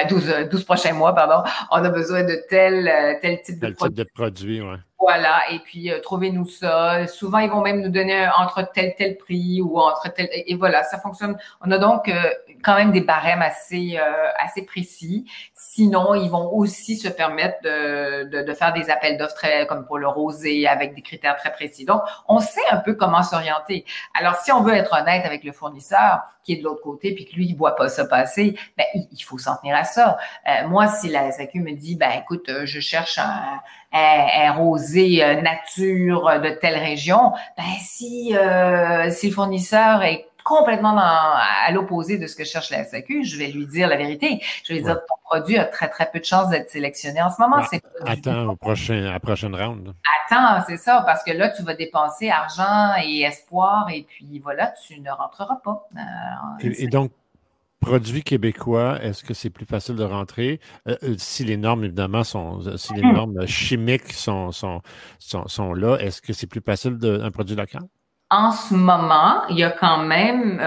12, 0.09 0.29
euh, 0.29 0.47
12 0.47 0.61
euh, 0.61 0.65
prochains 0.65 0.93
mois, 0.93 1.13
pardon, 1.13 1.47
on 1.71 1.83
a 1.83 1.89
besoin 1.89 2.23
de 2.23 2.41
tel, 2.49 2.87
euh, 2.87 3.13
tel 3.21 3.41
type 3.41 3.59
de 3.59 3.71
produit. 3.71 3.95
Type 3.95 4.05
de 4.05 4.09
produit, 4.13 4.61
ouais. 4.61 4.77
Voilà, 4.97 5.41
et 5.51 5.59
puis 5.59 5.91
euh, 5.91 5.99
trouvez-nous 5.99 6.47
ça. 6.47 7.05
Souvent, 7.07 7.39
ils 7.39 7.49
vont 7.49 7.61
même 7.61 7.81
nous 7.81 7.89
donner 7.89 8.29
entre 8.39 8.63
tel 8.73 8.95
tel 8.97 9.17
prix 9.17 9.61
ou 9.61 9.77
entre 9.77 10.11
tel 10.13 10.29
et 10.31 10.55
voilà, 10.55 10.83
ça 10.83 10.97
fonctionne. 10.97 11.37
On 11.59 11.69
a 11.71 11.77
donc 11.77 12.07
euh, 12.07 12.31
quand 12.63 12.75
même 12.75 12.93
des 12.93 13.01
barèmes 13.01 13.41
assez 13.41 13.97
euh, 13.99 14.27
assez 14.39 14.65
précis. 14.65 15.29
Sinon, 15.53 16.15
ils 16.15 16.29
vont 16.29 16.49
aussi 16.53 16.95
se 16.95 17.09
permettre 17.09 17.61
de, 17.61 18.41
de, 18.41 18.53
faire 18.53 18.71
des 18.71 18.89
appels 18.89 19.17
d'offres 19.17 19.35
très 19.35 19.67
comme 19.67 19.85
pour 19.85 19.97
le 19.97 20.07
rosé 20.07 20.65
avec 20.65 20.95
des 20.95 21.01
critères 21.01 21.35
très 21.35 21.51
précis. 21.51 21.83
Donc, 21.83 22.01
on 22.29 22.39
sait 22.39 22.67
un 22.71 22.77
peu 22.77 22.93
comment 22.93 23.21
s'orienter. 23.21 23.83
Alors, 24.17 24.35
si 24.37 24.53
on 24.53 24.63
veut 24.63 24.73
être 24.73 24.93
honnête 24.93 25.25
avec 25.25 25.43
le 25.43 25.51
fournisseur 25.51 26.21
qui 26.43 26.53
est 26.53 26.57
de 26.57 26.63
l'autre 26.63 26.81
côté 26.81 27.13
puis 27.13 27.25
que 27.25 27.35
lui 27.35 27.47
il 27.47 27.55
voit 27.55 27.75
pas 27.75 27.89
ça 27.89 28.05
passer, 28.05 28.57
ben 28.77 28.85
il, 28.93 29.23
faut 29.23 29.37
s'en 29.37 29.57
tenir 29.57 29.75
à 29.75 29.83
ça. 29.83 30.17
moi, 30.67 30.87
si 30.87 31.09
la 31.09 31.31
SAQ 31.31 31.59
me 31.59 31.71
dit 31.73 31.95
ben 31.95 32.11
écoute, 32.11 32.49
je 32.63 32.79
cherche 32.79 33.17
un 33.17 33.59
un, 33.95 34.51
rosé 34.53 35.23
euh, 35.23 35.41
nature 35.41 36.39
de 36.41 36.49
telle 36.49 36.77
région, 36.77 37.31
ben 37.57 37.63
si, 37.79 38.35
euh, 38.35 39.09
si 39.09 39.29
le 39.29 39.33
fournisseur 39.33 40.03
est 40.03 40.27
complètement 40.43 40.95
à 40.95 41.71
l'opposé 41.71 42.19
de 42.19 42.27
ce 42.27 42.35
que 42.35 42.43
cherche 42.43 42.69
la 42.69 42.83
SAQ, 42.83 43.23
je 43.23 43.37
vais 43.37 43.47
lui 43.47 43.65
dire 43.65 43.87
la 43.87 43.97
vérité. 43.97 44.39
Je 44.63 44.73
vais 44.73 44.79
lui 44.79 44.85
dire 44.85 44.99
ton 45.07 45.15
produit 45.25 45.57
a 45.57 45.65
très 45.65 45.89
très 45.89 46.09
peu 46.11 46.19
de 46.19 46.23
chances 46.23 46.49
d'être 46.49 46.69
sélectionné 46.69 47.19
en 47.21 47.31
ce 47.31 47.41
moment. 47.41 47.63
attends 48.05 48.49
au 48.49 48.55
prochain, 48.55 49.07
à 49.07 49.13
la 49.13 49.19
prochaine 49.19 49.55
round. 49.55 49.93
Attends, 50.29 50.63
c'est 50.67 50.77
ça, 50.77 51.01
parce 51.03 51.23
que 51.23 51.31
là, 51.31 51.49
tu 51.49 51.63
vas 51.63 51.73
dépenser 51.73 52.29
argent 52.29 52.93
et 53.03 53.21
espoir, 53.21 53.89
et 53.91 54.03
puis 54.03 54.39
voilà, 54.39 54.71
tu 54.85 55.01
ne 55.01 55.09
rentreras 55.09 55.57
pas. 55.63 55.87
Euh, 55.97 56.69
et, 56.79 56.87
donc, 56.87 57.11
produits 57.79 58.23
québécois, 58.23 58.99
est-ce 59.01 59.23
que 59.23 59.33
c'est 59.33 59.49
plus 59.49 59.65
facile 59.65 59.95
de 59.95 60.03
rentrer? 60.03 60.59
Euh, 60.87 60.95
euh, 61.03 61.15
si 61.17 61.43
les 61.43 61.57
normes, 61.57 61.83
évidemment, 61.83 62.23
sont, 62.23 62.59
euh, 62.65 62.77
si 62.77 62.93
les 62.93 63.03
hmm. 63.03 63.13
normes 63.13 63.47
chimiques 63.47 64.11
sont, 64.13 64.51
sont, 64.51 64.81
sont, 65.19 65.73
là, 65.73 65.97
est-ce 65.97 66.21
que 66.21 66.33
c'est 66.33 66.47
plus 66.47 66.61
facile 66.61 66.97
d'un 66.97 67.31
produit 67.31 67.55
local? 67.55 67.83
En 68.31 68.51
ce 68.51 68.73
moment, 68.73 69.43
il 69.49 69.59
y 69.59 69.63
a 69.63 69.69
quand 69.69 69.99
même 69.99 70.59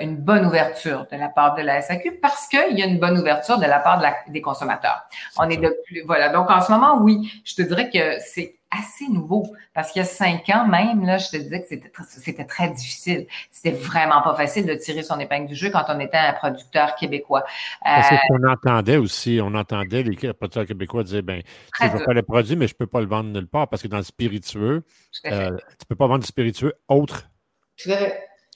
une 0.00 0.16
bonne 0.16 0.46
ouverture 0.46 1.06
de 1.12 1.16
la 1.16 1.28
part 1.28 1.54
de 1.54 1.62
la 1.62 1.80
SAQ 1.80 2.18
parce 2.20 2.48
qu'il 2.48 2.76
y 2.76 2.82
a 2.82 2.86
une 2.86 2.98
bonne 2.98 3.16
ouverture 3.16 3.56
de 3.56 3.66
la 3.66 3.78
part 3.78 4.02
des 4.28 4.40
consommateurs. 4.40 5.04
On 5.38 5.48
est 5.48 5.56
de 5.56 5.74
plus, 5.86 6.02
voilà. 6.04 6.30
Donc, 6.30 6.50
en 6.50 6.60
ce 6.60 6.72
moment, 6.72 6.98
oui, 7.00 7.32
je 7.44 7.54
te 7.54 7.62
dirais 7.62 7.88
que 7.88 8.18
c'est 8.18 8.58
assez 8.78 9.08
nouveau. 9.08 9.44
Parce 9.72 9.92
qu'il 9.92 10.00
y 10.00 10.04
a 10.04 10.08
cinq 10.08 10.48
ans 10.50 10.66
même, 10.66 11.04
là, 11.04 11.18
je 11.18 11.30
te 11.30 11.36
disais 11.36 11.60
que 11.60 11.66
c'était, 11.68 11.90
c'était 12.04 12.44
très 12.44 12.70
difficile. 12.70 13.26
C'était 13.50 13.76
vraiment 13.76 14.22
pas 14.22 14.34
facile 14.34 14.66
de 14.66 14.74
tirer 14.74 15.02
son 15.02 15.18
épingle 15.18 15.46
du 15.46 15.54
jeu 15.54 15.70
quand 15.70 15.84
on 15.88 16.00
était 16.00 16.16
un 16.16 16.32
producteur 16.32 16.94
québécois. 16.94 17.44
Parce 17.82 18.12
euh, 18.12 18.16
qu'on 18.28 18.46
entendait 18.48 18.96
aussi, 18.96 19.40
on 19.42 19.54
entendait 19.54 20.02
les 20.02 20.16
producteurs 20.32 20.66
québécois 20.66 21.04
dire, 21.04 21.22
ben, 21.22 21.42
je 21.80 21.86
veux 21.86 22.04
pas 22.04 22.12
le 22.12 22.22
produit, 22.22 22.56
mais 22.56 22.68
je 22.68 22.74
peux 22.74 22.86
pas 22.86 23.00
le 23.00 23.06
vendre 23.06 23.30
nulle 23.30 23.48
part 23.48 23.68
parce 23.68 23.82
que 23.82 23.88
dans 23.88 23.98
le 23.98 24.04
spiritueux, 24.04 24.82
euh, 25.26 25.50
tu 25.78 25.86
peux 25.88 25.96
pas 25.96 26.06
vendre 26.06 26.20
du 26.20 26.26
spiritueux 26.26 26.74
autre, 26.88 27.28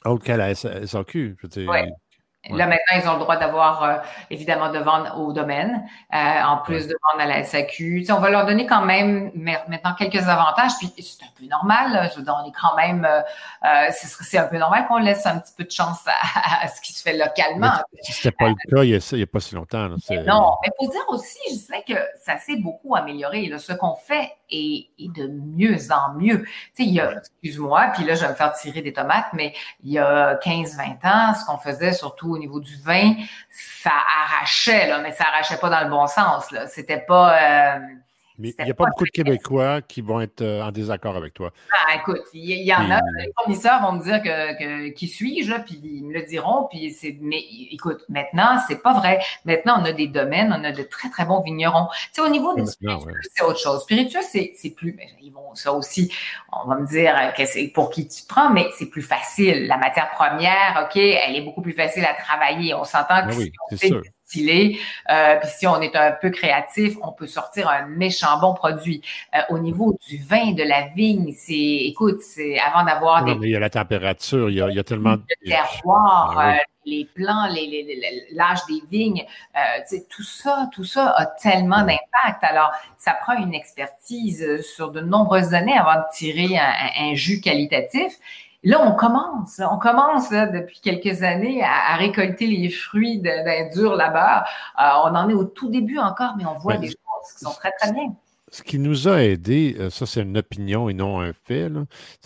autre 0.04 0.24
qu'à 0.24 0.36
la 0.36 0.54
SAQ. 0.54 1.36
Je 1.38 1.42
veux 1.42 1.48
dire, 1.48 1.70
Là, 2.50 2.66
maintenant, 2.66 2.96
ils 2.96 3.08
ont 3.08 3.14
le 3.14 3.18
droit 3.18 3.36
d'avoir, 3.36 3.82
euh, 3.82 3.96
évidemment, 4.30 4.70
de 4.70 4.78
vendre 4.78 5.18
au 5.18 5.32
domaine, 5.32 5.86
euh, 6.14 6.16
en 6.16 6.58
plus 6.58 6.86
de 6.86 6.96
vendre 7.10 7.22
à 7.22 7.26
la 7.26 7.44
SAQ. 7.44 8.06
on 8.10 8.20
va 8.20 8.30
leur 8.30 8.46
donner 8.46 8.64
quand 8.64 8.84
même 8.84 9.30
maintenant 9.34 9.94
quelques 9.98 10.26
avantages, 10.28 10.70
puis 10.78 10.92
c'est 11.02 11.24
un 11.24 11.28
peu 11.36 11.44
normal. 11.46 12.08
Je 12.12 12.18
veux 12.18 12.24
dire, 12.24 12.40
on 12.42 12.48
est 12.48 12.54
quand 12.58 12.76
même, 12.76 13.04
euh, 13.04 13.90
c'est 13.90 14.38
un 14.38 14.44
peu 14.44 14.56
normal 14.56 14.86
qu'on 14.86 14.98
laisse 14.98 15.26
un 15.26 15.38
petit 15.38 15.52
peu 15.56 15.64
de 15.64 15.70
chance 15.70 15.98
à, 16.06 16.68
ce 16.68 16.80
qui 16.80 16.92
se 16.92 17.02
fait 17.02 17.16
localement. 17.16 17.72
C'était 18.02 18.30
pas 18.30 18.48
le 18.48 18.54
cas 18.54 18.84
il 18.84 19.16
n'y 19.16 19.22
a, 19.22 19.26
pas 19.26 19.40
si 19.40 19.54
longtemps. 19.54 19.88
non, 19.88 20.56
mais 20.62 20.70
pour 20.78 20.90
dire 20.90 21.04
aussi, 21.08 21.38
je 21.50 21.56
sais 21.56 21.84
que 21.86 21.98
ça 22.24 22.38
s'est 22.38 22.56
beaucoup 22.56 22.94
amélioré. 22.94 23.52
Ce 23.58 23.72
qu'on 23.72 23.94
fait 23.94 24.30
est, 24.50 24.88
de 24.98 25.26
mieux 25.26 25.76
en 25.90 26.14
mieux. 26.14 26.42
Tu 26.44 26.48
sais, 26.74 26.82
il 26.84 26.94
y 26.94 27.00
a, 27.00 27.12
excuse-moi, 27.12 27.90
puis 27.94 28.04
là, 28.04 28.14
je 28.14 28.22
vais 28.22 28.28
me 28.28 28.34
faire 28.34 28.52
tirer 28.52 28.80
des 28.80 28.92
tomates, 28.92 29.26
mais 29.32 29.54
il 29.82 29.92
y 29.92 29.98
a 29.98 30.36
15-20 30.36 31.06
ans, 31.06 31.34
ce 31.34 31.44
qu'on 31.44 31.58
faisait 31.58 31.92
surtout 31.92 32.27
au 32.32 32.38
niveau 32.38 32.60
du 32.60 32.76
vin, 32.76 33.14
ça 33.50 33.92
arrachait, 34.22 34.88
là, 34.88 34.98
mais 35.00 35.12
ça 35.12 35.24
arrachait 35.24 35.58
pas 35.58 35.70
dans 35.70 35.82
le 35.82 35.90
bon 35.90 36.06
sens. 36.06 36.54
C'était 36.68 37.00
pas. 37.00 37.76
Euh, 37.76 37.78
mais 38.38 38.54
il 38.58 38.64
n'y 38.64 38.70
a 38.70 38.74
pas, 38.74 38.86
beaucoup 38.86 39.04
de 39.04 39.10
Québécois 39.10 39.82
qui 39.82 40.00
vont 40.00 40.20
être 40.20 40.42
euh, 40.42 40.62
en 40.62 40.70
désaccord 40.70 41.16
avec 41.16 41.34
toi. 41.34 41.52
Ah, 41.72 41.96
écoute, 41.96 42.22
il 42.32 42.50
y, 42.50 42.72
en 42.72 42.90
a. 42.90 43.00
Les 43.18 43.32
fournisseurs 43.36 43.82
vont 43.82 43.92
me 43.92 44.02
dire 44.02 44.22
que, 44.22 44.88
qui 44.90 45.08
suis-je, 45.08 45.52
puis 45.62 45.80
ils 45.82 46.04
me 46.04 46.14
le 46.14 46.22
diront. 46.22 46.68
Puis 46.70 46.92
c'est, 46.92 47.16
mais 47.20 47.42
écoute, 47.70 48.04
maintenant, 48.08 48.58
c'est 48.68 48.80
pas 48.80 48.94
vrai. 48.94 49.18
Maintenant, 49.44 49.80
on 49.80 49.84
a 49.84 49.92
des 49.92 50.06
domaines, 50.06 50.54
on 50.56 50.62
a 50.62 50.70
de 50.70 50.82
très, 50.82 51.10
très 51.10 51.24
bons 51.24 51.42
vignerons. 51.42 51.88
Tu 51.90 52.08
sais, 52.12 52.20
au 52.20 52.28
niveau 52.28 52.54
des 52.54 52.66
spiritueux, 52.66 53.12
c'est 53.34 53.44
autre 53.44 53.58
chose. 53.58 53.82
Spiritueux, 53.82 54.22
c'est, 54.22 54.52
c'est 54.54 54.70
plus, 54.70 54.92
ben, 54.92 55.06
ils 55.20 55.32
vont, 55.32 55.54
ça 55.54 55.72
aussi, 55.72 56.12
on 56.52 56.68
va 56.68 56.76
me 56.76 56.86
dire 56.86 57.32
que 57.36 57.44
c'est 57.44 57.68
pour 57.68 57.90
qui 57.90 58.06
tu 58.06 58.22
prends, 58.28 58.50
mais 58.50 58.68
c'est 58.76 58.86
plus 58.86 59.02
facile. 59.02 59.66
La 59.66 59.78
matière 59.78 60.10
première, 60.10 60.86
OK, 60.86 60.96
elle 60.96 61.34
est 61.34 61.42
beaucoup 61.42 61.62
plus 61.62 61.72
facile 61.72 62.04
à 62.04 62.14
travailler. 62.14 62.74
On 62.74 62.84
s'entend 62.84 63.22
que 63.22 63.30
ben 63.30 63.36
oui, 63.36 63.52
stylé. 64.28 64.78
Euh, 65.10 65.36
puis 65.40 65.48
si 65.58 65.66
on 65.66 65.80
est 65.80 65.96
un 65.96 66.12
peu 66.12 66.30
créatif, 66.30 66.96
on 67.02 67.12
peut 67.12 67.26
sortir 67.26 67.68
un 67.68 67.86
méchant 67.86 68.38
bon 68.40 68.54
produit. 68.54 69.02
Euh, 69.34 69.40
au 69.50 69.58
niveau 69.58 69.96
du 70.06 70.18
vin, 70.18 70.52
de 70.52 70.62
la 70.62 70.88
vigne, 70.88 71.32
c'est, 71.32 71.54
écoute, 71.54 72.20
c'est 72.20 72.58
avant 72.58 72.84
d'avoir 72.84 73.24
des... 73.24 73.34
Mais 73.34 73.48
il 73.48 73.52
y 73.52 73.56
a 73.56 73.60
la 73.60 73.70
température, 73.70 74.50
il 74.50 74.56
y 74.56 74.62
a, 74.62 74.68
il 74.68 74.76
y 74.76 74.78
a 74.78 74.84
tellement 74.84 75.16
de... 75.16 75.22
terroir, 75.44 76.36
ah 76.36 76.52
euh, 76.52 76.56
les 76.84 77.06
plants, 77.14 77.48
l'âge 78.32 78.60
des 78.68 78.82
vignes, 78.90 79.24
euh, 79.56 79.96
tout 80.08 80.22
ça, 80.22 80.70
tout 80.72 80.84
ça 80.84 81.10
a 81.16 81.26
tellement 81.26 81.80
d'impact. 81.80 82.42
Alors, 82.42 82.70
ça 82.96 83.12
prend 83.12 83.36
une 83.36 83.54
expertise 83.54 84.62
sur 84.62 84.90
de 84.90 85.00
nombreuses 85.00 85.52
années 85.54 85.76
avant 85.76 86.00
de 86.00 86.06
tirer 86.14 86.58
un, 86.58 87.10
un 87.10 87.14
jus 87.14 87.40
qualitatif. 87.40 88.14
Là, 88.64 88.84
on 88.84 88.94
commence, 88.96 89.60
on 89.70 89.78
commence 89.78 90.30
depuis 90.30 90.80
quelques 90.80 91.22
années 91.22 91.62
à, 91.62 91.96
récolter 91.96 92.46
les 92.46 92.70
fruits 92.70 93.20
d'un 93.20 93.68
dur 93.68 93.94
labeur. 93.94 94.44
Euh, 94.80 94.84
on 95.04 95.14
en 95.14 95.28
est 95.28 95.34
au 95.34 95.44
tout 95.44 95.70
début 95.70 95.98
encore, 95.98 96.34
mais 96.36 96.44
on 96.44 96.58
voit 96.58 96.76
des 96.76 96.88
choses 96.88 97.32
qui 97.36 97.44
sont 97.44 97.52
très, 97.52 97.70
très 97.72 97.92
bien. 97.92 98.14
Ce 98.50 98.62
qui 98.62 98.78
nous 98.78 99.06
a 99.06 99.22
aidé, 99.22 99.76
euh, 99.78 99.90
ça 99.90 100.06
c'est 100.06 100.22
une 100.22 100.38
opinion 100.38 100.88
et 100.88 100.94
non 100.94 101.20
un 101.20 101.32
fait, 101.32 101.70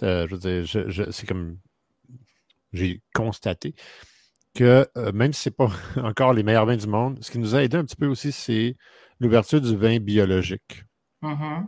je 0.01 0.35
veux 0.35 0.39
dire, 0.39 1.11
c'est 1.11 1.27
comme 1.27 1.59
j'ai 2.73 3.03
constaté 3.13 3.75
que 4.55 4.89
euh, 4.97 5.13
même 5.13 5.33
si 5.33 5.43
ce 5.43 5.49
n'est 5.49 5.55
pas 5.55 5.71
encore 6.03 6.33
les 6.33 6.43
meilleurs 6.43 6.67
vins 6.67 6.77
du 6.77 6.87
monde, 6.87 7.19
ce 7.21 7.31
qui 7.31 7.39
nous 7.39 7.55
a 7.55 7.63
aidé 7.63 7.77
un 7.77 7.85
petit 7.85 7.97
peu 7.97 8.07
aussi, 8.07 8.33
c'est 8.33 8.77
l'ouverture 9.19 9.61
du 9.61 9.77
vin 9.77 9.99
biologique. 9.99 10.85
Mm-hmm 11.23 11.67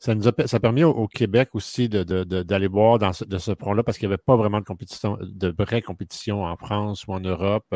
ça 0.00 0.14
nous 0.14 0.26
a, 0.28 0.32
permis 0.32 0.82
au, 0.82 1.06
Québec 1.06 1.50
aussi 1.54 1.88
d'aller 1.88 2.68
voir 2.68 2.98
dans 2.98 3.12
ce, 3.12 3.24
de 3.24 3.38
ce 3.38 3.54
front-là 3.54 3.82
parce 3.82 3.98
qu'il 3.98 4.08
n'y 4.08 4.14
avait 4.14 4.22
pas 4.22 4.34
vraiment 4.34 4.58
de 4.58 4.64
compétition, 4.64 5.18
de 5.20 5.54
vraie 5.56 5.82
compétition 5.82 6.44
en 6.44 6.56
France 6.56 7.06
ou 7.06 7.12
en 7.12 7.20
Europe. 7.20 7.66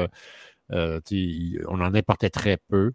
Euh 0.72 1.00
on 1.68 1.80
en 1.80 1.94
importait 1.94 2.30
très 2.30 2.58
peu. 2.68 2.92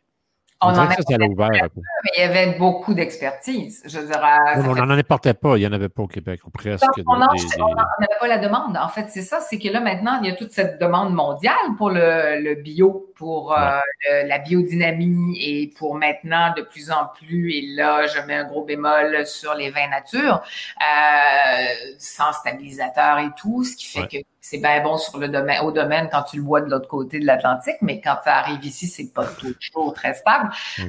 On, 0.61 0.71
en 0.71 0.89
ça, 0.89 0.93
ouvert 1.29 1.49
Mais 1.51 2.11
il 2.17 2.19
y 2.19 2.23
avait 2.23 2.57
beaucoup 2.57 2.93
d'expertise. 2.93 3.81
Je 3.85 3.99
on 3.99 4.75
n'en 4.75 4.89
importait 4.89 5.33
pas. 5.33 5.55
Il 5.55 5.61
n'y 5.61 5.67
en 5.67 5.71
avait 5.71 5.87
pas 5.87 6.03
au 6.03 6.07
Québec, 6.07 6.41
ou 6.45 6.49
presque. 6.49 6.83
on 7.07 7.17
n'avait 7.17 8.19
pas 8.19 8.27
la 8.27 8.39
demande. 8.39 8.75
En 8.75 8.89
fait, 8.89 9.07
c'est 9.09 9.21
ça. 9.21 9.39
C'est 9.39 9.57
que 9.57 9.69
là, 9.69 9.79
maintenant, 9.79 10.19
il 10.21 10.29
y 10.29 10.31
a 10.31 10.35
toute 10.35 10.51
cette 10.51 10.79
demande 10.81 11.13
mondiale 11.13 11.55
pour 11.77 11.91
le, 11.91 12.55
bio, 12.55 13.09
pour 13.15 13.57
euh, 13.57 13.79
la 14.25 14.37
biodynamie 14.39 15.37
et 15.39 15.73
pour 15.77 15.95
maintenant, 15.95 16.53
de 16.55 16.61
plus 16.61 16.91
en 16.91 17.05
plus, 17.07 17.53
et 17.53 17.61
là, 17.75 18.07
je 18.07 18.19
mets 18.27 18.35
un 18.35 18.45
gros 18.45 18.65
bémol 18.65 19.25
sur 19.25 19.53
les 19.53 19.69
vins 19.69 19.87
nature, 19.87 20.41
euh, 20.81 21.93
sans 21.97 22.33
stabilisateur 22.33 23.19
et 23.19 23.29
tout, 23.37 23.63
ce 23.63 23.77
qui 23.77 23.85
fait 23.85 24.07
que 24.07 24.17
c'est 24.41 24.57
bien 24.57 24.81
bon 24.81 24.97
sur 24.97 25.19
le 25.19 25.27
domaine, 25.27 25.61
au 25.63 25.71
domaine 25.71 26.09
quand 26.11 26.23
tu 26.23 26.37
le 26.37 26.43
vois 26.43 26.61
de 26.61 26.69
l'autre 26.69 26.87
côté 26.87 27.19
de 27.19 27.25
l'Atlantique, 27.25 27.75
mais 27.81 27.99
quand 27.99 28.17
ça 28.23 28.37
arrive 28.37 28.63
ici, 28.63 28.87
c'est 28.87 29.13
pas 29.13 29.25
toujours 29.25 29.93
très 29.93 30.13
stable. 30.13 30.49
Euh, 30.79 30.83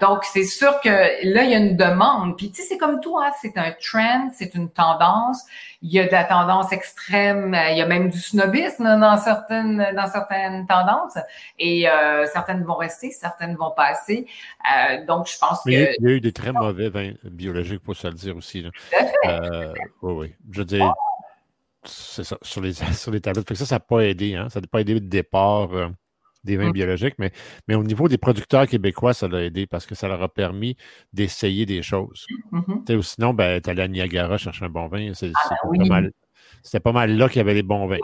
donc, 0.00 0.24
c'est 0.24 0.44
sûr 0.44 0.80
que 0.80 0.88
là, 0.88 1.42
il 1.42 1.50
y 1.50 1.54
a 1.54 1.58
une 1.58 1.76
demande. 1.76 2.36
Puis, 2.36 2.50
tu 2.50 2.62
sais, 2.62 2.68
c'est 2.68 2.78
comme 2.78 3.00
tout, 3.00 3.18
hein, 3.18 3.30
c'est 3.40 3.56
un 3.58 3.72
trend, 3.72 4.30
c'est 4.32 4.54
une 4.54 4.70
tendance. 4.70 5.44
Il 5.82 5.92
y 5.92 6.00
a 6.00 6.06
de 6.06 6.12
la 6.12 6.24
tendance 6.24 6.72
extrême, 6.72 7.56
il 7.70 7.76
y 7.78 7.82
a 7.82 7.86
même 7.86 8.10
du 8.10 8.18
snobisme 8.18 8.84
dans 8.98 9.16
certaines, 9.16 9.92
dans 9.94 10.06
certaines 10.06 10.66
tendances. 10.66 11.18
Et 11.58 11.88
euh, 11.88 12.26
certaines 12.26 12.64
vont 12.64 12.76
rester, 12.76 13.10
certaines 13.10 13.56
vont 13.56 13.72
passer. 13.72 14.26
Euh, 14.72 15.04
donc, 15.04 15.28
je 15.28 15.38
pense 15.38 15.62
que... 15.64 15.70
Il 15.70 15.80
y 16.00 16.06
a 16.06 16.10
eu 16.10 16.20
des 16.20 16.32
très 16.32 16.52
mauvais 16.52 16.88
vins 16.88 17.12
biologiques, 17.24 17.82
pour 17.82 17.96
se 17.96 18.06
le 18.06 18.14
dire 18.14 18.36
aussi. 18.36 18.62
Là. 18.62 18.70
Euh, 19.26 19.72
oui, 20.02 20.12
oui. 20.12 20.34
Je 20.50 20.62
dire, 20.62 20.92
c'est 21.88 22.24
ça, 22.24 22.36
sur 22.42 22.60
les, 22.60 22.72
sur 22.92 23.10
les 23.10 23.20
tablettes. 23.20 23.52
ça, 23.54 23.66
ça 23.66 23.74
n'a 23.76 23.80
pas 23.80 24.00
aidé. 24.00 24.34
Hein? 24.34 24.48
Ça 24.50 24.60
n'a 24.60 24.66
pas 24.66 24.80
aidé 24.80 24.94
le 24.94 25.00
départ 25.00 25.72
euh, 25.72 25.88
des 26.44 26.56
vins 26.56 26.68
mm. 26.68 26.72
biologiques, 26.72 27.14
mais, 27.18 27.32
mais 27.66 27.74
au 27.74 27.82
niveau 27.82 28.08
des 28.08 28.18
producteurs 28.18 28.66
québécois, 28.66 29.14
ça 29.14 29.28
l'a 29.28 29.42
aidé 29.42 29.66
parce 29.66 29.86
que 29.86 29.94
ça 29.94 30.08
leur 30.08 30.22
a 30.22 30.28
permis 30.28 30.76
d'essayer 31.12 31.66
des 31.66 31.82
choses. 31.82 32.26
Ou 32.52 33.02
sinon, 33.02 33.34
ben, 33.34 33.60
tu 33.60 33.70
allais 33.70 33.82
à 33.82 33.88
Niagara 33.88 34.38
chercher 34.38 34.64
un 34.64 34.68
bon 34.68 34.88
vin. 34.88 35.12
C'est 35.14 35.32
ah, 35.34 35.54
pas 35.62 35.84
mal. 35.84 36.12
c'était 36.62 36.80
pas 36.80 36.92
mal 36.92 37.16
là 37.16 37.28
qu'il 37.28 37.38
y 37.38 37.40
avait 37.40 37.54
les 37.54 37.62
bons 37.62 37.86
vins. 37.86 37.98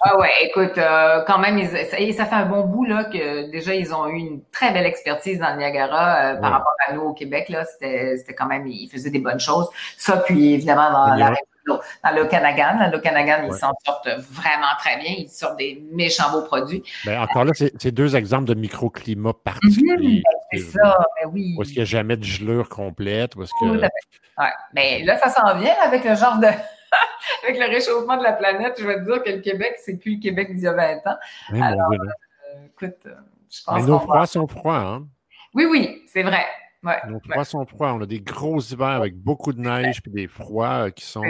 Ah 0.00 0.18
ouais, 0.18 0.30
écoute, 0.42 0.78
euh, 0.78 1.22
quand 1.26 1.38
même, 1.38 1.64
ça 1.66 2.26
fait 2.26 2.34
un 2.34 2.46
bon 2.46 2.66
bout 2.66 2.84
là 2.84 3.04
que 3.04 3.50
déjà 3.50 3.74
ils 3.74 3.92
ont 3.94 4.08
eu 4.08 4.16
une 4.16 4.42
très 4.50 4.72
belle 4.72 4.86
expertise 4.86 5.38
dans 5.38 5.50
le 5.52 5.58
Niagara 5.58 6.34
euh, 6.34 6.40
par 6.40 6.52
rapport 6.52 6.74
à 6.88 6.94
nous 6.94 7.02
au 7.02 7.14
Québec 7.14 7.48
là. 7.48 7.64
C'était 7.64 8.34
quand 8.36 8.46
même, 8.46 8.66
ils 8.66 8.88
faisaient 8.88 9.10
des 9.10 9.20
bonnes 9.20 9.40
choses. 9.40 9.68
Ça, 9.96 10.18
puis 10.18 10.54
évidemment 10.54 10.90
dans 10.90 11.14
la 11.14 11.34
dans 11.66 12.14
le 12.14 12.26
Canagan. 12.26 12.90
le 12.90 12.98
Canagan, 12.98 13.44
ils 13.46 13.54
s'en 13.54 13.72
sortent 13.84 14.08
vraiment 14.30 14.74
très 14.78 14.98
bien. 14.98 15.14
Ils 15.18 15.28
sortent 15.28 15.58
des 15.58 15.82
méchants 15.92 16.30
beaux 16.30 16.42
produits. 16.42 16.82
Ben, 17.04 17.20
encore 17.20 17.44
là, 17.44 17.52
c'est 17.54 17.92
deux 17.92 18.16
exemples 18.16 18.46
de 18.46 18.54
microclimat 18.54 19.34
particuliers. 19.44 20.22
Mhm, 20.24 20.40
c'est 20.52 20.58
ça, 20.58 20.98
ben 21.20 21.30
oui. 21.32 21.54
Où 21.56 21.62
est-ce 21.62 21.70
qu'il 21.70 21.78
n'y 21.78 21.82
a 21.82 21.86
jamais 21.86 22.16
de 22.16 22.24
gelure 22.24 22.68
complète? 22.68 23.36
Où 23.36 23.40
que... 23.40 23.80
Ouais. 23.80 24.50
Mais 24.74 25.02
là, 25.04 25.18
ça 25.18 25.28
s'en 25.28 25.58
vient 25.58 25.74
avec 25.82 26.04
le 26.04 26.14
genre 26.14 26.38
de. 26.38 26.46
avec 27.44 27.58
le 27.58 27.66
réchauffement 27.66 28.16
de 28.16 28.22
la 28.22 28.32
planète. 28.32 28.76
Je 28.78 28.86
vais 28.86 28.96
te 28.96 29.04
dire 29.04 29.22
que 29.22 29.30
le 29.30 29.40
Québec, 29.40 29.76
c'est 29.82 29.98
plus 29.98 30.16
le 30.16 30.20
Québec 30.20 30.54
d'il 30.54 30.64
y 30.64 30.68
a 30.68 30.72
20 30.72 30.96
ans. 31.06 31.16
Alors, 31.60 31.92
euh, 31.92 32.66
écoute, 32.66 32.98
euh, 33.06 33.14
je 33.50 33.62
pense 33.64 33.80
Mais 33.80 33.86
nos 33.86 33.98
froids 34.00 34.26
sont 34.26 34.46
froids, 34.46 34.78
hein? 34.78 35.06
Oui, 35.54 35.66
oui, 35.70 36.02
c'est 36.06 36.22
vrai. 36.22 36.44
Ouais, 36.84 36.96
nos 37.08 37.20
froids 37.20 37.44
sont 37.44 37.64
froids. 37.64 37.92
On 37.94 38.02
a 38.02 38.06
des 38.06 38.20
gros 38.20 38.60
hivers 38.60 38.88
avec 38.88 39.16
beaucoup 39.16 39.52
de 39.52 39.60
neige 39.60 40.00
et 40.06 40.10
des 40.10 40.26
froids 40.26 40.86
euh, 40.86 40.90
qui 40.90 41.04
sont 41.04 41.22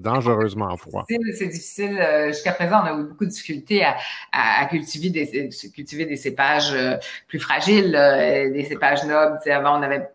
dangereusement 0.00 0.76
froids. 0.76 1.04
C'est 1.08 1.48
difficile. 1.48 2.00
Jusqu'à 2.28 2.52
présent, 2.52 2.82
on 2.82 2.86
a 2.86 2.92
eu 2.92 3.04
beaucoup 3.04 3.24
de 3.24 3.30
difficultés 3.30 3.84
à, 4.32 4.66
cultiver, 4.66 5.10
des, 5.10 5.50
cultiver 5.74 6.06
des 6.06 6.16
cépages 6.16 6.74
plus 7.26 7.38
fragiles, 7.38 7.92
des 7.92 8.64
cépages 8.64 9.04
nobles. 9.04 9.38
avant, 9.50 9.78
on 9.78 9.82
avait 9.82 10.10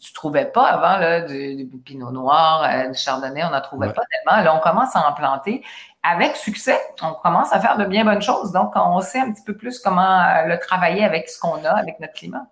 tu 0.00 0.12
trouvais 0.12 0.46
pas 0.46 0.66
avant 0.66 0.98
là, 0.98 1.20
du, 1.22 1.68
pinot 1.84 2.10
noir, 2.10 2.64
euh, 2.64 2.88
du 2.90 2.98
chardonnay, 2.98 3.44
on 3.44 3.50
n'en 3.50 3.60
trouvait 3.60 3.92
pas 3.92 4.02
tellement. 4.10 4.42
Là, 4.42 4.56
on 4.56 4.60
commence 4.60 4.94
à 4.96 5.08
en 5.08 5.12
planter 5.12 5.64
avec 6.02 6.36
succès. 6.36 6.78
On 7.02 7.12
commence 7.14 7.52
à 7.52 7.60
faire 7.60 7.76
de 7.76 7.84
bien 7.84 8.04
bonnes 8.04 8.22
choses. 8.22 8.52
Donc, 8.52 8.72
on 8.74 9.00
sait 9.00 9.20
un 9.20 9.32
petit 9.32 9.44
peu 9.44 9.56
plus 9.56 9.78
comment 9.78 10.20
euh, 10.20 10.46
le 10.46 10.58
travailler 10.58 11.04
avec 11.04 11.28
ce 11.28 11.38
qu'on 11.38 11.64
a, 11.64 11.70
avec 11.70 12.00
notre 12.00 12.14
climat. 12.14 12.46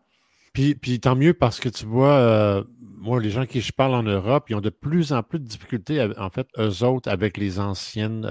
Puis, 0.54 0.74
puis 0.74 1.00
tant 1.00 1.16
mieux 1.16 1.34
parce 1.34 1.60
que 1.60 1.68
tu 1.68 1.84
vois, 1.84 2.12
euh, 2.12 2.64
moi, 2.80 3.20
les 3.20 3.30
gens 3.30 3.44
qui 3.44 3.60
je 3.60 3.72
parle 3.72 3.94
en 3.94 4.02
Europe, 4.02 4.46
ils 4.48 4.54
ont 4.54 4.62
de 4.62 4.70
plus 4.70 5.12
en 5.12 5.22
plus 5.22 5.38
de 5.38 5.44
difficultés, 5.44 6.08
en 6.16 6.30
fait, 6.30 6.46
eux 6.58 6.82
autres, 6.82 7.10
avec 7.10 7.36
les 7.36 7.60
anciennes. 7.60 8.26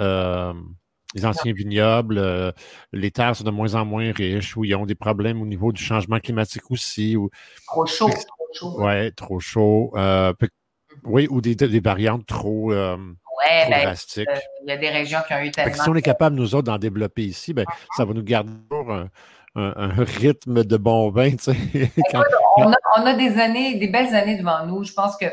les 1.14 1.26
anciens 1.28 1.54
vignobles, 1.54 2.54
les 2.92 3.12
terres 3.12 3.36
sont 3.36 3.44
de 3.44 3.52
moins 3.52 3.76
en 3.76 3.86
moins 3.86 4.12
riches, 4.12 4.58
où 4.58 4.66
ils 4.66 4.74
ont 4.74 4.88
des 4.88 4.96
problèmes 4.96 5.40
au 5.44 5.46
niveau 5.46 5.72
du 5.72 5.84
changement 5.84 6.18
climatique 6.18 6.72
aussi. 6.72 7.16
Trop 7.68 7.86
chaud. 7.86 8.10
Oui, 8.62 9.14
trop 9.14 9.40
chaud. 9.40 9.92
Euh, 9.96 10.34
oui, 11.04 11.28
ou 11.30 11.42
des, 11.42 11.56
des, 11.56 11.80
variantes 11.80 12.26
trop, 12.26 12.72
euh, 12.72 12.98
ben, 13.48 13.70
drastiques. 13.70 14.30
Euh, 14.30 14.40
il 14.64 14.70
y 14.70 14.74
a 14.74 14.78
des 14.78 14.90
régions 14.90 15.20
qui 15.28 15.34
ont 15.34 15.40
eu 15.40 15.52
tellement. 15.52 15.74
si 15.74 15.90
on 15.90 15.96
est 15.96 16.02
capable, 16.02 16.36
nous 16.36 16.56
autres, 16.56 16.66
d'en 16.66 16.78
développer 16.78 17.24
ici, 17.24 17.54
ben, 17.54 17.66
ça 17.98 18.06
va 18.06 18.14
nous 18.14 18.24
garder 18.24 18.52
toujours 18.70 19.06
un, 19.56 19.74
un, 19.76 20.04
rythme 20.04 20.64
de 20.64 20.78
bon 20.78 21.10
vin. 21.12 21.32
Tu 21.32 21.38
sais, 21.54 21.56
on, 22.58 22.72
a, 22.72 22.76
on, 22.98 23.06
a, 23.06 23.14
des 23.14 23.40
années, 23.40 23.76
des 23.76 23.88
belles 23.88 24.14
années 24.16 24.38
devant 24.38 24.66
nous. 24.66 24.84
Je 24.84 24.94
pense 24.94 25.16
que, 25.18 25.26
tu 25.26 25.32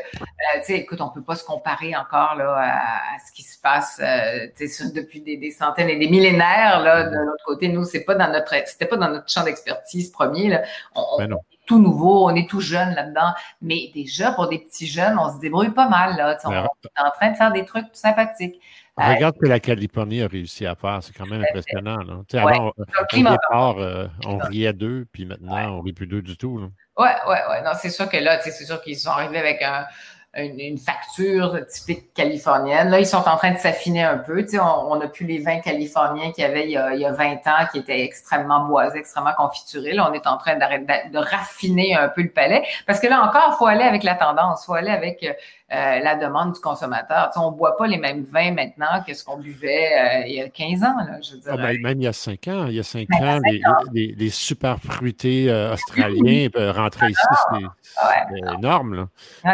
sais, 0.63 0.77
écoute, 0.77 1.01
on 1.01 1.07
ne 1.07 1.11
peut 1.11 1.23
pas 1.23 1.35
se 1.35 1.43
comparer 1.43 1.95
encore 1.95 2.35
là, 2.35 2.55
à, 2.57 3.19
ce 3.25 3.31
qui 3.33 3.43
se 3.43 3.59
passe 3.59 4.01
tu 4.57 4.67
sais, 4.67 4.91
depuis 4.91 5.21
des, 5.21 5.37
des, 5.37 5.51
centaines 5.51 5.89
et 5.89 5.97
des 5.97 6.09
millénaires. 6.09 6.81
Là, 6.81 7.09
de 7.09 7.17
l'autre 7.17 7.43
côté, 7.45 7.67
nous, 7.67 7.83
c'est 7.83 8.03
pas 8.03 8.15
dans 8.15 8.31
notre, 8.31 8.53
c'était 8.67 8.85
pas 8.85 8.97
dans 8.97 9.09
notre 9.09 9.29
champ 9.29 9.43
d'expertise 9.43 10.11
premier. 10.11 10.49
Là. 10.49 10.61
On, 10.95 11.17
ben 11.17 11.37
tout 11.71 11.79
nouveau, 11.79 12.29
on 12.29 12.35
est 12.35 12.49
tout 12.49 12.59
jeune 12.59 12.93
là-dedans. 12.95 13.33
Mais 13.61 13.91
déjà, 13.93 14.31
pour 14.33 14.49
des 14.49 14.59
petits 14.59 14.87
jeunes, 14.87 15.17
on 15.17 15.33
se 15.33 15.39
débrouille 15.39 15.71
pas 15.71 15.87
mal. 15.87 16.17
Là. 16.17 16.37
On, 16.43 16.51
est 16.51 16.57
en 16.57 17.11
train 17.11 17.31
de 17.31 17.37
faire 17.37 17.53
des 17.53 17.63
trucs 17.65 17.87
sympathiques. 17.93 18.59
Regarde 18.97 19.35
ce 19.35 19.45
que 19.45 19.49
la 19.49 19.59
Californie 19.59 20.21
a 20.21 20.27
réussi 20.27 20.65
à 20.65 20.75
faire. 20.75 20.99
C'est 21.01 21.13
quand 21.13 21.25
même 21.25 21.41
impressionnant. 21.41 21.97
Là. 21.97 22.21
Avant, 22.41 22.67
au 22.67 22.83
départ, 23.13 23.77
euh, 23.77 24.07
on 24.25 24.37
riait 24.37 24.73
d'eux, 24.73 25.05
puis 25.11 25.25
maintenant, 25.25 25.77
on 25.77 25.81
rit 25.81 25.93
plus 25.93 26.07
d'eux 26.07 26.21
du 26.21 26.37
tout. 26.37 26.69
Oui, 26.97 27.07
oui, 27.27 27.35
oui. 27.49 27.55
Non, 27.63 27.71
c'est 27.79 27.89
sûr 27.89 28.09
que 28.09 28.17
là, 28.17 28.39
c'est 28.41 28.51
sûr 28.51 28.81
qu'ils 28.81 28.97
sont 28.97 29.09
arrivés 29.09 29.39
avec 29.39 29.61
un, 29.61 29.85
une, 30.35 30.77
facture 30.77 31.65
typique 31.67 32.13
californienne. 32.13 32.89
Là, 32.89 32.99
ils 32.99 33.05
sont 33.05 33.17
en 33.27 33.37
train 33.37 33.51
de 33.51 33.57
s'affiner 33.57 34.03
un 34.03 34.17
peu. 34.17 34.43
Tu 34.43 34.51
sais, 34.51 34.59
on 34.59 34.95
n'a 34.95 35.07
plus 35.07 35.25
les 35.25 35.39
vins 35.39 35.59
californiens 35.59 36.31
qu'il 36.31 36.43
y 36.43 36.47
avait 36.47 36.65
il 36.65 36.71
y, 36.71 36.77
a, 36.77 36.93
il 36.93 37.01
y, 37.01 37.05
a, 37.05 37.11
20 37.11 37.47
ans 37.47 37.67
qui 37.71 37.79
étaient 37.79 38.01
extrêmement 38.01 38.65
boisés, 38.65 38.99
extrêmement 38.99 39.33
confiturés. 39.33 39.93
Là, 39.93 40.09
on 40.09 40.13
est 40.13 40.27
en 40.27 40.37
train 40.37 40.55
de, 40.55 41.11
de 41.11 41.17
raffiner 41.17 41.95
un 41.95 42.09
peu 42.09 42.21
le 42.21 42.31
palais. 42.31 42.63
Parce 42.85 42.99
que 42.99 43.07
là 43.07 43.21
encore, 43.21 43.51
il 43.53 43.55
faut 43.57 43.67
aller 43.67 43.83
avec 43.83 44.03
la 44.03 44.15
tendance, 44.15 44.63
il 44.63 44.65
faut 44.67 44.73
aller 44.73 44.91
avec 44.91 45.25
euh, 45.71 45.81
euh, 45.81 45.99
la 45.99 46.15
demande 46.15 46.53
du 46.53 46.59
consommateur. 46.59 47.29
Tu 47.29 47.39
sais, 47.39 47.45
on 47.45 47.51
ne 47.51 47.57
boit 47.57 47.77
pas 47.77 47.87
les 47.87 47.97
mêmes 47.97 48.23
vins 48.23 48.51
maintenant 48.51 49.03
que 49.05 49.13
ce 49.13 49.23
qu'on 49.23 49.37
buvait 49.37 50.23
euh, 50.23 50.27
il 50.27 50.35
y 50.35 50.41
a 50.41 50.49
15 50.49 50.83
ans. 50.83 50.97
Là, 50.97 51.19
je. 51.21 51.35
Ah, 51.47 51.57
ben, 51.57 51.81
même 51.81 51.99
il 52.01 52.03
y 52.03 52.07
a 52.07 52.13
5 52.13 52.47
ans. 52.47 52.65
Il 52.67 52.75
y 52.75 52.79
a 52.79 52.83
5 52.83 53.07
ben, 53.07 53.37
ans, 53.37 53.39
les, 53.93 54.13
les, 54.17 54.29
super 54.29 54.79
fruités 54.79 55.49
euh, 55.49 55.73
australiens 55.73 56.49
rentraient 56.55 57.11
ici. 57.11 57.65
C'est 57.95 58.41
ah, 58.47 58.53
énorme. 58.57 59.07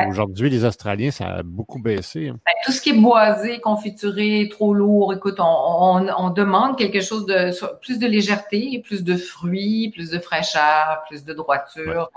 Aujourd'hui, 0.08 0.50
les 0.50 0.64
Australiens, 0.64 1.12
ça 1.12 1.28
a 1.28 1.44
beaucoup 1.44 1.80
baissé. 1.80 2.30
Hein. 2.30 2.40
Ben, 2.46 2.54
tout 2.66 2.72
ce 2.72 2.82
qui 2.82 2.92
est 2.92 3.00
boisé, 3.00 3.60
confituré, 3.60 4.48
trop 4.50 4.74
lourd, 4.74 5.14
écoute, 5.14 5.36
on, 5.40 6.08
on, 6.18 6.30
demande 6.30 6.78
quelque 6.78 7.02
chose 7.02 7.26
de 7.26 7.52
plus 7.82 8.00
de 8.00 8.08
légèreté, 8.08 8.82
plus 8.86 9.04
de 9.04 9.16
fruits, 9.16 9.92
plus 9.94 10.12
de 10.12 10.20
fraîcheur, 10.20 11.04
plus 11.08 11.24
de 11.24 11.34
droiture. 11.34 12.10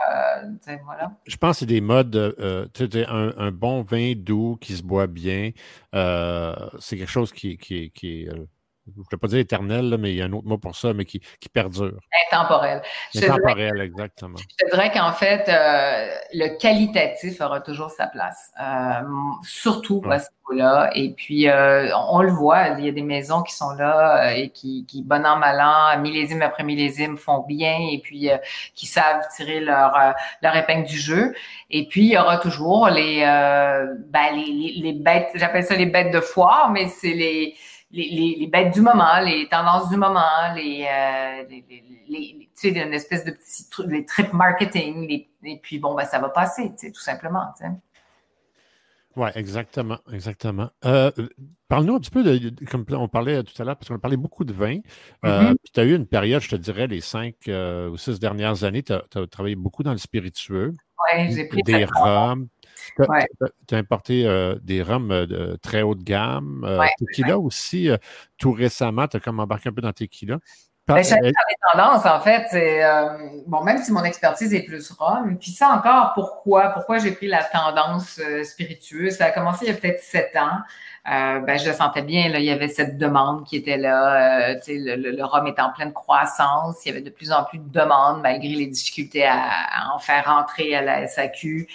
voilà. 0.84 1.12
Je 1.26 1.36
pense 1.36 1.56
que 1.56 1.60
c'est 1.60 1.66
des 1.66 1.80
modes, 1.80 2.34
un, 2.36 3.32
un 3.36 3.50
bon 3.50 3.82
vin 3.82 4.12
doux 4.16 4.56
qui 4.60 4.74
se 4.74 4.82
boit 4.82 5.06
bien. 5.06 5.50
Euh, 5.94 6.54
c'est 6.78 6.96
quelque 6.96 7.10
chose 7.10 7.32
qui, 7.32 7.56
qui, 7.56 7.90
qui 7.90 8.22
est 8.22 8.28
euh, 8.28 8.46
je 8.94 9.00
ne 9.00 9.04
vais 9.10 9.16
pas 9.16 9.28
dire 9.28 9.38
éternel, 9.38 9.96
mais 9.98 10.10
il 10.12 10.16
y 10.16 10.22
a 10.22 10.26
un 10.26 10.32
autre 10.32 10.46
mot 10.46 10.58
pour 10.58 10.76
ça, 10.76 10.92
mais 10.92 11.04
qui, 11.04 11.20
qui 11.40 11.48
perdure. 11.48 11.98
Intemporel. 12.32 12.82
Intemporel, 13.16 13.80
exactement. 13.80 14.36
Je 14.36 14.64
te 14.64 14.70
dirais 14.70 14.90
qu'en 14.92 15.12
fait, 15.12 15.48
euh, 15.48 16.14
le 16.32 16.58
qualitatif 16.58 17.40
aura 17.40 17.60
toujours 17.60 17.90
sa 17.90 18.06
place, 18.06 18.52
euh, 18.60 19.02
surtout 19.42 20.02
à 20.10 20.18
ce 20.18 20.28
niveau-là. 20.30 20.90
Et 20.94 21.10
puis, 21.10 21.48
euh, 21.48 21.88
on, 22.08 22.22
le 22.22 22.30
voit, 22.30 22.68
il 22.78 22.84
y 22.84 22.88
a 22.88 22.92
des 22.92 23.02
maisons 23.02 23.42
qui 23.42 23.54
sont 23.54 23.70
là 23.70 24.34
et 24.34 24.50
qui, 24.50 24.86
qui 24.86 25.02
bon 25.02 25.24
an, 25.26 25.36
mal 25.36 25.60
an, 25.60 26.00
millésime 26.00 26.42
après 26.42 26.64
millésime, 26.64 27.16
font 27.16 27.44
bien 27.46 27.76
et 27.90 28.00
puis 28.02 28.28
qui 28.74 28.86
savent 28.86 29.22
tirer 29.36 29.60
leur, 29.60 29.92
leur 30.42 30.56
épingle 30.56 30.86
du 30.86 30.98
jeu. 30.98 31.34
Et 31.70 31.86
puis, 31.86 32.02
il 32.02 32.12
y 32.12 32.18
aura 32.18 32.38
toujours 32.38 32.88
les, 32.88 33.20
ben, 33.20 34.34
les, 34.34 34.46
les, 34.46 34.72
les 34.76 34.92
bêtes, 34.92 35.30
j'appelle 35.34 35.64
ça 35.64 35.74
les 35.74 35.86
bêtes 35.86 36.12
de 36.12 36.20
foire, 36.20 36.70
mais 36.70 36.88
c'est 36.88 37.14
les 37.14 37.54
les, 37.92 38.36
les, 38.38 38.46
bêtes 38.46 38.72
du 38.72 38.80
moment, 38.80 39.20
les 39.20 39.48
tendances 39.48 39.88
du 39.88 39.96
moment, 39.96 40.54
les, 40.54 40.86
euh, 40.88 41.44
les, 41.48 42.48
tu 42.60 42.72
sais, 42.72 42.80
une 42.80 42.94
espèce 42.94 43.24
de 43.24 43.32
petits 43.32 43.68
trucs, 43.68 43.90
les 43.90 44.04
trip 44.04 44.32
marketing, 44.32 45.26
et 45.44 45.58
puis 45.58 45.78
bon, 45.78 45.94
ben, 45.94 46.04
ça 46.04 46.18
va 46.18 46.28
passer, 46.28 46.70
tu 46.70 46.86
sais, 46.86 46.92
tout 46.92 47.00
simplement. 47.00 47.46
Tu 47.56 47.64
sais. 47.64 47.70
Oui, 49.16 49.28
exactement, 49.34 49.98
exactement. 50.12 50.70
Euh, 50.84 51.10
Parle-nous 51.68 51.94
un 51.94 52.00
petit 52.00 52.10
peu 52.10 52.22
de, 52.22 52.52
comme 52.66 52.84
on 52.90 53.08
parlait 53.08 53.42
tout 53.42 53.60
à 53.60 53.64
l'heure, 53.64 53.76
parce 53.76 53.88
qu'on 53.88 53.96
a 53.96 54.00
parlé 54.00 54.16
beaucoup 54.16 54.44
de 54.44 54.52
vin. 54.52 54.78
Euh, 55.24 55.52
mm-hmm. 55.52 55.56
tu 55.72 55.80
as 55.80 55.84
eu 55.84 55.94
une 55.94 56.06
période, 56.06 56.42
je 56.42 56.48
te 56.48 56.56
dirais, 56.56 56.86
les 56.86 57.00
cinq 57.00 57.34
euh, 57.48 57.90
ou 57.90 57.96
six 57.96 58.18
dernières 58.18 58.64
années, 58.64 58.82
tu 58.82 58.92
as, 58.92 59.26
travaillé 59.30 59.56
beaucoup 59.56 59.82
dans 59.82 59.92
le 59.92 59.98
spiritueux. 59.98 60.74
Oui, 61.12 61.32
j'ai 61.32 61.44
pris 61.46 61.62
des 61.62 61.84
rhums. 61.84 62.48
Tu 62.96 63.74
as, 63.74 63.78
importé 63.78 64.26
euh, 64.26 64.56
des 64.62 64.82
rhums 64.82 65.10
euh, 65.10 65.26
de 65.26 65.56
très 65.62 65.82
haut 65.82 65.94
de 65.94 66.02
gamme. 66.02 66.64
Euh, 66.66 66.84
tequila 66.98 67.38
aussi, 67.38 67.90
tout 68.38 68.52
récemment, 68.52 69.08
tu 69.08 69.16
as 69.16 69.20
comme 69.20 69.40
embarqué 69.40 69.68
un 69.68 69.72
peu 69.72 69.82
dans 69.82 69.92
tequila. 69.92 70.38
Ben, 70.86 71.04
J'aime 71.04 71.22
les 71.22 71.32
tendances, 71.70 72.04
en 72.04 72.18
fait. 72.18 72.48
bon, 73.46 73.62
même 73.62 73.78
si 73.78 73.92
mon 73.92 74.02
expertise 74.02 74.52
est 74.52 74.62
plus 74.62 74.90
rhum, 74.90 75.38
puis 75.38 75.52
ça 75.52 75.68
encore, 75.68 76.12
pourquoi? 76.14 76.70
Pourquoi 76.70 76.98
j'ai 76.98 77.12
pris 77.12 77.28
la 77.28 77.44
tendance 77.44 78.20
spiritueuse? 78.42 79.12
Ça 79.12 79.26
a 79.26 79.30
commencé 79.30 79.66
il 79.66 79.68
y 79.68 79.70
a 79.70 79.78
peut-être 79.78 80.02
sept 80.02 80.34
ans. 80.36 80.58
Euh, 81.08 81.40
ben, 81.40 81.58
je 81.58 81.66
le 81.66 81.74
sentais 81.74 82.02
bien. 82.02 82.28
Là, 82.28 82.40
il 82.40 82.44
y 82.44 82.50
avait 82.50 82.68
cette 82.68 82.98
demande 82.98 83.46
qui 83.46 83.56
était 83.56 83.78
là. 83.78 84.50
Euh, 84.50 84.60
le, 84.68 84.96
le, 84.96 85.10
le, 85.12 85.24
rhum 85.24 85.46
est 85.46 85.58
en 85.58 85.72
pleine 85.72 85.92
croissance. 85.94 86.84
Il 86.84 86.88
y 86.88 86.92
avait 86.92 87.00
de 87.00 87.08
plus 87.08 87.32
en 87.32 87.44
plus 87.44 87.58
de 87.58 87.68
demandes 87.70 88.20
malgré 88.20 88.48
les 88.48 88.66
difficultés 88.66 89.24
à, 89.24 89.34
à 89.34 89.94
en 89.94 89.98
faire 89.98 90.26
rentrer 90.26 90.74
à 90.74 90.82
la 90.82 91.06
SAQ. 91.06 91.66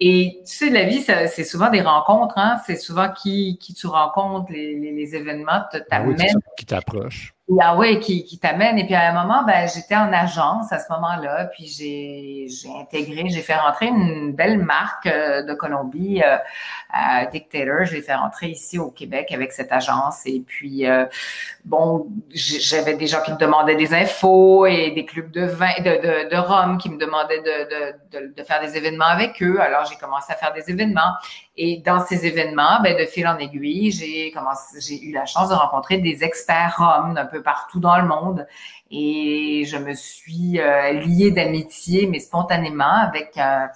Et 0.00 0.42
tu 0.46 0.52
sais, 0.52 0.70
la 0.70 0.84
vie, 0.84 1.00
c'est 1.00 1.44
souvent 1.44 1.70
des 1.70 1.80
rencontres. 1.80 2.36
Hein? 2.36 2.60
C'est 2.66 2.76
souvent 2.76 3.10
qui, 3.10 3.58
qui 3.58 3.74
tu 3.74 3.86
rencontres, 3.86 4.50
les, 4.50 4.74
les, 4.74 4.92
les 4.92 5.14
événements 5.16 5.62
t'amènent. 5.88 6.16
Ah 6.20 6.24
oui, 6.24 6.42
qui 6.58 6.66
t'approche. 6.66 7.34
Ah 7.60 7.76
oui, 7.76 8.00
qui, 8.00 8.24
qui 8.24 8.38
t'amène. 8.38 8.78
Et 8.78 8.86
puis 8.86 8.94
à 8.94 9.10
un 9.10 9.22
moment, 9.22 9.44
ben, 9.44 9.68
j'étais 9.68 9.96
en 9.96 10.10
agence 10.14 10.72
à 10.72 10.78
ce 10.78 10.90
moment-là, 10.94 11.44
puis 11.44 11.66
j'ai, 11.66 12.48
intégré, 12.80 13.28
j'ai 13.28 13.42
fait 13.42 13.54
rentrer 13.54 13.86
une 13.86 14.32
belle 14.32 14.58
marque 14.58 15.06
euh, 15.06 15.42
de 15.42 15.52
Colombie, 15.52 16.22
euh, 16.22 16.38
Dictator. 17.30 17.84
Je 17.84 17.96
l'ai 17.96 18.00
fait 18.02 18.14
rentrer 18.14 18.48
ici 18.48 18.78
au 18.78 18.90
Québec 18.90 19.30
avec 19.30 19.52
cette 19.52 19.72
agence. 19.72 20.22
Et 20.24 20.40
puis, 20.40 20.86
euh, 20.86 21.04
bon, 21.66 22.06
j'avais 22.30 22.94
des 22.94 23.06
gens 23.06 23.20
qui 23.20 23.32
me 23.32 23.38
demandaient 23.38 23.76
des 23.76 23.92
infos 23.92 24.64
et 24.64 24.92
des 24.92 25.04
clubs 25.04 25.30
de 25.30 25.44
vin, 25.44 25.74
de, 25.80 25.84
de, 25.84 26.30
de 26.34 26.36
Rome 26.36 26.78
qui 26.78 26.88
me 26.88 26.96
demandaient 26.96 27.42
de, 27.42 28.20
de, 28.20 28.20
de, 28.26 28.34
de 28.34 28.42
faire 28.42 28.62
des 28.62 28.78
événements 28.78 29.04
avec 29.04 29.42
eux. 29.42 29.60
Alors, 29.60 29.83
j'ai 29.84 29.96
commencé 29.96 30.32
à 30.32 30.36
faire 30.36 30.52
des 30.52 30.70
événements. 30.70 31.14
Et 31.56 31.82
dans 31.84 32.04
ces 32.04 32.26
événements, 32.26 32.80
ben, 32.82 32.96
de 32.98 33.06
fil 33.06 33.26
en 33.28 33.38
aiguille, 33.38 33.92
j'ai 33.92 34.30
eu 34.30 35.12
la 35.12 35.24
chance 35.26 35.48
de 35.48 35.54
rencontrer 35.54 35.98
des 35.98 36.24
experts 36.24 36.74
roms 36.78 37.14
d'un 37.14 37.26
peu 37.26 37.42
partout 37.42 37.80
dans 37.80 37.96
le 37.96 38.06
monde. 38.06 38.46
Et 38.90 39.64
je 39.66 39.76
me 39.76 39.94
suis 39.94 40.60
euh, 40.60 40.92
liée 40.92 41.30
d'amitié, 41.30 42.06
mais 42.06 42.18
spontanément, 42.18 42.84
avec 42.84 43.36
euh, 43.36 43.66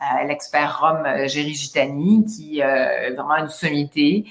euh, 0.00 0.24
l'expert 0.26 0.80
Rome 0.80 1.26
Géry 1.26 1.54
Gitani, 1.54 2.24
qui 2.26 2.60
est 2.60 3.10
vraiment 3.10 3.36
une 3.36 3.48
sommité, 3.48 4.26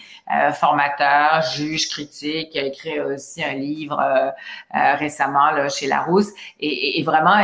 formateur, 0.53 1.41
juge, 1.41 1.89
critique, 1.89 2.55
a 2.55 2.61
écrit 2.61 3.01
aussi 3.01 3.43
un 3.43 3.53
livre 3.53 4.01
récemment 4.71 5.51
là, 5.51 5.67
chez 5.67 5.87
Larousse. 5.87 6.29
Et, 6.61 6.99
et, 6.99 7.03
vraiment, 7.03 7.43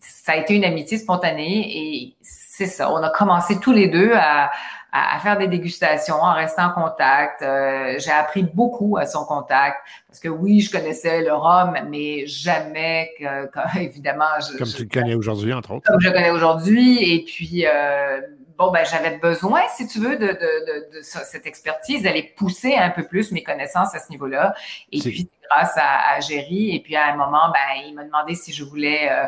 ça 0.00 0.32
a 0.32 0.36
été 0.36 0.54
une 0.54 0.64
amitié 0.64 0.98
spontanée 0.98 1.70
et 1.74 2.14
c'est 2.56 2.66
ça. 2.66 2.92
On 2.92 3.02
a 3.02 3.10
commencé 3.10 3.58
tous 3.58 3.72
les 3.72 3.88
deux 3.88 4.12
à, 4.14 4.52
à, 4.92 5.18
faire 5.18 5.36
des 5.36 5.48
dégustations, 5.48 6.14
en 6.14 6.34
restant 6.34 6.66
en 6.66 6.70
contact. 6.70 7.42
Euh, 7.42 7.96
j'ai 7.98 8.12
appris 8.12 8.44
beaucoup 8.44 8.96
à 8.96 9.06
son 9.06 9.24
contact 9.24 9.78
parce 10.06 10.20
que 10.20 10.28
oui, 10.28 10.60
je 10.60 10.70
connaissais 10.70 11.22
le 11.22 11.32
rhum, 11.32 11.76
mais 11.90 12.26
jamais 12.26 13.10
que, 13.18 13.78
évidemment. 13.80 14.26
Je, 14.38 14.56
comme 14.56 14.68
tu 14.68 14.84
le 14.84 14.88
connais 14.88 15.16
aujourd'hui, 15.16 15.52
entre 15.52 15.72
autres. 15.72 15.90
Comme 15.90 16.00
je 16.00 16.06
le 16.06 16.14
connais 16.14 16.30
aujourd'hui. 16.30 17.02
Et 17.02 17.24
puis, 17.24 17.66
euh, 17.66 18.20
bon, 18.56 18.70
ben, 18.70 18.84
j'avais 18.88 19.18
besoin, 19.18 19.62
si 19.74 19.88
tu 19.88 19.98
veux, 19.98 20.16
de, 20.16 20.28
de, 20.28 20.30
de, 20.30 20.96
de, 20.96 21.00
cette 21.02 21.46
expertise, 21.46 22.04
d'aller 22.04 22.32
pousser 22.36 22.76
un 22.76 22.90
peu 22.90 23.02
plus 23.02 23.32
mes 23.32 23.42
connaissances 23.42 23.96
à 23.96 23.98
ce 23.98 24.10
niveau-là. 24.10 24.54
Et 24.92 25.00
puis, 25.00 25.28
grâce 25.50 25.76
à, 25.76 26.14
à 26.14 26.20
Géry. 26.20 26.76
Et 26.76 26.80
puis, 26.80 26.94
à 26.94 27.12
un 27.12 27.16
moment, 27.16 27.48
ben, 27.52 27.82
il 27.84 27.94
m'a 27.94 28.04
demandé 28.04 28.36
si 28.36 28.52
je 28.52 28.62
voulais 28.62 29.10
euh, 29.10 29.26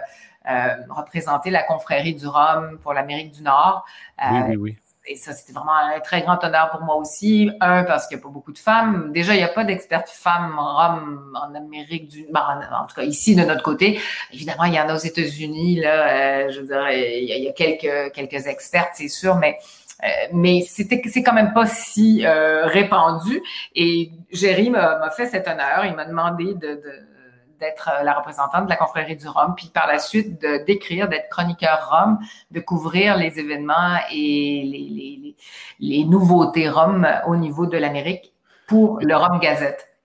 représenter 0.90 1.50
la 1.50 1.62
confrérie 1.62 2.14
du 2.14 2.26
rhum 2.26 2.78
pour 2.82 2.92
l'Amérique 2.92 3.32
du 3.32 3.42
Nord. 3.42 3.84
oui, 4.22 4.40
oui, 4.48 4.56
oui 4.56 4.76
et 5.08 5.14
ça, 5.16 5.32
c'était 5.32 5.52
vraiment 5.52 5.74
un 5.74 6.00
très 6.00 6.22
grand 6.22 6.42
honneur 6.42 6.70
pour 6.70 6.80
moi 6.82 6.96
aussi. 6.96 7.50
Un, 7.60 7.84
parce 7.84 8.06
qu'il 8.06 8.16
n'y 8.16 8.22
a 8.22 8.24
pas 8.24 8.32
beaucoup 8.32 8.52
de 8.52 8.58
femmes. 8.58 9.12
Déjà, 9.12 9.34
il 9.34 9.38
n'y 9.38 9.44
a 9.44 9.48
pas 9.48 9.64
d'expertes 9.64 10.08
femmes 10.08 10.58
rhum 10.58 11.38
en 11.40 11.54
Amérique 11.54 12.08
du 12.08 12.26
Nord, 12.32 12.60
en, 12.72 12.86
tout 12.86 12.96
cas 12.96 13.02
ici 13.02 13.34
de 13.34 13.44
notre 13.44 13.62
côté. 13.62 14.00
Évidemment, 14.32 14.64
il 14.64 14.74
y 14.74 14.80
en 14.80 14.88
a 14.88 14.94
aux 14.94 14.98
États-Unis, 14.98 15.80
là, 15.80 16.08
euh, 16.08 16.50
je 16.50 16.60
veux 16.60 16.66
dire, 16.66 16.90
il 16.90 17.24
y 17.24 17.48
a, 17.48 17.52
quelques, 17.52 18.12
quelques 18.12 18.46
expertes, 18.46 18.90
c'est 18.94 19.08
sûr, 19.08 19.36
mais 19.36 19.58
euh, 20.04 20.08
mais 20.34 20.60
c'était 20.60 21.00
c'est 21.08 21.22
quand 21.22 21.32
même 21.32 21.54
pas 21.54 21.66
si 21.66 22.26
euh, 22.26 22.66
répandu. 22.66 23.42
Et 23.74 24.10
Jerry 24.30 24.68
m'a 24.68 25.08
fait 25.10 25.26
cet 25.26 25.48
honneur. 25.48 25.86
Il 25.86 25.94
m'a 25.94 26.04
demandé 26.04 26.52
de, 26.52 26.74
de 26.74 27.15
d'être 27.58 27.90
euh, 27.92 28.02
la 28.02 28.14
représentante 28.14 28.64
de 28.64 28.70
la 28.70 28.76
confrérie 28.76 29.16
du 29.16 29.28
Rhum, 29.28 29.54
puis 29.56 29.68
par 29.68 29.86
la 29.86 29.98
suite 29.98 30.40
de 30.40 30.64
d'écrire, 30.64 31.08
d'être 31.08 31.28
chroniqueur 31.28 31.88
Rhum, 31.90 32.18
de 32.50 32.60
couvrir 32.60 33.16
les 33.16 33.38
événements 33.38 33.98
et 34.10 35.34
les, 35.80 36.04
nouveautés 36.04 36.68
Rhum 36.68 37.06
au 37.26 37.36
niveau 37.36 37.66
de 37.66 37.76
l'Amérique 37.76 38.32
pour 38.66 38.98
le 39.00 39.14
Rhum 39.16 39.38
Gazette. 39.38 39.95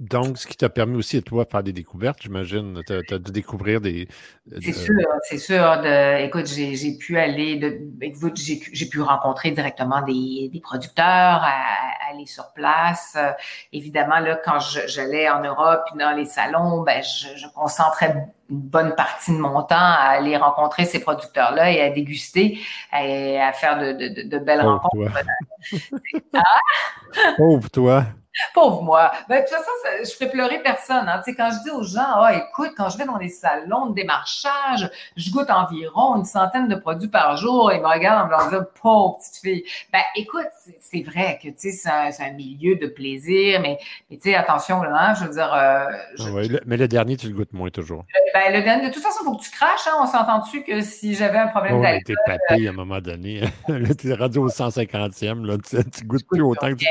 Donc, 0.00 0.38
ce 0.38 0.46
qui 0.46 0.56
t'a 0.56 0.70
permis 0.70 0.96
aussi 0.96 1.18
à 1.18 1.20
toi 1.20 1.44
de 1.44 1.50
faire 1.50 1.62
des 1.62 1.74
découvertes, 1.74 2.22
j'imagine. 2.22 2.80
Tu 2.86 3.14
as, 3.14 3.18
dû 3.18 3.32
découvrir 3.32 3.82
des. 3.82 4.08
C'est 4.62 4.72
sûr, 4.72 4.94
c'est 5.24 5.36
sûr. 5.36 5.60
De, 5.82 6.24
écoute, 6.24 6.46
j'ai 6.46 6.96
pu 6.98 7.18
aller, 7.18 7.56
de, 7.56 7.78
j'ai 8.34 8.86
pu 8.86 9.02
rencontrer 9.02 9.50
directement 9.50 10.00
des, 10.00 10.48
des 10.50 10.60
producteurs, 10.60 11.44
aller 12.10 12.24
sur 12.24 12.50
place. 12.54 13.18
évidemment, 13.74 14.20
là, 14.20 14.40
quand 14.42 14.58
j'allais 14.58 15.28
en 15.28 15.42
Europe, 15.42 15.84
dans 15.94 16.16
les 16.16 16.24
salons, 16.24 16.82
ben, 16.82 17.02
je, 17.02 17.36
je, 17.36 17.46
concentrais 17.54 18.14
une 18.48 18.58
bonne 18.58 18.94
partie 18.94 19.32
de 19.32 19.38
mon 19.38 19.62
temps 19.64 19.76
à 19.76 20.14
aller 20.14 20.38
rencontrer 20.38 20.86
ces 20.86 21.00
producteurs-là 21.00 21.72
et 21.72 21.82
à 21.82 21.90
déguster 21.90 22.58
et 22.98 23.38
à 23.38 23.52
faire 23.52 23.78
de, 23.78 23.92
de, 23.92 24.28
de 24.30 24.38
belles 24.38 24.62
rencontres. 24.62 25.12
Toi. 25.12 26.40
Pauvre 27.36 27.68
toi. 27.68 28.06
Pauvre 28.54 28.82
moi. 28.82 29.10
Ben, 29.28 29.36
de 29.36 29.40
toute 29.40 29.50
façon, 29.50 29.70
je 30.02 30.10
fais 30.16 30.28
pleurer 30.28 30.60
personne. 30.62 31.08
Hein. 31.08 31.20
Tu 31.24 31.30
sais, 31.30 31.36
quand 31.36 31.50
je 31.50 31.62
dis 31.64 31.70
aux 31.70 31.82
gens, 31.82 32.22
ah, 32.22 32.34
écoute, 32.34 32.72
quand 32.76 32.88
je 32.88 32.98
vais 32.98 33.04
dans 33.04 33.18
les 33.18 33.28
salons 33.28 33.86
de 33.86 33.94
démarchage, 33.94 34.90
je 35.16 35.30
goûte 35.30 35.50
environ 35.50 36.16
une 36.16 36.24
centaine 36.24 36.68
de 36.68 36.76
produits 36.76 37.08
par 37.08 37.36
jour. 37.36 37.72
Ils 37.72 37.80
me 37.80 37.86
regardent 37.88 38.32
en 38.32 38.44
me 38.44 38.50
disant, 38.50 38.64
pauvre 38.80 39.18
petite 39.18 39.36
fille. 39.42 39.64
Ben, 39.92 40.02
écoute, 40.16 40.46
c'est 40.78 41.02
vrai 41.02 41.38
que, 41.42 41.48
tu 41.48 41.54
sais, 41.56 41.72
c'est 41.72 41.90
un, 42.22 42.28
un, 42.28 42.32
milieu 42.32 42.76
de 42.76 42.86
plaisir, 42.86 43.60
mais, 43.60 43.78
mais 44.10 44.16
tu 44.16 44.30
sais, 44.30 44.34
attention, 44.34 44.82
là, 44.82 45.10
hein, 45.10 45.14
je 45.14 45.24
veux 45.24 45.32
dire. 45.32 45.52
Euh, 45.52 46.60
mais 46.66 46.76
le 46.76 46.88
dernier, 46.88 47.16
tu 47.16 47.28
le 47.28 47.34
goûtes 47.34 47.52
moins 47.52 47.70
toujours. 47.70 48.04
Ben, 48.32 48.52
le 48.52 48.62
dernier, 48.62 48.88
de 48.88 48.92
toute 48.92 49.02
façon, 49.02 49.18
il 49.22 49.24
faut 49.24 49.36
que 49.36 49.42
tu 49.42 49.50
craches. 49.50 49.86
Hein. 49.88 49.96
On 50.00 50.06
s'entend-tu 50.06 50.62
que 50.62 50.80
si 50.80 51.14
j'avais 51.14 51.38
un 51.38 51.48
problème 51.48 51.78
oh, 51.78 51.82
d'alcool. 51.82 52.02
t'es 52.04 52.14
papé 52.24 52.66
à 52.68 52.70
un 52.70 52.74
moment 52.74 53.00
donné. 53.00 53.40
là, 53.68 53.94
t'es 53.94 54.14
rendu 54.14 54.38
au 54.38 54.48
150e, 54.48 55.44
là, 55.44 55.56
tu, 55.58 55.90
tu 55.90 56.04
goûtes 56.04 56.26
plus 56.26 56.42
autant 56.42 56.68
que 56.70 56.74
tu 56.74 56.86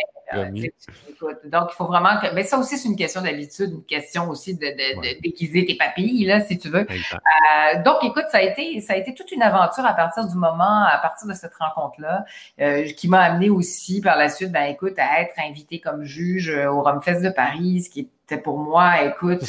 donc, 1.46 1.70
il 1.72 1.76
faut 1.76 1.86
vraiment 1.86 2.20
que. 2.22 2.34
Mais 2.34 2.44
ça 2.44 2.58
aussi, 2.58 2.78
c'est 2.78 2.88
une 2.88 2.96
question 2.96 3.22
d'habitude, 3.22 3.72
une 3.72 3.86
question 3.86 4.30
aussi 4.30 4.56
de, 4.56 4.66
de, 4.66 5.22
déguiser 5.22 5.66
tes 5.66 5.76
papilles, 5.76 6.26
là, 6.26 6.42
si 6.42 6.58
tu 6.58 6.70
veux. 6.70 6.86
Euh, 6.90 7.84
donc, 7.84 8.04
écoute, 8.04 8.26
ça 8.32 8.38
a 8.38 8.42
été, 8.42 8.80
ça 8.82 8.94
a 8.94 8.96
été 8.96 9.14
toute 9.14 9.32
une 9.32 9.42
aventure 9.42 9.86
à 9.86 9.94
partir 9.94 10.28
du 10.28 10.36
moment, 10.36 10.84
à 10.86 10.98
partir 11.02 11.28
de 11.28 11.34
cette 11.34 11.54
rencontre-là, 11.56 12.26
euh, 12.62 12.86
qui 12.94 13.08
m'a 13.08 13.22
amené 13.22 13.50
aussi 13.50 14.02
par 14.02 14.18
la 14.18 14.30
suite, 14.30 14.52
ben, 14.52 14.64
écoute, 14.64 14.98
à 14.98 15.22
être 15.22 15.34
invité 15.40 15.80
comme 15.80 16.04
juge 16.04 16.50
au 16.50 16.82
Rumfest 16.82 17.22
de 17.22 17.30
Paris, 17.30 17.82
ce 17.82 17.90
qui 17.90 18.02
est 18.02 18.08
pour 18.38 18.58
moi, 18.58 19.04
écoute, 19.04 19.44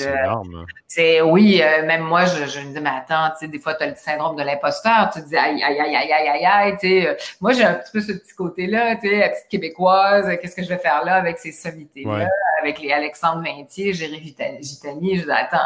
c'est 0.93 1.21
euh, 1.21 1.25
oui, 1.25 1.63
euh, 1.63 1.87
même 1.87 2.03
moi, 2.03 2.25
je, 2.25 2.47
je, 2.47 2.59
me 2.61 2.75
dis, 2.75 2.81
mais 2.81 2.91
attends, 2.91 3.31
tu 3.39 3.47
sais, 3.47 3.49
des 3.49 3.61
fois, 3.61 3.75
tu 3.75 3.85
as 3.85 3.87
le 3.87 3.95
syndrome 3.95 4.35
de 4.35 4.43
l'imposteur, 4.43 5.11
tu 5.13 5.23
te 5.23 5.29
dis, 5.29 5.37
aïe, 5.37 5.63
aïe, 5.63 5.79
aïe, 5.79 5.95
aïe, 5.95 6.13
aïe, 6.13 6.29
aïe, 6.29 6.45
aïe, 6.45 6.73
tu 6.81 6.89
sais, 6.89 7.09
euh, 7.09 7.15
moi, 7.41 7.53
j'ai 7.53 7.63
un 7.63 7.75
petit 7.75 7.93
peu 7.93 8.01
ce 8.01 8.13
petit 8.13 8.35
côté-là, 8.35 8.97
tu 8.97 9.09
sais, 9.09 9.19
la 9.19 9.29
petite 9.29 9.49
québécoise, 9.49 10.29
qu'est-ce 10.41 10.57
que 10.57 10.65
je 10.65 10.69
vais 10.69 10.79
faire 10.79 11.05
là 11.05 11.15
avec 11.15 11.39
ces 11.39 11.53
sommités-là, 11.53 12.27
avec 12.61 12.81
les 12.81 12.93
Alexandre 12.93 13.41
Maintier, 13.41 13.93
Géry 13.93 14.21
Gitani, 14.21 15.17
je 15.19 15.25
dis, 15.25 15.31
attends, 15.31 15.59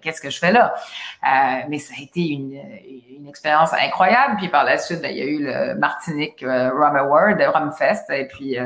qu'est-ce 0.00 0.20
que 0.20 0.30
je 0.30 0.38
fais 0.38 0.52
là? 0.52 0.74
mais 1.68 1.78
ça 1.78 1.94
a 1.98 2.02
été 2.02 2.20
une, 2.20 2.60
une 3.16 3.28
expérience 3.28 3.72
incroyable, 3.72 4.36
puis 4.36 4.48
par 4.48 4.64
la 4.64 4.78
suite, 4.78 5.00
ben, 5.00 5.10
il 5.10 5.18
y 5.18 5.22
a 5.22 5.26
eu 5.26 5.44
le 5.44 5.74
Martinique 5.76 6.40
Rum 6.42 6.96
Award, 6.96 7.40
Rum 7.54 7.72
Fest, 7.72 8.10
et 8.10 8.26
puis 8.26 8.56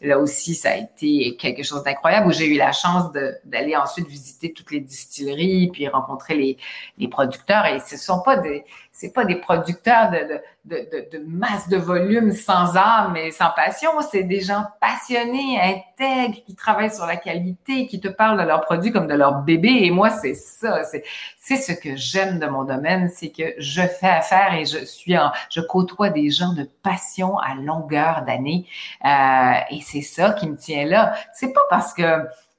là 0.00 0.18
aussi, 0.18 0.54
ça 0.54 0.70
a 0.70 0.76
été 0.76 1.36
quelque 1.36 1.62
chose 1.62 1.82
d'incroyable 1.82 2.28
où 2.28 2.32
j'ai 2.32 2.46
eu 2.46 2.56
la 2.56 2.72
chance 2.72 3.12
de 3.12 3.37
d'aller 3.44 3.76
ensuite 3.76 4.06
visiter 4.08 4.52
toutes 4.52 4.70
les 4.70 4.80
distilleries, 4.80 5.70
puis 5.72 5.88
rencontrer 5.88 6.58
les, 6.98 7.08
producteurs. 7.08 7.66
Et 7.66 7.80
ce 7.80 7.96
sont 7.96 8.22
pas 8.22 8.36
des, 8.36 8.64
producteurs 9.36 10.10
de, 10.10 11.18
masse 11.26 11.68
de 11.68 11.76
volume 11.76 12.32
sans 12.32 12.76
âme 12.76 13.16
et 13.16 13.30
sans 13.30 13.50
passion. 13.50 13.90
C'est 14.10 14.24
des 14.24 14.40
gens 14.40 14.64
passionnés, 14.80 15.58
intègres, 15.60 16.42
qui 16.44 16.54
travaillent 16.54 16.94
sur 16.94 17.06
la 17.06 17.16
qualité, 17.16 17.86
qui 17.86 18.00
te 18.00 18.08
parlent 18.08 18.38
de 18.38 18.46
leurs 18.46 18.60
produits 18.60 18.92
comme 18.92 19.06
de 19.06 19.14
leur 19.14 19.42
bébé. 19.42 19.78
Et 19.82 19.90
moi, 19.90 20.10
c'est 20.10 20.34
ça. 20.34 20.84
C'est, 20.84 21.04
c'est 21.38 21.56
ce 21.56 21.72
que 21.72 21.96
j'aime 21.96 22.38
de 22.38 22.46
mon 22.46 22.64
domaine, 22.64 23.08
c'est 23.08 23.30
que 23.30 23.54
je 23.58 23.82
fais 23.82 24.08
affaire 24.08 24.54
et 24.54 24.66
je 24.66 24.84
suis 24.84 25.16
en, 25.16 25.32
je 25.50 25.60
côtoie 25.60 26.10
des 26.10 26.30
gens 26.30 26.52
de 26.52 26.68
passion 26.82 27.38
à 27.38 27.54
longueur 27.54 28.22
d'année. 28.26 28.66
Euh, 29.04 29.60
et 29.70 29.80
c'est 29.80 30.02
ça 30.02 30.32
qui 30.32 30.48
me 30.48 30.56
tient 30.56 30.84
là. 30.84 31.14
C'est 31.32 31.52
pas 31.52 31.60
parce 31.70 31.94
que 31.94 32.02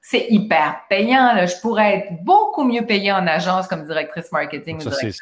c'est 0.00 0.26
hyper 0.30 0.80
payant. 0.88 1.34
Là. 1.34 1.46
Je 1.46 1.56
pourrais 1.60 1.98
être 1.98 2.24
beaucoup 2.24 2.64
mieux 2.64 2.84
payée 2.86 3.12
en 3.12 3.26
agence 3.26 3.66
comme 3.68 3.86
directrice 3.86 4.32
marketing. 4.32 4.80
Ça, 4.80 4.92
c'est 4.92 5.12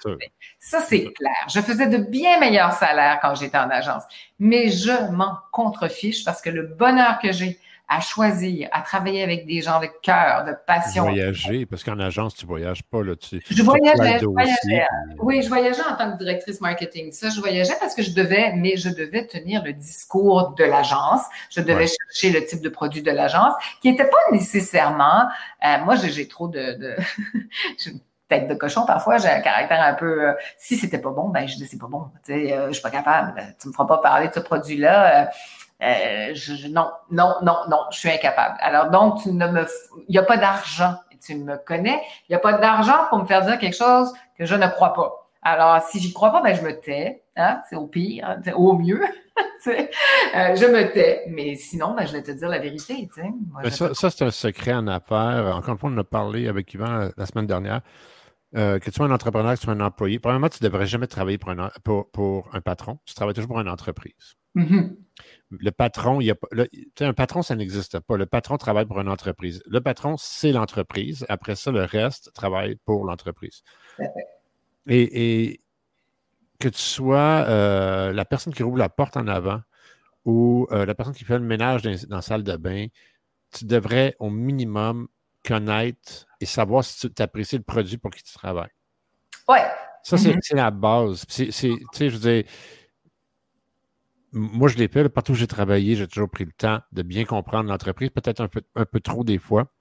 Ça, 0.58 0.80
c'est 0.80 1.12
clair. 1.12 1.34
Je 1.52 1.60
faisais 1.60 1.88
de 1.88 1.98
bien 1.98 2.38
meilleurs 2.38 2.72
salaires 2.72 3.18
quand 3.20 3.34
j'étais 3.34 3.58
en 3.58 3.70
agence. 3.70 4.04
Mais 4.38 4.70
je 4.70 5.10
m'en 5.12 5.38
contrefiche 5.52 6.24
parce 6.24 6.40
que 6.40 6.50
le 6.50 6.62
bonheur 6.62 7.18
que 7.20 7.32
j'ai 7.32 7.58
à 7.88 8.00
choisir, 8.00 8.68
à 8.72 8.82
travailler 8.82 9.22
avec 9.22 9.46
des 9.46 9.62
gens 9.62 9.80
de 9.80 9.88
cœur, 10.02 10.44
de 10.44 10.52
passion. 10.66 11.04
Voyager, 11.04 11.64
parce 11.64 11.82
qu'en 11.82 11.98
agence, 11.98 12.34
tu 12.34 12.44
voyages 12.44 12.82
pas. 12.82 13.02
Là, 13.02 13.16
tu, 13.16 13.42
je 13.48 13.62
voyageais, 13.62 14.18
je 14.20 14.26
voyageais. 14.26 14.86
Oui, 15.18 15.40
je 15.42 15.48
voyageais 15.48 15.82
en 15.82 15.96
tant 15.96 16.12
que 16.12 16.18
directrice 16.18 16.60
marketing. 16.60 17.12
Ça, 17.12 17.30
je 17.30 17.40
voyageais 17.40 17.76
parce 17.80 17.94
que 17.94 18.02
je 18.02 18.12
devais, 18.12 18.52
mais 18.54 18.76
je 18.76 18.90
devais 18.90 19.26
tenir 19.26 19.64
le 19.64 19.72
discours 19.72 20.54
de 20.58 20.64
l'agence. 20.64 21.22
Je 21.50 21.62
devais 21.62 21.86
chercher 21.86 22.38
le 22.38 22.44
type 22.44 22.60
de 22.60 22.68
produit 22.68 23.02
de 23.02 23.10
l'agence 23.10 23.54
qui 23.80 23.90
n'était 23.90 24.08
pas 24.08 24.16
nécessairement. 24.32 25.26
Euh, 25.64 25.78
moi, 25.84 25.96
j'ai 25.96 26.28
trop 26.28 26.48
de, 26.48 26.74
de 26.74 26.96
tête 28.28 28.46
de 28.46 28.54
cochon 28.54 28.84
parfois, 28.84 29.16
j'ai 29.16 29.28
un 29.28 29.40
caractère 29.40 29.80
un 29.82 29.94
peu 29.94 30.28
euh, 30.28 30.32
si 30.58 30.76
c'était 30.76 30.98
pas 30.98 31.10
bon, 31.10 31.30
ben 31.30 31.48
je 31.48 31.56
dis 31.56 31.66
c'est 31.66 31.78
pas 31.78 31.86
bon, 31.86 32.10
tu 32.24 32.32
sais, 32.34 32.52
euh, 32.52 32.68
je 32.68 32.74
suis 32.74 32.82
pas 32.82 32.90
capable, 32.90 33.32
tu 33.58 33.68
me 33.68 33.72
feras 33.72 33.86
pas 33.86 33.98
parler 33.98 34.28
de 34.28 34.34
ce 34.34 34.40
produit 34.40 34.76
là, 34.76 35.30
euh, 35.82 36.34
je, 36.34 36.68
non, 36.68 36.90
non, 37.10 37.34
non, 37.42 37.56
non, 37.68 37.80
je 37.90 37.98
suis 37.98 38.10
incapable. 38.10 38.56
Alors 38.60 38.90
donc, 38.90 39.22
tu 39.22 39.32
ne 39.32 39.46
me, 39.46 39.66
il 40.08 40.12
n'y 40.12 40.18
a 40.18 40.22
pas 40.22 40.36
d'argent. 40.36 40.94
Tu 41.24 41.34
me 41.34 41.56
connais. 41.56 42.00
Il 42.28 42.32
n'y 42.32 42.36
a 42.36 42.38
pas 42.38 42.52
d'argent 42.54 43.06
pour 43.08 43.18
me 43.18 43.26
faire 43.26 43.44
dire 43.44 43.58
quelque 43.58 43.76
chose 43.76 44.12
que 44.38 44.44
je 44.44 44.54
ne 44.54 44.68
crois 44.68 44.92
pas. 44.94 45.28
Alors, 45.42 45.82
si 45.82 45.98
j'y 45.98 46.12
crois 46.12 46.30
pas, 46.30 46.42
ben 46.42 46.54
je 46.54 46.62
me 46.62 46.78
tais. 46.78 47.22
Hein? 47.36 47.60
C'est 47.68 47.76
au 47.76 47.86
pire, 47.86 48.24
hein? 48.28 48.52
au 48.54 48.74
mieux. 48.74 49.00
euh, 49.66 49.76
je 50.56 50.66
me 50.66 50.92
tais. 50.92 51.24
Mais 51.28 51.56
sinon, 51.56 51.94
ben, 51.94 52.06
je 52.06 52.12
vais 52.12 52.22
te 52.22 52.30
dire 52.30 52.48
la 52.48 52.58
vérité. 52.58 53.08
Moi, 53.50 53.68
ça, 53.70 53.94
ça 53.94 54.10
c'est 54.10 54.24
un 54.24 54.30
secret 54.30 54.74
en 54.74 54.86
affaires. 54.86 55.56
Encore 55.56 55.74
une 55.74 55.78
fois, 55.78 55.90
on 55.92 55.98
a 55.98 56.04
parlé 56.04 56.48
avec 56.48 56.72
Yvan 56.74 57.10
la 57.16 57.26
semaine 57.26 57.46
dernière. 57.46 57.80
Euh, 58.56 58.78
que 58.78 58.86
tu 58.86 58.96
sois 58.96 59.06
un 59.06 59.10
entrepreneur, 59.10 59.52
que 59.54 59.58
tu 59.58 59.64
sois 59.64 59.74
un 59.74 59.80
employé, 59.80 60.18
premièrement, 60.18 60.48
tu 60.48 60.62
ne 60.62 60.68
devrais 60.68 60.86
jamais 60.86 61.06
travailler 61.06 61.36
pour 61.36 61.50
un, 61.50 61.70
pour, 61.84 62.10
pour 62.10 62.48
un 62.54 62.60
patron. 62.60 62.98
Tu 63.04 63.14
travailles 63.14 63.34
toujours 63.34 63.48
pour 63.48 63.60
une 63.60 63.68
entreprise. 63.68 64.37
Le 65.50 65.70
patron, 65.70 66.20
il 66.20 66.26
y 66.26 66.30
a 66.30 66.34
pas, 66.34 66.48
un 67.00 67.14
patron, 67.14 67.42
ça 67.42 67.56
n'existe 67.56 68.00
pas. 68.00 68.16
Le 68.16 68.26
patron 68.26 68.58
travaille 68.58 68.84
pour 68.84 69.00
une 69.00 69.08
entreprise. 69.08 69.62
Le 69.66 69.80
patron, 69.80 70.16
c'est 70.18 70.52
l'entreprise. 70.52 71.24
Après 71.28 71.54
ça, 71.54 71.70
le 71.70 71.84
reste 71.84 72.32
travaille 72.34 72.76
pour 72.84 73.04
l'entreprise. 73.04 73.62
Et, 74.86 75.48
et, 75.48 75.60
que 76.58 76.68
tu 76.68 76.80
sois 76.80 77.44
euh, 77.46 78.12
la 78.12 78.24
personne 78.24 78.52
qui 78.52 78.62
rouvre 78.62 78.78
la 78.78 78.88
porte 78.88 79.16
en 79.16 79.26
avant 79.26 79.60
ou 80.24 80.66
euh, 80.72 80.84
la 80.84 80.94
personne 80.94 81.14
qui 81.14 81.24
fait 81.24 81.38
le 81.38 81.44
ménage 81.44 81.82
dans, 81.82 81.94
la 82.10 82.22
salle 82.22 82.42
de 82.42 82.56
bain, 82.56 82.86
tu 83.52 83.64
devrais 83.64 84.16
au 84.18 84.28
minimum 84.28 85.08
connaître 85.44 86.26
et 86.40 86.46
savoir 86.46 86.84
si 86.84 87.10
tu 87.10 87.22
apprécies 87.22 87.56
le 87.56 87.62
produit 87.62 87.96
pour 87.96 88.10
qui 88.10 88.22
tu 88.22 88.32
travailles. 88.34 88.72
Oui. 89.48 89.58
Ça, 90.02 90.16
mm-hmm. 90.16 90.38
c'est 90.42 90.56
la 90.56 90.70
base. 90.70 91.24
Tu 91.26 91.50
sais, 91.52 91.70
je 91.92 92.08
veux 92.08 92.18
dire, 92.18 92.44
moi, 94.32 94.68
je 94.68 94.76
l'ai 94.76 94.88
fait. 94.88 95.08
partout 95.08 95.32
où 95.32 95.34
j'ai 95.34 95.46
travaillé, 95.46 95.96
j'ai 95.96 96.06
toujours 96.06 96.30
pris 96.30 96.44
le 96.44 96.52
temps 96.52 96.80
de 96.92 97.02
bien 97.02 97.24
comprendre 97.24 97.68
l'entreprise, 97.70 98.10
peut-être 98.10 98.40
un 98.40 98.48
peu, 98.48 98.62
un 98.74 98.84
peu 98.84 99.00
trop 99.00 99.24
des 99.24 99.38
fois. 99.38 99.72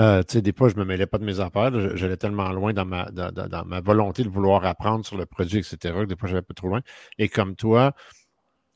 Euh, 0.00 0.22
tu 0.22 0.34
sais, 0.34 0.42
des 0.42 0.52
fois, 0.52 0.68
je 0.68 0.74
ne 0.74 0.80
me 0.80 0.84
mêlais 0.84 1.06
pas 1.06 1.18
de 1.18 1.24
mes 1.24 1.40
affaires. 1.40 1.96
J'allais 1.96 2.16
tellement 2.16 2.50
loin 2.52 2.72
dans 2.72 2.84
ma, 2.84 3.10
dans, 3.10 3.64
ma 3.66 3.80
volonté 3.80 4.22
de 4.22 4.28
vouloir 4.28 4.64
apprendre 4.64 5.04
sur 5.04 5.16
le 5.16 5.26
produit, 5.26 5.58
etc., 5.58 5.76
que 5.82 6.04
des 6.04 6.16
fois, 6.16 6.28
j'allais 6.28 6.40
un 6.40 6.42
peu 6.42 6.54
trop 6.54 6.68
loin. 6.68 6.82
Et 7.18 7.28
comme 7.28 7.56
toi, 7.56 7.94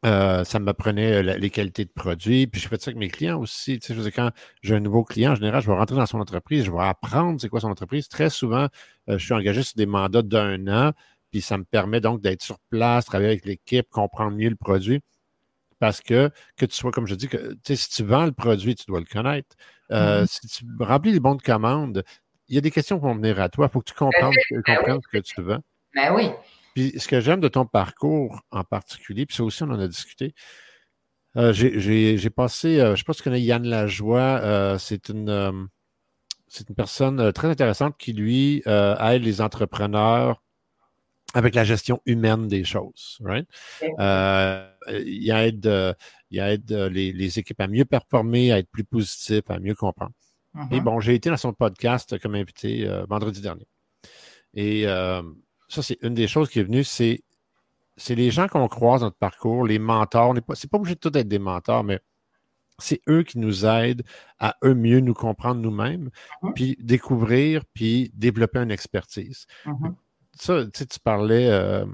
euh, 0.07 0.45
ça 0.45 0.59
m'apprenait 0.59 1.23
les 1.23 1.51
qualités 1.51 1.85
de 1.85 1.91
produits. 1.91 2.47
Puis 2.47 2.61
je 2.61 2.69
fais 2.69 2.79
ça 2.79 2.91
avec 2.91 2.99
mes 2.99 3.09
clients 3.09 3.39
aussi. 3.41 3.79
Tu 3.79 3.89
sais, 3.89 4.03
je 4.03 4.09
quand 4.09 4.31
j'ai 4.62 4.75
un 4.75 4.81
nouveau 4.81 5.05
client, 5.05 5.33
en 5.33 5.35
général, 5.35 5.62
je 5.62 5.67
vais 5.67 5.77
rentrer 5.77 5.97
dans 5.97 6.07
son 6.07 6.21
entreprise, 6.21 6.65
je 6.65 6.71
vais 6.73 6.81
apprendre 6.81 7.41
c'est 7.41 7.49
quoi 7.49 7.61
son 7.61 7.71
entreprise. 7.71 8.09
Très 8.09 8.31
souvent, 8.31 8.69
euh, 9.09 9.19
je 9.19 9.25
suis 9.25 9.35
engagé 9.35 9.62
sur 9.62 9.77
des 9.77 9.87
mandats 9.87 10.23
d'un 10.23 10.67
an. 10.69 10.93
Puis 11.31 11.40
ça 11.40 11.59
me 11.59 11.65
permet 11.65 12.01
donc 12.01 12.20
d'être 12.20 12.43
sur 12.43 12.59
place, 12.70 13.05
travailler 13.05 13.31
avec 13.31 13.44
l'équipe, 13.44 13.89
comprendre 13.90 14.36
mieux 14.36 14.51
le 14.51 14.57
produit. 14.57 15.01
Parce 15.78 16.01
que, 16.02 16.31
que 16.57 16.66
tu 16.66 16.74
sois, 16.77 16.90
comme 16.90 17.07
je 17.07 17.15
dis, 17.15 17.28
que, 17.28 17.57
si 17.65 17.89
tu 17.89 18.05
vends 18.05 18.27
le 18.27 18.32
produit, 18.32 18.74
tu 18.74 18.85
dois 18.86 19.01
le 19.01 19.07
connaître. 19.07 19.57
Euh, 19.90 20.24
mm-hmm. 20.24 20.27
Si 20.27 20.48
tu 20.48 20.65
remplis 20.78 21.12
les 21.12 21.20
bons 21.20 21.36
de 21.36 21.43
commande, 21.43 22.05
il 22.48 22.55
y 22.55 22.59
a 22.59 22.61
des 22.61 22.70
questions 22.70 22.98
qui 22.98 23.05
vont 23.05 23.15
venir 23.15 23.40
à 23.40 23.48
toi. 23.48 23.66
Il 23.69 23.73
faut 23.73 23.81
que 23.81 23.90
tu 23.90 23.94
comprennes, 23.94 24.31
ben 24.66 25.01
ce 25.02 25.09
que 25.09 25.19
tu 25.19 25.40
vends. 25.40 25.62
Ben 25.94 26.15
oui. 26.15 26.31
Puis 26.74 26.98
ce 26.98 27.09
que 27.09 27.20
j'aime 27.20 27.40
de 27.40 27.48
ton 27.48 27.65
parcours 27.65 28.43
en 28.51 28.62
particulier, 28.62 29.24
puis 29.24 29.36
ça 29.36 29.43
aussi, 29.43 29.62
on 29.62 29.70
en 29.70 29.81
a 29.81 29.89
discuté. 29.89 30.35
Euh, 31.36 31.52
j'ai 31.52 32.31
passé, 32.31 32.78
euh, 32.78 32.86
je 32.86 32.90
ne 32.90 32.97
sais 32.97 33.05
pas 33.05 33.12
si 33.12 33.19
tu 33.19 33.24
connais 33.24 33.40
Yann 33.40 33.66
Lajoie, 33.66 34.77
c'est 34.78 35.09
une, 35.09 35.69
c'est 36.47 36.69
une 36.69 36.74
personne 36.74 37.32
très 37.32 37.48
intéressante 37.48 37.97
qui, 37.97 38.12
lui, 38.12 38.62
aide 38.66 39.23
les 39.23 39.40
entrepreneurs 39.40 40.43
avec 41.35 41.55
la 41.55 41.65
gestion 41.65 42.01
humaine 42.07 42.48
des 42.48 42.65
choses. 42.65 43.19
Right? 43.23 43.48
Euh, 43.98 44.70
il 44.89 45.31
aide, 45.31 45.97
il 46.31 46.39
aide 46.39 46.73
les, 46.73 47.12
les, 47.12 47.39
équipes 47.39 47.61
à 47.61 47.69
mieux 47.69 47.85
performer, 47.85 48.52
à 48.52 48.59
être 48.59 48.70
plus 48.70 48.85
positifs, 48.85 49.48
à 49.51 49.59
mieux 49.59 49.74
comprendre. 49.74 50.12
Et 50.55 50.59
mm-hmm. 50.59 50.81
bon, 50.82 51.01
j'ai 51.01 51.15
été 51.15 51.31
dans 51.31 51.36
son 51.36 51.52
podcast 51.52 52.19
comme 52.19 52.35
invité 52.35 52.86
euh, 52.86 53.05
vendredi 53.09 53.40
dernier. 53.40 53.69
Et 54.55 54.86
euh, 54.86 55.23
ça, 55.69 55.82
c'est 55.82 55.98
une 56.02 56.15
des 56.15 56.27
choses 56.27 56.48
qui 56.48 56.59
est 56.59 56.65
venue, 56.65 56.85
c'est 56.85 57.23
c'est 57.97 58.15
les 58.15 58.31
gens 58.31 58.48
qu'on 58.48 58.66
croise 58.66 59.01
dans 59.01 59.09
notre 59.09 59.19
parcours, 59.19 59.66
les 59.66 59.78
mentors. 59.78 60.35
C'est 60.35 60.40
pas, 60.47 60.55
pas 60.70 60.78
obligé 60.78 60.94
de 60.94 61.01
tout 61.01 61.16
être 61.16 61.28
des 61.28 61.39
mentors, 61.39 61.85
mais 61.85 62.01
c'est 62.78 63.02
eux 63.09 63.23
qui 63.23 63.39
nous 63.39 63.66
aident 63.66 64.02
à 64.39 64.57
eux 64.65 64.74
mieux 64.74 65.01
nous 65.01 65.12
comprendre 65.12 65.61
nous-mêmes, 65.61 66.09
mm-hmm. 66.43 66.52
puis 66.55 66.77
découvrir, 66.81 67.62
puis 67.74 68.11
développer 68.15 68.59
une 68.59 68.70
expertise. 68.70 69.47
Mm-hmm 69.66 69.94
ça, 70.35 70.65
tu, 70.73 70.85
parlais 71.02 71.48
euh, 71.51 71.85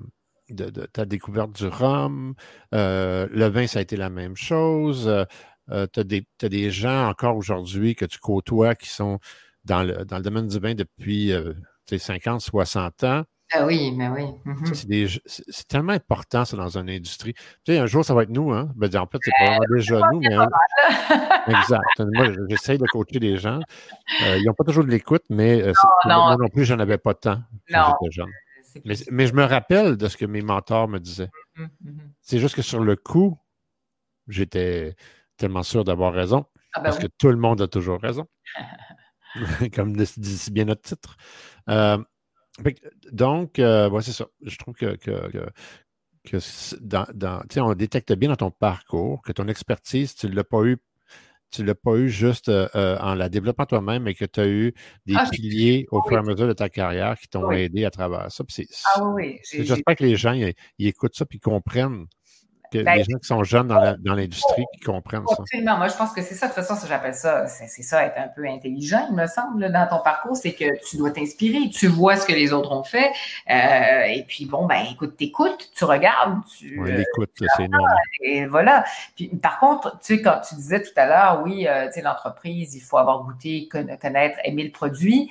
de, 0.51 0.71
ta 0.87 1.05
découverte 1.05 1.53
du 1.53 1.67
rhum. 1.67 2.35
Euh, 2.75 3.29
le 3.31 3.47
vin, 3.47 3.67
ça 3.67 3.81
a 3.81 3.83
été 3.83 3.97
la 3.97 4.11
même 4.11 4.37
chose. 4.37 5.09
Euh, 5.09 5.87
tu 5.93 6.01
as, 6.01 6.49
des 6.49 6.71
gens 6.71 7.09
encore 7.09 7.37
aujourd'hui 7.37 7.95
que 7.95 8.05
tu 8.05 8.19
côtoies 8.19 8.75
qui 8.75 8.89
sont 8.89 9.19
dans 9.65 9.83
le, 9.83 10.05
dans 10.05 10.19
le 10.19 10.23
domaine 10.23 10.47
du 10.47 10.59
vin 10.59 10.75
depuis 10.75 11.33
50, 11.89 12.41
60 12.41 13.05
ans. 13.05 13.25
Ah 13.53 13.65
oui, 13.65 13.93
mais 13.93 14.09
oui. 14.09 14.25
Mm-hmm. 14.45 15.21
C'est 15.27 15.69
tellement 15.69 15.93
important, 15.93 16.45
ça, 16.45 16.57
dans 16.57 16.79
une 16.79 16.91
industrie. 16.91 17.33
Tu 17.33 17.73
sais, 17.73 17.79
un 17.79 17.87
jour, 17.87 18.05
ça 18.05 18.13
va 18.13 18.25
être 18.25 18.31
nous, 18.31 18.53
hein? 18.53 18.73
Ben, 18.75 18.95
en 18.97 19.07
fait, 19.07 19.19
c'est 19.23 19.33
pas 19.39 19.59
déjà 19.75 20.01
nous, 20.13 20.21
mais. 20.21 20.35
exact. 21.47 22.01
Moi, 22.01 22.33
j'essaye 22.49 22.79
de 22.79 22.87
coacher 22.87 23.21
des 23.21 23.37
gens. 23.37 23.61
ils 24.21 24.43
n'ont 24.45 24.55
pas 24.55 24.65
toujours 24.65 24.85
de 24.85 24.91
l'écoute, 24.91 25.23
mais 25.31 25.63
moi 26.05 26.37
non 26.39 26.49
plus, 26.49 26.65
j'en 26.65 26.79
avais 26.79 26.99
pas 26.99 27.15
tant 27.15 27.41
quand 27.71 27.97
j'étais 28.01 28.13
jeune. 28.13 28.31
Mais, 29.11 29.27
je 29.27 29.33
me 29.35 29.45
rappelle 29.45 29.97
de 29.97 30.09
ce 30.09 30.17
que 30.17 30.27
mes 30.27 30.43
mentors 30.43 30.89
me 30.89 30.99
disaient. 30.99 31.31
Mm-hmm, 31.57 31.69
mm-hmm. 31.85 32.11
C'est 32.21 32.39
juste 32.39 32.57
que 32.57 32.63
sur 32.63 32.83
le 32.83 32.97
coup, 32.97 33.39
j'étais 34.29 34.97
tellement 35.37 35.63
sûr 35.63 35.85
d'avoir 35.85 36.13
raison. 36.13 36.47
Ah, 36.73 36.81
ben 36.81 36.85
parce 36.85 36.99
que 36.99 37.07
tout 37.07 37.29
le 37.29 37.37
monde 37.37 37.63
a 37.63 37.69
toujours 37.69 38.01
raison. 38.01 38.27
Comme 39.75 39.97
dit 39.97 40.07
si 40.07 40.51
bien 40.51 40.65
notre 40.65 40.83
titre. 40.83 41.17
Donc, 43.13 43.59
euh, 43.59 44.01
c'est 44.01 44.13
ça. 44.13 44.27
Je 44.43 44.57
trouve 44.57 44.75
que, 44.75 44.97
que, 44.97 45.51
on 47.61 47.75
détecte 47.75 48.13
bien 48.15 48.31
dans 48.31 48.37
ton 48.37 48.51
parcours 48.51 49.23
que 49.23 49.33
ton 49.33 49.49
expertise, 49.49 50.15
tu 50.15 50.29
ne 50.29 50.35
l'as 50.35 50.45
pas 50.45 50.65
eu 50.65 50.79
tu 51.51 51.63
ne 51.63 51.69
l'as 51.69 51.75
pas 51.75 51.97
eu 51.97 52.09
juste 52.09 52.49
euh, 52.49 52.69
euh, 52.75 52.99
en 52.99 53.15
la 53.15 53.29
développant 53.29 53.67
toi-même, 53.67 54.03
mais 54.03 54.15
que 54.15 54.25
tu 54.25 54.41
as 54.41 54.49
eu 54.49 54.75
des 55.07 55.15
ah, 55.17 55.29
piliers 55.31 55.87
au 55.91 56.03
fur 56.03 56.17
et 56.17 56.21
à 56.21 56.23
mesure 56.23 56.49
de 56.49 56.53
ta 56.53 56.69
carrière 56.69 57.19
qui 57.19 57.29
t'ont 57.29 57.51
aidé 57.51 57.85
à 57.85 57.91
travers 57.91 58.31
ça. 58.31 58.45
ah 58.95 59.05
oui, 59.05 59.39
J'espère 59.53 59.97
que 59.97 60.05
les 60.05 60.17
gens 60.17 60.33
ils, 60.33 60.55
écoutent 60.79 61.15
ça 61.15 61.25
et 61.31 61.39
comprennent 61.39 62.07
que 62.71 62.83
ben, 62.83 62.95
les 62.97 63.05
gens 63.05 63.19
qui 63.19 63.27
sont 63.27 63.45
jeunes 63.45 63.69
dans 63.69 64.15
l'industrie 64.15 64.65
qui 64.75 64.81
comprennent 64.81 65.27
ça. 65.29 65.37
Absolument. 65.39 65.77
Moi, 65.79 65.89
je 65.89 65.95
pense 65.95 66.13
que 66.13 66.23
c'est 66.23 66.35
ça. 66.35 66.49
De 66.49 66.55
toute 66.55 66.65
façon, 66.65 66.87
j'appelle 66.87 67.15
ça, 67.15 67.47
c'est 67.47 67.83
ça, 67.83 68.05
être 68.05 68.19
un 68.19 68.29
peu 68.29 68.47
intelligent, 68.47 69.07
il 69.11 69.17
me 69.17 69.27
semble, 69.27 69.71
dans 69.71 69.87
ton 69.89 70.03
parcours. 70.03 70.37
C'est 70.37 70.53
que 70.53 70.65
tu 70.89 70.97
dois 70.97 71.11
t'inspirer. 71.11 71.69
Tu 71.71 71.87
vois 71.87 72.17
ce 72.17 72.27
que 72.27 72.33
les 72.33 72.53
autres 72.53 72.73
ont 72.73 72.83
fait. 72.83 73.11
Euh, 73.51 74.05
et 74.05 74.25
puis, 74.27 74.47
bon, 74.47 74.67
ben, 74.67 74.85
écoute, 74.91 75.17
t'écoutes, 75.17 75.71
tu 75.75 75.85
regardes. 75.85 76.41
Tu, 76.59 76.79
oui, 76.81 76.93
l'écoute, 76.93 77.31
c'est 77.37 77.65
énorme. 77.65 77.89
Et 78.23 78.47
voilà. 78.47 78.85
Puis, 79.15 79.29
par 79.29 79.59
contre, 79.59 79.99
tu 80.01 80.17
sais, 80.17 80.23
quand 80.23 80.41
tu 80.49 80.55
disais 80.57 80.83
tout 80.83 80.93
à 80.97 81.07
l'heure, 81.07 81.43
oui, 81.45 81.67
euh, 81.67 81.87
tu 81.87 81.95
sais, 81.95 82.03
l'entreprise, 82.03 82.75
il 82.75 82.81
faut 82.81 82.99
avoir 82.99 83.23
goûté, 83.25 83.69
connaître, 83.69 84.39
aimer 84.45 84.65
le 84.65 84.73
produit. 84.73 85.31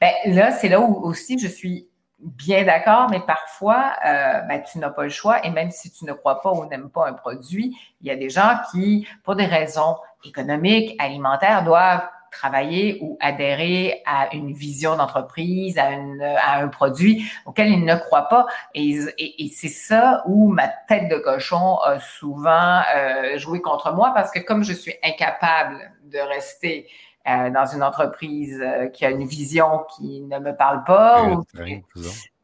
Ben, 0.00 0.12
là, 0.26 0.52
c'est 0.52 0.68
là 0.68 0.80
où 0.80 1.04
aussi 1.04 1.38
je 1.38 1.48
suis 1.48 1.88
bien 2.24 2.64
d'accord, 2.64 3.08
mais 3.10 3.20
parfois, 3.20 3.92
euh, 4.04 4.40
ben, 4.48 4.62
tu 4.62 4.78
n'as 4.78 4.90
pas 4.90 5.04
le 5.04 5.10
choix. 5.10 5.44
Et 5.44 5.50
même 5.50 5.70
si 5.70 5.90
tu 5.90 6.04
ne 6.04 6.12
crois 6.12 6.40
pas 6.40 6.52
ou 6.52 6.66
n'aimes 6.66 6.90
pas 6.90 7.06
un 7.06 7.12
produit, 7.12 7.76
il 8.00 8.06
y 8.06 8.10
a 8.10 8.16
des 8.16 8.30
gens 8.30 8.58
qui, 8.70 9.06
pour 9.22 9.36
des 9.36 9.46
raisons 9.46 9.96
économiques, 10.24 10.96
alimentaires, 10.98 11.64
doivent 11.64 12.08
travailler 12.30 12.98
ou 13.00 13.16
adhérer 13.20 14.02
à 14.06 14.34
une 14.34 14.52
vision 14.52 14.96
d'entreprise, 14.96 15.78
à, 15.78 16.58
un 16.58 16.68
produit 16.68 17.24
auquel 17.46 17.68
ils 17.68 17.84
ne 17.84 17.94
croient 17.94 18.28
pas. 18.28 18.46
Et, 18.74 18.98
et, 19.18 19.48
c'est 19.48 19.68
ça 19.68 20.22
où 20.26 20.48
ma 20.48 20.66
tête 20.66 21.08
de 21.08 21.16
cochon 21.18 21.76
a 21.84 22.00
souvent 22.00 22.82
euh, 22.96 23.38
joué 23.38 23.60
contre 23.60 23.92
moi 23.92 24.12
parce 24.14 24.32
que 24.32 24.40
comme 24.40 24.64
je 24.64 24.72
suis 24.72 24.94
incapable 25.04 25.92
de 26.02 26.18
rester 26.18 26.88
euh, 27.26 27.50
dans 27.50 27.66
une 27.66 27.82
entreprise 27.82 28.60
euh, 28.62 28.88
qui 28.88 29.04
a 29.06 29.10
une 29.10 29.24
vision 29.26 29.84
qui 29.96 30.20
ne 30.22 30.38
me 30.38 30.54
parle 30.54 30.84
pas 30.84 31.24
ou, 31.24 31.42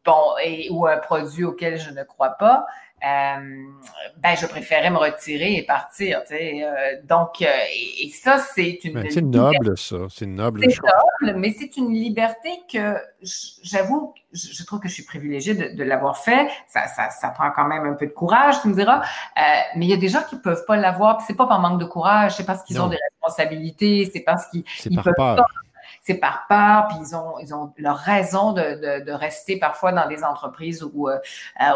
bon, 0.04 0.22
et, 0.42 0.68
ou 0.70 0.86
un 0.86 0.98
produit 0.98 1.44
auquel 1.44 1.78
je 1.78 1.90
ne 1.90 2.02
crois 2.02 2.30
pas, 2.30 2.66
euh, 3.02 3.64
ben, 4.18 4.36
je 4.36 4.46
préférais 4.46 4.90
me 4.90 4.98
retirer 4.98 5.56
et 5.56 5.62
partir. 5.62 6.22
Tu 6.22 6.34
sais. 6.34 6.62
Euh, 6.62 7.00
donc, 7.04 7.40
euh, 7.40 7.46
et, 7.74 8.10
ça, 8.10 8.38
c'est 8.38 8.78
une. 8.84 8.94
Ben, 8.94 9.06
c'est 9.10 9.22
noble, 9.22 9.76
ça. 9.78 9.96
C'est 10.10 10.26
noble. 10.26 10.60
C'est 10.68 10.78
noble, 10.82 11.38
mais 11.38 11.54
c'est 11.58 11.76
une 11.78 11.92
liberté 11.92 12.50
que 12.70 12.96
j'avoue, 13.62 14.14
je, 14.32 14.64
trouve 14.64 14.80
que 14.80 14.88
je 14.88 14.94
suis 14.94 15.04
privilégiée 15.04 15.54
de, 15.54 15.76
de 15.76 15.84
l'avoir 15.84 16.18
fait. 16.18 16.48
Ça, 16.68 16.86
ça, 16.88 17.08
ça, 17.10 17.28
prend 17.30 17.50
quand 17.50 17.66
même 17.66 17.84
un 17.84 17.94
peu 17.94 18.06
de 18.06 18.12
courage, 18.12 18.60
tu 18.60 18.68
me 18.68 18.74
diras. 18.74 19.02
mais 19.76 19.86
il 19.86 19.90
y 19.90 19.94
a 19.94 19.98
des 19.98 20.08
gens 20.08 20.22
qui 20.28 20.36
peuvent 20.36 20.64
pas 20.66 20.76
l'avoir. 20.76 21.22
C'est 21.22 21.36
pas 21.36 21.46
par 21.46 21.60
manque 21.60 21.80
de 21.80 21.86
courage, 21.86 22.36
c'est 22.36 22.44
parce 22.44 22.62
qu'ils 22.64 22.80
ont 22.80 22.88
des 22.88 22.98
responsabilités, 23.10 24.10
c'est 24.12 24.20
parce 24.20 24.46
qu'ils 24.48 24.64
peuvent 25.02 25.14
pas 25.16 25.36
c'est 26.02 26.14
par 26.14 26.46
peur, 26.48 26.88
puis 26.88 26.96
ils 27.06 27.14
ont, 27.14 27.38
ils 27.42 27.54
ont 27.54 27.72
leur 27.76 27.96
raison 27.96 28.52
de, 28.52 29.04
de, 29.04 29.12
rester 29.12 29.58
parfois 29.58 29.92
dans 29.92 30.08
des 30.08 30.24
entreprises 30.24 30.82
où, 30.82 31.08
euh, 31.08 31.18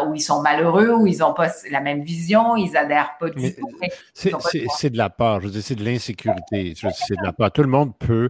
où 0.07 0.15
ils 0.15 0.21
sont 0.21 0.41
malheureux, 0.41 0.91
où 0.93 1.05
ils 1.05 1.19
n'ont 1.19 1.33
pas 1.33 1.49
la 1.69 1.79
même 1.79 2.01
vision, 2.01 2.55
ils 2.55 2.75
adhèrent 2.75 3.17
pas 3.19 3.29
du 3.29 3.53
tout. 3.53 3.69
C'est 4.13 4.89
de 4.89 4.97
la 4.97 5.11
peur, 5.11 5.41
je 5.41 5.45
veux 5.45 5.51
dire, 5.51 5.61
c'est 5.63 5.75
de 5.75 5.83
l'insécurité, 5.83 6.73
c'est 6.75 7.15
de 7.15 7.23
la 7.23 7.33
peur. 7.33 7.51
Tout 7.51 7.61
le 7.61 7.69
monde 7.69 7.95
peut 7.97 8.29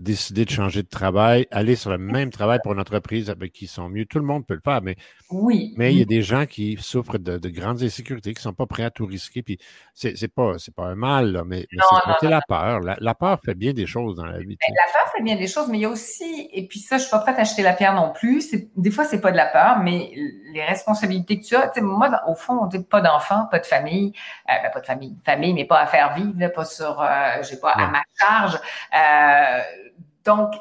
décider 0.00 0.44
de 0.44 0.50
changer 0.50 0.82
de 0.82 0.88
travail, 0.88 1.46
aller 1.50 1.76
sur 1.76 1.90
le 1.90 1.98
même 1.98 2.30
travail 2.30 2.58
pour 2.62 2.72
une 2.72 2.80
entreprise 2.80 3.30
avec 3.30 3.52
qui 3.52 3.64
ils 3.66 3.68
sont 3.68 3.88
mieux. 3.88 4.06
Tout 4.06 4.18
le 4.18 4.24
monde 4.24 4.46
peut 4.46 4.54
le 4.54 4.60
faire, 4.60 4.82
mais 4.82 4.96
oui. 5.30 5.74
Mais 5.76 5.92
il 5.92 5.98
y 5.98 6.02
a 6.02 6.06
des 6.06 6.22
gens 6.22 6.46
qui 6.46 6.76
souffrent 6.80 7.18
de, 7.18 7.48
grandes 7.48 7.82
insécurités, 7.82 8.32
qui 8.32 8.38
ne 8.38 8.42
sont 8.42 8.52
pas 8.52 8.66
prêts 8.66 8.84
à 8.84 8.90
tout 8.90 9.06
risquer. 9.06 9.42
Puis 9.42 9.58
c'est 9.94 10.28
pas, 10.28 10.52
pas 10.76 10.84
un 10.84 10.94
mal, 10.94 11.42
mais, 11.46 11.66
c'est 12.20 12.28
la 12.28 12.40
peur. 12.46 12.80
La, 12.80 13.14
peur 13.14 13.40
fait 13.44 13.54
bien 13.54 13.72
des 13.72 13.86
choses 13.86 14.16
dans 14.16 14.26
la 14.26 14.38
vie. 14.38 14.56
Ben, 14.60 14.74
la 14.74 14.92
peur 14.92 15.12
fait 15.12 15.22
bien 15.22 15.36
des 15.36 15.46
choses, 15.46 15.68
mais 15.68 15.78
il 15.78 15.82
y 15.82 15.84
a 15.84 15.90
aussi, 15.90 16.48
et 16.52 16.66
puis 16.66 16.78
ça, 16.78 16.96
je 16.96 17.02
ne 17.02 17.08
suis 17.08 17.10
pas 17.10 17.18
prête 17.20 17.38
à 17.38 17.42
acheter 17.42 17.62
la 17.62 17.72
pierre 17.72 17.94
non 17.94 18.12
plus. 18.12 18.54
Des 18.76 18.90
fois, 18.90 19.04
c'est 19.04 19.20
pas 19.20 19.32
de 19.32 19.36
la 19.36 19.46
peur, 19.46 19.78
mais 19.78 20.12
les 20.52 20.64
responsabilités 20.64 21.40
que 21.40 21.44
tu 21.44 21.56
as. 21.56 21.72
Moi, 21.80 22.08
au 22.26 22.34
fond, 22.34 22.58
on 22.62 22.66
dit 22.66 22.82
pas 22.82 23.00
d'enfant, 23.00 23.46
pas 23.50 23.58
de 23.58 23.66
famille, 23.66 24.12
euh, 24.48 24.52
ben, 24.62 24.70
pas 24.70 24.80
de 24.80 24.86
famille, 24.86 25.16
famille, 25.24 25.54
mais 25.54 25.64
pas 25.64 25.80
à 25.80 25.86
faire 25.86 26.14
vivre, 26.14 26.48
pas 26.54 26.64
sur, 26.64 27.00
euh, 27.00 27.42
j'ai 27.42 27.56
pas 27.56 27.70
à 27.70 27.88
ma 27.88 28.02
charge. 28.18 28.58
Euh, 28.96 29.60
donc, 30.24 30.54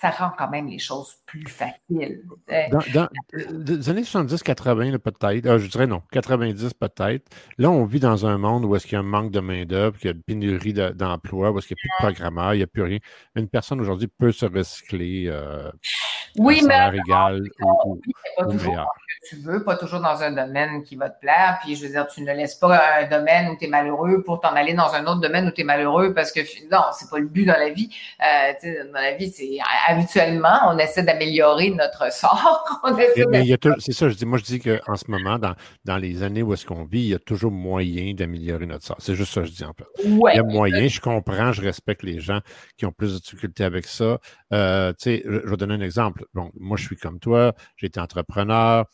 ça 0.00 0.10
rend 0.10 0.30
quand 0.36 0.48
même 0.50 0.68
les 0.68 0.78
choses 0.78 1.16
plus 1.26 1.46
faciles. 1.48 2.22
Dans, 2.70 2.80
dans 2.92 3.08
les 3.32 3.90
années 3.90 4.02
70-80, 4.02 4.98
peut-être, 4.98 5.46
ah, 5.46 5.58
je 5.58 5.66
dirais 5.66 5.86
non, 5.86 6.02
90 6.12 6.74
peut-être. 6.74 7.28
Là, 7.58 7.70
on 7.70 7.84
vit 7.84 8.00
dans 8.00 8.26
un 8.26 8.38
monde 8.38 8.64
où 8.64 8.76
est-ce 8.76 8.86
qu'il 8.86 8.94
y 8.94 8.96
a 8.96 9.00
un 9.00 9.02
manque 9.02 9.32
de 9.32 9.40
main-d'œuvre, 9.40 9.98
qu'il 9.98 10.10
y 10.10 10.12
a 10.12 10.16
une 10.16 10.22
pénurie 10.22 10.72
d'emploi, 10.72 11.50
où 11.50 11.58
est-ce 11.58 11.68
qu'il 11.68 11.76
n'y 11.76 11.80
a 11.80 11.98
plus 11.98 12.06
de 12.06 12.12
programmeurs, 12.12 12.54
il 12.54 12.58
n'y 12.58 12.62
a 12.62 12.68
plus 12.68 12.82
rien. 12.82 12.98
Une 13.34 13.48
personne 13.48 13.80
aujourd'hui 13.80 14.08
peut 14.08 14.32
se 14.32 14.46
recycler. 14.46 15.24
Euh, 15.26 15.70
oui, 16.38 16.62
mais. 16.66 16.90
égal 17.06 17.42
ou, 17.60 18.00
pas 18.36 18.44
toujours 18.46 18.86
que 19.24 19.28
tu 19.28 19.36
veux, 19.36 19.62
pas 19.62 19.76
toujours 19.76 20.00
dans 20.00 20.22
un 20.22 20.32
domaine 20.32 20.82
qui 20.82 20.96
va 20.96 21.10
te 21.10 21.20
plaire. 21.20 21.58
Puis, 21.62 21.76
je 21.76 21.86
veux 21.86 21.92
dire, 21.92 22.06
tu 22.06 22.22
ne 22.22 22.32
laisses 22.32 22.54
pas 22.54 23.00
un 23.00 23.08
domaine 23.08 23.50
où 23.50 23.56
tu 23.56 23.64
es 23.64 23.68
malheureux 23.68 24.22
pour 24.22 24.40
t'en 24.40 24.54
aller 24.54 24.74
dans 24.74 24.92
un 24.94 25.06
autre 25.06 25.20
domaine 25.20 25.46
où 25.46 25.50
tu 25.50 25.62
es 25.62 25.64
malheureux 25.64 26.14
parce 26.14 26.32
que, 26.32 26.40
non, 26.70 26.82
c'est 26.92 27.08
pas 27.08 27.18
le 27.18 27.26
but 27.26 27.44
dans 27.44 27.58
la 27.58 27.70
vie. 27.70 27.90
Euh, 28.20 28.52
dans 28.92 29.00
la 29.00 29.12
vie, 29.12 29.30
c'est 29.30 29.58
habituellement, 29.88 30.58
on 30.68 30.78
essaie 30.78 31.02
d'améliorer 31.02 31.70
notre 31.70 32.12
sort. 32.12 32.82
c'est 33.78 33.92
ça, 33.92 34.08
je 34.08 34.14
dis, 34.14 34.26
moi, 34.26 34.38
je 34.38 34.44
dis 34.44 34.60
qu'en 34.60 34.96
ce 34.96 35.10
moment, 35.10 35.38
dans, 35.38 35.54
dans 35.84 35.96
les 35.96 36.22
années 36.22 36.42
où 36.42 36.52
est-ce 36.52 36.66
qu'on 36.66 36.84
vit, 36.84 37.00
il 37.00 37.08
y 37.08 37.14
a 37.14 37.18
toujours 37.18 37.52
moyen 37.52 38.14
d'améliorer 38.14 38.66
notre 38.66 38.84
sort. 38.84 38.96
C'est 38.98 39.14
juste 39.14 39.32
ça 39.32 39.42
que 39.42 39.46
je 39.46 39.52
dis, 39.52 39.64
en 39.64 39.72
fait. 39.72 39.86
il 40.04 40.18
y 40.34 40.38
a 40.38 40.42
moyen, 40.42 40.88
je 40.88 41.00
comprends, 41.00 41.52
je 41.52 41.62
respecte 41.62 42.02
les 42.02 42.20
gens 42.20 42.40
qui 42.76 42.86
ont 42.86 42.92
plus 42.92 43.14
de 43.14 43.18
difficultés 43.18 43.64
avec 43.64 43.86
ça. 43.86 44.18
Euh, 44.52 44.92
tu 44.92 44.96
sais, 44.98 45.22
je, 45.24 45.40
je 45.44 45.48
vais 45.48 45.56
donner 45.56 45.74
un 45.74 45.80
exemple. 45.80 46.23
Bon, 46.32 46.50
moi, 46.58 46.76
je 46.76 46.84
suis 46.84 46.96
comme 46.96 47.20
toi, 47.20 47.54
j'ai 47.76 47.86
été 47.88 48.00
entrepreneur, 48.00 48.86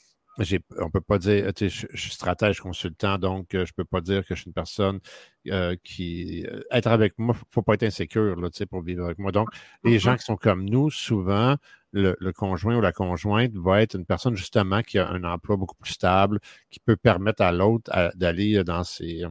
on 0.79 0.91
peut 0.91 1.01
pas 1.01 1.19
dire, 1.19 1.51
je, 1.59 1.67
suis 1.69 2.11
stratège 2.11 2.61
consultant, 2.61 3.19
donc 3.19 3.55
euh, 3.55 3.67
je 3.67 3.73
peux 3.75 3.85
pas 3.85 4.01
dire 4.01 4.25
que 4.25 4.35
je 4.35 4.41
suis 4.41 4.49
une 4.49 4.55
personne 4.55 5.01
euh, 5.49 5.77
qui. 5.83 6.47
Euh, 6.47 6.63
être 6.71 6.87
avec 6.87 7.19
moi, 7.19 7.37
faut 7.51 7.63
pas 7.63 7.75
être 7.75 7.83
insécure 7.83 8.37
là, 8.37 8.49
pour 8.71 8.83
vivre 8.83 9.05
avec 9.05 9.19
moi. 9.19 9.33
Donc, 9.33 9.49
les 9.85 9.99
gens 9.99 10.15
mm-hmm. 10.15 10.19
qui 10.19 10.25
sont 10.25 10.37
comme 10.37 10.65
nous, 10.65 10.91
souvent, 10.91 11.57
le, 11.93 12.15
conjoint 12.33 12.77
ou 12.77 12.81
la 12.81 12.93
conjointe 12.93 13.53
va 13.55 13.83
être 13.83 13.97
une 13.97 14.07
personne 14.07 14.37
justement 14.37 14.83
qui 14.83 14.99
a 14.99 15.09
un 15.09 15.25
emploi 15.25 15.57
beaucoup 15.57 15.77
plus 15.77 15.93
stable, 15.93 16.41
qui 16.71 16.81
peut 16.81 16.97
permettre 16.97 17.43
à 17.43 17.53
l'autre 17.53 17.91
d'aller 18.15 18.63
dans 18.65 18.85
ses. 18.85 19.25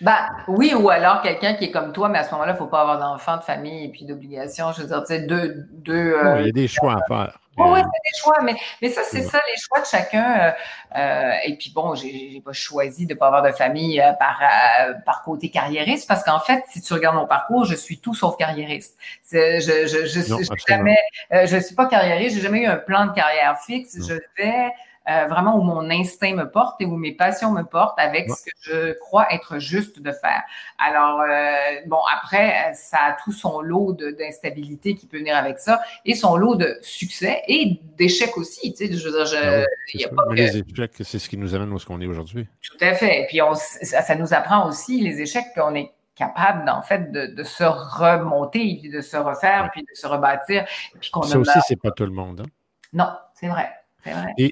Ben, 0.00 0.26
oui, 0.48 0.74
ou 0.74 0.90
alors 0.90 1.22
quelqu'un 1.22 1.54
qui 1.54 1.64
est 1.64 1.70
comme 1.70 1.92
toi, 1.92 2.08
mais 2.08 2.18
à 2.18 2.24
ce 2.24 2.32
moment-là, 2.32 2.52
il 2.52 2.54
ne 2.54 2.58
faut 2.58 2.66
pas 2.66 2.80
avoir 2.80 2.98
d'enfants, 2.98 3.36
de 3.36 3.42
famille 3.42 3.84
et 3.84 3.88
puis 3.88 4.04
d'obligations. 4.04 4.72
Je 4.72 4.82
veux 4.82 4.88
dire, 4.88 5.00
tu 5.02 5.14
sais, 5.14 5.20
deux. 5.20 5.66
deux 5.72 6.16
il 6.40 6.46
y 6.46 6.48
a 6.48 6.52
des 6.52 6.68
choix 6.68 6.94
à 6.94 7.06
faire. 7.06 7.38
Oui, 7.56 7.80
c'est 7.80 8.12
des 8.12 8.18
choix, 8.18 8.42
mais, 8.42 8.56
mais 8.82 8.88
ça, 8.88 9.02
c'est 9.04 9.22
ça, 9.22 9.40
les 9.48 9.60
choix 9.60 9.80
de 9.80 9.86
chacun. 9.86 10.40
Euh, 10.40 10.50
euh 10.96 11.32
et 11.44 11.56
puis 11.56 11.72
bon, 11.74 11.94
j'ai 11.94 12.42
pas 12.44 12.52
choisi 12.52 13.06
de 13.06 13.14
pas 13.14 13.26
avoir 13.26 13.42
de 13.42 13.52
famille 13.52 14.00
euh, 14.00 14.12
par, 14.14 14.40
euh, 14.42 14.94
par 15.06 15.22
côté 15.22 15.50
carriériste, 15.50 16.08
parce 16.08 16.24
qu'en 16.24 16.40
fait, 16.40 16.64
si 16.68 16.80
tu 16.80 16.92
regardes 16.92 17.16
mon 17.16 17.26
parcours, 17.26 17.64
je 17.64 17.76
suis 17.76 17.98
tout 17.98 18.14
sauf 18.14 18.36
carriériste. 18.36 18.98
Je, 19.30 19.60
je, 19.60 19.86
je, 19.86 20.06
je, 20.06 20.20
suis 20.20 20.64
jamais, 20.66 20.98
je 21.30 21.58
suis 21.58 21.74
pas 21.74 21.86
carriériste, 21.86 22.36
j'ai 22.36 22.42
jamais 22.42 22.62
eu 22.62 22.66
un 22.66 22.76
plan 22.76 23.06
de 23.06 23.12
carrière 23.12 23.58
fixe. 23.60 23.96
Je 24.06 24.14
vais 24.36 24.72
euh, 25.08 25.26
vraiment 25.26 25.58
où 25.58 25.62
mon 25.62 25.90
instinct 25.90 26.34
me 26.34 26.50
porte 26.50 26.80
et 26.80 26.86
où 26.86 26.96
mes 26.96 27.12
passions 27.12 27.50
me 27.50 27.62
portent 27.62 27.98
avec 27.98 28.30
ce 28.30 28.44
que 28.44 28.50
je 28.60 28.92
crois 28.94 29.26
être 29.30 29.58
juste 29.58 30.00
de 30.00 30.10
faire. 30.12 30.42
Alors, 30.78 31.20
euh, 31.20 31.80
bon, 31.86 32.00
après, 32.10 32.72
ça 32.72 32.98
a 32.98 33.16
tout 33.22 33.32
son 33.32 33.60
lot 33.60 33.92
d'instabilité 33.92 34.94
qui 34.94 35.06
peut 35.06 35.18
venir 35.18 35.36
avec 35.36 35.58
ça 35.58 35.82
et 36.06 36.14
son 36.14 36.36
lot 36.36 36.54
de 36.54 36.78
succès 36.80 37.42
et 37.48 37.80
d'échecs 37.98 38.36
aussi. 38.38 38.72
Tu 38.72 38.86
sais, 38.86 38.92
je 38.96 39.04
veux 39.06 39.12
dire, 39.12 39.26
je, 39.26 39.36
ah 39.36 39.66
y 39.92 40.04
a 40.04 40.08
pas 40.08 40.22
Les 40.30 40.56
échecs, 40.56 40.92
c'est 41.00 41.18
ce 41.18 41.28
qui 41.28 41.36
nous 41.36 41.54
amène 41.54 41.70
où 41.72 41.78
ce 41.78 41.84
qu'on 41.84 42.00
est 42.00 42.06
aujourd'hui. 42.06 42.48
Tout 42.62 42.78
à 42.80 42.94
fait. 42.94 43.22
Et 43.22 43.26
puis, 43.26 43.42
on, 43.42 43.54
ça, 43.54 44.14
nous 44.14 44.32
apprend 44.32 44.66
aussi 44.66 45.02
les 45.02 45.20
échecs 45.20 45.46
qu'on 45.54 45.74
est 45.74 45.92
capable, 46.14 46.70
en 46.70 46.80
fait, 46.80 47.12
de, 47.12 47.26
de, 47.26 47.42
se 47.42 47.64
remonter, 47.64 48.78
puis 48.80 48.88
de 48.88 49.02
se 49.02 49.16
refaire, 49.18 49.68
puis 49.72 49.82
de 49.82 49.94
se 49.94 50.06
rebâtir. 50.06 50.64
puis 50.98 51.10
qu'on 51.10 51.22
ça 51.22 51.38
aussi, 51.38 51.58
c'est 51.66 51.80
pas 51.80 51.90
tout 51.90 52.04
le 52.04 52.12
monde. 52.12 52.40
Hein? 52.40 52.50
Non, 52.94 53.08
c'est 53.34 53.48
vrai 53.48 53.68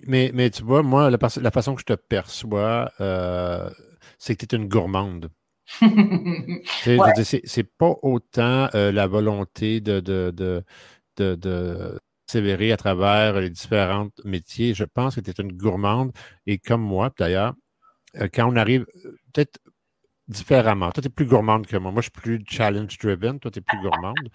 mais, 0.07 0.31
mais 0.35 0.51
tu 0.51 0.63
vois, 0.63 0.83
moi, 0.83 1.11
la, 1.11 1.19
la 1.41 1.51
façon 1.51 1.75
que 1.75 1.81
je 1.81 1.87
te 1.87 1.93
perçois, 1.95 2.91
euh, 3.01 3.69
c'est 4.19 4.37
que 4.37 4.47
tu 4.47 4.57
es 4.57 4.59
une 4.59 4.69
gourmande. 4.69 5.31
c'est 6.83 7.77
pas 7.79 7.95
autant 8.03 8.69
euh, 8.75 8.93
la 8.93 9.07
volonté 9.07 9.81
de, 9.81 10.01
de, 10.01 10.33
de, 10.37 10.65
de, 11.17 11.99
sévérer 12.27 12.73
à 12.73 12.77
travers 12.77 13.41
les 13.41 13.51
différents 13.51 14.09
métiers. 14.25 14.75
Je 14.75 14.85
pense 14.85 15.15
que 15.15 15.21
tu 15.21 15.31
es 15.31 15.35
une 15.43 15.53
gourmande 15.53 16.13
et 16.47 16.59
comme 16.59 16.83
moi, 16.83 17.11
d'ailleurs, 17.17 17.55
euh, 18.17 18.29
quand 18.33 18.51
on 18.51 18.57
arrive, 18.57 18.87
peut-être 19.33 19.59
différemment. 20.29 20.91
Toi, 20.93 21.03
tu 21.03 21.09
es 21.09 21.11
plus 21.11 21.27
gourmande 21.27 21.67
que 21.67 21.77
moi. 21.77 21.93
Moi, 21.93 22.01
je 22.01 22.11
suis 22.11 22.11
plus 22.11 22.43
challenge-driven. 22.47 23.39
Toi, 23.39 23.51
tu 23.51 23.59
es 23.59 23.63
plus 23.63 23.79
gourmande. 23.81 24.29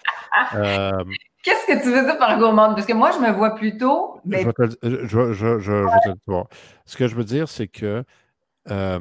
Qu'est-ce 1.48 1.66
que 1.66 1.82
tu 1.82 1.94
veux 1.94 2.04
dire 2.04 2.18
par 2.18 2.38
gourmande? 2.38 2.76
Parce 2.76 2.86
que 2.86 2.92
moi, 2.92 3.12
je 3.12 3.20
me 3.20 3.32
vois 3.32 3.56
plutôt. 3.56 4.20
Je, 4.26 4.36
vais 4.36 4.52
te, 4.52 4.78
je, 4.84 5.32
je, 5.32 5.60
je, 5.60 5.72
te 6.04 6.10
le 6.10 6.16
dire. 6.28 6.44
Ce 6.86 6.98
que 6.98 7.08
je 7.08 7.16
veux 7.16 7.24
dire, 7.24 7.48
c'est 7.48 7.70
que 7.70 8.04
euh, 8.70 9.00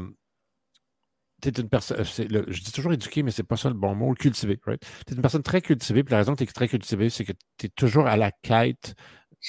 tu 1.43 1.49
es 1.49 1.53
une 1.61 1.69
personne. 1.69 2.05
Je 2.05 2.63
dis 2.63 2.71
toujours 2.71 2.93
éduqué, 2.93 3.25
mais 3.25 3.33
c'est 3.33 3.43
pas 3.43 3.57
ça 3.57 3.69
le 3.69 3.75
bon 3.75 3.97
mot, 3.97 4.15
cultivé. 4.15 4.61
Right? 4.65 4.81
Tu 5.09 5.13
es 5.13 5.17
une 5.17 5.23
personne 5.23 5.43
très 5.43 5.61
cultivée. 5.61 6.05
Puis 6.05 6.13
la 6.13 6.19
raison 6.19 6.35
que 6.35 6.39
tu 6.39 6.45
es 6.45 6.47
très 6.47 6.69
cultivé, 6.69 7.11
c'est 7.11 7.25
que 7.25 7.33
tu 7.59 7.67
es 7.67 7.69
toujours 7.69 8.07
à 8.07 8.17
la 8.17 8.31
quête 8.31 8.95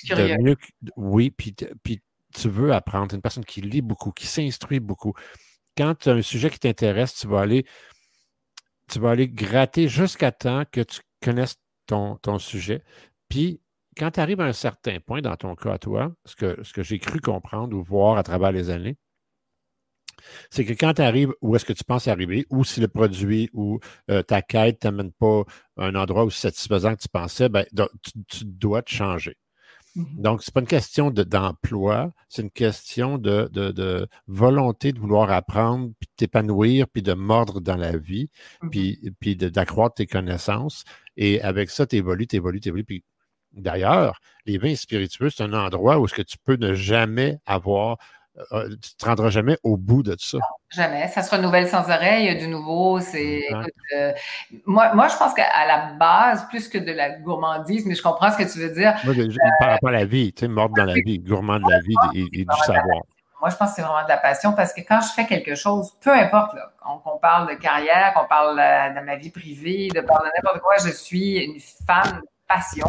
de 0.09 0.41
mieux. 0.41 0.55
Oui, 0.95 1.29
puis, 1.29 1.55
puis 1.83 2.01
tu 2.33 2.49
veux 2.49 2.73
apprendre. 2.73 3.09
Tu 3.09 3.13
es 3.13 3.17
une 3.17 3.21
personne 3.21 3.45
qui 3.45 3.61
lit 3.61 3.83
beaucoup, 3.83 4.11
qui 4.11 4.25
s'instruit 4.25 4.79
beaucoup. 4.79 5.13
Quand 5.77 5.93
tu 5.93 6.09
as 6.09 6.13
un 6.13 6.23
sujet 6.23 6.49
qui 6.49 6.57
t'intéresse, 6.57 7.13
tu 7.13 7.27
vas 7.27 7.41
aller. 7.41 7.63
Tu 8.91 8.97
vas 8.97 9.11
aller 9.11 9.29
gratter 9.29 9.87
jusqu'à 9.87 10.31
temps 10.31 10.63
que 10.71 10.81
tu 10.81 11.01
connaisses 11.21 11.57
ton, 11.87 12.39
sujet. 12.39 12.83
Puis, 13.29 13.61
quand 13.97 14.11
tu 14.11 14.19
arrives 14.19 14.41
à 14.41 14.45
un 14.45 14.53
certain 14.53 14.99
point, 14.99 15.21
dans 15.21 15.35
ton 15.35 15.55
cas 15.55 15.73
à 15.73 15.79
toi, 15.79 16.13
ce 16.25 16.35
que, 16.35 16.83
j'ai 16.83 16.99
cru 16.99 17.19
comprendre 17.19 17.75
ou 17.75 17.83
voir 17.83 18.17
à 18.17 18.23
travers 18.23 18.51
les 18.51 18.69
années, 18.69 18.97
c'est 20.49 20.65
que 20.65 20.73
quand 20.73 20.95
tu 20.95 21.01
arrives 21.01 21.33
où 21.41 21.55
est-ce 21.55 21.65
que 21.65 21.73
tu 21.73 21.83
penses 21.83 22.07
arriver, 22.07 22.45
ou 22.49 22.63
si 22.63 22.79
le 22.79 22.87
produit 22.87 23.49
ou 23.53 23.79
euh, 24.09 24.23
ta 24.23 24.41
quête 24.41 24.75
ne 24.75 24.79
t'amène 24.79 25.11
pas 25.11 25.43
à 25.77 25.85
un 25.85 25.95
endroit 25.95 26.23
aussi 26.23 26.39
satisfaisant 26.39 26.95
que 26.95 27.01
tu 27.01 27.09
pensais, 27.09 27.49
ben, 27.49 27.65
tu, 28.27 28.45
dois 28.45 28.81
te 28.81 28.89
changer. 28.89 29.37
Mm-hmm. 29.97 30.21
Donc, 30.21 30.43
ce 30.43 30.49
n'est 30.49 30.53
pas 30.53 30.59
une 30.59 30.67
question 30.67 31.11
d'emploi, 31.11 32.13
c'est 32.29 32.43
une 32.43 32.51
question 32.51 33.17
de, 33.17 33.49
de, 33.51 34.07
volonté 34.27 34.93
de 34.93 34.99
vouloir 34.99 35.31
apprendre, 35.31 35.91
puis 35.99 36.07
de 36.07 36.15
t'épanouir, 36.15 36.87
puis 36.87 37.01
de 37.01 37.13
mordre 37.13 37.59
dans 37.59 37.75
la 37.75 37.97
vie, 37.97 38.29
mm-hmm. 38.61 38.69
puis, 38.69 39.13
puis 39.19 39.35
d'accroître 39.35 39.95
tes 39.95 40.05
connaissances. 40.05 40.83
Et 41.17 41.41
avec 41.41 41.69
ça, 41.71 41.87
tu 41.87 41.95
évolues, 41.95 42.27
tu 42.27 42.35
évolues, 42.35 42.61
tu 42.61 42.69
évolues. 42.69 42.83
Puis 42.83 43.03
d'ailleurs, 43.53 44.19
les 44.45 44.57
vins 44.57 44.75
spiritueux, 44.75 45.29
c'est 45.29 45.43
un 45.43 45.53
endroit 45.53 45.99
où 45.99 46.07
ce 46.07 46.13
que 46.13 46.21
tu 46.21 46.37
peux 46.37 46.55
ne 46.57 46.75
jamais 46.75 47.39
avoir 47.45 47.97
euh, 48.37 48.43
euh, 48.51 48.67
tu 48.69 48.73
ne 48.73 48.97
te 48.97 49.05
rendras 49.05 49.29
jamais 49.29 49.57
au 49.63 49.77
bout 49.77 50.03
de 50.03 50.15
ça. 50.19 50.37
jamais. 50.69 51.07
Ça 51.07 51.23
se 51.23 51.35
renouvelle 51.35 51.67
sans 51.67 51.89
arrêt. 51.89 52.23
Il 52.23 52.25
y 52.25 52.29
a 52.29 52.35
du 52.35 52.47
nouveau. 52.47 52.99
C'est, 52.99 53.43
euh, 53.95 54.13
moi, 54.65 54.93
moi, 54.93 55.07
je 55.07 55.17
pense 55.17 55.33
qu'à 55.33 55.65
la 55.65 55.93
base, 55.93 56.47
plus 56.49 56.67
que 56.67 56.77
de 56.77 56.91
la 56.91 57.17
gourmandise, 57.17 57.85
mais 57.85 57.95
je 57.95 58.03
comprends 58.03 58.31
ce 58.31 58.37
que 58.37 58.51
tu 58.51 58.59
veux 58.59 58.69
dire. 58.69 58.93
par 59.59 59.69
rapport 59.69 59.89
à 59.89 59.93
la 59.93 60.05
vie, 60.05 60.33
tu 60.33 60.41
sais, 60.41 60.47
morte 60.47 60.73
dans 60.75 60.85
la 60.85 60.93
vie, 60.93 61.19
gourmand 61.19 61.59
de 61.59 61.69
la 61.69 61.79
vie 61.79 61.95
et, 62.33 62.45
du 62.45 62.57
savoir. 62.65 63.01
Moi, 63.39 63.51
je 63.51 63.55
pense 63.55 63.69
que 63.69 63.75
c'est 63.75 63.81
vraiment 63.83 64.03
de 64.03 64.09
la 64.09 64.17
passion 64.17 64.53
parce 64.53 64.73
que 64.73 64.81
quand 64.81 64.99
je 65.01 65.13
fais 65.13 65.25
quelque 65.25 65.53
chose, 65.55 65.93
peu 66.01 66.11
importe, 66.11 66.55
qu'on 67.03 67.17
parle 67.19 67.49
de 67.49 67.53
carrière, 67.53 68.13
qu'on 68.15 68.25
parle 68.25 68.55
de 68.55 68.99
ma 69.05 69.15
vie 69.15 69.29
privée, 69.29 69.89
de 69.89 70.01
parler 70.01 70.29
de 70.29 70.37
n'importe 70.37 70.61
quoi, 70.61 70.75
je 70.83 70.91
suis 70.91 71.37
une 71.37 71.59
femme 71.59 72.21
de 72.21 72.27
passion 72.47 72.87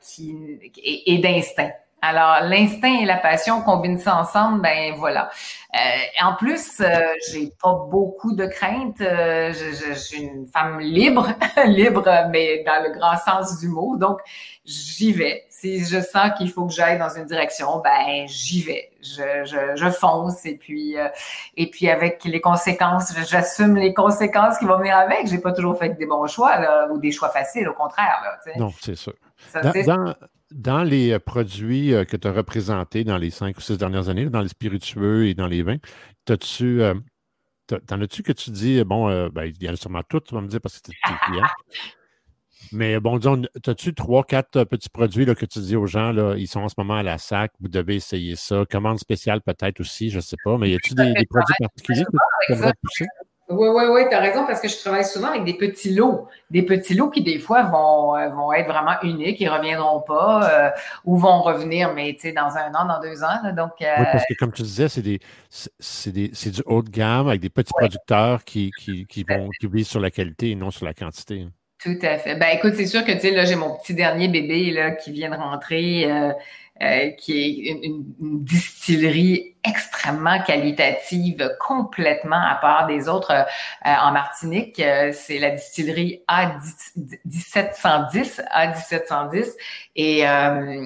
qui, 0.00 0.60
et 0.84 1.18
d'instinct. 1.18 1.72
Alors, 2.00 2.42
l'instinct 2.42 3.00
et 3.00 3.04
la 3.04 3.16
passion, 3.16 3.62
combinent 3.62 3.98
ça 3.98 4.16
ensemble, 4.16 4.62
ben 4.62 4.94
voilà. 4.96 5.30
Euh, 5.74 5.78
en 6.24 6.34
plus, 6.36 6.80
euh, 6.80 6.86
j'ai 7.28 7.52
pas 7.60 7.74
beaucoup 7.90 8.34
de 8.34 8.46
craintes. 8.46 9.00
Euh, 9.00 9.52
je, 9.52 9.86
je, 9.86 9.92
suis 9.94 10.22
une 10.22 10.46
femme 10.46 10.78
libre, 10.78 11.28
libre, 11.66 12.04
mais 12.30 12.62
dans 12.64 12.82
le 12.84 12.96
grand 12.96 13.16
sens 13.16 13.58
du 13.58 13.68
mot. 13.68 13.96
Donc, 13.96 14.20
j'y 14.64 15.12
vais. 15.12 15.44
Si 15.50 15.84
je 15.84 16.00
sens 16.00 16.30
qu'il 16.38 16.50
faut 16.52 16.66
que 16.66 16.72
j'aille 16.72 16.98
dans 16.98 17.08
une 17.08 17.24
direction, 17.24 17.80
ben 17.82 18.28
j'y 18.28 18.62
vais. 18.62 18.90
Je, 19.02 19.44
je, 19.44 19.74
je, 19.74 19.90
fonce 19.90 20.46
et 20.46 20.56
puis 20.56 20.96
euh, 20.96 21.08
et 21.56 21.68
puis 21.68 21.88
avec 21.88 22.22
les 22.24 22.40
conséquences, 22.40 23.12
j'assume 23.28 23.76
les 23.76 23.92
conséquences 23.92 24.58
qui 24.58 24.66
vont 24.66 24.78
venir 24.78 24.96
avec. 24.96 25.26
J'ai 25.26 25.38
pas 25.38 25.52
toujours 25.52 25.76
fait 25.76 25.90
des 25.90 26.06
bons 26.06 26.26
choix 26.28 26.58
là, 26.58 26.86
ou 26.90 26.98
des 26.98 27.10
choix 27.10 27.28
faciles, 27.30 27.68
au 27.68 27.74
contraire. 27.74 28.22
Là, 28.22 28.52
non, 28.56 28.70
c'est 28.80 28.94
sûr. 28.94 29.14
dans, 29.52 29.72
dans, 29.84 30.14
les 30.50 31.12
euh, 31.12 31.18
produits 31.18 31.94
euh, 31.94 32.04
que 32.04 32.16
tu 32.16 32.26
as 32.28 32.32
représentés 32.32 33.04
dans 33.04 33.18
les 33.18 33.30
cinq 33.30 33.58
ou 33.58 33.60
six 33.60 33.78
dernières 33.78 34.08
années, 34.08 34.26
dans 34.26 34.40
les 34.40 34.48
spiritueux 34.48 35.26
et 35.26 35.34
dans 35.34 35.46
les 35.46 35.62
vins, 35.62 35.78
as-tu 36.28 36.82
T'en 37.86 38.00
as-tu 38.00 38.22
que 38.22 38.32
tu 38.32 38.50
dis, 38.50 38.82
bon, 38.82 39.28
ben, 39.28 39.44
il 39.44 39.62
y 39.62 39.68
en 39.68 39.74
a 39.74 39.76
sûrement 39.76 40.02
tout, 40.08 40.20
tu 40.20 40.34
vas 40.34 40.40
me 40.40 40.48
dire 40.48 40.58
parce 40.58 40.80
que 40.80 40.86
c'était 40.86 40.98
tes 41.06 41.14
clients. 41.26 41.44
Mais 42.72 43.00
bon, 43.00 43.18
disons, 43.18 43.42
as-tu 43.66 43.94
trois, 43.94 44.24
quatre 44.24 44.56
euh, 44.56 44.64
petits 44.64 44.88
produits 44.88 45.24
là, 45.24 45.34
que 45.34 45.46
tu 45.46 45.60
dis 45.60 45.76
aux 45.76 45.86
gens, 45.86 46.12
là, 46.12 46.34
ils 46.36 46.48
sont 46.48 46.60
en 46.60 46.68
ce 46.68 46.74
moment 46.76 46.96
à 46.96 47.02
la 47.02 47.18
SAC, 47.18 47.52
vous 47.60 47.68
devez 47.68 47.96
essayer 47.96 48.36
ça. 48.36 48.64
Commande 48.70 48.98
spéciale 48.98 49.40
peut-être 49.40 49.80
aussi, 49.80 50.10
je 50.10 50.16
ne 50.16 50.20
sais 50.20 50.36
pas. 50.44 50.58
Mais 50.58 50.70
y 50.70 50.74
a-tu 50.74 50.94
des, 50.94 51.14
produits 51.30 51.54
particuliers 51.58 52.04
que 52.04 52.10
tu 52.46 52.52
aimerais 52.52 52.74
pousser? 52.82 53.06
Oui, 53.50 53.68
oui, 53.68 53.84
oui, 53.90 54.02
tu 54.10 54.14
as 54.14 54.20
raison, 54.20 54.46
parce 54.46 54.60
que 54.60 54.68
je 54.68 54.76
travaille 54.78 55.04
souvent 55.04 55.28
avec 55.28 55.44
des 55.44 55.54
petits 55.54 55.94
lots. 55.94 56.28
Des 56.50 56.62
petits 56.62 56.94
lots 56.94 57.08
qui, 57.08 57.22
des 57.22 57.38
fois, 57.38 57.62
vont, 57.62 58.14
euh, 58.14 58.28
vont 58.28 58.52
être 58.52 58.68
vraiment 58.68 59.00
uniques, 59.02 59.40
ils 59.40 59.46
ne 59.46 59.50
reviendront 59.50 60.00
pas 60.00 60.50
euh, 60.50 60.70
ou 61.04 61.16
vont 61.16 61.40
revenir, 61.40 61.94
mais 61.94 62.12
tu 62.14 62.28
sais, 62.28 62.32
dans 62.32 62.56
un 62.56 62.74
an, 62.74 62.86
dans 62.86 63.00
deux 63.00 63.22
ans. 63.24 63.52
donc, 63.56 63.72
Oui, 63.80 63.86
parce 64.12 64.24
que 64.26 64.34
comme 64.34 64.52
tu 64.52 64.62
disais, 64.62 64.88
c'est 64.88 65.02
des, 65.02 65.20
c'est 65.48 66.12
des, 66.12 66.28
du 66.28 66.62
haut 66.66 66.82
de 66.82 66.90
gamme 66.90 67.28
avec 67.28 67.40
des 67.40 67.50
petits 67.50 67.72
producteurs 67.72 68.44
qui, 68.44 68.70
qui, 68.78 69.06
qui, 69.06 69.24
vont, 69.28 69.48
qui 69.58 69.66
visent 69.66 69.88
sur 69.88 70.00
la 70.00 70.10
qualité 70.10 70.50
et 70.50 70.54
non 70.54 70.70
sur 70.70 70.84
la 70.84 70.92
quantité. 70.92 71.46
Tout 71.80 71.98
à 72.02 72.18
fait. 72.18 72.34
Ben 72.34 72.48
écoute, 72.54 72.74
c'est 72.74 72.86
sûr 72.86 73.04
que 73.04 73.12
tu 73.12 73.20
sais 73.20 73.30
là, 73.30 73.44
j'ai 73.44 73.54
mon 73.54 73.76
petit 73.76 73.94
dernier 73.94 74.26
bébé 74.26 74.72
là 74.72 74.90
qui 74.90 75.12
vient 75.12 75.30
de 75.30 75.36
rentrer. 75.36 76.10
Euh, 76.10 76.32
euh, 76.80 77.10
qui 77.10 77.32
est 77.32 77.72
une, 77.84 78.04
distillerie 78.20 79.56
extrêmement 79.64 80.40
qualitative, 80.44 81.50
complètement 81.58 82.40
à 82.40 82.54
part 82.54 82.86
des 82.86 83.08
autres 83.08 83.32
euh, 83.32 83.42
en 83.84 84.12
Martinique. 84.12 84.78
Euh, 84.78 85.10
c'est 85.12 85.40
la 85.40 85.50
distillerie 85.50 86.22
A1710, 86.28 88.44
A1710. 88.54 89.56
Et 89.96 90.22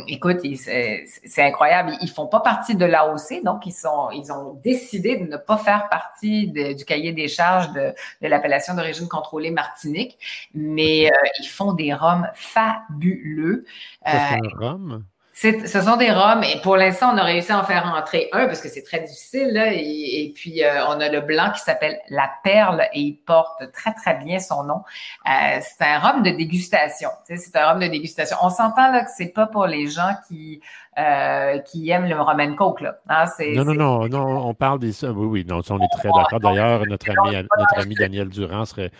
écoute, 0.08 0.38
c'est 0.56 1.42
incroyable. 1.42 1.92
Ils 2.00 2.08
font 2.08 2.26
pas 2.26 2.40
partie 2.40 2.74
de 2.74 2.86
l'AOC, 2.86 3.44
donc 3.44 3.66
ils 3.66 3.72
sont, 3.72 4.08
ils 4.12 4.32
ont 4.32 4.58
décidé 4.64 5.16
de 5.16 5.26
ne 5.26 5.36
pas 5.36 5.58
faire 5.58 5.90
partie 5.90 6.48
du 6.48 6.86
cahier 6.86 7.12
des 7.12 7.28
charges 7.28 7.70
de, 7.72 7.92
de 8.22 8.28
l'appellation 8.28 8.74
d'origine 8.74 9.08
contrôlée 9.08 9.50
Martinique, 9.50 10.18
mais 10.54 11.10
ils 11.40 11.48
font 11.48 11.74
des 11.74 11.92
rhums 11.92 12.30
fabuleux. 12.32 13.66
C'est 14.06 14.16
un 14.16 14.38
rhum? 14.58 15.04
Ce 15.42 15.82
sont 15.82 15.96
des 15.96 16.10
rhums 16.10 16.44
et 16.44 16.60
pour 16.60 16.76
l'instant, 16.76 17.12
on 17.12 17.18
a 17.18 17.24
réussi 17.24 17.50
à 17.50 17.58
en 17.58 17.64
faire 17.64 17.84
rentrer 17.92 18.28
un 18.32 18.46
parce 18.46 18.60
que 18.60 18.68
c'est 18.68 18.82
très 18.82 19.00
difficile. 19.00 19.48
Là, 19.52 19.72
et, 19.72 20.32
puis, 20.34 20.62
euh, 20.62 20.86
on 20.86 21.00
a 21.00 21.08
le 21.08 21.20
blanc 21.20 21.50
qui 21.50 21.60
s'appelle 21.60 21.98
La 22.10 22.30
Perle 22.44 22.88
et 22.92 23.00
il 23.00 23.16
porte 23.16 23.72
très, 23.72 23.92
très 23.92 24.14
bien 24.14 24.38
son 24.38 24.62
nom. 24.62 24.82
Euh, 25.26 25.60
c'est 25.60 25.84
un 25.84 25.98
rhum 25.98 26.22
de 26.22 26.30
dégustation. 26.30 27.08
c'est 27.24 27.56
un 27.56 27.72
rhum 27.72 27.80
de 27.80 27.88
dégustation. 27.88 28.36
On 28.40 28.50
s'entend 28.50 28.92
là 28.92 29.04
que 29.04 29.10
c'est 29.16 29.32
pas 29.32 29.46
pour 29.46 29.66
les 29.66 29.88
gens 29.88 30.14
qui 30.28 30.60
euh, 30.98 31.58
qui 31.58 31.88
aiment 31.90 32.06
le 32.06 32.20
rum 32.20 32.56
coke. 32.56 32.82
Là. 32.82 32.98
Hein, 33.08 33.24
non, 33.54 33.64
non, 33.64 33.74
non, 33.74 34.08
non, 34.08 34.48
on 34.48 34.54
parle 34.54 34.78
des... 34.78 35.04
Oui, 35.04 35.26
oui, 35.26 35.44
non, 35.48 35.60
on 35.70 35.78
est 35.78 35.98
très 35.98 36.10
d'accord. 36.10 36.40
D'ailleurs, 36.40 36.86
notre 36.86 37.10
ami, 37.10 37.36
notre 37.58 37.78
ami 37.78 37.94
Daniel 37.94 38.28
Durand 38.28 38.64
serait, 38.64 38.90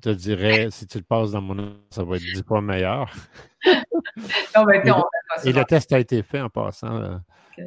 te 0.00 0.08
dirait, 0.08 0.68
si 0.70 0.86
tu 0.86 0.98
le 0.98 1.04
passes 1.04 1.32
dans 1.32 1.42
mon 1.42 1.54
nom, 1.54 1.74
ça 1.90 2.04
va 2.04 2.16
être 2.16 2.22
dix 2.22 2.42
fois 2.42 2.60
meilleur. 2.60 3.12
non, 3.66 4.64
mais 4.66 4.82
non, 4.84 5.04
et, 5.44 5.52
le 5.52 5.64
test 5.64 5.92
a 5.92 5.98
été 5.98 6.22
fait 6.22 6.40
en 6.40 6.48
passant. 6.48 7.20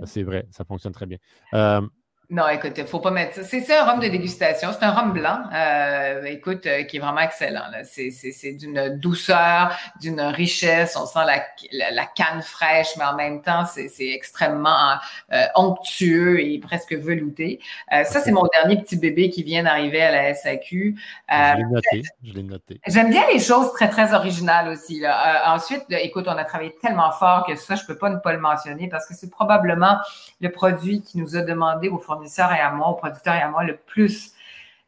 C'est 0.06 0.24
vrai, 0.24 0.48
ça 0.52 0.64
fonctionne 0.66 0.94
très 0.94 1.06
bien. 1.06 1.18
Euh, 1.53 1.82
non, 2.30 2.47
écoute, 2.47 2.73
il 2.77 2.85
faut 2.85 2.99
pas 2.99 3.11
mettre 3.11 3.35
ça. 3.35 3.43
C'est 3.43 3.76
un 3.76 3.84
rhum 3.84 3.99
de 3.99 4.07
dégustation. 4.07 4.69
C'est 4.72 4.84
un 4.84 4.91
rhum 4.91 5.14
blanc, 5.14 5.43
euh, 5.53 6.23
écoute, 6.23 6.65
euh, 6.65 6.84
qui 6.84 6.97
est 6.97 6.99
vraiment 6.99 7.19
excellent. 7.22 7.65
C'est 7.84 8.53
d'une 8.53 8.97
douceur, 8.97 9.77
d'une 10.02 10.22
richesse. 10.22 10.97
On 10.99 11.06
sent 11.06 11.19
la, 11.26 11.91
la, 11.91 12.06
canne 12.06 12.41
fraîche, 12.41 12.89
mais 12.97 13.06
en 13.06 13.15
même 13.15 13.41
temps, 13.41 13.65
c'est 13.65 13.91
extrêmement 13.99 14.95
euh, 15.34 15.45
onctueux 15.56 16.39
et 16.39 16.60
presque 16.60 16.93
velouté. 16.93 17.60
Euh, 17.93 18.03
ça, 18.06 18.22
c'est 18.22 18.31
mon 18.31 18.47
dernier 18.53 18.81
petit 18.81 18.97
bébé 18.97 19.30
qui 19.30 19.43
vient 19.43 19.64
d'arriver 19.64 20.02
à 20.02 20.11
la 20.11 20.34
SAQ. 20.34 20.95
je 21.30 21.57
l'ai 21.57 21.64
noté. 21.64 22.02
Je 22.23 22.34
l'ai 22.34 22.43
noté. 22.43 22.81
J'aime 22.88 23.10
bien 23.11 23.23
les 23.31 23.39
choses 23.39 23.72
très, 23.73 23.89
très 23.89 24.14
originales 24.14 24.69
aussi. 24.69 24.99
Là. 24.99 25.53
ensuite, 25.53 25.84
écoute, 25.89 26.26
on 26.27 26.38
a 26.38 26.43
travaillé 26.43 26.76
tellement 26.81 27.11
fort 27.11 27.45
que 27.45 27.56
ça, 27.56 27.76
je 27.76 27.85
peux 27.85 27.97
pas 27.97 28.10
ne 28.10 28.18
pas 28.18 28.34
le 28.34 28.39
mentionner 28.39 28.88
parce 28.89 29.07
que 29.07 29.14
c'est 29.14 29.30
probablement 29.30 29.97
le 30.41 30.49
produit 30.49 31.02
qui 31.02 31.19
nous 31.19 31.35
a 31.35 31.41
demandé 31.41 31.89
au 31.89 31.99
fournisseur 32.16 32.52
et 32.54 32.60
à 32.60 32.72
moi, 32.72 32.90
au 32.90 32.94
producteur 32.94 33.36
et 33.36 33.42
à 33.42 33.50
moi, 33.50 33.64
le 33.64 33.76
plus 33.76 34.34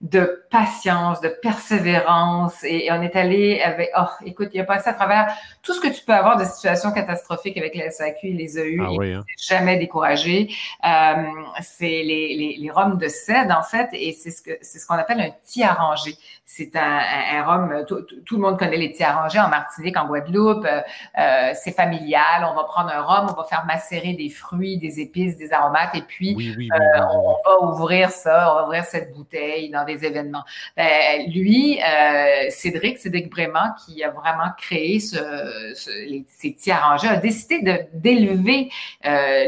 de 0.01 0.45
patience, 0.51 1.21
de 1.21 1.29
persévérance. 1.29 2.63
Et, 2.63 2.87
on 2.91 3.01
est 3.01 3.15
allé 3.15 3.61
avec, 3.61 3.89
oh, 3.97 4.05
écoute, 4.25 4.49
il 4.53 4.61
a 4.61 4.63
passé 4.63 4.89
à 4.89 4.93
travers 4.93 5.33
tout 5.63 5.73
ce 5.73 5.81
que 5.81 5.87
tu 5.87 6.05
peux 6.05 6.13
avoir 6.13 6.37
de 6.37 6.45
situations 6.45 6.91
catastrophiques 6.91 7.57
avec 7.57 7.73
les 7.73 7.89
SAQ, 7.89 8.27
il 8.27 8.37
les 8.37 8.57
eu. 8.59 8.81
Ah 8.83 8.89
il 8.91 9.13
hein. 9.13 9.23
jamais 9.39 9.77
découragé. 9.77 10.49
Euh, 10.85 11.23
c'est 11.61 11.85
les, 12.03 12.35
les, 12.35 12.57
les 12.59 12.71
rhums 12.71 12.97
de 12.97 13.07
cèdre, 13.07 13.57
en 13.57 13.63
fait, 13.63 13.89
et 13.93 14.11
c'est 14.13 14.31
ce 14.31 14.41
que 14.41 14.51
c'est 14.61 14.77
ce 14.77 14.85
qu'on 14.85 14.95
appelle 14.95 15.19
un 15.19 15.31
tea 15.45 15.63
arrangé. 15.63 16.15
C'est 16.45 16.75
un, 16.75 17.01
un, 17.33 17.43
rhum, 17.43 17.85
tout, 17.85 18.05
le 18.31 18.37
monde 18.37 18.57
connaît 18.57 18.77
les 18.77 18.91
tea 18.91 19.03
arrangés 19.03 19.39
en 19.39 19.49
Martinique, 19.49 19.97
en 19.97 20.07
Guadeloupe. 20.07 20.65
Euh, 20.65 20.81
euh, 21.17 21.51
c'est 21.55 21.75
familial. 21.75 22.47
On 22.49 22.55
va 22.55 22.63
prendre 22.63 22.89
un 22.89 23.01
rhum, 23.01 23.27
on 23.31 23.33
va 23.33 23.43
faire 23.43 23.65
macérer 23.65 24.13
des 24.13 24.29
fruits, 24.29 24.77
des 24.77 24.99
épices, 24.99 25.35
des 25.35 25.51
aromates, 25.51 25.95
et 25.95 26.03
puis 26.03 26.35
euh, 26.71 26.99
on 27.11 27.35
va 27.45 27.63
ouvrir 27.63 28.11
ça, 28.11 28.53
on 28.53 28.55
va 28.55 28.63
ouvrir 28.65 28.85
cette 28.85 29.13
bouteille 29.13 29.69
dans 29.71 29.83
des 29.87 30.05
événements. 30.05 30.43
Ben, 30.75 31.29
lui, 31.31 31.79
euh, 31.81 32.49
Cédric, 32.49 32.99
Cédric 32.99 33.31
Brément, 33.31 33.73
qui 33.83 34.03
a 34.03 34.11
vraiment 34.11 34.51
créé 34.57 34.99
ce, 34.99 35.17
les, 36.07 36.25
ces 36.27 36.55
a 36.71 37.15
décidé 37.17 37.61
de 37.61 37.77
d'élever 37.93 38.69
euh, 39.05 39.45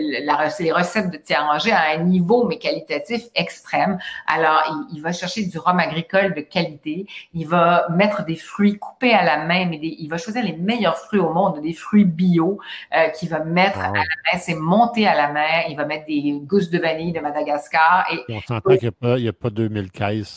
les 0.59 0.71
recettes 0.71 1.11
de 1.11 1.17
petits 1.17 1.33
arrangés 1.33 1.71
à 1.71 1.91
un 1.95 2.03
niveau, 2.03 2.47
mais 2.47 2.57
qualitatif 2.57 3.23
extrême. 3.35 3.99
Alors, 4.27 4.87
il, 4.91 4.97
il, 4.97 5.01
va 5.01 5.11
chercher 5.11 5.45
du 5.45 5.57
rhum 5.57 5.79
agricole 5.79 6.33
de 6.33 6.41
qualité. 6.41 7.05
Il 7.33 7.47
va 7.47 7.87
mettre 7.89 8.25
des 8.25 8.35
fruits 8.35 8.77
coupés 8.77 9.13
à 9.13 9.23
la 9.23 9.37
main, 9.45 9.65
mais 9.65 9.79
il 9.81 10.07
va 10.07 10.17
choisir 10.17 10.43
les 10.43 10.53
meilleurs 10.53 10.97
fruits 10.97 11.19
au 11.19 11.31
monde, 11.33 11.61
des 11.61 11.73
fruits 11.73 12.05
bio 12.05 12.59
euh, 12.95 13.09
qu'il 13.09 13.29
va 13.29 13.39
mettre 13.39 13.79
à 13.79 13.87
la 13.87 13.99
main. 13.99 14.39
C'est 14.39 14.55
monté 14.55 15.07
à 15.07 15.15
la 15.15 15.31
main. 15.31 15.63
Il 15.69 15.75
va 15.75 15.85
mettre 15.85 16.05
des 16.05 16.39
gousses 16.43 16.69
de 16.69 16.79
vanille 16.79 17.11
de 17.11 17.19
Madagascar. 17.19 18.05
Et, 18.11 18.33
on 18.33 18.41
s'entend 18.41 18.75
qu'il 18.75 18.91
n'y 19.03 19.27
a, 19.27 19.29
a, 19.29 19.33
pas 19.33 19.49
2000 19.49 19.91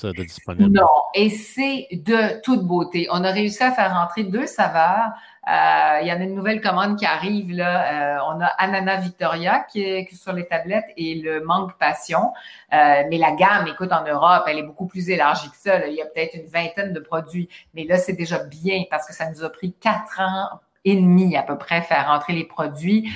euh, 0.05 0.12
de 0.12 0.23
disponibles. 0.23 0.70
Non, 0.70 0.86
et 1.14 1.31
c'est 1.31 1.89
de 1.93 2.40
toute 2.43 2.64
beauté. 2.64 3.09
On 3.10 3.24
a 3.24 3.31
réussi 3.31 3.62
à 3.62 3.73
faire 3.73 3.94
rentrer 3.94 4.24
deux 4.24 4.47
saveurs. 4.47 5.10
Euh, 5.48 5.98
il 6.02 6.09
y 6.09 6.12
en 6.12 6.20
a 6.20 6.24
une 6.24 6.35
nouvelle 6.35 6.60
commande 6.60 6.98
qui 6.98 7.06
arrive 7.06 7.52
là. 7.52 8.16
Euh, 8.16 8.19
on 8.28 8.40
a 8.40 8.47
Ananas 8.59 9.01
Victoria 9.01 9.60
qui 9.60 9.82
est, 9.82 10.14
sur 10.14 10.32
les 10.32 10.47
tablettes 10.47 10.90
et 10.97 11.16
le 11.16 11.44
Mangue 11.44 11.73
Passion. 11.78 12.32
mais 12.70 13.19
la 13.19 13.32
gamme, 13.32 13.66
écoute, 13.69 13.93
en 13.93 14.05
Europe, 14.05 14.44
elle 14.47 14.59
est 14.59 14.62
beaucoup 14.62 14.86
plus 14.86 15.10
élargie 15.10 15.51
que 15.51 15.56
ça. 15.56 15.86
Il 15.86 15.94
y 15.94 16.02
a 16.02 16.06
peut-être 16.06 16.35
une 16.35 16.47
vingtaine 16.47 16.93
de 16.93 17.01
produits, 17.01 17.48
mais 17.74 17.85
là 17.85 17.97
c'est 17.98 18.12
déjà 18.12 18.39
bien 18.39 18.85
parce 18.90 19.06
que 19.06 19.12
ça 19.12 19.31
nous 19.31 19.43
a 19.44 19.51
pris 19.51 19.73
quatre 19.74 20.20
ans 20.20 20.60
et 20.85 20.97
demi 20.97 21.36
à 21.36 21.43
peu 21.43 21.56
près 21.59 21.82
faire 21.82 22.09
rentrer 22.09 22.32
les 22.32 22.44
produits. 22.44 23.10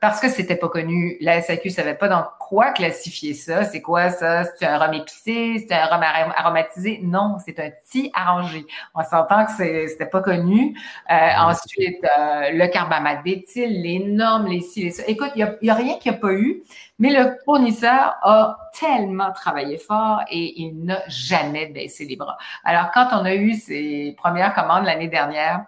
Parce 0.00 0.18
que 0.18 0.30
c'était 0.30 0.56
pas 0.56 0.68
connu. 0.70 1.18
La 1.20 1.42
SAQ 1.42 1.68
savait 1.68 1.94
pas 1.94 2.08
dans 2.08 2.24
quoi 2.38 2.72
classifier 2.72 3.34
ça. 3.34 3.64
C'est 3.64 3.82
quoi 3.82 4.08
ça? 4.08 4.44
C'est 4.44 4.64
un 4.64 4.78
rhum 4.78 4.94
épicé? 4.94 5.66
C'est 5.68 5.74
un 5.74 5.84
rhum 5.86 6.02
aromatisé? 6.02 7.00
Non, 7.02 7.36
c'est 7.44 7.60
un 7.60 7.70
petit 7.70 8.10
arrangé. 8.14 8.64
On 8.94 9.04
s'entend 9.04 9.44
que 9.44 9.52
c'était 9.52 10.06
pas 10.06 10.22
connu. 10.22 10.74
Euh, 11.10 11.14
ensuite, 11.38 12.02
euh, 12.02 12.50
le 12.52 12.66
carbamate 12.68 13.22
d'éthyle, 13.24 13.82
les 13.82 13.98
normes, 13.98 14.46
les 14.46 14.62
ci, 14.62 14.84
les 14.84 14.90
ça. 14.90 15.02
Écoute, 15.06 15.32
il 15.36 15.40
y 15.60 15.70
a, 15.70 15.74
rien 15.74 15.98
qu'il 15.98 16.12
n'y 16.12 16.16
a 16.16 16.20
pas 16.20 16.32
eu, 16.32 16.62
mais 16.98 17.10
le 17.10 17.36
fournisseur 17.44 18.16
a 18.22 18.56
tellement 18.78 19.32
travaillé 19.32 19.76
fort 19.76 20.22
et 20.30 20.62
il 20.62 20.82
n'a 20.82 21.02
jamais 21.08 21.66
baissé 21.66 22.06
les 22.06 22.16
bras. 22.16 22.38
Alors, 22.64 22.90
quand 22.92 23.08
on 23.12 23.26
a 23.26 23.34
eu 23.34 23.52
ses 23.52 24.14
premières 24.16 24.54
commandes 24.54 24.86
l'année 24.86 25.08
dernière, 25.08 25.66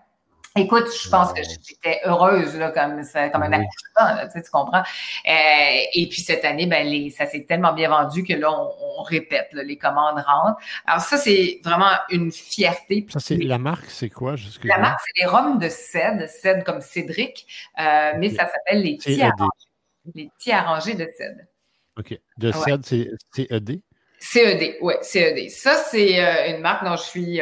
Écoute, 0.55 0.85
je 1.03 1.09
pense 1.09 1.33
que 1.33 1.41
j'étais 1.43 2.01
heureuse 2.05 2.57
là, 2.57 2.71
comme, 2.71 3.01
comme 3.33 3.43
un 3.43 3.53
accouchement, 3.53 4.29
tu, 4.35 4.51
comprends? 4.51 4.83
Euh, 4.83 5.81
et 5.95 6.07
puis 6.11 6.21
cette 6.21 6.45
année, 6.45 6.67
ben, 6.67 6.87
les, 6.87 7.09
ça 7.09 7.25
s'est 7.25 7.45
tellement 7.45 7.73
bien 7.73 7.89
vendu 7.89 8.23
que 8.23 8.35
là, 8.35 8.53
on, 8.53 9.03
répète, 9.03 9.49
les 9.53 9.79
commandes 9.79 10.19
rentrent. 10.19 10.61
Alors 10.87 11.01
ça, 11.01 11.17
c'est 11.17 11.61
vraiment 11.65 11.93
une 12.11 12.31
fierté. 12.31 13.07
Ça, 13.09 13.19
c'est 13.19 13.37
la 13.37 13.57
marque, 13.57 13.87
c'est 13.89 14.11
quoi? 14.11 14.35
La 14.65 14.79
marque, 14.79 15.01
c'est 15.01 15.23
les 15.23 15.27
rhums 15.27 15.59
de 15.59 15.69
cèdre, 15.71 16.29
cèdre 16.29 16.65
comme 16.65 16.83
Cédric, 16.83 17.47
euh, 17.81 18.13
mais 18.19 18.29
ça 18.29 18.47
s'appelle 18.47 18.83
les 18.83 18.97
petits 18.97 19.23
arrangés. 19.23 19.51
Les 20.15 20.31
petits 20.37 20.53
arrangés 20.53 20.95
de 20.95 21.09
cèdre. 21.17 21.41
OK. 21.99 22.19
De 22.37 22.53
cèdre, 22.53 22.85
c'est 22.85 23.09
CED? 23.35 23.81
CED, 24.19 24.77
oui, 24.83 24.95
CED. 25.01 25.51
Ça, 25.51 25.77
c'est 25.77 26.23
euh, 26.23 26.55
une 26.55 26.61
marque 26.61 26.85
dont 26.85 26.97
je 26.97 27.03
suis 27.03 27.41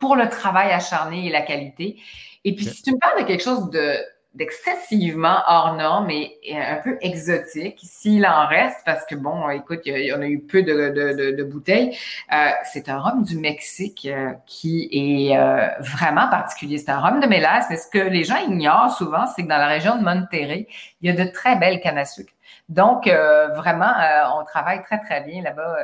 pour 0.00 0.16
le 0.16 0.28
travail 0.28 0.70
acharné 0.72 1.26
et 1.26 1.30
la 1.30 1.42
qualité. 1.42 2.00
Et 2.48 2.54
puis, 2.54 2.64
si 2.64 2.82
tu 2.82 2.92
me 2.92 2.98
parles 2.98 3.20
de 3.20 3.26
quelque 3.26 3.42
chose 3.42 3.68
de 3.68 3.94
d'excessivement 4.34 5.38
hors 5.48 5.74
norme 5.74 6.10
et, 6.10 6.38
un 6.54 6.76
peu 6.76 6.96
exotique, 7.00 7.80
s'il 7.82 8.24
en 8.24 8.46
reste, 8.46 8.78
parce 8.86 9.04
que 9.04 9.14
bon, 9.14 9.50
écoute, 9.50 9.80
il 9.84 9.98
y, 9.98 10.12
en 10.12 10.22
a 10.22 10.26
eu 10.26 10.40
peu 10.40 10.62
de, 10.62 11.42
bouteilles, 11.42 11.98
euh, 12.32 12.50
c'est 12.64 12.88
un 12.88 13.00
rhum 13.00 13.24
du 13.24 13.36
Mexique 13.36 14.06
euh, 14.08 14.32
qui 14.46 14.88
est 14.92 15.36
euh, 15.36 15.68
vraiment 15.80 16.28
particulier. 16.28 16.78
C'est 16.78 16.90
un 16.90 17.00
rhum 17.00 17.20
de 17.20 17.26
mélasse, 17.26 17.66
mais 17.68 17.76
ce 17.76 17.88
que 17.88 17.98
les 17.98 18.24
gens 18.24 18.36
ignorent 18.36 18.94
souvent, 18.96 19.26
c'est 19.26 19.42
que 19.42 19.48
dans 19.48 19.58
la 19.58 19.66
région 19.66 19.98
de 19.98 20.04
Monterrey, 20.04 20.68
il 21.00 21.10
y 21.10 21.12
a 21.12 21.24
de 21.24 21.28
très 21.30 21.56
belles 21.56 21.80
cannes 21.80 21.98
à 21.98 22.04
sucre. 22.04 22.32
Donc, 22.68 23.08
vraiment, 23.08 23.92
on 24.38 24.44
travaille 24.44 24.82
très, 24.82 25.00
très 25.00 25.22
bien 25.22 25.42
là-bas, 25.42 25.76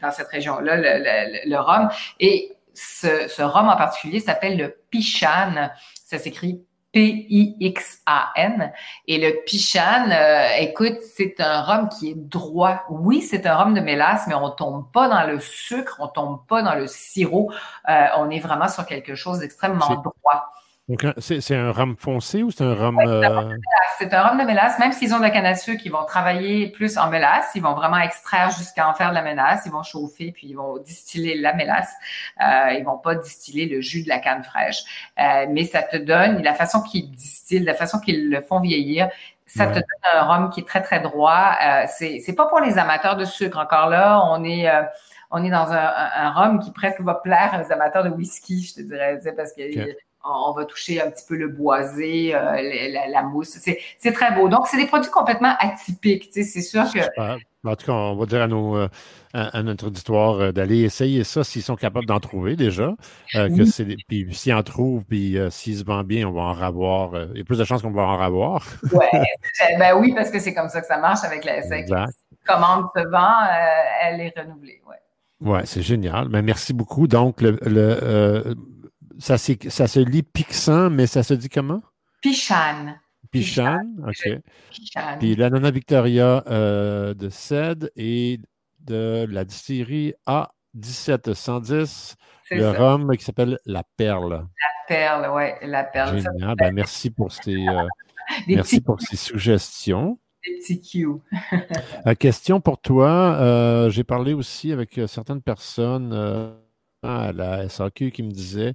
dans 0.00 0.10
cette 0.10 0.28
région-là, 0.28 0.76
le, 0.76 1.50
le 1.50 1.56
rhum. 1.56 1.88
Et 2.20 2.56
ce, 2.74 3.42
rhum 3.42 3.68
en 3.68 3.76
particulier 3.76 4.20
s'appelle 4.20 4.56
le 4.56 4.76
Pichan. 4.90 5.70
Ça 6.04 6.18
s'écrit 6.18 6.64
P-I-X-A-N. 6.92 8.72
Et 9.08 9.18
le 9.18 9.42
Pichan, 9.44 10.10
euh, 10.10 10.48
écoute, 10.58 10.98
c'est 11.02 11.40
un 11.40 11.62
rhum 11.62 11.88
qui 11.88 12.10
est 12.10 12.16
droit. 12.16 12.82
Oui, 12.90 13.22
c'est 13.22 13.46
un 13.46 13.56
rhum 13.56 13.74
de 13.74 13.80
mélasse, 13.80 14.26
mais 14.26 14.34
on 14.34 14.50
tombe 14.50 14.90
pas 14.92 15.08
dans 15.08 15.26
le 15.26 15.40
sucre, 15.40 15.96
on 16.00 16.08
tombe 16.08 16.46
pas 16.46 16.62
dans 16.62 16.74
le 16.74 16.86
sirop. 16.86 17.50
Euh, 17.88 18.06
on 18.18 18.30
est 18.30 18.40
vraiment 18.40 18.68
sur 18.68 18.84
quelque 18.86 19.14
chose 19.14 19.38
d'extrêmement 19.38 19.88
droit. 19.94 20.52
Donc, 20.88 21.06
c'est 21.18 21.54
un 21.54 21.70
rhum 21.70 21.96
foncé 21.96 22.42
ou 22.42 22.50
c'est 22.50 22.64
un 22.64 22.74
rhum. 22.74 22.98
Euh, 22.98 23.54
c'est 23.98 24.12
un 24.12 24.22
rhum 24.22 24.38
de 24.38 24.44
mélasse. 24.44 24.78
Même 24.80 24.92
s'ils 24.92 25.14
ont 25.14 25.18
de 25.18 25.22
la 25.22 25.30
canne 25.30 25.46
à 25.46 25.54
sucre, 25.54 25.82
ils 25.84 25.92
vont 25.92 26.04
travailler 26.04 26.70
plus 26.70 26.98
en 26.98 27.08
mélasse. 27.08 27.52
Ils 27.54 27.62
vont 27.62 27.74
vraiment 27.74 27.98
extraire 27.98 28.50
jusqu'à 28.50 28.88
en 28.88 28.94
faire 28.94 29.10
de 29.10 29.14
la 29.14 29.22
mélasse. 29.22 29.62
Ils 29.64 29.72
vont 29.72 29.84
chauffer, 29.84 30.32
puis 30.32 30.48
ils 30.48 30.56
vont 30.56 30.78
distiller 30.78 31.38
la 31.38 31.54
mélasse. 31.54 31.92
Euh, 32.40 32.72
ils 32.72 32.84
vont 32.84 32.98
pas 32.98 33.14
distiller 33.14 33.66
le 33.66 33.80
jus 33.80 34.02
de 34.02 34.08
la 34.08 34.18
canne 34.18 34.42
fraîche. 34.42 34.82
Euh, 35.20 35.46
mais 35.48 35.64
ça 35.64 35.82
te 35.82 35.96
donne, 35.96 36.42
la 36.42 36.54
façon 36.54 36.82
qu'ils 36.82 37.12
distillent, 37.12 37.60
la 37.60 37.74
façon 37.74 38.00
qu'ils 38.00 38.28
le 38.28 38.40
font 38.40 38.58
vieillir, 38.58 39.08
ça 39.46 39.66
te 39.66 39.74
donne 39.74 39.82
un 40.14 40.22
rhum 40.22 40.50
qui 40.50 40.60
est 40.60 40.66
très, 40.66 40.82
très 40.82 41.00
droit. 41.00 41.56
Euh, 41.62 41.84
c'est 41.86 42.34
pas 42.34 42.46
pour 42.46 42.60
les 42.60 42.78
amateurs 42.78 43.16
de 43.16 43.24
sucre. 43.24 43.58
Encore 43.58 43.88
là, 43.88 44.20
on 44.30 44.42
est 44.44 44.68
euh, 44.68 44.82
on 45.30 45.44
est 45.44 45.50
dans 45.50 45.72
un, 45.72 45.92
un, 46.14 46.30
rhum 46.30 46.58
qui 46.58 46.72
presque 46.72 47.00
va 47.00 47.14
plaire 47.14 47.58
aux 47.64 47.72
amateurs 47.72 48.04
de 48.04 48.10
whisky, 48.10 48.62
je 48.62 48.74
te 48.74 48.80
dirais, 48.82 49.18
parce 49.36 49.52
que 49.54 49.62
on 50.24 50.52
va 50.52 50.64
toucher 50.64 51.02
un 51.02 51.10
petit 51.10 51.24
peu 51.26 51.36
le 51.36 51.48
boisé, 51.48 52.34
euh, 52.34 53.08
la, 53.08 53.22
mousse. 53.22 53.58
C'est 53.98 54.12
très 54.12 54.34
beau. 54.34 54.48
Donc, 54.48 54.66
c'est 54.66 54.76
des 54.76 54.86
produits 54.86 55.10
complètement 55.10 55.54
atypiques. 55.58 56.28
C'est 56.32 56.44
sûr 56.44 56.84
que. 56.92 57.00
En 57.64 57.76
tout 57.76 57.86
cas, 57.86 57.92
on 57.92 58.16
va 58.16 58.26
dire 58.26 58.42
à, 58.42 58.48
nos, 58.48 58.76
euh, 58.76 58.88
à, 59.34 59.62
notre 59.62 59.86
auditoire 59.86 60.40
euh, 60.40 60.50
d'aller 60.50 60.80
essayer 60.80 61.22
ça 61.22 61.44
s'ils 61.44 61.62
sont 61.62 61.76
capables 61.76 62.06
d'en 62.06 62.18
trouver 62.18 62.56
déjà. 62.56 62.92
puis 63.32 64.34
s'ils 64.34 64.52
en 64.52 64.64
trouvent, 64.64 65.04
puis 65.04 65.38
s'ils 65.50 65.78
se 65.78 65.84
vendent 65.84 66.08
bien, 66.08 66.26
on 66.26 66.32
va 66.32 66.40
en 66.40 66.54
ravoir. 66.54 67.12
il 67.32 67.38
y 67.38 67.40
a 67.40 67.44
plus 67.44 67.58
de 67.58 67.64
chances 67.64 67.82
qu'on 67.82 67.92
va 67.92 68.02
en 68.02 68.16
ravoir. 68.16 68.66
ouais, 68.92 69.22
ben 69.78 69.96
oui, 69.96 70.12
parce 70.12 70.30
que 70.30 70.40
c'est 70.40 70.54
comme 70.54 70.68
ça 70.70 70.80
que 70.80 70.88
ça 70.88 70.98
marche 70.98 71.22
avec 71.22 71.44
la 71.44 71.62
SAQ. 71.62 71.92
Commande 72.44 72.86
se 72.96 73.06
vend, 73.08 73.46
elle 74.02 74.20
est 74.20 74.34
renouvelée. 74.36 74.82
Ouais. 74.88 74.96
Oui, 75.44 75.60
c'est 75.64 75.82
génial. 75.82 76.28
Mais 76.30 76.42
merci 76.42 76.72
beaucoup. 76.72 77.06
Donc, 77.06 77.40
le, 77.42 78.54
ça, 79.18 79.36
ça 79.38 79.86
se 79.86 80.00
lit 80.00 80.22
Pixan, 80.22 80.90
mais 80.90 81.06
ça 81.06 81.22
se 81.22 81.34
dit 81.34 81.48
comment? 81.48 81.82
Pichan. 82.22 82.94
Pichan, 83.30 83.80
OK. 84.06 84.40
Pichan. 84.70 85.18
Puis 85.18 85.34
la 85.36 85.50
Nana 85.50 85.70
Victoria 85.70 86.44
euh, 86.46 87.14
de 87.14 87.28
CED 87.28 87.90
et 87.96 88.38
de 88.80 89.26
la 89.28 89.44
distillerie 89.44 90.14
A1710, 90.26 92.14
le 92.50 92.70
rhum 92.70 93.16
qui 93.16 93.24
s'appelle 93.24 93.58
La 93.64 93.82
Perle. 93.96 94.30
La 94.30 94.86
Perle, 94.86 95.30
oui, 95.34 95.44
La 95.68 95.84
Perle. 95.84 96.20
Génial. 96.20 96.54
Ben, 96.56 96.72
merci 96.72 97.10
pour 97.10 97.32
ces, 97.32 97.66
euh, 97.66 97.86
merci 98.48 98.80
pour 98.80 99.00
ces 99.00 99.16
suggestions. 99.16 100.18
Des 100.46 100.58
petits 100.58 100.80
cues. 100.80 101.08
Euh, 102.06 102.14
question 102.14 102.60
pour 102.60 102.80
toi. 102.80 103.88
J'ai 103.90 104.04
parlé 104.04 104.32
aussi 104.32 104.72
avec 104.72 105.00
certaines 105.06 105.40
personnes 105.40 106.12
à 107.02 107.32
la 107.32 107.68
SAQ 107.68 108.10
qui 108.10 108.22
me 108.22 108.30
disaient 108.30 108.74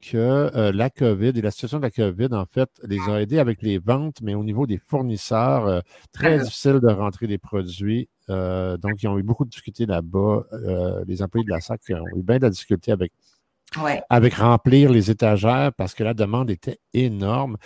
que 0.00 0.16
euh, 0.16 0.72
la 0.72 0.90
COVID 0.90 1.32
et 1.34 1.42
la 1.42 1.50
situation 1.50 1.78
de 1.78 1.82
la 1.82 1.90
COVID, 1.90 2.28
en 2.32 2.46
fait, 2.46 2.68
les 2.84 3.00
a 3.08 3.20
aidés 3.20 3.38
avec 3.38 3.62
les 3.62 3.78
ventes, 3.78 4.20
mais 4.22 4.34
au 4.34 4.44
niveau 4.44 4.66
des 4.66 4.78
fournisseurs, 4.78 5.66
euh, 5.66 5.80
très 6.12 6.38
difficile 6.38 6.80
de 6.80 6.88
rentrer 6.88 7.26
des 7.26 7.38
produits. 7.38 8.08
Euh, 8.28 8.76
donc, 8.76 9.02
ils 9.02 9.08
ont 9.08 9.18
eu 9.18 9.22
beaucoup 9.22 9.44
de 9.44 9.50
difficultés 9.50 9.86
là-bas. 9.86 10.44
les 11.06 11.22
employés 11.22 11.44
de 11.44 11.50
la 11.50 11.60
SAC 11.60 11.80
ont 11.90 12.16
eu 12.16 12.22
bien 12.22 12.38
de 12.38 12.42
la 12.42 12.50
difficulté 12.50 12.92
avec 12.92 13.12
avec 14.08 14.34
remplir 14.34 14.90
les 14.90 15.10
étagères 15.10 15.72
parce 15.76 15.92
que 15.92 16.04
la 16.04 16.14
demande 16.14 16.50
était 16.50 16.78
énorme. 16.94 17.56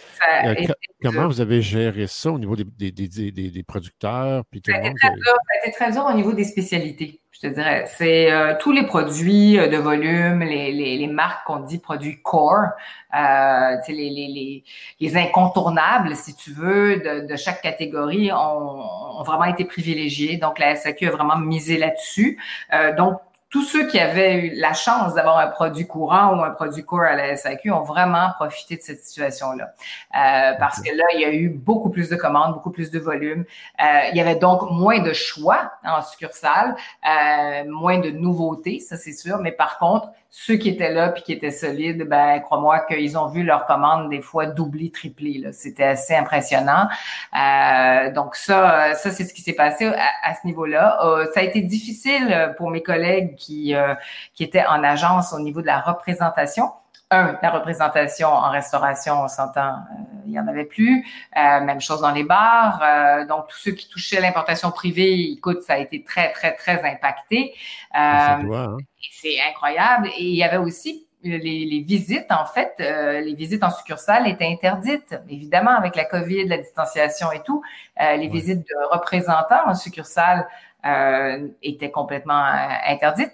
comment 1.03 1.27
vous 1.27 1.43
avez 1.43 1.61
géré 1.61 2.07
ça 2.07 2.33
au 2.33 2.39
niveau 2.39 2.57
des, 2.57 2.91
des, 2.91 2.91
des, 2.91 3.31
des 3.31 3.63
producteurs? 3.63 4.45
Puis 4.51 4.63
ça, 4.65 4.75
a 4.75 4.79
été 4.79 4.95
très 4.95 5.11
dur, 5.11 5.25
ça 5.25 5.33
a 5.33 5.67
été 5.67 5.77
très 5.77 5.93
dur 5.93 6.07
au 6.11 6.15
niveau 6.15 6.33
des 6.33 6.45
spécialités 6.45 7.20
je 7.33 7.41
te 7.41 7.47
dirais. 7.47 7.85
C'est 7.87 8.33
euh, 8.33 8.55
tous 8.59 8.73
les 8.73 8.85
produits 8.85 9.59
euh, 9.59 9.69
de 9.69 9.77
volume, 9.77 10.41
les, 10.41 10.73
les, 10.73 10.99
les 10.99 11.07
marques 11.07 11.47
qu'on 11.47 11.61
dit 11.61 11.79
produits 11.79 12.21
core, 12.23 12.67
euh, 13.15 13.77
les, 13.89 14.11
les, 14.11 14.65
les, 15.01 15.17
incontournables, 15.17 16.15
si 16.17 16.35
tu 16.35 16.53
veux, 16.53 16.97
de, 16.97 17.27
de 17.27 17.37
chaque 17.37 17.63
catégorie 17.63 18.33
ont, 18.33 18.83
ont, 19.19 19.23
vraiment 19.23 19.45
été 19.45 19.65
privilégiés. 19.65 20.37
Donc, 20.39 20.59
la 20.59 20.75
SAQ 20.75 21.07
a 21.07 21.11
vraiment 21.11 21.37
misé 21.37 21.79
là-dessus. 21.79 22.39
Euh, 22.73 22.95
donc, 22.95 23.21
tous 23.51 23.65
ceux 23.65 23.89
qui 23.89 23.99
avaient 23.99 24.47
eu 24.47 24.55
la 24.55 24.73
chance 24.73 25.15
d'avoir 25.15 25.39
un 25.39 25.49
produit 25.49 25.85
courant 25.85 26.37
ou 26.37 26.43
un 26.43 26.51
produit 26.51 26.85
core 26.85 27.03
à 27.03 27.17
la 27.17 27.37
SAQ 27.37 27.73
ont 27.73 27.83
vraiment 27.83 28.31
profité 28.37 28.77
de 28.77 28.83
cette 28.83 29.03
situation-là. 29.03 29.75
Euh, 30.15 30.53
parce 30.59 30.81
que 30.81 30.97
là, 30.97 31.05
il 31.15 31.21
y 31.21 31.25
a 31.25 31.33
eu 31.33 31.49
beaucoup 31.49 31.91
plus 31.91 32.09
de 32.09 32.15
commandes, 32.15 32.55
beaucoup 32.55 32.71
plus 32.71 32.93
de 32.93 33.01
volume. 33.01 33.45
Euh, 33.83 33.85
il 34.13 34.17
y 34.17 34.21
avait 34.21 34.37
donc 34.37 34.71
moins 34.71 35.01
de 35.01 35.13
choix 35.13 35.73
en 35.85 36.01
succursale, 36.01 36.77
euh, 37.05 37.65
moins 37.69 37.99
de 37.99 38.11
nouveautés, 38.11 38.79
ça 38.79 38.97
c'est 38.97 39.13
sûr. 39.13 39.39
Mais 39.39 39.53
par 39.53 39.79
contre, 39.79 40.11
ceux 40.33 40.55
qui 40.55 40.69
étaient 40.69 40.93
là 40.93 41.09
puis 41.09 41.25
qui 41.25 41.33
étaient 41.33 41.51
solides, 41.51 42.05
ben 42.05 42.39
crois-moi 42.39 42.81
qu'ils 42.81 43.19
ont 43.19 43.27
vu 43.27 43.43
leurs 43.43 43.67
commandes 43.67 44.09
des 44.11 44.21
fois 44.21 44.47
doubler, 44.47 44.91
tripler. 44.91 45.51
C'était 45.53 45.85
assez 45.85 46.15
impressionnant. 46.15 46.89
Euh, 47.37 48.13
donc 48.13 48.37
ça, 48.37 48.95
ça 48.95 49.11
c'est 49.11 49.25
ce 49.25 49.35
qui 49.35 49.43
s'est 49.43 49.55
passé 49.55 49.87
à, 49.87 50.35
ce 50.41 50.47
niveau-là. 50.47 51.05
Euh, 51.05 51.27
ça 51.35 51.41
a 51.41 51.43
été 51.43 51.63
difficile 51.63 52.55
pour 52.57 52.71
mes 52.71 52.83
collègues 52.83 53.35
qui 53.41 53.75
euh, 53.75 53.95
qui 54.35 54.45
étaient 54.45 54.67
en 54.67 54.85
agence 54.85 55.33
au 55.33 55.41
niveau 55.41 55.61
de 55.63 55.67
la 55.67 55.81
représentation. 55.81 56.71
Un, 57.13 57.37
la 57.43 57.51
représentation 57.51 58.29
en 58.29 58.51
restauration, 58.51 59.25
on 59.25 59.27
s'entend, 59.27 59.79
il 60.27 60.33
y 60.33 60.39
en 60.39 60.47
avait 60.47 60.65
plus. 60.65 61.05
même 61.35 61.81
chose 61.81 62.01
dans 62.03 62.13
les 62.13 62.23
bars. 62.23 63.27
donc 63.27 63.49
tous 63.49 63.59
ceux 63.59 63.73
qui 63.73 63.89
touchaient 63.89 64.21
l'importation 64.21 64.71
privée, 64.71 65.33
écoute, 65.33 65.63
ça 65.63 65.73
a 65.73 65.79
été 65.79 66.05
très 66.05 66.31
très 66.31 66.55
très 66.55 66.89
impacté. 66.89 67.53
Hein 67.93 68.77
c'est 69.11 69.41
incroyable. 69.49 70.09
Et 70.17 70.25
il 70.25 70.37
y 70.37 70.45
avait 70.45 70.57
aussi 70.57 71.07
les, 71.23 71.81
visites, 71.81 72.31
en 72.31 72.47
fait, 72.47 72.75
euh, 72.81 73.21
les 73.21 73.35
visites 73.35 73.63
en 73.63 73.71
succursale 73.71 74.27
étaient 74.29 74.47
interdites. 74.47 75.17
Évidemment, 75.29 75.73
avec 75.77 75.97
la 75.97 76.05
COVID, 76.05 76.47
la 76.47 76.59
distanciation 76.59 77.31
et 77.33 77.43
tout, 77.43 77.63
euh, 78.01 78.17
les 78.17 78.29
visites 78.29 78.61
de 78.61 78.95
représentants 78.95 79.67
en 79.67 79.75
succursale 79.75 80.47
euh, 80.85 81.49
étaient 81.63 81.91
complètement 81.91 82.45
interdites. 82.87 83.33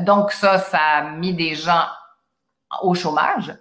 donc 0.00 0.32
ça, 0.32 0.58
ça 0.58 0.78
a 0.78 1.10
mis 1.12 1.34
des 1.34 1.54
gens 1.54 1.86
au 2.82 2.94
chômage. 2.94 3.54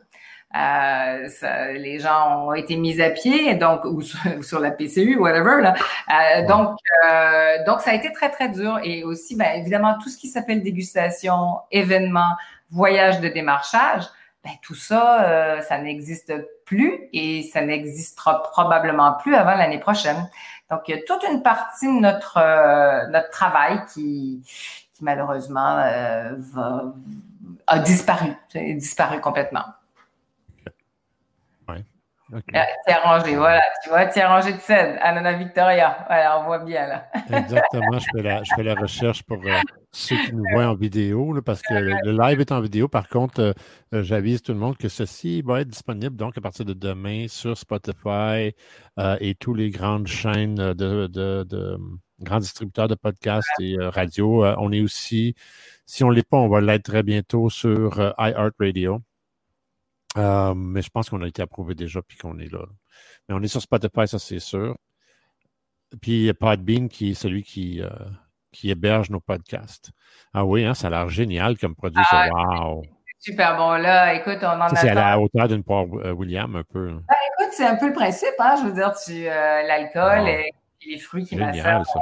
Euh, 0.56 1.28
les 1.74 2.00
gens 2.00 2.48
ont 2.48 2.54
été 2.54 2.78
mis 2.78 3.02
à 3.02 3.10
pied, 3.10 3.56
donc 3.56 3.84
ou 3.84 4.02
sur, 4.02 4.60
la 4.60 4.72
PCU, 4.72 5.18
whatever. 5.18 5.62
Là. 5.62 5.76
Euh, 6.10 6.48
donc, 6.48 6.78
euh, 7.06 7.64
donc 7.66 7.82
ça 7.82 7.92
a 7.92 7.94
été 7.94 8.12
très 8.14 8.30
très 8.30 8.50
dur 8.50 8.80
et 8.84 9.04
aussi, 9.04 9.36
ben, 9.36 9.60
évidemment, 9.60 9.98
tout 10.02 10.10
ce 10.10 10.18
qui 10.18 10.28
s'appelle 10.28 10.64
dégustation, 10.64 11.58
événement, 11.72 12.36
voyage 12.72 13.20
de 13.20 13.28
démarchage, 13.28 14.04
ben, 14.44 14.52
tout 14.62 14.76
ça, 14.76 15.60
ça 15.62 15.78
n'existe 15.80 16.32
plus 16.66 17.10
et 17.12 17.44
ça 17.52 17.62
n'existera 17.62 18.44
probablement 18.44 19.14
plus 19.14 19.36
avant 19.36 19.56
l'année 19.56 19.80
prochaine. 19.80 20.30
Donc, 20.70 20.88
il 20.88 20.96
y 20.96 21.00
a 21.00 21.02
toute 21.06 21.24
une 21.24 21.44
partie 21.44 21.88
de 21.88 22.02
notre 22.02 22.40
notre 23.10 23.30
travail 23.30 23.86
qui, 23.94 24.42
qui 24.94 25.04
malheureusement 25.04 25.76
va, 26.38 26.84
a 27.68 27.80
disparu, 27.80 28.36
disparu 28.54 29.22
complètement. 29.22 29.66
Okay. 32.34 32.58
Ah, 32.88 33.00
rangé, 33.04 33.36
voilà, 33.36 33.62
tu 33.84 33.90
vois, 33.90 34.08
tiens 34.08 34.28
rangé 34.28 34.54
de 34.54 34.60
scène, 34.60 34.98
Anna 35.04 35.34
Victoria. 35.34 36.06
Voilà, 36.08 36.40
on 36.40 36.46
voit 36.46 36.58
bien 36.58 36.88
là. 36.88 37.06
Exactement, 37.32 38.00
je 38.00 38.06
fais, 38.16 38.24
la, 38.24 38.44
je 38.44 38.52
fais 38.56 38.64
la 38.64 38.74
recherche 38.74 39.22
pour 39.24 39.38
euh, 39.46 39.62
ceux 39.96 40.18
qui 40.26 40.34
nous 40.34 40.44
voient 40.52 40.68
en 40.68 40.76
vidéo, 40.76 41.42
parce 41.44 41.62
que 41.62 41.74
le, 41.74 42.12
live 42.12 42.40
est 42.42 42.52
en 42.52 42.62
vidéo. 42.62 42.88
Par 42.88 43.08
contre, 43.08 43.40
euh, 43.40 43.54
euh, 43.94 44.04
j'avise 44.04 44.42
tout 44.42 44.54
le 44.54 44.60
monde 44.60 44.78
que 44.78 44.90
ceci 44.90 45.42
va 45.42 45.62
être 45.62 45.70
disponible 45.70 46.16
donc 46.16 46.38
à 46.38 46.42
partir 46.42 46.66
de 46.66 46.74
demain 46.74 47.28
sur 47.28 47.58
Spotify 47.58 48.54
et 49.20 49.36
tous 49.40 49.54
les 49.54 49.70
grandes 49.70 50.08
chaînes 50.08 50.56
de, 50.56 51.08
de, 51.08 51.78
grands 52.22 52.40
distributeurs 52.40 52.88
de 52.88 52.96
podcasts 52.96 53.48
et 53.60 53.78
radio. 53.80 54.46
on 54.58 54.72
est 54.72 54.82
aussi, 54.82 55.36
si 55.86 56.04
on 56.04 56.10
ne 56.10 56.16
l'est 56.16 56.28
pas, 56.28 56.38
on 56.38 56.48
va 56.50 56.62
l'être 56.62 56.84
très 56.84 57.04
bientôt 57.04 57.50
sur 57.50 58.00
iHeartRadio. 58.18 59.02
Euh, 60.18 60.54
mais 60.56 60.82
je 60.82 60.90
pense 60.90 61.10
qu'on 61.10 61.22
a 61.22 61.28
été 61.28 61.42
approuvé 61.42 61.76
déjà 61.76 62.02
puis 62.02 62.18
qu'on 62.18 62.40
est 62.40 62.52
là. 62.52 62.66
Mais 63.28 63.36
on 63.36 63.42
est 63.42 63.48
sur 63.48 63.62
Spotify, 63.62 64.08
ça 64.08 64.20
c'est 64.20 64.40
sûr. 64.40 64.78
Puis 66.02 66.32
Podbean 66.34 66.88
qui 66.90 67.12
est 67.12 67.14
celui 67.14 67.44
qui, 67.44 67.82
euh, 67.82 67.90
qui 68.56 68.70
héberge 68.72 69.10
nos 69.10 69.20
podcasts. 69.20 69.92
Ah 70.34 70.46
oui, 70.46 70.66
hein, 70.66 70.74
ça 70.74 70.88
a 70.88 70.90
l'air 70.90 71.10
génial 71.10 71.58
comme 71.58 71.76
produit. 71.76 72.02
Ah, 72.12 72.30
wow! 72.32 72.84
Super 73.20 73.58
bon. 73.58 73.72
Là, 73.74 74.14
écoute, 74.14 74.38
on 74.42 74.48
en 74.48 74.62
a. 74.62 74.76
C'est 74.76 74.90
à 74.90 74.94
la 74.94 75.20
hauteur 75.20 75.48
d'une 75.48 75.64
poire 75.64 75.86
euh, 76.04 76.12
William, 76.12 76.56
un 76.56 76.64
peu. 76.64 76.92
Ah, 77.08 77.16
écoute, 77.40 77.54
c'est 77.54 77.66
un 77.66 77.76
peu 77.76 77.88
le 77.88 77.94
principe, 77.94 78.36
hein. 78.40 78.56
Je 78.62 78.68
veux 78.68 78.74
dire, 78.74 78.94
tu 78.94 79.24
l'alcool 79.24 80.28
et 80.28 80.52
les 80.86 80.98
fruits 80.98 81.26
qui 81.26 81.38
Génial, 81.38 81.84
ça. 81.86 82.00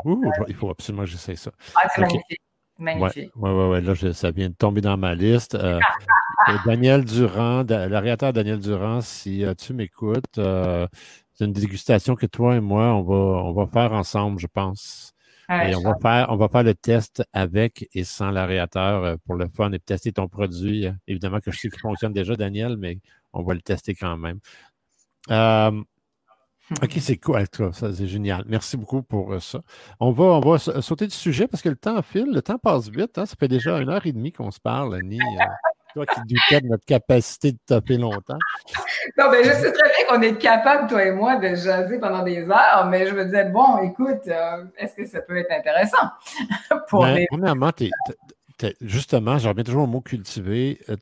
il 0.48 0.56
faut 0.56 0.70
absolument 0.70 1.04
que 1.04 1.10
j'essaie 1.10 1.36
ça. 1.36 1.52
Ah, 1.76 1.88
c'est 1.94 2.02
magnifique. 2.02 2.42
Magnifique. 2.80 3.32
Oui, 3.36 3.52
oui, 3.52 3.66
oui. 3.72 3.82
Là, 3.82 4.14
ça 4.14 4.32
vient 4.32 4.50
de 4.50 4.56
tomber 4.56 4.82
dans 4.82 4.98
ma 4.98 5.16
liste. 5.16 5.58
Daniel 6.66 7.06
Durand, 7.06 7.64
l'ariateur 7.70 8.34
Daniel 8.34 8.60
Durand, 8.60 9.02
si 9.02 9.46
euh, 9.46 9.54
tu 9.54 9.74
m'écoutes, 9.74 10.38
euh, 10.38 10.88
c'est 11.34 11.46
une 11.46 11.54
dégustation 11.54 12.16
que 12.16 12.26
toi 12.26 12.56
et 12.56 12.60
moi, 12.60 12.94
on 12.94 13.02
va, 13.02 13.16
on 13.16 13.54
va 13.54 13.66
faire 13.68 13.94
ensemble, 13.94 14.40
je 14.40 14.48
pense. 14.48 15.12
Et 15.49 15.76
on 15.76 15.82
va, 15.82 15.95
faire, 16.02 16.28
on 16.30 16.36
va 16.38 16.48
faire 16.48 16.64
le 16.64 16.74
test 16.74 17.24
avec 17.34 17.90
et 17.94 18.03
sans 18.03 18.32
l'aréateur 18.32 19.03
euh, 19.03 19.15
pour 19.26 19.36
le 19.36 19.48
fun 19.48 19.72
et 19.72 19.80
tester 19.80 20.11
ton 20.11 20.28
produit. 20.28 20.88
Évidemment 21.07 21.40
que 21.40 21.52
je 21.52 21.60
sais 21.60 21.70
qu'il 21.70 21.80
fonctionne 21.80 22.14
déjà, 22.14 22.36
Daniel, 22.36 22.78
mais 22.78 22.99
on 23.34 23.44
va 23.44 23.53
le 23.53 23.61
tester 23.61 23.95
quand 23.95 24.18
même. 24.18 24.40
OK, 26.82 26.94
c'est 26.99 27.18
cool. 27.18 27.45
Ça, 27.74 27.94
c'est 27.94 28.07
génial. 28.07 28.44
Merci 28.48 28.78
beaucoup 28.78 29.03
pour 29.03 29.41
ça. 29.41 29.61
On 29.99 30.11
va, 30.11 30.26
on 30.26 30.40
va 30.40 30.57
sauter 30.57 31.07
du 31.07 31.15
sujet 31.15 31.48
parce 31.48 31.61
que 31.61 31.70
le 31.70 31.76
temps 31.76 32.02
file, 32.02 32.32
le 32.32 32.41
temps 32.41 32.57
passe 32.57 32.90
vite. 32.90 33.18
Hein. 33.18 33.26
Ça 33.26 33.36
fait 33.38 33.48
déjà 33.48 33.80
une 33.80 33.90
heure 33.90 34.06
et 34.06 34.14
demie 34.14 34.32
qu'on 34.32 34.52
se 34.52 34.60
parle, 34.60 34.95
Annie. 34.95 35.20
Toi 35.94 36.06
qui 36.06 36.20
doutais 36.22 36.61
de 36.61 36.68
notre 36.68 36.86
capacité 36.86 37.52
de 37.52 37.57
taper 37.65 37.98
longtemps. 37.98 38.38
Non, 39.18 39.26
mais 39.32 39.44
je 39.44 39.52
sais 39.52 39.72
très 39.72 39.90
bien 39.90 40.06
qu'on 40.10 40.22
est 40.22 40.38
capable, 40.38 40.88
toi 40.90 41.03
et 41.03 41.11
moi, 41.11 41.36
de 41.36 41.56
jaser 41.56 41.99
pendant 41.99 42.24
des 42.24 42.49
heures, 42.49 42.88
mais 42.90 43.07
je 43.07 43.14
me 43.14 43.26
disais, 43.26 43.45
bon, 43.45 43.78
écoute, 43.80 44.28
euh, 44.28 44.65
est-ce 44.78 44.95
que 44.95 45.06
ça 45.06 45.22
peut 45.22 45.38
être 45.38 45.52
intéressant 45.52 46.10
pour 46.90 47.03
ben, 47.03 47.26
Premièrement, 47.30 47.72
justement, 48.82 49.38
je 49.38 49.48
reviens 49.49 49.64
toujours 49.64 49.84
au 49.84 49.88
mot 49.88 50.02
cultiver. 50.02 50.80
Euh, 50.90 50.95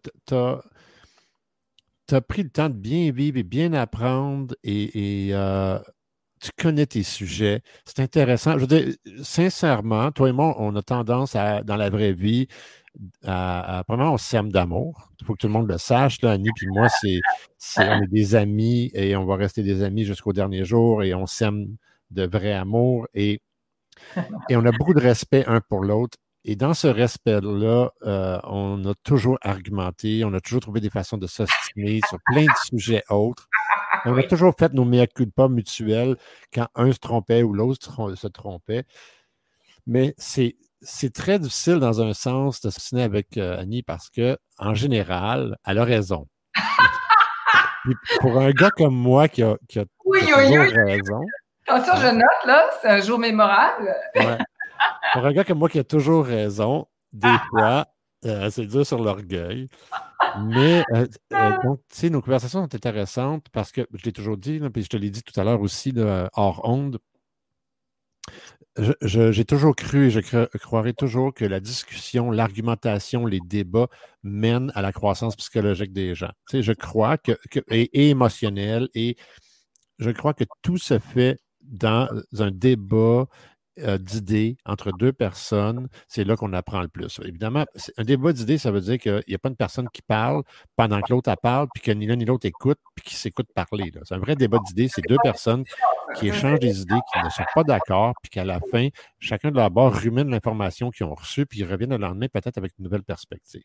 tu 2.08 2.16
as, 2.16 2.22
pris 2.22 2.44
le 2.44 2.50
temps 2.50 2.70
de 2.70 2.76
bien 2.76 3.12
vivre 3.12 3.38
et 3.38 3.44
bien 3.44 3.74
apprendre 3.74 4.56
et, 4.64 5.30
euh, 5.32 5.80
tu 6.42 6.50
connais 6.58 6.88
tes 6.88 7.04
sujets. 7.04 7.62
C'est 7.86 8.00
intéressant. 8.00 8.54
Je 8.54 8.66
veux 8.66 8.68
dire, 8.68 8.94
sincèrement, 9.24 10.12
toi 10.12 10.30
et 10.30 10.32
moi, 10.32 10.56
on 10.58 10.76
a 10.76 10.82
tendance 10.82 11.36
à, 11.36 11.62
dans 11.62 11.76
la 11.76 11.90
vraie 11.92 12.14
vie, 12.14 12.48
à, 13.26 13.84
premièrement, 13.88 14.14
on 14.14 14.18
s'aime 14.18 14.52
d'amour. 14.52 15.12
Il 15.20 15.26
faut 15.26 15.34
que 15.34 15.40
tout 15.40 15.48
le 15.48 15.54
monde 15.54 15.70
le 15.70 15.78
sache. 15.78 16.22
Là, 16.22 16.32
Annie 16.32 16.50
et 16.62 16.68
moi, 16.68 16.88
c'est, 16.90 17.20
on 17.78 18.02
est 18.02 18.08
des 18.08 18.36
amis 18.36 18.92
et 18.94 19.16
on 19.16 19.26
va 19.26 19.36
rester 19.36 19.64
des 19.64 19.84
amis 19.84 20.04
jusqu'au 20.04 20.34
dernier 20.34 20.66
jour 20.66 21.04
et 21.04 21.14
on 21.14 21.26
s'aime 21.26 21.76
de 22.12 22.26
vrai 22.26 22.54
amour 22.54 23.08
et, 23.14 23.42
et 24.50 24.56
on 24.56 24.66
a 24.66 24.72
beaucoup 24.72 24.94
de 24.94 25.00
respect 25.00 25.46
un 25.48 25.62
pour 25.62 25.84
l'autre. 25.84 26.18
Et 26.44 26.56
dans 26.56 26.74
ce 26.74 26.88
respect-là, 26.88 27.92
euh, 28.04 28.40
on 28.46 28.84
a 28.86 28.96
toujours 29.04 29.38
argumenté, 29.42 30.26
on 30.26 30.34
a 30.34 30.42
toujours 30.42 30.62
trouvé 30.62 30.80
des 30.80 30.90
façons 30.90 31.18
de 31.18 31.28
s'estimer 31.28 32.02
sur 32.10 32.18
plein 32.26 32.46
de 32.46 32.58
sujets 32.66 33.04
autres. 33.10 33.48
On 34.06 34.18
a 34.18 34.24
toujours 34.24 34.56
fait 34.58 34.74
nos 34.74 34.84
meilleurs 34.84 35.10
culpa 35.10 35.48
mutuels 35.48 36.18
quand 36.52 36.68
un 36.74 36.92
se 36.92 36.98
trompait 36.98 37.44
ou 37.44 37.54
l'autre 37.54 38.16
se 38.16 38.28
trompait. 38.28 38.86
Mais 39.86 40.16
c'est, 40.18 40.56
c'est 40.82 41.14
très 41.14 41.40
difficile 41.40 41.80
dans 41.80 42.02
un 42.02 42.14
sens 42.14 42.62
de 42.62 42.70
signer 42.70 43.04
avec 43.04 43.38
euh, 43.38 43.60
Annie 43.60 43.84
parce 43.84 44.10
que, 44.10 44.38
en 44.58 44.74
général, 44.74 45.58
elle 45.66 45.78
a 45.78 45.84
raison. 45.84 46.28
pour 48.20 48.40
un 48.40 48.52
gars 48.52 48.72
comme 48.72 48.96
moi 48.96 49.28
qui 49.28 49.44
a, 49.44 49.58
qui 49.68 49.80
a 49.80 49.86
oui, 50.06 50.20
oui, 50.24 50.58
oui. 50.58 50.74
raison. 50.86 51.22
Attention, 51.68 51.96
je 51.96 52.16
note, 52.16 52.46
là, 52.46 52.66
c'est 52.82 52.90
un 52.90 53.02
jour 53.02 53.20
mémorable. 53.20 53.94
Pour 55.14 55.26
un 55.26 55.32
gars 55.34 55.44
comme 55.44 55.60
moi 55.60 55.70
qui 55.70 55.80
a 55.80 55.84
toujours 55.84 56.26
raison, 56.26 56.88
des 57.14 57.36
fois, 57.50 57.86
euh, 58.26 58.50
c'est 58.50 58.66
dur 58.66 58.86
sur 58.86 59.02
l'orgueil. 59.02 59.68
Mais, 60.46 60.84
euh, 60.94 61.08
donc, 61.64 61.80
tu 61.90 62.00
sais, 62.00 62.10
nos 62.10 62.22
conversations 62.22 62.62
sont 62.62 62.76
intéressantes 62.76 63.46
parce 63.52 63.72
que, 63.72 63.88
je 63.94 64.04
l'ai 64.06 64.12
toujours 64.12 64.38
dit, 64.38 64.60
puis 64.74 64.84
je 64.84 64.90
te 64.90 64.98
l'ai 64.98 65.10
dit 65.10 65.24
tout 65.24 65.40
à 65.40 65.44
l'heure 65.44 65.62
aussi, 65.62 65.94
hors 66.34 66.62
onde, 66.68 67.00
j'ai 69.02 69.46
toujours 69.46 69.76
cru 69.76 70.08
et 70.08 70.10
je 70.10 70.58
croirai 70.58 70.94
toujours 70.94 71.34
que 71.34 71.44
la 71.44 71.60
discussion, 71.60 72.32
l'argumentation, 72.32 73.26
les 73.26 73.40
débats 73.40 73.88
mènent 74.24 74.72
à 74.76 74.82
la 74.82 74.92
croissance 74.94 75.36
psychologique 75.36 75.92
des 75.92 76.16
gens. 76.16 76.32
Tu 76.50 76.58
sais, 76.58 76.64
je 76.64 76.72
crois 76.72 77.18
que, 77.18 77.34
et, 77.70 78.10
émotionnel, 78.10 78.88
et 78.96 79.18
je 80.00 80.10
crois 80.12 80.34
que 80.34 80.46
tout 80.62 80.78
se 80.78 81.00
fait 81.00 81.38
dans 81.62 82.08
un 82.40 82.52
débat 82.52 83.28
d'idées 83.78 84.58
entre 84.66 84.92
deux 84.92 85.14
personnes, 85.14 85.88
c'est 86.08 86.24
là 86.24 86.36
qu'on 86.36 86.54
apprend 86.54 86.82
le 86.82 86.88
plus. 86.88 87.20
Évidemment, 87.24 87.66
un 87.98 88.04
débat 88.04 88.34
d'idées, 88.34 88.58
ça 88.58 88.72
veut 88.72 88.82
dire 88.82 88.98
qu'il 88.98 89.24
n'y 89.28 89.36
a 89.36 89.40
pas 89.40 89.50
une 89.50 89.56
personne 89.56 89.88
qui 89.90 90.02
parle 90.02 90.44
pendant 90.76 91.02
que 91.02 91.12
l'autre 91.12 91.34
parle, 91.42 91.68
puis 91.74 91.82
que 91.82 91.92
ni 91.92 92.06
l'un 92.06 92.16
ni 92.16 92.26
l'autre 92.26 92.46
écoute, 92.46 92.78
puis 92.96 93.06
qui 93.06 93.16
s'écoute 93.16 93.48
parler. 93.54 93.92
C'est 94.04 94.16
un 94.16 94.20
vrai 94.20 94.36
débat 94.36 94.60
d'idées. 94.66 94.88
C'est 94.88 95.02
deux 95.08 95.18
personnes 95.24 95.64
qui 96.16 96.28
échangent 96.28 96.60
des 96.60 96.82
idées, 96.82 97.00
qui 97.14 97.24
ne 97.24 97.30
sont 97.30 97.46
pas 97.56 97.64
d'accord, 97.64 98.14
puis 98.22 98.30
qu'à 98.30 98.44
la 98.44 98.60
fin, 98.72 98.90
chacun 99.20 99.52
de 99.52 99.56
leur 99.56 99.72
bord 99.72 99.94
rumine 99.94 100.30
l'information 100.30 100.92
qu'ils 100.92 101.06
ont 101.06 101.16
reçue, 101.16 101.46
puis 101.46 101.60
ils 101.60 101.66
reviennent 101.66 101.92
le 101.92 101.98
lendemain 101.98 102.28
peut-être 102.28 102.58
avec 102.58 102.74
une 102.78 102.86
nouvelle 102.86 103.04
perspective. 103.04 103.64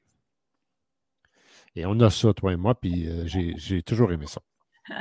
Et 1.74 1.84
on 1.84 1.98
a 2.00 2.10
ça, 2.10 2.32
toi 2.32 2.52
et 2.52 2.56
moi, 2.56 2.74
puis 2.74 3.06
euh, 3.06 3.26
j'ai 3.26 3.82
toujours 3.82 4.12
aimé 4.12 4.26
ça. 4.26 4.40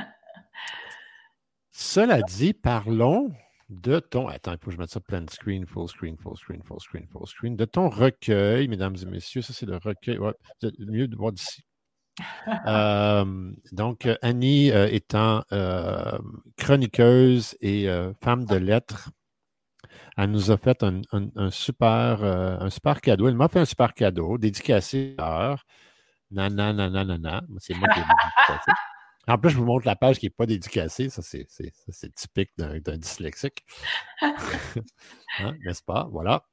Cela 1.70 2.22
dit, 2.22 2.52
parlons 2.52 3.30
de 3.68 3.98
ton. 3.98 4.28
Attends, 4.28 4.52
il 4.52 4.58
faut 4.58 4.66
que 4.66 4.76
je 4.76 4.78
mette 4.78 4.90
ça 4.90 5.00
plein 5.00 5.24
screen, 5.28 5.66
full 5.66 5.88
screen, 5.88 6.16
full 6.16 6.36
screen, 6.36 6.62
full 6.62 6.80
screen, 6.80 7.06
full 7.08 7.26
screen. 7.26 7.56
De 7.56 7.64
ton 7.64 7.88
recueil, 7.88 8.68
mesdames 8.68 8.96
et 9.02 9.06
messieurs, 9.06 9.42
ça 9.42 9.52
c'est 9.52 9.66
le 9.66 9.76
recueil. 9.76 10.18
Ouais, 10.18 10.34
mieux 10.78 11.08
de 11.08 11.16
voir 11.16 11.32
d'ici. 11.32 11.62
Euh, 12.66 13.52
donc, 13.72 14.08
Annie 14.22 14.70
euh, 14.72 14.88
étant 14.90 15.44
euh, 15.52 16.18
chroniqueuse 16.56 17.56
et 17.60 17.86
femme 18.22 18.46
de 18.46 18.56
lettres, 18.56 19.10
elle 20.16 20.30
nous 20.30 20.50
a 20.50 20.56
fait 20.56 20.82
un, 20.82 21.02
super, 21.50 22.24
un 22.24 22.70
super 22.70 23.02
cadeau. 23.02 23.28
Elle 23.28 23.36
m'a 23.36 23.48
fait 23.48 23.60
un 23.60 23.66
super 23.66 23.92
cadeau 23.92 24.38
dédicacé 24.38 25.14
à 25.18 25.56
Nana, 26.30 26.72
nana, 26.72 27.04
nana. 27.04 27.42
C'est 27.58 27.74
moi 27.74 27.88
qui 27.88 28.00
ai. 28.00 28.02
En 29.28 29.38
plus, 29.38 29.50
je 29.50 29.56
vous 29.56 29.64
montre 29.64 29.86
la 29.86 29.96
page 29.96 30.18
qui 30.18 30.26
n'est 30.26 30.30
pas 30.30 30.46
dédicacée. 30.46 31.08
Ça, 31.08 31.22
c'est 31.22 32.14
typique 32.14 32.50
d'un 32.56 32.98
dyslexique. 32.98 33.64
Hein, 35.38 35.54
n'est-ce 35.66 35.82
pas? 35.82 36.08
Voilà. 36.10 36.46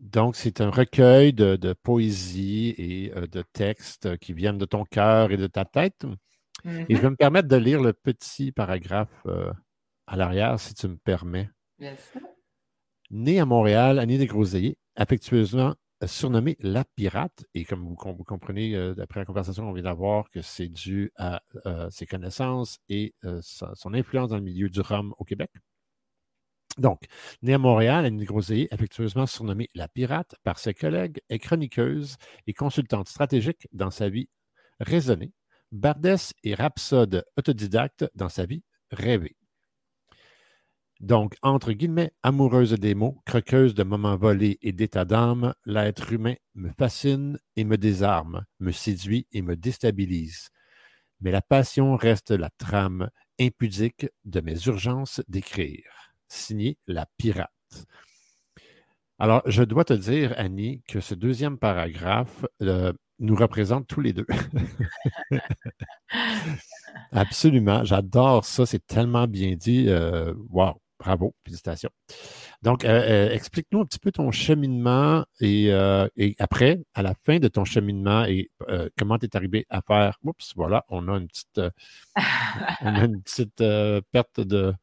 donc, 0.00 0.34
c'est 0.34 0.60
un 0.60 0.70
recueil 0.70 1.32
de, 1.32 1.72
poésie 1.72 2.74
et 2.78 3.12
euh, 3.14 3.28
de 3.28 3.42
textes 3.52 4.16
qui 4.18 4.32
viennent 4.32 4.58
de 4.58 4.64
ton 4.64 4.84
cœur 4.84 5.30
et 5.30 5.36
de 5.36 5.46
ta 5.46 5.64
tête. 5.64 6.04
Et 6.64 6.68
je 6.68 6.70
mm-hmm. 6.70 7.00
vais 7.00 7.10
me 7.10 7.16
permettre 7.16 7.46
de 7.46 7.54
lire 7.54 7.80
le 7.80 7.92
petit 7.92 8.50
paragraphe 8.50 9.22
euh, 9.26 9.52
à 10.08 10.16
l'arrière, 10.16 10.58
si 10.58 10.74
tu 10.74 10.88
me 10.88 10.96
permets. 10.96 11.48
Bien 11.78 11.94
sûr. 11.94 12.22
Né 13.10 13.38
à 13.38 13.44
Montréal, 13.44 14.00
Annie 14.00 14.18
Desgroseilliers, 14.18 14.78
affectueusement 14.96 15.76
surnommé 16.04 16.56
la 16.60 16.84
pirate. 16.84 17.44
Et 17.54 17.64
comme 17.64 17.86
vous, 17.86 17.94
comprenez, 18.24 18.74
euh, 18.74 18.94
d'après 18.94 19.20
la 19.20 19.26
conversation 19.26 19.64
qu'on 19.64 19.72
vient 19.72 19.84
d'avoir, 19.84 20.28
que 20.28 20.42
c'est 20.42 20.68
dû 20.68 21.10
à 21.16 21.42
euh, 21.66 21.88
ses 21.90 22.06
connaissances 22.06 22.78
et 22.88 23.14
euh, 23.24 23.40
son 23.42 23.94
influence 23.94 24.30
dans 24.30 24.36
le 24.36 24.42
milieu 24.42 24.68
du 24.68 24.80
rhum 24.80 25.14
au 25.18 25.24
Québec. 25.24 25.50
Donc, 26.78 27.04
née 27.40 27.54
à 27.54 27.58
Montréal, 27.58 28.04
Annie 28.04 28.24
Groseillier, 28.24 28.68
affectueusement 28.70 29.26
surnommée 29.26 29.68
la 29.74 29.88
pirate 29.88 30.34
par 30.42 30.58
ses 30.58 30.74
collègues, 30.74 31.20
est 31.30 31.38
chroniqueuse 31.38 32.16
et 32.46 32.52
consultante 32.52 33.08
stratégique 33.08 33.66
dans 33.72 33.90
sa 33.90 34.10
vie 34.10 34.28
raisonnée, 34.80 35.32
bardesse 35.72 36.34
et 36.44 36.54
rhapsode 36.54 37.24
autodidacte 37.38 38.04
dans 38.14 38.28
sa 38.28 38.44
vie 38.44 38.62
rêvée. 38.90 39.36
Donc, 41.00 41.36
entre 41.42 41.72
guillemets, 41.72 42.12
amoureuse 42.22 42.72
des 42.72 42.94
mots, 42.94 43.20
croqueuse 43.26 43.74
de 43.74 43.82
moments 43.82 44.16
volés 44.16 44.58
et 44.62 44.72
d'état 44.72 45.04
d'âme, 45.04 45.54
l'être 45.66 46.12
humain 46.12 46.34
me 46.54 46.70
fascine 46.70 47.38
et 47.56 47.64
me 47.64 47.76
désarme, 47.76 48.44
me 48.60 48.72
séduit 48.72 49.26
et 49.32 49.42
me 49.42 49.56
déstabilise. 49.56 50.48
mais 51.20 51.30
la 51.30 51.42
passion 51.42 51.96
reste 51.96 52.30
la 52.30 52.50
trame 52.58 53.10
impudique 53.40 54.06
de 54.24 54.40
mes 54.40 54.66
urgences 54.66 55.22
d'écrire. 55.28 56.12
Signé 56.28 56.78
La 56.86 57.06
Pirate. 57.16 57.50
Alors, 59.18 59.42
je 59.46 59.62
dois 59.62 59.84
te 59.84 59.94
dire, 59.94 60.34
Annie, 60.36 60.82
que 60.88 61.00
ce 61.00 61.14
deuxième 61.14 61.58
paragraphe 61.58 62.44
euh, 62.62 62.92
nous 63.18 63.34
représente 63.34 63.86
tous 63.86 64.00
les 64.02 64.12
deux. 64.12 64.26
Absolument, 67.12 67.84
j'adore 67.84 68.44
ça, 68.44 68.66
c'est 68.66 68.86
tellement 68.86 69.26
bien 69.26 69.56
dit. 69.56 69.88
Euh, 69.88 70.34
wow, 70.50 70.80
bravo, 70.98 71.34
félicitations. 71.44 71.90
Donc, 72.62 72.84
euh, 72.84 73.28
euh, 73.28 73.32
explique-nous 73.32 73.80
un 73.80 73.84
petit 73.84 73.98
peu 73.98 74.12
ton 74.12 74.30
cheminement 74.30 75.24
et, 75.40 75.72
après, 76.38 76.80
à 76.94 77.02
la 77.02 77.14
fin 77.14 77.38
de 77.38 77.48
ton 77.48 77.64
cheminement 77.64 78.24
et 78.24 78.50
comment 78.98 79.18
tu 79.18 79.26
es 79.26 79.36
arrivé 79.36 79.66
à 79.70 79.82
faire. 79.82 80.18
Oups, 80.22 80.52
voilà, 80.56 80.84
on 80.88 81.08
a 81.08 81.12
une 81.12 81.28
petite, 81.28 81.60
on 82.82 82.94
a 82.94 83.04
une 83.04 83.22
petite 83.22 83.62
perte 84.12 84.40
de, 84.40 84.74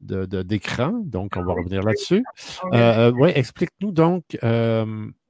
d'écran, 0.00 0.92
donc 1.04 1.34
on 1.36 1.44
va 1.44 1.52
revenir 1.52 1.82
là-dessus. 1.82 2.24
oui, 2.72 3.30
explique-nous 3.34 3.92
donc 3.92 4.24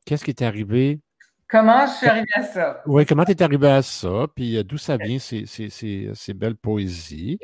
qu'est-ce 0.07 0.25
qui 0.25 0.31
est 0.31 0.43
arrivé 0.43 1.01
Comment 1.49 1.87
je 1.87 1.93
suis 1.93 2.09
arrivée 2.09 2.27
à 2.35 2.43
ça? 2.43 2.83
Oui, 2.87 3.07
comment 3.07 3.25
tu 3.25 3.31
es 3.31 3.43
arrivé 3.43 3.69
à 3.69 3.83
ça? 3.83 4.27
Puis 4.35 4.57
euh, 4.57 4.65
d'où 4.65 4.79
ça 4.79 4.97
vient, 4.97 5.21
ces, 5.21 5.47
ces, 5.47 5.71
ces, 5.71 6.35
belles 6.35 6.57
poésies? 6.57 7.39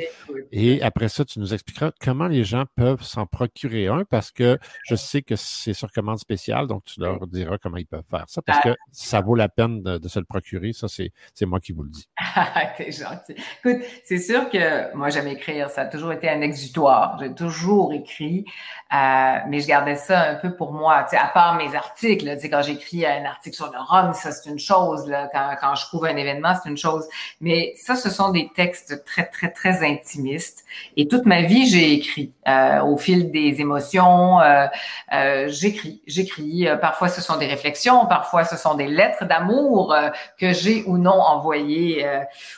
Et 0.50 0.82
après 0.82 1.08
ça, 1.08 1.24
tu 1.24 1.38
nous 1.38 1.54
expliqueras 1.54 1.92
comment 2.00 2.26
les 2.26 2.42
gens 2.42 2.64
peuvent 2.74 3.02
s'en 3.02 3.26
procurer 3.26 3.86
un 3.86 4.04
parce 4.04 4.32
que 4.32 4.58
je 4.84 4.96
sais 4.96 5.22
que 5.22 5.36
c'est 5.36 5.72
sur 5.72 5.92
commande 5.92 6.18
spéciale, 6.18 6.66
donc 6.66 6.84
tu 6.84 7.00
leur 7.00 7.28
diras 7.28 7.58
comment 7.58 7.76
ils 7.76 7.86
peuvent 7.86 8.04
faire 8.10 8.24
ça 8.26 8.42
parce 8.42 8.58
ah. 8.64 8.70
que 8.70 8.76
ça 8.90 9.20
vaut 9.20 9.36
la 9.36 9.48
peine 9.48 9.82
de, 9.82 10.08
se 10.08 10.18
le 10.18 10.24
procurer. 10.24 10.72
Ça, 10.72 10.88
c'est 10.88 11.46
moi 11.46 11.60
qui 11.60 11.70
vous 11.72 11.84
le 11.84 11.90
dis. 11.90 12.08
T'es 12.76 12.90
gentil. 12.90 13.36
Écoute, 13.64 13.82
c'est 14.04 14.18
sûr 14.18 14.50
que 14.50 14.94
moi, 14.96 15.10
j'aime 15.10 15.28
écrire. 15.28 15.70
Ça 15.70 15.82
a 15.82 15.86
toujours 15.86 16.12
été 16.12 16.28
un 16.28 16.40
exutoire. 16.40 17.18
J'ai 17.20 17.32
toujours 17.34 17.92
écrit, 17.92 18.44
euh, 18.92 19.36
mais 19.48 19.60
je 19.60 19.68
gardais 19.68 19.96
ça 19.96 20.28
un 20.28 20.34
peu 20.34 20.56
pour 20.56 20.72
moi. 20.72 21.04
Tu 21.04 21.10
sais, 21.10 21.16
à 21.18 21.28
part 21.28 21.54
mes 21.54 21.74
articles, 21.76 22.28
tu 22.34 22.40
sais, 22.40 22.50
quand 22.50 22.62
j'écris 22.62 23.06
un 23.06 23.24
article 23.24 23.54
sur 23.54 23.70
le 24.01 24.12
ça 24.14 24.32
c'est 24.32 24.48
une 24.48 24.59
chose. 24.59 25.06
Là. 25.06 25.28
Quand, 25.32 25.56
quand 25.60 25.74
je 25.74 25.86
trouve 25.86 26.05
un 26.06 26.16
événement, 26.16 26.55
c'est 26.62 26.69
une 26.69 26.77
chose. 26.77 27.06
Mais 27.40 27.73
ça, 27.77 27.94
ce 27.97 28.10
sont 28.10 28.31
des 28.31 28.51
textes 28.55 29.05
très, 29.05 29.27
très, 29.27 29.51
très 29.51 29.85
intimistes. 29.86 30.64
Et 30.97 31.09
toute 31.09 31.27
ma 31.27 31.43
vie, 31.43 31.66
j'ai 31.66 31.93
écrit. 31.93 32.32
Euh, 32.48 32.81
au 32.82 32.97
fil 32.97 33.31
des 33.31 33.60
émotions, 33.60 34.40
euh, 34.40 34.66
euh, 35.12 35.48
j'écris. 35.48 36.02
J'écris. 36.06 36.66
parfois, 36.81 37.09
ce 37.09 37.20
sont 37.20 37.36
des 37.36 37.47
réflexions. 37.47 38.06
Parfois, 38.06 38.44
ce 38.44 38.56
sont 38.56 38.74
des 38.74 38.89
lettres 38.89 39.24
d'amour 39.24 39.94
que 40.39 40.52
j'ai 40.52 40.85
ou 40.86 40.98
non 40.98 41.20
envoyées 41.20 42.06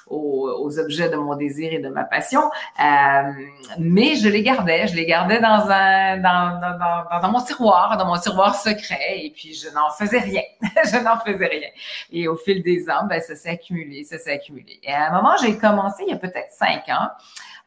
aux, 0.06 0.48
aux, 0.48 0.78
objets 0.78 1.08
de 1.08 1.16
mon 1.16 1.36
désir 1.36 1.72
et 1.72 1.78
de 1.78 1.88
ma 1.88 2.04
passion. 2.04 2.50
mais 3.78 4.14
je 4.16 4.28
les 4.28 4.42
gardais. 4.42 4.86
Je 4.86 4.96
les 4.96 5.06
gardais 5.06 5.40
dans 5.40 5.68
un 5.68 6.16
dans, 6.18 6.60
dans, 6.60 6.78
dans, 6.78 7.20
dans 7.20 7.30
mon 7.30 7.40
tiroir, 7.40 7.96
dans 7.96 8.06
mon 8.06 8.18
tiroir 8.18 8.54
secret. 8.54 9.20
Et 9.24 9.30
puis, 9.30 9.54
je 9.54 9.68
n'en 9.74 9.90
faisais 9.90 10.20
rien. 10.20 10.42
Et 12.12 12.28
au 12.28 12.36
fil 12.36 12.62
des 12.62 12.88
ans, 12.90 13.06
ben, 13.08 13.20
ça 13.20 13.34
s'est 13.34 13.50
accumulé, 13.50 14.04
ça 14.04 14.18
s'est 14.18 14.32
accumulé. 14.32 14.80
Et 14.82 14.92
à 14.92 15.10
un 15.10 15.16
moment, 15.16 15.34
j'ai 15.40 15.56
commencé, 15.56 16.04
il 16.06 16.10
y 16.10 16.14
a 16.14 16.18
peut-être 16.18 16.52
cinq 16.52 16.88
ans, 16.88 17.08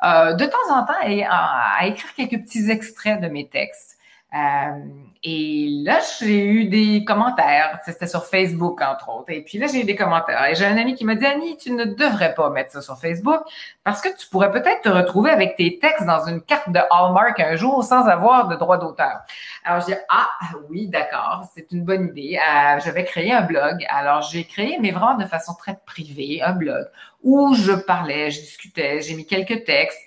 euh, 0.04 0.34
de 0.34 0.46
temps 0.46 0.72
en 0.72 0.86
temps, 0.86 0.94
à, 1.30 1.88
écrire 1.88 2.14
quelques 2.16 2.44
petits 2.44 2.70
extraits 2.70 3.22
de 3.22 3.28
mes 3.28 3.48
textes. 3.48 3.97
Euh, 4.34 4.84
et 5.24 5.68
là, 5.84 6.00
j'ai 6.20 6.46
eu 6.46 6.66
des 6.66 7.04
commentaires. 7.06 7.80
C'était 7.86 8.08
sur 8.08 8.26
Facebook, 8.26 8.82
entre 8.82 9.10
autres. 9.10 9.32
Et 9.32 9.42
puis 9.42 9.58
là, 9.58 9.68
j'ai 9.68 9.82
eu 9.82 9.84
des 9.84 9.96
commentaires. 9.96 10.46
Et 10.46 10.56
j'ai 10.56 10.66
un 10.66 10.78
ami 10.78 10.96
qui 10.96 11.06
m'a 11.06 11.16
dit, 11.16 11.26
Annie, 11.26 11.58
tu 11.58 11.72
ne 11.72 11.86
devrais 11.86 12.34
pas 12.34 12.50
mettre 12.50 12.72
ça 12.72 12.82
sur 12.82 12.98
Facebook 12.98 13.42
parce 13.84 14.02
que 14.02 14.10
tu 14.18 14.28
pourrais 14.30 14.52
peut-être 14.52 14.82
te 14.82 14.90
retrouver 14.90 15.32
avec 15.32 15.56
tes 15.56 15.80
textes 15.80 16.06
dans 16.06 16.26
une 16.28 16.42
carte 16.42 16.70
de 16.70 16.80
Hallmark 16.92 17.40
un 17.40 17.56
jour 17.56 17.84
sans 17.84 18.06
avoir 18.06 18.48
de 18.48 18.56
droit 18.56 18.78
d'auteur. 18.78 19.22
Alors, 19.64 19.82
je 19.82 19.88
dis, 19.88 20.00
ah 20.10 20.30
oui, 20.70 20.88
d'accord, 20.88 21.44
c'est 21.56 21.72
une 21.72 21.84
bonne 21.84 22.10
idée. 22.10 22.38
Euh, 22.38 22.80
je 22.80 22.92
vais 22.92 23.06
créer 23.06 23.32
un 23.32 23.42
blog. 23.42 23.86
Alors, 23.90 24.22
j'ai 24.22 24.44
créé, 24.44 24.78
mais 24.80 24.92
vraiment 24.92 25.16
de 25.16 25.26
façon 25.26 25.54
très 25.56 25.78
privée, 25.86 26.42
un 26.44 26.54
blog 26.54 26.86
où 27.24 27.54
je 27.56 27.74
parlais, 27.74 28.32
je 28.32 28.40
discutais, 28.40 29.02
j'ai 29.02 29.16
mis 29.16 29.26
quelques 29.26 29.64
textes. 29.66 30.00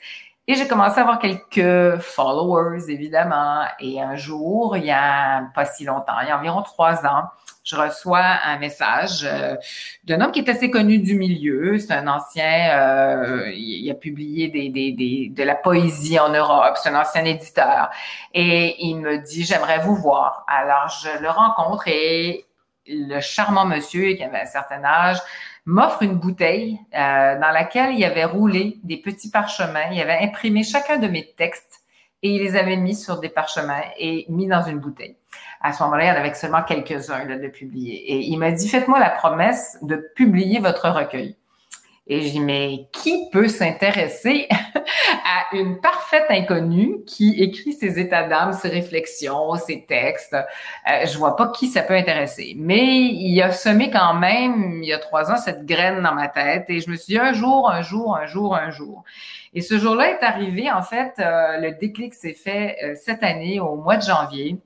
Et 0.51 0.57
j'ai 0.57 0.67
commencé 0.67 0.99
à 0.99 1.03
avoir 1.03 1.21
quelques 1.21 2.01
followers, 2.01 2.91
évidemment. 2.91 3.63
Et 3.79 4.03
un 4.03 4.17
jour, 4.17 4.77
il 4.77 4.85
y 4.85 4.91
a 4.91 5.45
pas 5.55 5.65
si 5.65 5.85
longtemps, 5.85 6.19
il 6.23 6.27
y 6.27 6.33
a 6.33 6.37
environ 6.37 6.63
trois 6.63 7.07
ans, 7.07 7.29
je 7.63 7.77
reçois 7.77 8.25
un 8.45 8.59
message 8.59 9.21
euh, 9.23 9.55
d'un 10.03 10.21
homme 10.21 10.33
qui 10.33 10.41
est 10.41 10.49
assez 10.49 10.69
connu 10.69 10.99
du 10.99 11.15
milieu. 11.15 11.79
C'est 11.79 11.93
un 11.93 12.09
ancien, 12.09 12.77
euh, 12.77 13.49
il 13.55 13.89
a 13.93 13.95
publié 13.95 14.49
de 14.49 15.43
la 15.45 15.55
poésie 15.55 16.19
en 16.19 16.31
Europe. 16.31 16.77
C'est 16.83 16.89
un 16.89 17.01
ancien 17.01 17.25
éditeur. 17.25 17.89
Et 18.35 18.75
il 18.85 18.97
me 18.97 19.19
dit, 19.19 19.45
j'aimerais 19.45 19.79
vous 19.79 19.95
voir. 19.95 20.45
Alors, 20.49 20.89
je 20.89 21.23
le 21.23 21.31
rencontre 21.31 21.87
et 21.87 22.45
le 22.89 23.21
charmant 23.21 23.67
monsieur 23.67 24.15
qui 24.15 24.25
avait 24.25 24.41
un 24.41 24.47
certain 24.47 24.83
âge 24.83 25.19
m'offre 25.71 26.03
une 26.03 26.17
bouteille 26.17 26.81
euh, 26.95 27.39
dans 27.39 27.51
laquelle 27.53 27.95
il 27.95 28.05
avait 28.05 28.25
roulé 28.25 28.79
des 28.83 28.97
petits 28.97 29.31
parchemins. 29.31 29.91
Il 29.93 30.01
avait 30.01 30.19
imprimé 30.21 30.65
chacun 30.65 30.97
de 30.97 31.07
mes 31.07 31.33
textes 31.37 31.83
et 32.23 32.31
il 32.35 32.43
les 32.43 32.57
avait 32.57 32.77
mis 32.77 32.95
sur 32.95 33.21
des 33.21 33.29
parchemins 33.29 33.83
et 33.99 34.27
mis 34.29 34.49
dans 34.49 34.63
une 34.63 34.81
bouteille. 34.81 35.17
À 35.61 35.73
ce 35.73 35.83
moment-là, 35.85 36.05
il 36.05 36.09
y 36.09 36.11
en 36.11 36.17
avait 36.17 36.35
seulement 36.35 36.63
quelques-uns 36.63 37.25
de 37.25 37.49
publier. 37.49 37.95
Et 38.13 38.19
il 38.27 38.37
m'a 38.39 38.51
dit, 38.51 38.69
faites-moi 38.69 38.99
la 38.99 39.11
promesse 39.11 39.79
de 39.83 39.97
publier 40.17 40.59
votre 40.59 40.89
recueil. 40.91 41.37
Et 42.13 42.23
je 42.23 42.33
dis, 42.33 42.41
mais 42.41 42.89
qui 42.93 43.31
peut 43.31 43.47
s'intéresser 43.47 44.49
à 45.25 45.55
une 45.55 45.81
parfaite 45.81 46.27
inconnue 46.29 47.05
qui 47.07 47.41
écrit 47.41 47.73
ses 47.73 48.01
états 48.01 48.27
d'âme, 48.27 48.53
ses 48.53 48.69
réflexions, 48.69 49.55
ses 49.55 49.87
textes? 49.87 50.35
Euh, 50.35 51.07
je 51.07 51.17
vois 51.17 51.37
pas 51.37 51.53
qui 51.53 51.69
ça 51.69 51.83
peut 51.83 51.95
intéresser. 51.95 52.55
Mais 52.59 52.97
il 52.97 53.41
a 53.41 53.53
semé 53.53 53.91
quand 53.91 54.15
même, 54.15 54.81
il 54.83 54.89
y 54.89 54.93
a 54.93 54.99
trois 54.99 55.31
ans, 55.31 55.37
cette 55.37 55.65
graine 55.65 56.03
dans 56.03 56.13
ma 56.13 56.27
tête. 56.27 56.65
Et 56.69 56.81
je 56.81 56.91
me 56.91 56.97
suis 56.97 57.15
dit, 57.15 57.19
un 57.19 57.33
jour, 57.33 57.71
un 57.71 57.83
jour, 57.83 58.17
un 58.17 58.27
jour, 58.27 58.57
un 58.57 58.71
jour. 58.71 59.05
Et 59.55 59.61
ce 59.61 59.79
jour-là 59.79 60.11
est 60.11 60.25
arrivé, 60.25 60.69
en 60.69 60.83
fait, 60.83 61.15
euh, 61.21 61.59
le 61.59 61.79
déclic 61.79 62.15
s'est 62.15 62.35
fait 62.35 62.77
euh, 62.83 62.95
cette 62.97 63.23
année, 63.23 63.61
au 63.61 63.77
mois 63.77 63.97
de 63.97 64.03
janvier. 64.03 64.59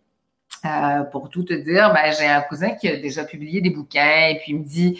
Euh, 0.64 1.02
pour 1.04 1.28
tout 1.28 1.42
te 1.42 1.52
dire, 1.52 1.92
ben, 1.92 2.10
j'ai 2.18 2.26
un 2.26 2.40
cousin 2.40 2.70
qui 2.70 2.88
a 2.88 2.96
déjà 2.96 3.24
publié 3.24 3.60
des 3.60 3.68
bouquins 3.68 4.28
et 4.28 4.38
puis 4.38 4.52
il 4.52 4.60
me 4.60 4.64
dit, 4.64 4.98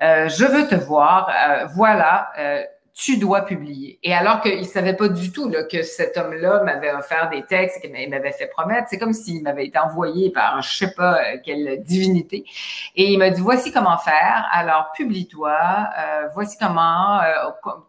je 0.00 0.44
veux 0.44 0.68
te 0.68 0.74
voir, 0.74 1.28
euh, 1.28 1.66
voilà, 1.66 2.32
euh, 2.38 2.62
tu 2.96 3.18
dois 3.18 3.42
publier. 3.42 3.98
Et 4.02 4.14
alors 4.14 4.40
qu'il 4.40 4.64
savait 4.64 4.96
pas 4.96 5.08
du 5.08 5.30
tout 5.30 5.50
là, 5.50 5.64
que 5.64 5.82
cet 5.82 6.16
homme-là 6.16 6.62
m'avait 6.64 6.94
offert 6.94 7.28
des 7.28 7.42
textes, 7.42 7.82
qu'il 7.82 7.90
m'avait 8.08 8.32
fait 8.32 8.46
promettre, 8.46 8.88
c'est 8.88 8.98
comme 8.98 9.12
s'il 9.12 9.42
m'avait 9.42 9.66
été 9.66 9.78
envoyé 9.78 10.30
par 10.30 10.62
je 10.62 10.76
sais 10.78 10.94
pas 10.94 11.36
quelle 11.44 11.82
divinité. 11.82 12.46
Et 12.94 13.12
il 13.12 13.18
m'a 13.18 13.28
dit 13.28 13.42
voici 13.42 13.70
comment 13.70 13.98
faire. 13.98 14.48
Alors 14.50 14.92
publie-toi. 14.96 15.52
Euh, 15.52 16.28
voici 16.32 16.56
comment 16.58 17.20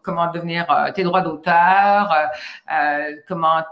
comment 0.02 0.30
devenir 0.30 0.66
tes 0.94 1.04
droits 1.04 1.22
d'auteur, 1.22 2.14
comment 3.26 3.62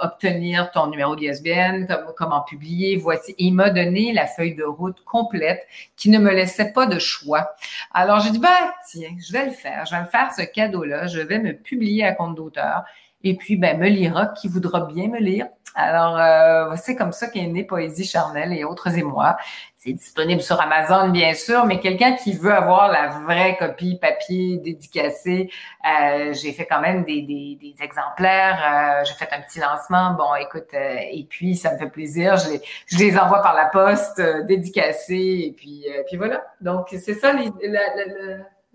obtenir 0.00 0.70
ton 0.70 0.86
numéro 0.86 1.14
d'ISBN, 1.14 1.86
comment 2.16 2.40
publier. 2.40 2.96
Voici. 2.96 3.34
il 3.36 3.52
m'a 3.52 3.68
donné 3.68 4.14
la 4.14 4.26
feuille 4.26 4.54
de 4.54 4.64
route 4.64 5.04
complète 5.04 5.60
qui 5.94 6.08
ne 6.08 6.18
me 6.18 6.30
laissait 6.30 6.72
pas 6.72 6.86
de 6.86 6.98
choix. 6.98 7.54
Alors 7.92 8.20
j'ai 8.20 8.30
dit 8.30 8.38
bah 8.38 8.72
tiens, 8.88 9.10
je 9.18 9.30
vais 9.34 9.44
le 9.44 9.52
faire. 9.52 9.84
Je 9.84 9.94
vais 9.94 10.00
me 10.00 10.06
faire 10.06 10.32
ce 10.32 10.40
cadeau 10.40 10.85
je 11.06 11.20
vais 11.20 11.38
me 11.38 11.52
publier 11.52 12.04
à 12.04 12.12
compte 12.12 12.34
d'auteur. 12.34 12.84
Et 13.22 13.34
puis, 13.34 13.56
ben, 13.56 13.78
me 13.78 13.88
lira 13.88 14.26
qui 14.26 14.48
voudra 14.48 14.80
bien 14.86 15.08
me 15.08 15.18
lire. 15.18 15.46
Alors, 15.78 16.18
euh, 16.18 16.74
c'est 16.76 16.96
comme 16.96 17.12
ça 17.12 17.26
qu'est 17.26 17.46
née 17.46 17.62
Poésie 17.62 18.06
charnelle 18.06 18.52
et 18.54 18.64
autres 18.64 18.96
et 18.96 19.02
moi. 19.02 19.36
C'est 19.76 19.92
disponible 19.92 20.40
sur 20.40 20.58
Amazon, 20.58 21.10
bien 21.10 21.34
sûr, 21.34 21.66
mais 21.66 21.80
quelqu'un 21.80 22.14
qui 22.14 22.32
veut 22.32 22.52
avoir 22.52 22.90
la 22.90 23.08
vraie 23.08 23.58
copie 23.58 23.98
papier 24.00 24.56
dédicacée, 24.56 25.50
euh, 25.84 26.32
j'ai 26.32 26.52
fait 26.52 26.66
quand 26.66 26.80
même 26.80 27.04
des, 27.04 27.58
exemplaires. 27.82 28.58
Euh, 28.64 29.04
j'ai 29.04 29.14
fait 29.14 29.28
un 29.34 29.42
petit 29.42 29.60
lancement. 29.60 30.14
Bon, 30.14 30.34
écoute, 30.36 30.72
et 30.72 31.26
puis 31.28 31.56
ça 31.56 31.74
me 31.74 31.78
fait 31.78 31.90
plaisir. 31.90 32.38
Je 32.38 32.52
les, 32.52 32.60
je 32.86 32.96
les 32.96 33.18
envoie 33.18 33.42
par 33.42 33.54
la 33.54 33.66
poste, 33.66 34.20
dédicacés, 34.46 35.44
et 35.46 35.54
puis, 35.54 35.84
puis 36.06 36.16
voilà. 36.16 36.42
Donc, 36.62 36.86
c'est 36.90 37.14
ça 37.14 37.34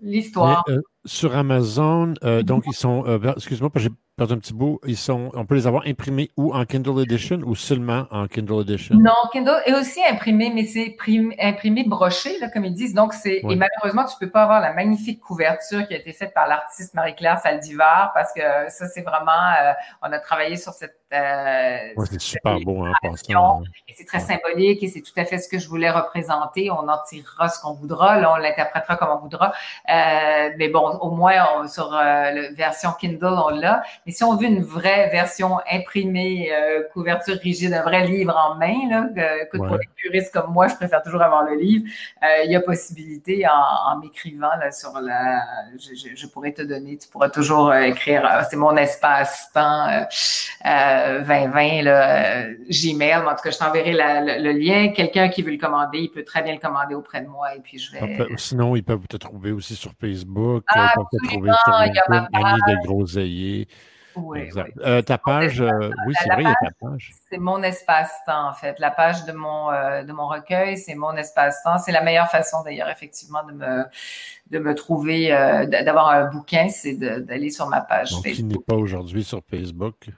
l'histoire 0.02 0.64
sur 1.04 1.36
Amazon, 1.36 2.14
euh, 2.22 2.42
donc 2.42 2.64
ils 2.66 2.74
sont, 2.74 3.04
euh, 3.06 3.32
excuse-moi, 3.34 3.70
j'ai 3.76 3.88
perdu 4.16 4.34
un 4.34 4.38
petit 4.38 4.54
bout, 4.54 4.78
ils 4.86 4.96
sont, 4.96 5.30
on 5.34 5.44
peut 5.44 5.56
les 5.56 5.66
avoir 5.66 5.84
imprimés 5.86 6.30
ou 6.36 6.54
en 6.54 6.64
Kindle 6.64 7.02
Edition 7.02 7.40
ou 7.44 7.56
seulement 7.56 8.06
en 8.10 8.28
Kindle 8.28 8.60
Edition? 8.60 8.94
Non, 8.94 9.10
Kindle 9.32 9.62
est 9.66 9.74
aussi 9.74 10.00
imprimé, 10.08 10.52
mais 10.54 10.64
c'est 10.64 10.96
imprimé 11.40 11.84
broché, 11.84 12.38
là, 12.38 12.48
comme 12.50 12.64
ils 12.64 12.74
disent. 12.74 12.94
Donc, 12.94 13.14
c'est, 13.14 13.38
et 13.38 13.56
malheureusement, 13.56 14.04
tu 14.04 14.14
peux 14.20 14.30
pas 14.30 14.44
avoir 14.44 14.60
la 14.60 14.72
magnifique 14.72 15.20
couverture 15.20 15.86
qui 15.88 15.94
a 15.94 15.96
été 15.96 16.12
faite 16.12 16.32
par 16.34 16.46
l'artiste 16.46 16.94
Marie-Claire 16.94 17.40
Saldivar 17.40 18.12
parce 18.14 18.32
que 18.32 18.40
ça, 18.68 18.86
c'est 18.86 19.02
vraiment, 19.02 19.30
euh, 19.30 19.72
on 20.02 20.12
a 20.12 20.18
travaillé 20.20 20.56
sur 20.56 20.72
cette 20.72 21.01
Euh, 21.12 22.04
c'est 22.06 22.20
super 22.20 22.58
beau 22.60 22.86
en. 22.86 22.86
Hein. 22.86 23.62
Et 23.86 23.92
c'est 23.94 24.06
très 24.06 24.20
symbolique 24.20 24.82
et 24.82 24.88
c'est 24.88 25.02
tout 25.02 25.12
à 25.16 25.26
fait 25.26 25.38
ce 25.38 25.48
que 25.48 25.58
je 25.58 25.68
voulais 25.68 25.90
représenter. 25.90 26.70
On 26.70 26.88
en 26.88 26.98
tirera 27.06 27.50
ce 27.50 27.60
qu'on 27.60 27.74
voudra, 27.74 28.18
là, 28.18 28.32
on 28.32 28.36
l'interprétera 28.36 28.96
comme 28.96 29.10
on 29.10 29.18
voudra. 29.18 29.52
Euh, 29.90 30.50
mais 30.56 30.68
bon, 30.68 30.88
au 31.00 31.10
moins, 31.10 31.66
sur 31.68 31.92
euh, 31.94 31.98
la 32.30 32.50
version 32.52 32.90
Kindle, 32.98 33.26
on 33.26 33.50
l'a. 33.50 33.82
Mais 34.06 34.12
si 34.12 34.24
on 34.24 34.36
veut 34.36 34.46
une 34.46 34.62
vraie 34.62 35.10
version 35.10 35.58
imprimée, 35.70 36.50
euh, 36.50 36.84
couverture 36.92 37.36
rigide, 37.42 37.74
un 37.74 37.82
vrai 37.82 38.06
livre 38.06 38.34
en 38.34 38.54
main, 38.54 38.88
là, 38.88 39.42
écoute, 39.42 39.66
pour 39.66 39.76
les 39.76 39.88
puristes 39.96 40.32
comme 40.32 40.50
moi, 40.50 40.68
je 40.68 40.76
préfère 40.76 41.02
toujours 41.02 41.22
avoir 41.22 41.44
le 41.44 41.56
livre. 41.56 41.84
il 42.44 42.50
y 42.50 42.56
a 42.56 42.60
possibilité 42.60 43.46
en, 43.46 43.98
m'écrivant 43.98 44.50
sur 44.70 44.98
la... 45.00 45.42
Je, 45.78 46.14
je, 46.14 46.26
pourrais 46.26 46.52
te 46.52 46.62
donner, 46.62 46.96
tu 46.96 47.08
pourras 47.08 47.28
toujours 47.28 47.74
écrire, 47.74 48.46
c'est 48.48 48.56
mon 48.56 48.76
espace-temps 48.76 50.06
2020, 51.26 51.82
là, 51.82 52.44
Gmail. 52.68 53.14
En 53.16 53.34
tout 53.34 53.42
cas, 53.42 53.50
je 53.50 53.58
t'enverrai 53.58 53.92
le, 53.92 54.52
lien. 54.52 54.88
Quelqu'un 54.88 55.28
qui 55.28 55.42
veut 55.42 55.52
le 55.52 55.58
commander, 55.58 55.98
il 55.98 56.10
peut 56.10 56.24
très 56.24 56.42
bien 56.42 56.54
le 56.54 56.60
commander 56.60 56.94
auprès 56.94 57.20
de 57.20 57.28
moi 57.28 57.54
et 57.54 57.60
puis 57.60 57.78
je 57.78 57.92
vais. 57.92 58.26
Sinon, 58.36 58.76
ils 58.76 58.84
peuvent 58.84 59.06
te 59.08 59.16
trouver 59.16 59.52
aussi 59.52 59.74
sur 59.74 59.92
Facebook. 60.00 60.64
ils 60.74 60.88
peuvent 60.94 61.04
te 61.12 61.28
trouver 61.28 61.50
sur 61.64 61.72
LinkedIn, 61.72 62.28
Annie 62.32 62.60
de 62.68 62.86
Groseillier. 62.86 63.68
Oui, 64.16 64.48
euh, 64.80 65.02
ta 65.02 65.18
page, 65.18 65.60
euh, 65.60 65.90
oui, 66.06 66.14
c'est 66.20 66.28
vrai, 66.28 66.42
il 66.42 66.48
y 66.48 66.50
a 66.50 66.54
ta 66.54 66.70
page. 66.80 67.12
C'est 67.30 67.38
mon 67.38 67.62
espace-temps, 67.62 68.48
en 68.48 68.52
fait. 68.52 68.78
La 68.78 68.90
page 68.90 69.24
de 69.24 69.32
mon, 69.32 69.70
euh, 69.70 70.02
de 70.02 70.12
mon 70.12 70.28
recueil, 70.28 70.76
c'est 70.76 70.94
mon 70.94 71.14
espace-temps. 71.16 71.78
C'est 71.78 71.92
la 71.92 72.02
meilleure 72.02 72.28
façon, 72.28 72.62
d'ailleurs, 72.62 72.90
effectivement, 72.90 73.42
de 73.44 73.52
me, 73.52 73.84
de 74.50 74.58
me 74.58 74.74
trouver, 74.74 75.28
d'avoir 75.68 76.08
un 76.10 76.26
bouquin, 76.26 76.68
c'est 76.68 76.94
d'aller 76.94 77.50
sur 77.50 77.68
ma 77.68 77.80
page 77.80 78.10
Donc, 78.10 78.24
Facebook. 78.24 78.52
n'est 78.52 78.64
pas 78.64 78.76
aujourd'hui 78.76 79.24
sur 79.24 79.40
Facebook. 79.48 80.08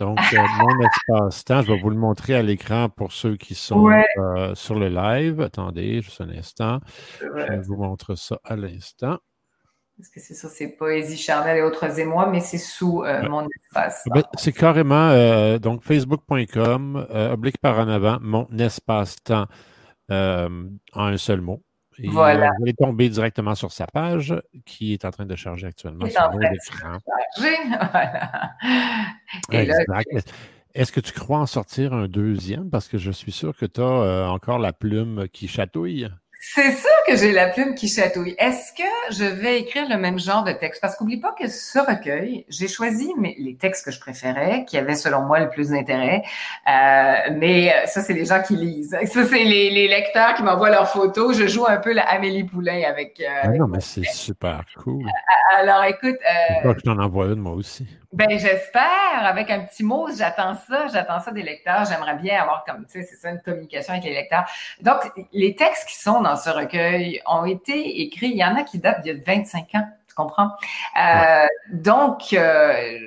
Donc, 0.00 0.18
euh, 0.32 0.38
mon 0.58 0.80
espace-temps, 0.80 1.60
je 1.60 1.72
vais 1.72 1.78
vous 1.78 1.90
le 1.90 1.96
montrer 1.96 2.34
à 2.34 2.40
l'écran 2.40 2.88
pour 2.88 3.12
ceux 3.12 3.36
qui 3.36 3.54
sont 3.54 3.86
euh, 3.90 4.54
sur 4.54 4.74
le 4.74 4.88
live. 4.88 5.42
Attendez, 5.42 6.00
juste 6.00 6.22
un 6.22 6.30
instant. 6.30 6.80
Je 7.20 7.66
vous 7.66 7.76
montre 7.76 8.14
ça 8.14 8.40
à 8.42 8.56
l'instant. 8.56 9.18
Parce 9.98 10.08
que 10.08 10.20
c'est 10.20 10.32
ça, 10.32 10.48
c'est 10.48 10.68
Poésie 10.68 11.18
charnelle 11.18 11.58
et 11.58 11.62
autres 11.62 12.00
émois, 12.00 12.30
mais 12.30 12.40
c'est 12.40 12.56
sous 12.56 13.04
euh, 13.04 13.28
mon 13.28 13.46
espace. 13.62 14.04
Ben, 14.10 14.22
c'est 14.38 14.52
carrément 14.52 15.58
donc 15.58 15.82
facebook.com, 15.82 17.06
oblique 17.32 17.58
par 17.58 17.78
en 17.78 17.88
avant, 17.88 18.16
mon 18.22 18.48
espace-temps 18.58 19.48
en 20.08 20.70
un 20.94 21.16
seul 21.18 21.42
mot. 21.42 21.62
Et 22.02 22.08
voilà. 22.08 22.50
vous 22.56 22.62
allez 22.62 22.74
tomber 22.74 23.08
directement 23.08 23.54
sur 23.54 23.72
sa 23.72 23.86
page 23.86 24.34
qui 24.64 24.92
est 24.94 25.04
en 25.04 25.10
train 25.10 25.26
de 25.26 25.36
charger 25.36 25.66
actuellement 25.66 26.06
sur 26.08 26.30
l'écran. 26.38 26.98
Voilà. 29.48 29.74
Est-ce 30.74 30.92
que 30.92 31.00
tu 31.00 31.12
crois 31.12 31.38
en 31.38 31.46
sortir 31.46 31.92
un 31.92 32.06
deuxième? 32.06 32.70
Parce 32.70 32.88
que 32.88 32.98
je 32.98 33.10
suis 33.10 33.32
sûr 33.32 33.56
que 33.56 33.66
tu 33.66 33.80
as 33.80 33.84
euh, 33.84 34.26
encore 34.26 34.58
la 34.58 34.72
plume 34.72 35.26
qui 35.32 35.48
chatouille. 35.48 36.08
C'est 36.40 36.72
sûr 36.72 36.89
que 37.10 37.16
j'ai 37.16 37.32
la 37.32 37.48
plume 37.48 37.74
qui 37.74 37.88
chatouille. 37.88 38.36
Est-ce 38.38 38.72
que 38.72 38.88
je 39.10 39.24
vais 39.24 39.58
écrire 39.58 39.88
le 39.88 39.96
même 39.96 40.18
genre 40.20 40.44
de 40.44 40.52
texte? 40.52 40.80
Parce 40.80 40.94
qu'oublie 40.94 41.16
pas 41.16 41.32
que 41.32 41.48
ce 41.48 41.80
recueil, 41.80 42.44
j'ai 42.48 42.68
choisi 42.68 43.12
les 43.36 43.56
textes 43.56 43.84
que 43.84 43.90
je 43.90 43.98
préférais, 43.98 44.64
qui 44.64 44.78
avaient 44.78 44.94
selon 44.94 45.22
moi 45.22 45.40
le 45.40 45.48
plus 45.48 45.70
d'intérêt. 45.70 46.22
Euh, 46.68 47.34
mais 47.36 47.74
ça, 47.86 48.00
c'est 48.02 48.12
les 48.12 48.26
gens 48.26 48.40
qui 48.42 48.54
lisent. 48.54 48.96
Ça, 49.06 49.24
c'est 49.24 49.44
les, 49.44 49.88
lecteurs 49.88 50.34
qui 50.34 50.44
m'envoient 50.44 50.70
leurs 50.70 50.88
photos. 50.88 51.36
Je 51.36 51.48
joue 51.48 51.66
un 51.66 51.78
peu 51.78 51.92
la 51.92 52.08
Amélie 52.08 52.44
Poulain 52.44 52.82
avec. 52.88 53.20
Euh, 53.20 53.40
ah 53.42 53.48
non, 53.48 53.66
mais 53.66 53.80
c'est 53.80 54.04
super 54.04 54.64
cool. 54.76 55.04
Alors, 55.56 55.82
écoute. 55.84 56.18
Euh, 56.64 56.74
je 56.76 56.82
t'en 56.82 56.98
envoie 56.98 57.26
une, 57.26 57.40
moi 57.40 57.54
aussi. 57.54 57.86
Ben, 58.12 58.28
j'espère. 58.30 59.24
Avec 59.24 59.50
un 59.50 59.60
petit 59.60 59.84
mot, 59.84 60.08
j'attends 60.16 60.54
ça. 60.54 60.88
J'attends 60.88 61.20
ça 61.20 61.30
des 61.30 61.42
lecteurs. 61.42 61.84
J'aimerais 61.84 62.16
bien 62.16 62.42
avoir 62.42 62.64
comme, 62.64 62.84
tu 62.86 63.00
sais, 63.00 63.02
c'est 63.04 63.16
ça, 63.16 63.30
une 63.30 63.40
communication 63.40 63.92
avec 63.92 64.04
les 64.04 64.14
lecteurs. 64.14 64.44
Donc, 64.80 65.00
les 65.32 65.54
textes 65.54 65.88
qui 65.88 65.96
sont 65.96 66.20
dans 66.20 66.36
ce 66.36 66.50
recueil 66.50 67.22
ont 67.26 67.44
été 67.44 68.02
écrits. 68.02 68.30
Il 68.30 68.36
y 68.36 68.44
en 68.44 68.56
a 68.56 68.64
qui 68.64 68.78
datent 68.78 69.02
d'il 69.02 69.16
y 69.16 69.20
a 69.20 69.22
25 69.24 69.74
ans. 69.74 69.88
Tu 70.08 70.14
comprends? 70.14 70.50
Euh, 71.00 71.46
donc, 71.72 72.32
euh, 72.32 72.98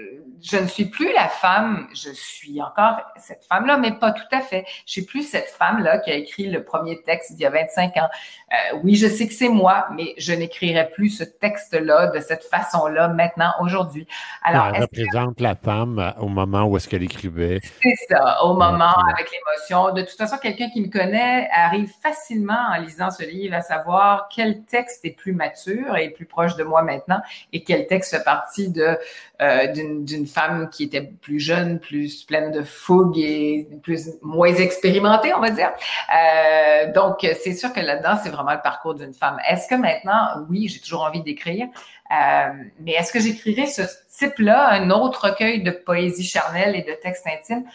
je 0.44 0.58
ne 0.58 0.68
suis 0.68 0.86
plus 0.86 1.14
la 1.14 1.30
femme, 1.30 1.88
je 1.94 2.10
suis 2.10 2.62
encore 2.62 3.02
cette 3.16 3.46
femme-là, 3.46 3.78
mais 3.78 3.94
pas 3.94 4.12
tout 4.12 4.24
à 4.32 4.42
fait. 4.42 4.66
Je 4.86 4.92
suis 4.92 5.06
plus 5.06 5.24
cette 5.24 5.48
femme-là 5.48 6.00
qui 6.00 6.12
a 6.12 6.16
écrit 6.16 6.50
le 6.50 6.64
premier 6.64 7.02
texte 7.02 7.32
il 7.32 7.40
y 7.40 7.46
a 7.46 7.50
25 7.50 7.96
ans. 7.96 8.10
Euh, 8.52 8.80
oui, 8.84 8.96
je 8.96 9.08
sais 9.08 9.28
que 9.28 9.34
c'est 9.34 9.48
moi, 9.48 9.88
mais 9.96 10.14
je 10.18 10.34
n'écrirai 10.34 10.90
plus 10.92 11.10
ce 11.10 11.24
texte-là 11.24 12.08
de 12.08 12.20
cette 12.20 12.44
façon-là 12.44 13.08
maintenant, 13.08 13.54
aujourd'hui. 13.62 14.06
Alors, 14.44 14.68
elle 14.76 14.82
représente 14.82 15.40
la 15.40 15.56
femme 15.56 16.00
euh, 16.00 16.12
au 16.22 16.28
moment 16.28 16.66
où 16.66 16.76
est-ce 16.76 16.90
qu'elle 16.90 17.04
écrivait. 17.04 17.62
C'est 17.82 18.14
ça, 18.14 18.44
au 18.44 18.54
moment 18.54 18.94
avec 19.14 19.32
l'émotion. 19.32 19.94
De 19.94 20.02
toute 20.02 20.18
façon, 20.18 20.38
quelqu'un 20.38 20.70
qui 20.70 20.82
me 20.82 20.90
connaît 20.90 21.50
arrive 21.54 21.90
facilement 22.02 22.68
en 22.74 22.82
lisant 22.82 23.12
ce 23.12 23.24
livre 23.24 23.56
à 23.56 23.62
savoir 23.62 24.28
quel 24.30 24.64
texte 24.66 25.06
est 25.06 25.12
plus 25.12 25.34
mature 25.34 25.96
et 25.96 26.10
plus 26.10 26.26
proche 26.26 26.58
de 26.58 26.64
moi 26.64 26.82
maintenant 26.82 27.22
et 27.54 27.64
quel 27.64 27.88
texte 27.88 28.16
fait 28.16 28.24
partie 28.24 28.70
de 28.70 28.98
euh, 29.44 29.68
d'une 29.68 30.26
femme 30.26 30.70
qui 30.70 30.84
était 30.84 31.02
plus 31.02 31.40
jeune, 31.40 31.80
plus 31.80 32.24
pleine 32.24 32.52
de 32.52 32.64
fougue 32.64 33.18
et 33.18 33.68
plus 33.84 34.12
moins 34.22 34.54
expérimentée, 34.54 35.34
on 35.34 35.42
va 35.42 35.50
dire. 35.50 35.72
Euh, 36.16 36.94
donc, 36.94 37.18
c'est 37.22 37.54
sûr 37.54 37.74
que 37.74 37.82
là-dedans, 37.82 38.18
c'est 38.24 38.30
vraiment 38.30 38.54
le 38.54 38.62
parcours 38.64 38.96
d'une 38.96 39.14
femme. 39.14 39.38
Est-ce 39.50 39.68
que 39.68 39.76
maintenant, 39.76 40.46
oui, 40.50 40.70
j'ai 40.70 40.80
toujours 40.80 41.04
envie 41.04 41.22
d'écrire, 41.22 41.68
euh, 42.12 42.54
mais 42.80 42.94
est-ce 42.94 43.12
que 43.12 43.20
j'écrirais 43.20 43.66
ce 43.66 43.82
type-là, 44.18 44.70
un 44.70 44.90
autre 44.92 45.30
recueil 45.30 45.62
de 45.62 45.72
poésie 45.72 46.24
charnelle 46.24 46.76
et 46.78 46.84
de 46.84 46.94
textes 47.02 47.28
intimes? 47.28 47.66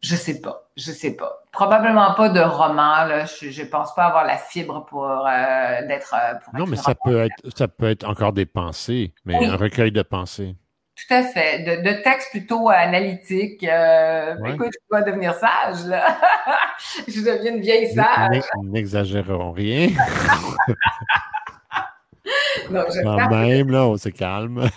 Je 0.00 0.14
sais 0.14 0.40
pas, 0.40 0.68
je 0.76 0.92
sais 0.92 1.16
pas. 1.16 1.42
Probablement 1.50 2.14
pas 2.14 2.28
de 2.28 2.40
roman. 2.40 3.04
Là. 3.06 3.24
Je, 3.24 3.50
je 3.50 3.62
pense 3.64 3.92
pas 3.96 4.04
avoir 4.04 4.24
la 4.24 4.36
fibre 4.36 4.86
pour 4.86 5.04
euh, 5.04 5.86
d'être. 5.88 6.14
non, 6.54 6.66
mais 6.66 6.76
ça 6.76 6.94
peut 6.94 7.24
être, 7.24 7.56
ça 7.56 7.66
peut 7.66 7.90
être 7.90 8.08
encore 8.08 8.32
des 8.32 8.46
pensées, 8.46 9.12
mais 9.24 9.44
un 9.44 9.56
recueil 9.56 9.90
de 9.90 10.02
pensées. 10.02 10.54
Tout 10.98 11.14
à 11.14 11.22
fait. 11.22 11.60
De, 11.60 11.76
de 11.82 11.92
textes 12.02 12.32
plutôt 12.32 12.68
analytiques. 12.68 13.62
Euh, 13.62 14.34
Écoute, 14.46 14.72
je 14.72 14.78
dois 14.90 15.02
devenir 15.02 15.32
sage, 15.34 15.84
là. 15.86 16.18
je 17.06 17.20
deviens 17.20 17.54
une 17.54 17.60
vieille 17.60 17.94
sage. 17.94 18.42
N'exagérons 18.64 19.52
rien. 19.52 19.90
non, 22.70 22.84
Quand 23.04 23.30
même, 23.30 23.70
là, 23.70 23.86
on 23.86 23.96
se 23.96 24.08
calme. 24.08 24.68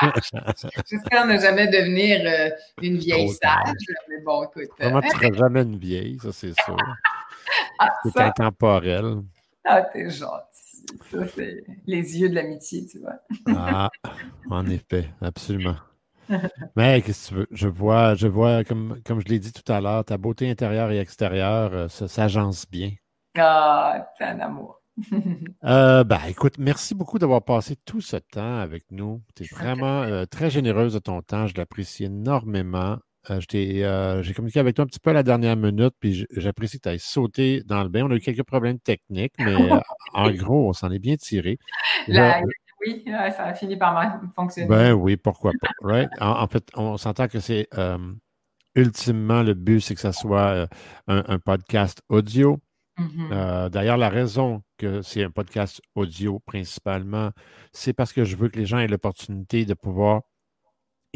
J'espère 0.88 1.26
ne 1.26 1.36
jamais 1.38 1.66
devenir 1.66 2.20
euh, 2.24 2.50
une 2.82 2.98
vieille 2.98 3.30
sage. 3.30 3.74
Mais 4.08 4.20
bon, 4.24 4.44
écoute. 4.44 4.70
Comment 4.78 5.00
tu 5.00 5.08
ne 5.08 5.12
seras 5.14 5.32
jamais 5.32 5.62
une 5.62 5.78
vieille, 5.78 6.18
ça, 6.22 6.28
c'est 6.32 6.54
sûr. 6.62 6.76
Ah, 7.80 7.88
c'est 8.04 8.20
intemporel. 8.20 9.16
Ah, 9.64 9.82
t'es 9.82 10.08
gentil. 10.10 10.45
Les 11.86 12.18
yeux 12.18 12.28
de 12.28 12.34
l'amitié, 12.34 12.86
tu 12.86 12.98
vois. 12.98 13.20
ah, 13.48 13.90
en 14.50 14.66
effet, 14.66 15.10
absolument. 15.20 15.76
Mais 16.76 17.02
qu'est-ce 17.02 17.28
que 17.30 17.34
tu 17.34 17.40
veux? 17.40 17.46
Je 17.50 17.68
vois, 17.68 18.14
je 18.14 18.26
vois 18.26 18.64
comme, 18.64 19.00
comme 19.04 19.20
je 19.20 19.26
l'ai 19.26 19.38
dit 19.38 19.52
tout 19.52 19.70
à 19.72 19.80
l'heure, 19.80 20.04
ta 20.04 20.18
beauté 20.18 20.50
intérieure 20.50 20.90
et 20.90 20.98
extérieure, 20.98 21.72
euh, 21.72 21.88
ça 21.88 22.08
s'agence 22.08 22.68
bien. 22.68 22.92
Ah, 23.36 24.08
t'es 24.18 24.24
un 24.24 24.40
amour. 24.40 24.82
euh, 25.64 26.04
ben, 26.04 26.20
écoute, 26.28 26.58
merci 26.58 26.94
beaucoup 26.94 27.18
d'avoir 27.18 27.42
passé 27.44 27.76
tout 27.84 28.00
ce 28.00 28.16
temps 28.16 28.58
avec 28.58 28.84
nous. 28.90 29.22
Tu 29.34 29.44
es 29.44 29.46
vraiment 29.46 30.02
euh, 30.02 30.24
très 30.24 30.50
généreuse 30.50 30.94
de 30.94 30.98
ton 30.98 31.20
temps. 31.22 31.46
Je 31.46 31.54
l'apprécie 31.56 32.04
énormément. 32.04 32.96
Euh, 33.30 33.40
euh, 33.54 34.22
j'ai 34.22 34.34
communiqué 34.34 34.60
avec 34.60 34.76
toi 34.76 34.84
un 34.84 34.86
petit 34.86 35.00
peu 35.00 35.10
à 35.10 35.12
la 35.12 35.22
dernière 35.22 35.56
minute, 35.56 35.94
puis 35.98 36.26
j'apprécie 36.30 36.78
que 36.78 36.88
tu 36.88 36.94
aies 36.94 36.98
sauté 36.98 37.62
dans 37.64 37.82
le 37.82 37.88
bain. 37.88 38.04
On 38.04 38.10
a 38.10 38.16
eu 38.16 38.20
quelques 38.20 38.44
problèmes 38.44 38.78
techniques, 38.78 39.34
mais 39.38 39.54
euh, 39.72 39.80
en 40.12 40.30
gros, 40.30 40.68
on 40.68 40.72
s'en 40.72 40.90
est 40.90 40.98
bien 40.98 41.16
tiré. 41.16 41.58
oui, 42.08 43.04
ça 43.06 43.44
a 43.44 43.54
fini 43.54 43.76
par 43.76 44.20
fonctionner. 44.34 44.68
Ben 44.68 44.92
oui, 44.92 45.16
pourquoi 45.16 45.52
pas. 45.60 46.06
En, 46.20 46.46
fait, 46.46 46.68
on 46.74 46.96
s'entend 46.96 47.28
que 47.28 47.40
c'est 47.40 47.68
ultimement 48.74 49.42
le 49.42 49.54
but, 49.54 49.80
c'est 49.80 49.94
que 49.94 50.00
ça 50.00 50.12
soit 50.12 50.68
un, 51.08 51.38
podcast 51.38 52.02
audio. 52.08 52.58
Mm-hmm. 52.98 53.70
D'ailleurs, 53.70 53.96
la 53.96 54.08
raison 54.08 54.62
que 54.78 55.02
c'est 55.02 55.24
un 55.24 55.30
podcast 55.30 55.80
audio 55.94 56.38
principalement, 56.40 57.30
c'est 57.72 57.92
parce 57.92 58.12
que 58.12 58.24
je 58.24 58.36
veux 58.36 58.48
que 58.48 58.58
les 58.58 58.66
gens 58.66 58.78
aient 58.78 58.88
l'opportunité 58.88 59.64
de 59.64 59.74
pouvoir 59.74 60.22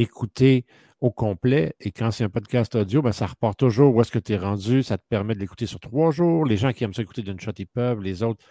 écouter 0.00 0.64
au 1.00 1.10
complet. 1.10 1.74
Et 1.80 1.92
quand 1.92 2.10
c'est 2.10 2.24
un 2.24 2.28
podcast 2.28 2.74
audio, 2.74 3.02
ben, 3.02 3.12
ça 3.12 3.26
repart 3.26 3.58
toujours 3.58 3.94
où 3.94 4.00
est-ce 4.00 4.12
que 4.12 4.18
tu 4.18 4.32
es 4.32 4.36
rendu? 4.36 4.82
Ça 4.82 4.98
te 4.98 5.04
permet 5.08 5.34
de 5.34 5.40
l'écouter 5.40 5.66
sur 5.66 5.80
trois 5.80 6.10
jours. 6.10 6.44
Les 6.44 6.56
gens 6.56 6.72
qui 6.72 6.84
aiment 6.84 6.94
ça 6.94 7.02
écouter 7.02 7.22
d'une 7.22 7.40
shot, 7.40 7.52
ils 7.58 7.66
peuvent. 7.66 8.00
Les 8.02 8.22
autres, 8.22 8.44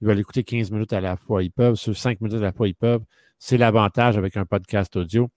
ils 0.00 0.08
veulent 0.08 0.18
écouter 0.18 0.44
15 0.44 0.70
minutes 0.70 0.92
à 0.92 1.00
la 1.00 1.16
fois, 1.16 1.42
ils 1.42 1.50
peuvent. 1.50 1.76
Sur 1.76 1.96
5 1.96 2.20
minutes 2.20 2.38
à 2.38 2.40
la 2.40 2.52
fois, 2.52 2.68
ils 2.68 2.74
peuvent. 2.74 3.04
C'est 3.38 3.58
l'avantage 3.58 4.16
avec 4.16 4.36
un 4.36 4.46
podcast 4.46 4.96
audio. 4.96 5.30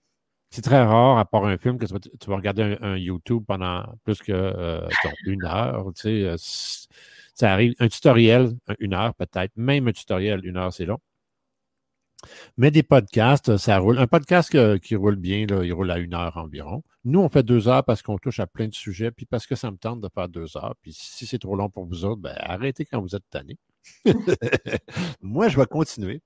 C'est 0.50 0.62
très 0.62 0.82
rare, 0.82 1.18
à 1.18 1.24
part 1.24 1.46
un 1.46 1.56
film, 1.58 1.78
que 1.78 1.86
tu 1.86 2.30
vas, 2.30 2.36
regarder 2.36 2.76
un, 2.80 2.96
YouTube 2.96 3.44
pendant 3.46 3.84
plus 4.04 4.22
que 4.22 4.32
euh, 4.32 4.88
une 5.26 5.44
heure. 5.44 5.86
Tu 5.96 6.02
sais, 6.02 6.24
euh, 6.24 6.36
ça 7.34 7.52
arrive. 7.52 7.74
Un 7.80 7.88
tutoriel, 7.88 8.52
une 8.78 8.94
heure 8.94 9.14
peut-être. 9.14 9.52
Même 9.56 9.88
un 9.88 9.92
tutoriel, 9.92 10.44
une 10.44 10.56
heure, 10.56 10.72
c'est 10.72 10.86
long. 10.86 11.00
Mais 12.56 12.70
des 12.70 12.82
podcasts, 12.82 13.56
ça 13.56 13.78
roule. 13.78 13.98
Un 13.98 14.06
podcast 14.06 14.78
qui 14.78 14.96
roule 14.96 15.16
bien, 15.16 15.46
là, 15.46 15.64
il 15.64 15.72
roule 15.72 15.90
à 15.90 15.98
une 15.98 16.14
heure 16.14 16.36
environ. 16.36 16.82
Nous, 17.04 17.20
on 17.20 17.28
fait 17.28 17.42
deux 17.42 17.68
heures 17.68 17.84
parce 17.84 18.02
qu'on 18.02 18.18
touche 18.18 18.40
à 18.40 18.46
plein 18.46 18.68
de 18.68 18.74
sujets, 18.74 19.10
puis 19.10 19.26
parce 19.26 19.46
que 19.46 19.54
ça 19.54 19.70
me 19.70 19.76
tente 19.76 20.00
de 20.00 20.08
faire 20.14 20.28
deux 20.28 20.56
heures. 20.56 20.74
Puis 20.82 20.92
si 20.92 21.26
c'est 21.26 21.38
trop 21.38 21.56
long 21.56 21.68
pour 21.68 21.86
vous 21.86 22.04
autres, 22.04 22.20
ben, 22.20 22.34
arrêtez 22.38 22.84
quand 22.84 23.00
vous 23.00 23.14
êtes 23.14 23.28
tannés. 23.30 23.58
Moi, 25.20 25.48
je 25.48 25.58
vais 25.58 25.66
continuer. 25.66 26.22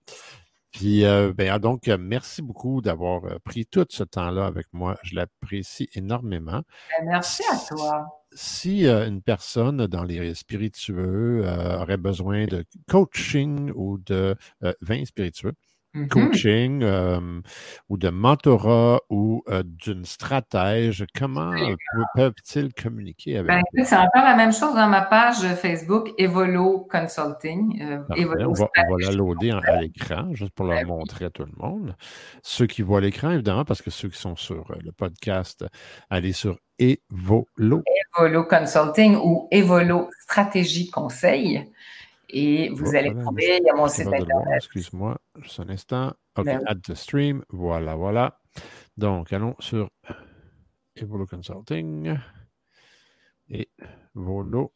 Puis, 0.72 1.04
euh, 1.04 1.32
ben, 1.34 1.58
donc, 1.58 1.86
merci 1.86 2.42
beaucoup 2.42 2.82
d'avoir 2.82 3.24
euh, 3.24 3.38
pris 3.42 3.66
tout 3.66 3.86
ce 3.88 4.04
temps-là 4.04 4.46
avec 4.46 4.66
moi. 4.72 4.96
Je 5.02 5.14
l'apprécie 5.14 5.88
énormément. 5.94 6.62
Ben, 7.00 7.06
merci 7.06 7.42
à 7.50 7.56
toi. 7.66 8.06
Si 8.32 8.86
euh, 8.86 9.08
une 9.08 9.22
personne 9.22 9.86
dans 9.86 10.04
les 10.04 10.34
spiritueux 10.34 11.44
aurait 11.80 11.96
besoin 11.96 12.44
de 12.46 12.64
coaching 12.88 13.72
ou 13.74 13.98
de 13.98 14.36
vin 14.82 15.04
spiritueux, 15.04 15.54
Mm-hmm. 15.94 16.08
coaching 16.08 16.82
euh, 16.82 17.40
ou 17.88 17.96
de 17.96 18.10
mentorat 18.10 19.00
ou 19.08 19.42
euh, 19.48 19.62
d'une 19.64 20.04
stratège, 20.04 21.06
comment 21.16 21.52
peuvent-ils 22.14 22.74
communiquer 22.74 23.38
avec 23.38 23.64
ben, 23.72 23.84
C'est 23.84 23.96
encore 23.96 24.22
la 24.22 24.36
même 24.36 24.52
chose 24.52 24.74
dans 24.74 24.86
ma 24.86 25.00
page 25.00 25.40
Facebook 25.54 26.10
Evolo 26.18 26.86
Consulting. 26.90 27.80
Euh, 27.80 28.00
on, 28.10 28.52
va, 28.52 28.68
la 28.98 29.12
loader 29.12 29.58
à 29.66 29.80
l'écran, 29.80 30.34
juste 30.34 30.52
pour 30.52 30.66
leur 30.66 30.80
ben 30.80 30.88
montrer 30.88 31.24
à 31.24 31.30
tout 31.30 31.46
le 31.46 31.52
monde. 31.56 31.96
Ceux 32.42 32.66
qui 32.66 32.82
voient 32.82 33.00
l'écran, 33.00 33.30
évidemment, 33.30 33.64
parce 33.64 33.80
que 33.80 33.90
ceux 33.90 34.10
qui 34.10 34.18
sont 34.18 34.36
sur 34.36 34.70
le 34.84 34.92
podcast, 34.92 35.64
allez 36.10 36.32
sur 36.32 36.58
Evolo. 36.78 37.82
Evolo 38.18 38.44
Consulting 38.44 39.16
ou 39.16 39.48
Evolo 39.50 40.10
Stratégie 40.20 40.90
Conseil. 40.90 41.66
Et 42.30 42.68
vous 42.70 42.94
allez 42.94 43.14
trouver, 43.14 43.58
il 43.60 43.66
y 43.66 43.70
a 43.70 43.74
mon 43.74 43.88
site 43.88 44.06
internet. 44.06 44.56
Excuse-moi, 44.56 45.18
juste 45.36 45.60
un 45.60 45.68
instant. 45.70 46.12
OK, 46.36 46.44
ben 46.44 46.62
add 46.66 46.82
to 46.82 46.94
stream. 46.94 47.42
Voilà, 47.48 47.96
voilà. 47.96 48.38
Donc, 48.96 49.32
allons 49.32 49.56
sur 49.58 49.88
Evolo 50.94 51.26
Consulting 51.26 52.18
et 53.48 53.70
Volo. 54.14 54.74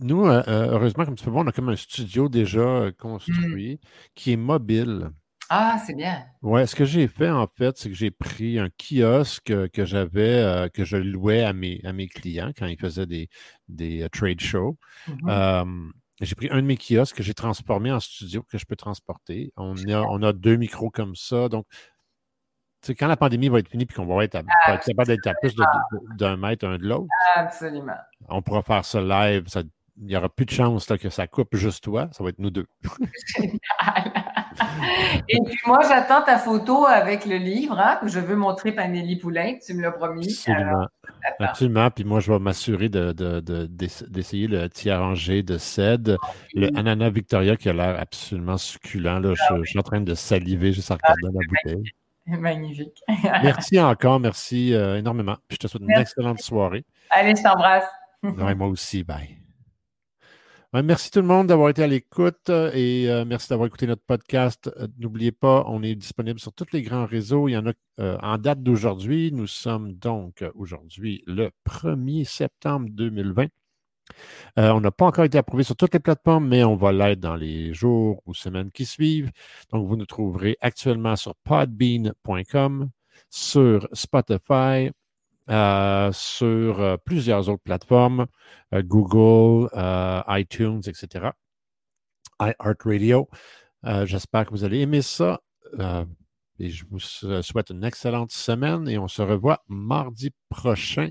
nous, 0.00 0.26
heureusement, 0.26 1.06
comme 1.06 1.14
tu 1.14 1.24
peux 1.24 1.30
voir, 1.30 1.44
on 1.44 1.48
a 1.48 1.52
comme 1.52 1.70
un 1.70 1.76
studio 1.76 2.28
déjà 2.28 2.90
construit 2.98 3.80
mm. 3.82 3.86
qui 4.14 4.32
est 4.34 4.36
mobile. 4.36 5.10
Ah, 5.48 5.78
c'est 5.84 5.94
bien. 5.94 6.22
Oui, 6.42 6.66
ce 6.66 6.74
que 6.74 6.84
j'ai 6.84 7.08
fait, 7.08 7.30
en 7.30 7.46
fait, 7.46 7.76
c'est 7.78 7.88
que 7.88 7.94
j'ai 7.94 8.10
pris 8.10 8.58
un 8.58 8.68
kiosque 8.68 9.52
que 9.70 9.84
j'avais, 9.84 10.68
que 10.72 10.84
je 10.84 10.98
louais 10.98 11.42
à 11.42 11.54
mes, 11.54 11.80
à 11.84 11.94
mes 11.94 12.08
clients 12.08 12.52
quand 12.56 12.66
ils 12.66 12.78
faisaient 12.78 13.06
des, 13.06 13.28
des 13.68 14.06
trade 14.12 14.40
shows. 14.40 14.76
Mm-hmm. 15.08 15.92
J'ai 16.22 16.36
pris 16.36 16.48
un 16.50 16.62
de 16.62 16.66
mes 16.66 16.76
kiosques 16.76 17.16
que 17.16 17.22
j'ai 17.22 17.34
transformé 17.34 17.90
en 17.90 17.98
studio 17.98 18.44
que 18.44 18.56
je 18.56 18.64
peux 18.64 18.76
transporter. 18.76 19.52
On 19.56 19.76
a, 19.88 20.00
on 20.02 20.22
a 20.22 20.32
deux 20.32 20.56
micros 20.56 20.88
comme 20.88 21.16
ça. 21.16 21.48
Donc, 21.48 21.66
quand 22.88 23.08
la 23.08 23.16
pandémie 23.16 23.48
va 23.48 23.58
être 23.58 23.68
finie 23.68 23.84
et 23.84 23.92
qu'on 23.92 24.06
va 24.06 24.24
être, 24.24 24.40
capable 24.66 25.06
d'être 25.06 25.26
à 25.26 25.34
plus 25.34 25.54
d'un 26.16 26.36
mètre 26.36 26.66
un 26.66 26.78
de 26.78 26.86
l'autre, 26.86 27.08
Absolument. 27.34 27.96
on 28.28 28.40
pourra 28.40 28.62
faire 28.62 28.84
ça 28.84 29.00
live. 29.00 29.46
il 29.96 30.06
n'y 30.06 30.16
aura 30.16 30.28
plus 30.28 30.46
de 30.46 30.50
chance 30.50 30.86
que 30.86 31.10
ça 31.10 31.26
coupe 31.26 31.56
juste 31.56 31.82
toi. 31.82 32.08
Ça 32.12 32.22
va 32.22 32.30
être 32.30 32.38
nous 32.38 32.50
deux. 32.50 32.66
Génial. 33.36 34.12
Et 35.28 35.38
puis 35.44 35.58
moi, 35.66 35.80
j'attends 35.88 36.22
ta 36.22 36.38
photo 36.38 36.86
avec 36.86 37.26
le 37.26 37.36
livre 37.36 37.78
hein, 37.78 37.98
que 38.00 38.08
je 38.08 38.20
veux 38.20 38.36
montrer 38.36 38.72
Panélie 38.72 39.16
Poulain. 39.16 39.56
Tu 39.64 39.74
me 39.74 39.82
l'as 39.82 39.92
promis. 39.92 40.26
Absolument. 40.26 40.86
Absolument. 41.38 41.90
Puis 41.90 42.04
moi, 42.04 42.20
je 42.20 42.32
vais 42.32 42.38
m'assurer 42.38 42.88
d'essayer 42.88 44.48
de, 44.48 44.56
de, 44.56 44.62
le 44.62 44.68
tiers 44.68 45.00
rangé 45.00 45.42
de 45.42 45.58
CED, 45.58 46.16
le 46.54 46.68
ananas 46.76 47.10
Victoria 47.10 47.56
qui 47.56 47.68
a 47.68 47.72
l'air 47.72 48.00
absolument 48.00 48.56
succulent. 48.56 49.20
Là, 49.20 49.34
je, 49.34 49.62
je, 49.62 49.70
suis 49.70 49.78
en 49.78 49.82
train 49.82 50.00
de 50.00 50.14
saliver 50.14 50.72
juste 50.72 50.90
en 50.90 50.96
regardant 50.96 51.38
la 51.38 51.46
bouteille. 51.46 51.92
Magnifique. 52.26 53.02
merci 53.42 53.80
encore. 53.80 54.20
Merci 54.20 54.74
euh, 54.74 54.98
énormément. 54.98 55.36
Puis 55.48 55.58
je 55.60 55.66
te 55.66 55.70
souhaite 55.70 55.82
une 55.82 56.00
excellente 56.00 56.40
soirée. 56.40 56.84
Allez, 57.10 57.34
je 57.36 57.42
t'embrasse. 57.42 57.86
moi 58.22 58.68
aussi. 58.68 59.02
Bye. 59.02 59.41
Merci 60.74 61.10
tout 61.10 61.20
le 61.20 61.26
monde 61.26 61.48
d'avoir 61.48 61.68
été 61.68 61.82
à 61.82 61.86
l'écoute 61.86 62.48
euh, 62.48 62.70
et 62.72 63.10
euh, 63.10 63.26
merci 63.26 63.50
d'avoir 63.50 63.66
écouté 63.66 63.86
notre 63.86 64.04
podcast. 64.06 64.70
Euh, 64.78 64.88
n'oubliez 64.98 65.30
pas, 65.30 65.64
on 65.66 65.82
est 65.82 65.94
disponible 65.94 66.40
sur 66.40 66.54
tous 66.54 66.72
les 66.72 66.80
grands 66.80 67.04
réseaux. 67.04 67.46
Il 67.46 67.52
y 67.52 67.56
en 67.58 67.66
a 67.66 67.72
en 67.98 68.38
date 68.38 68.62
d'aujourd'hui. 68.62 69.32
Nous 69.32 69.46
sommes 69.46 69.92
donc 69.92 70.42
aujourd'hui 70.54 71.22
le 71.26 71.50
1er 71.68 72.24
septembre 72.24 72.88
2020. 72.90 73.48
on 74.56 74.80
n'a 74.80 74.90
pas 74.90 75.04
encore 75.04 75.26
été 75.26 75.36
approuvé 75.36 75.62
sur 75.62 75.76
toutes 75.76 75.92
les 75.92 76.00
plateformes, 76.00 76.48
mais 76.48 76.64
on 76.64 76.74
va 76.74 76.90
l'être 76.90 77.20
dans 77.20 77.36
les 77.36 77.74
jours 77.74 78.22
ou 78.24 78.32
semaines 78.32 78.70
qui 78.72 78.86
suivent. 78.86 79.30
Donc, 79.72 79.86
vous 79.86 79.96
nous 79.96 80.06
trouverez 80.06 80.56
actuellement 80.62 81.16
sur 81.16 81.34
podbean.com, 81.44 82.88
sur 83.28 83.88
Spotify, 83.92 84.90
euh, 85.50 86.12
sur 86.12 86.80
euh, 86.80 86.96
plusieurs 87.04 87.48
autres 87.48 87.62
plateformes, 87.64 88.26
euh, 88.74 88.82
Google, 88.82 89.68
iTunes, 90.28 90.82
etc. 90.86 91.30
iHeartRadio. 92.40 93.28
J'espère 94.04 94.46
que 94.46 94.50
vous 94.50 94.64
allez 94.64 94.80
aimer 94.80 95.02
ça. 95.02 95.40
et 96.58 96.70
je 96.70 96.84
vous 96.88 97.00
souhaite 97.00 97.70
une 97.70 97.82
excellente 97.84 98.30
semaine 98.30 98.88
et 98.88 98.98
on 98.98 99.08
se 99.08 99.22
revoit 99.22 99.64
mardi 99.68 100.30
prochain 100.48 101.10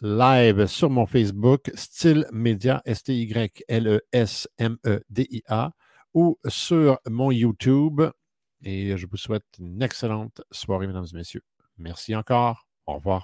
live 0.00 0.66
sur 0.66 0.90
mon 0.90 1.06
Facebook, 1.06 1.70
Style 1.74 2.26
Media, 2.32 2.82
S-T-Y-L-E-S-M-E-D-I-A, 2.84 3.62
ou 6.14 6.38
sur 6.48 6.98
mon 7.08 7.30
YouTube. 7.30 8.02
Et 8.62 8.96
je 8.96 9.06
vous 9.06 9.18
souhaite 9.18 9.44
une 9.58 9.82
excellente 9.82 10.40
soirée, 10.50 10.86
mesdames 10.86 11.06
et 11.12 11.16
messieurs. 11.16 11.42
Merci 11.76 12.16
encore. 12.16 12.66
Au 12.86 12.94
revoir. 12.94 13.12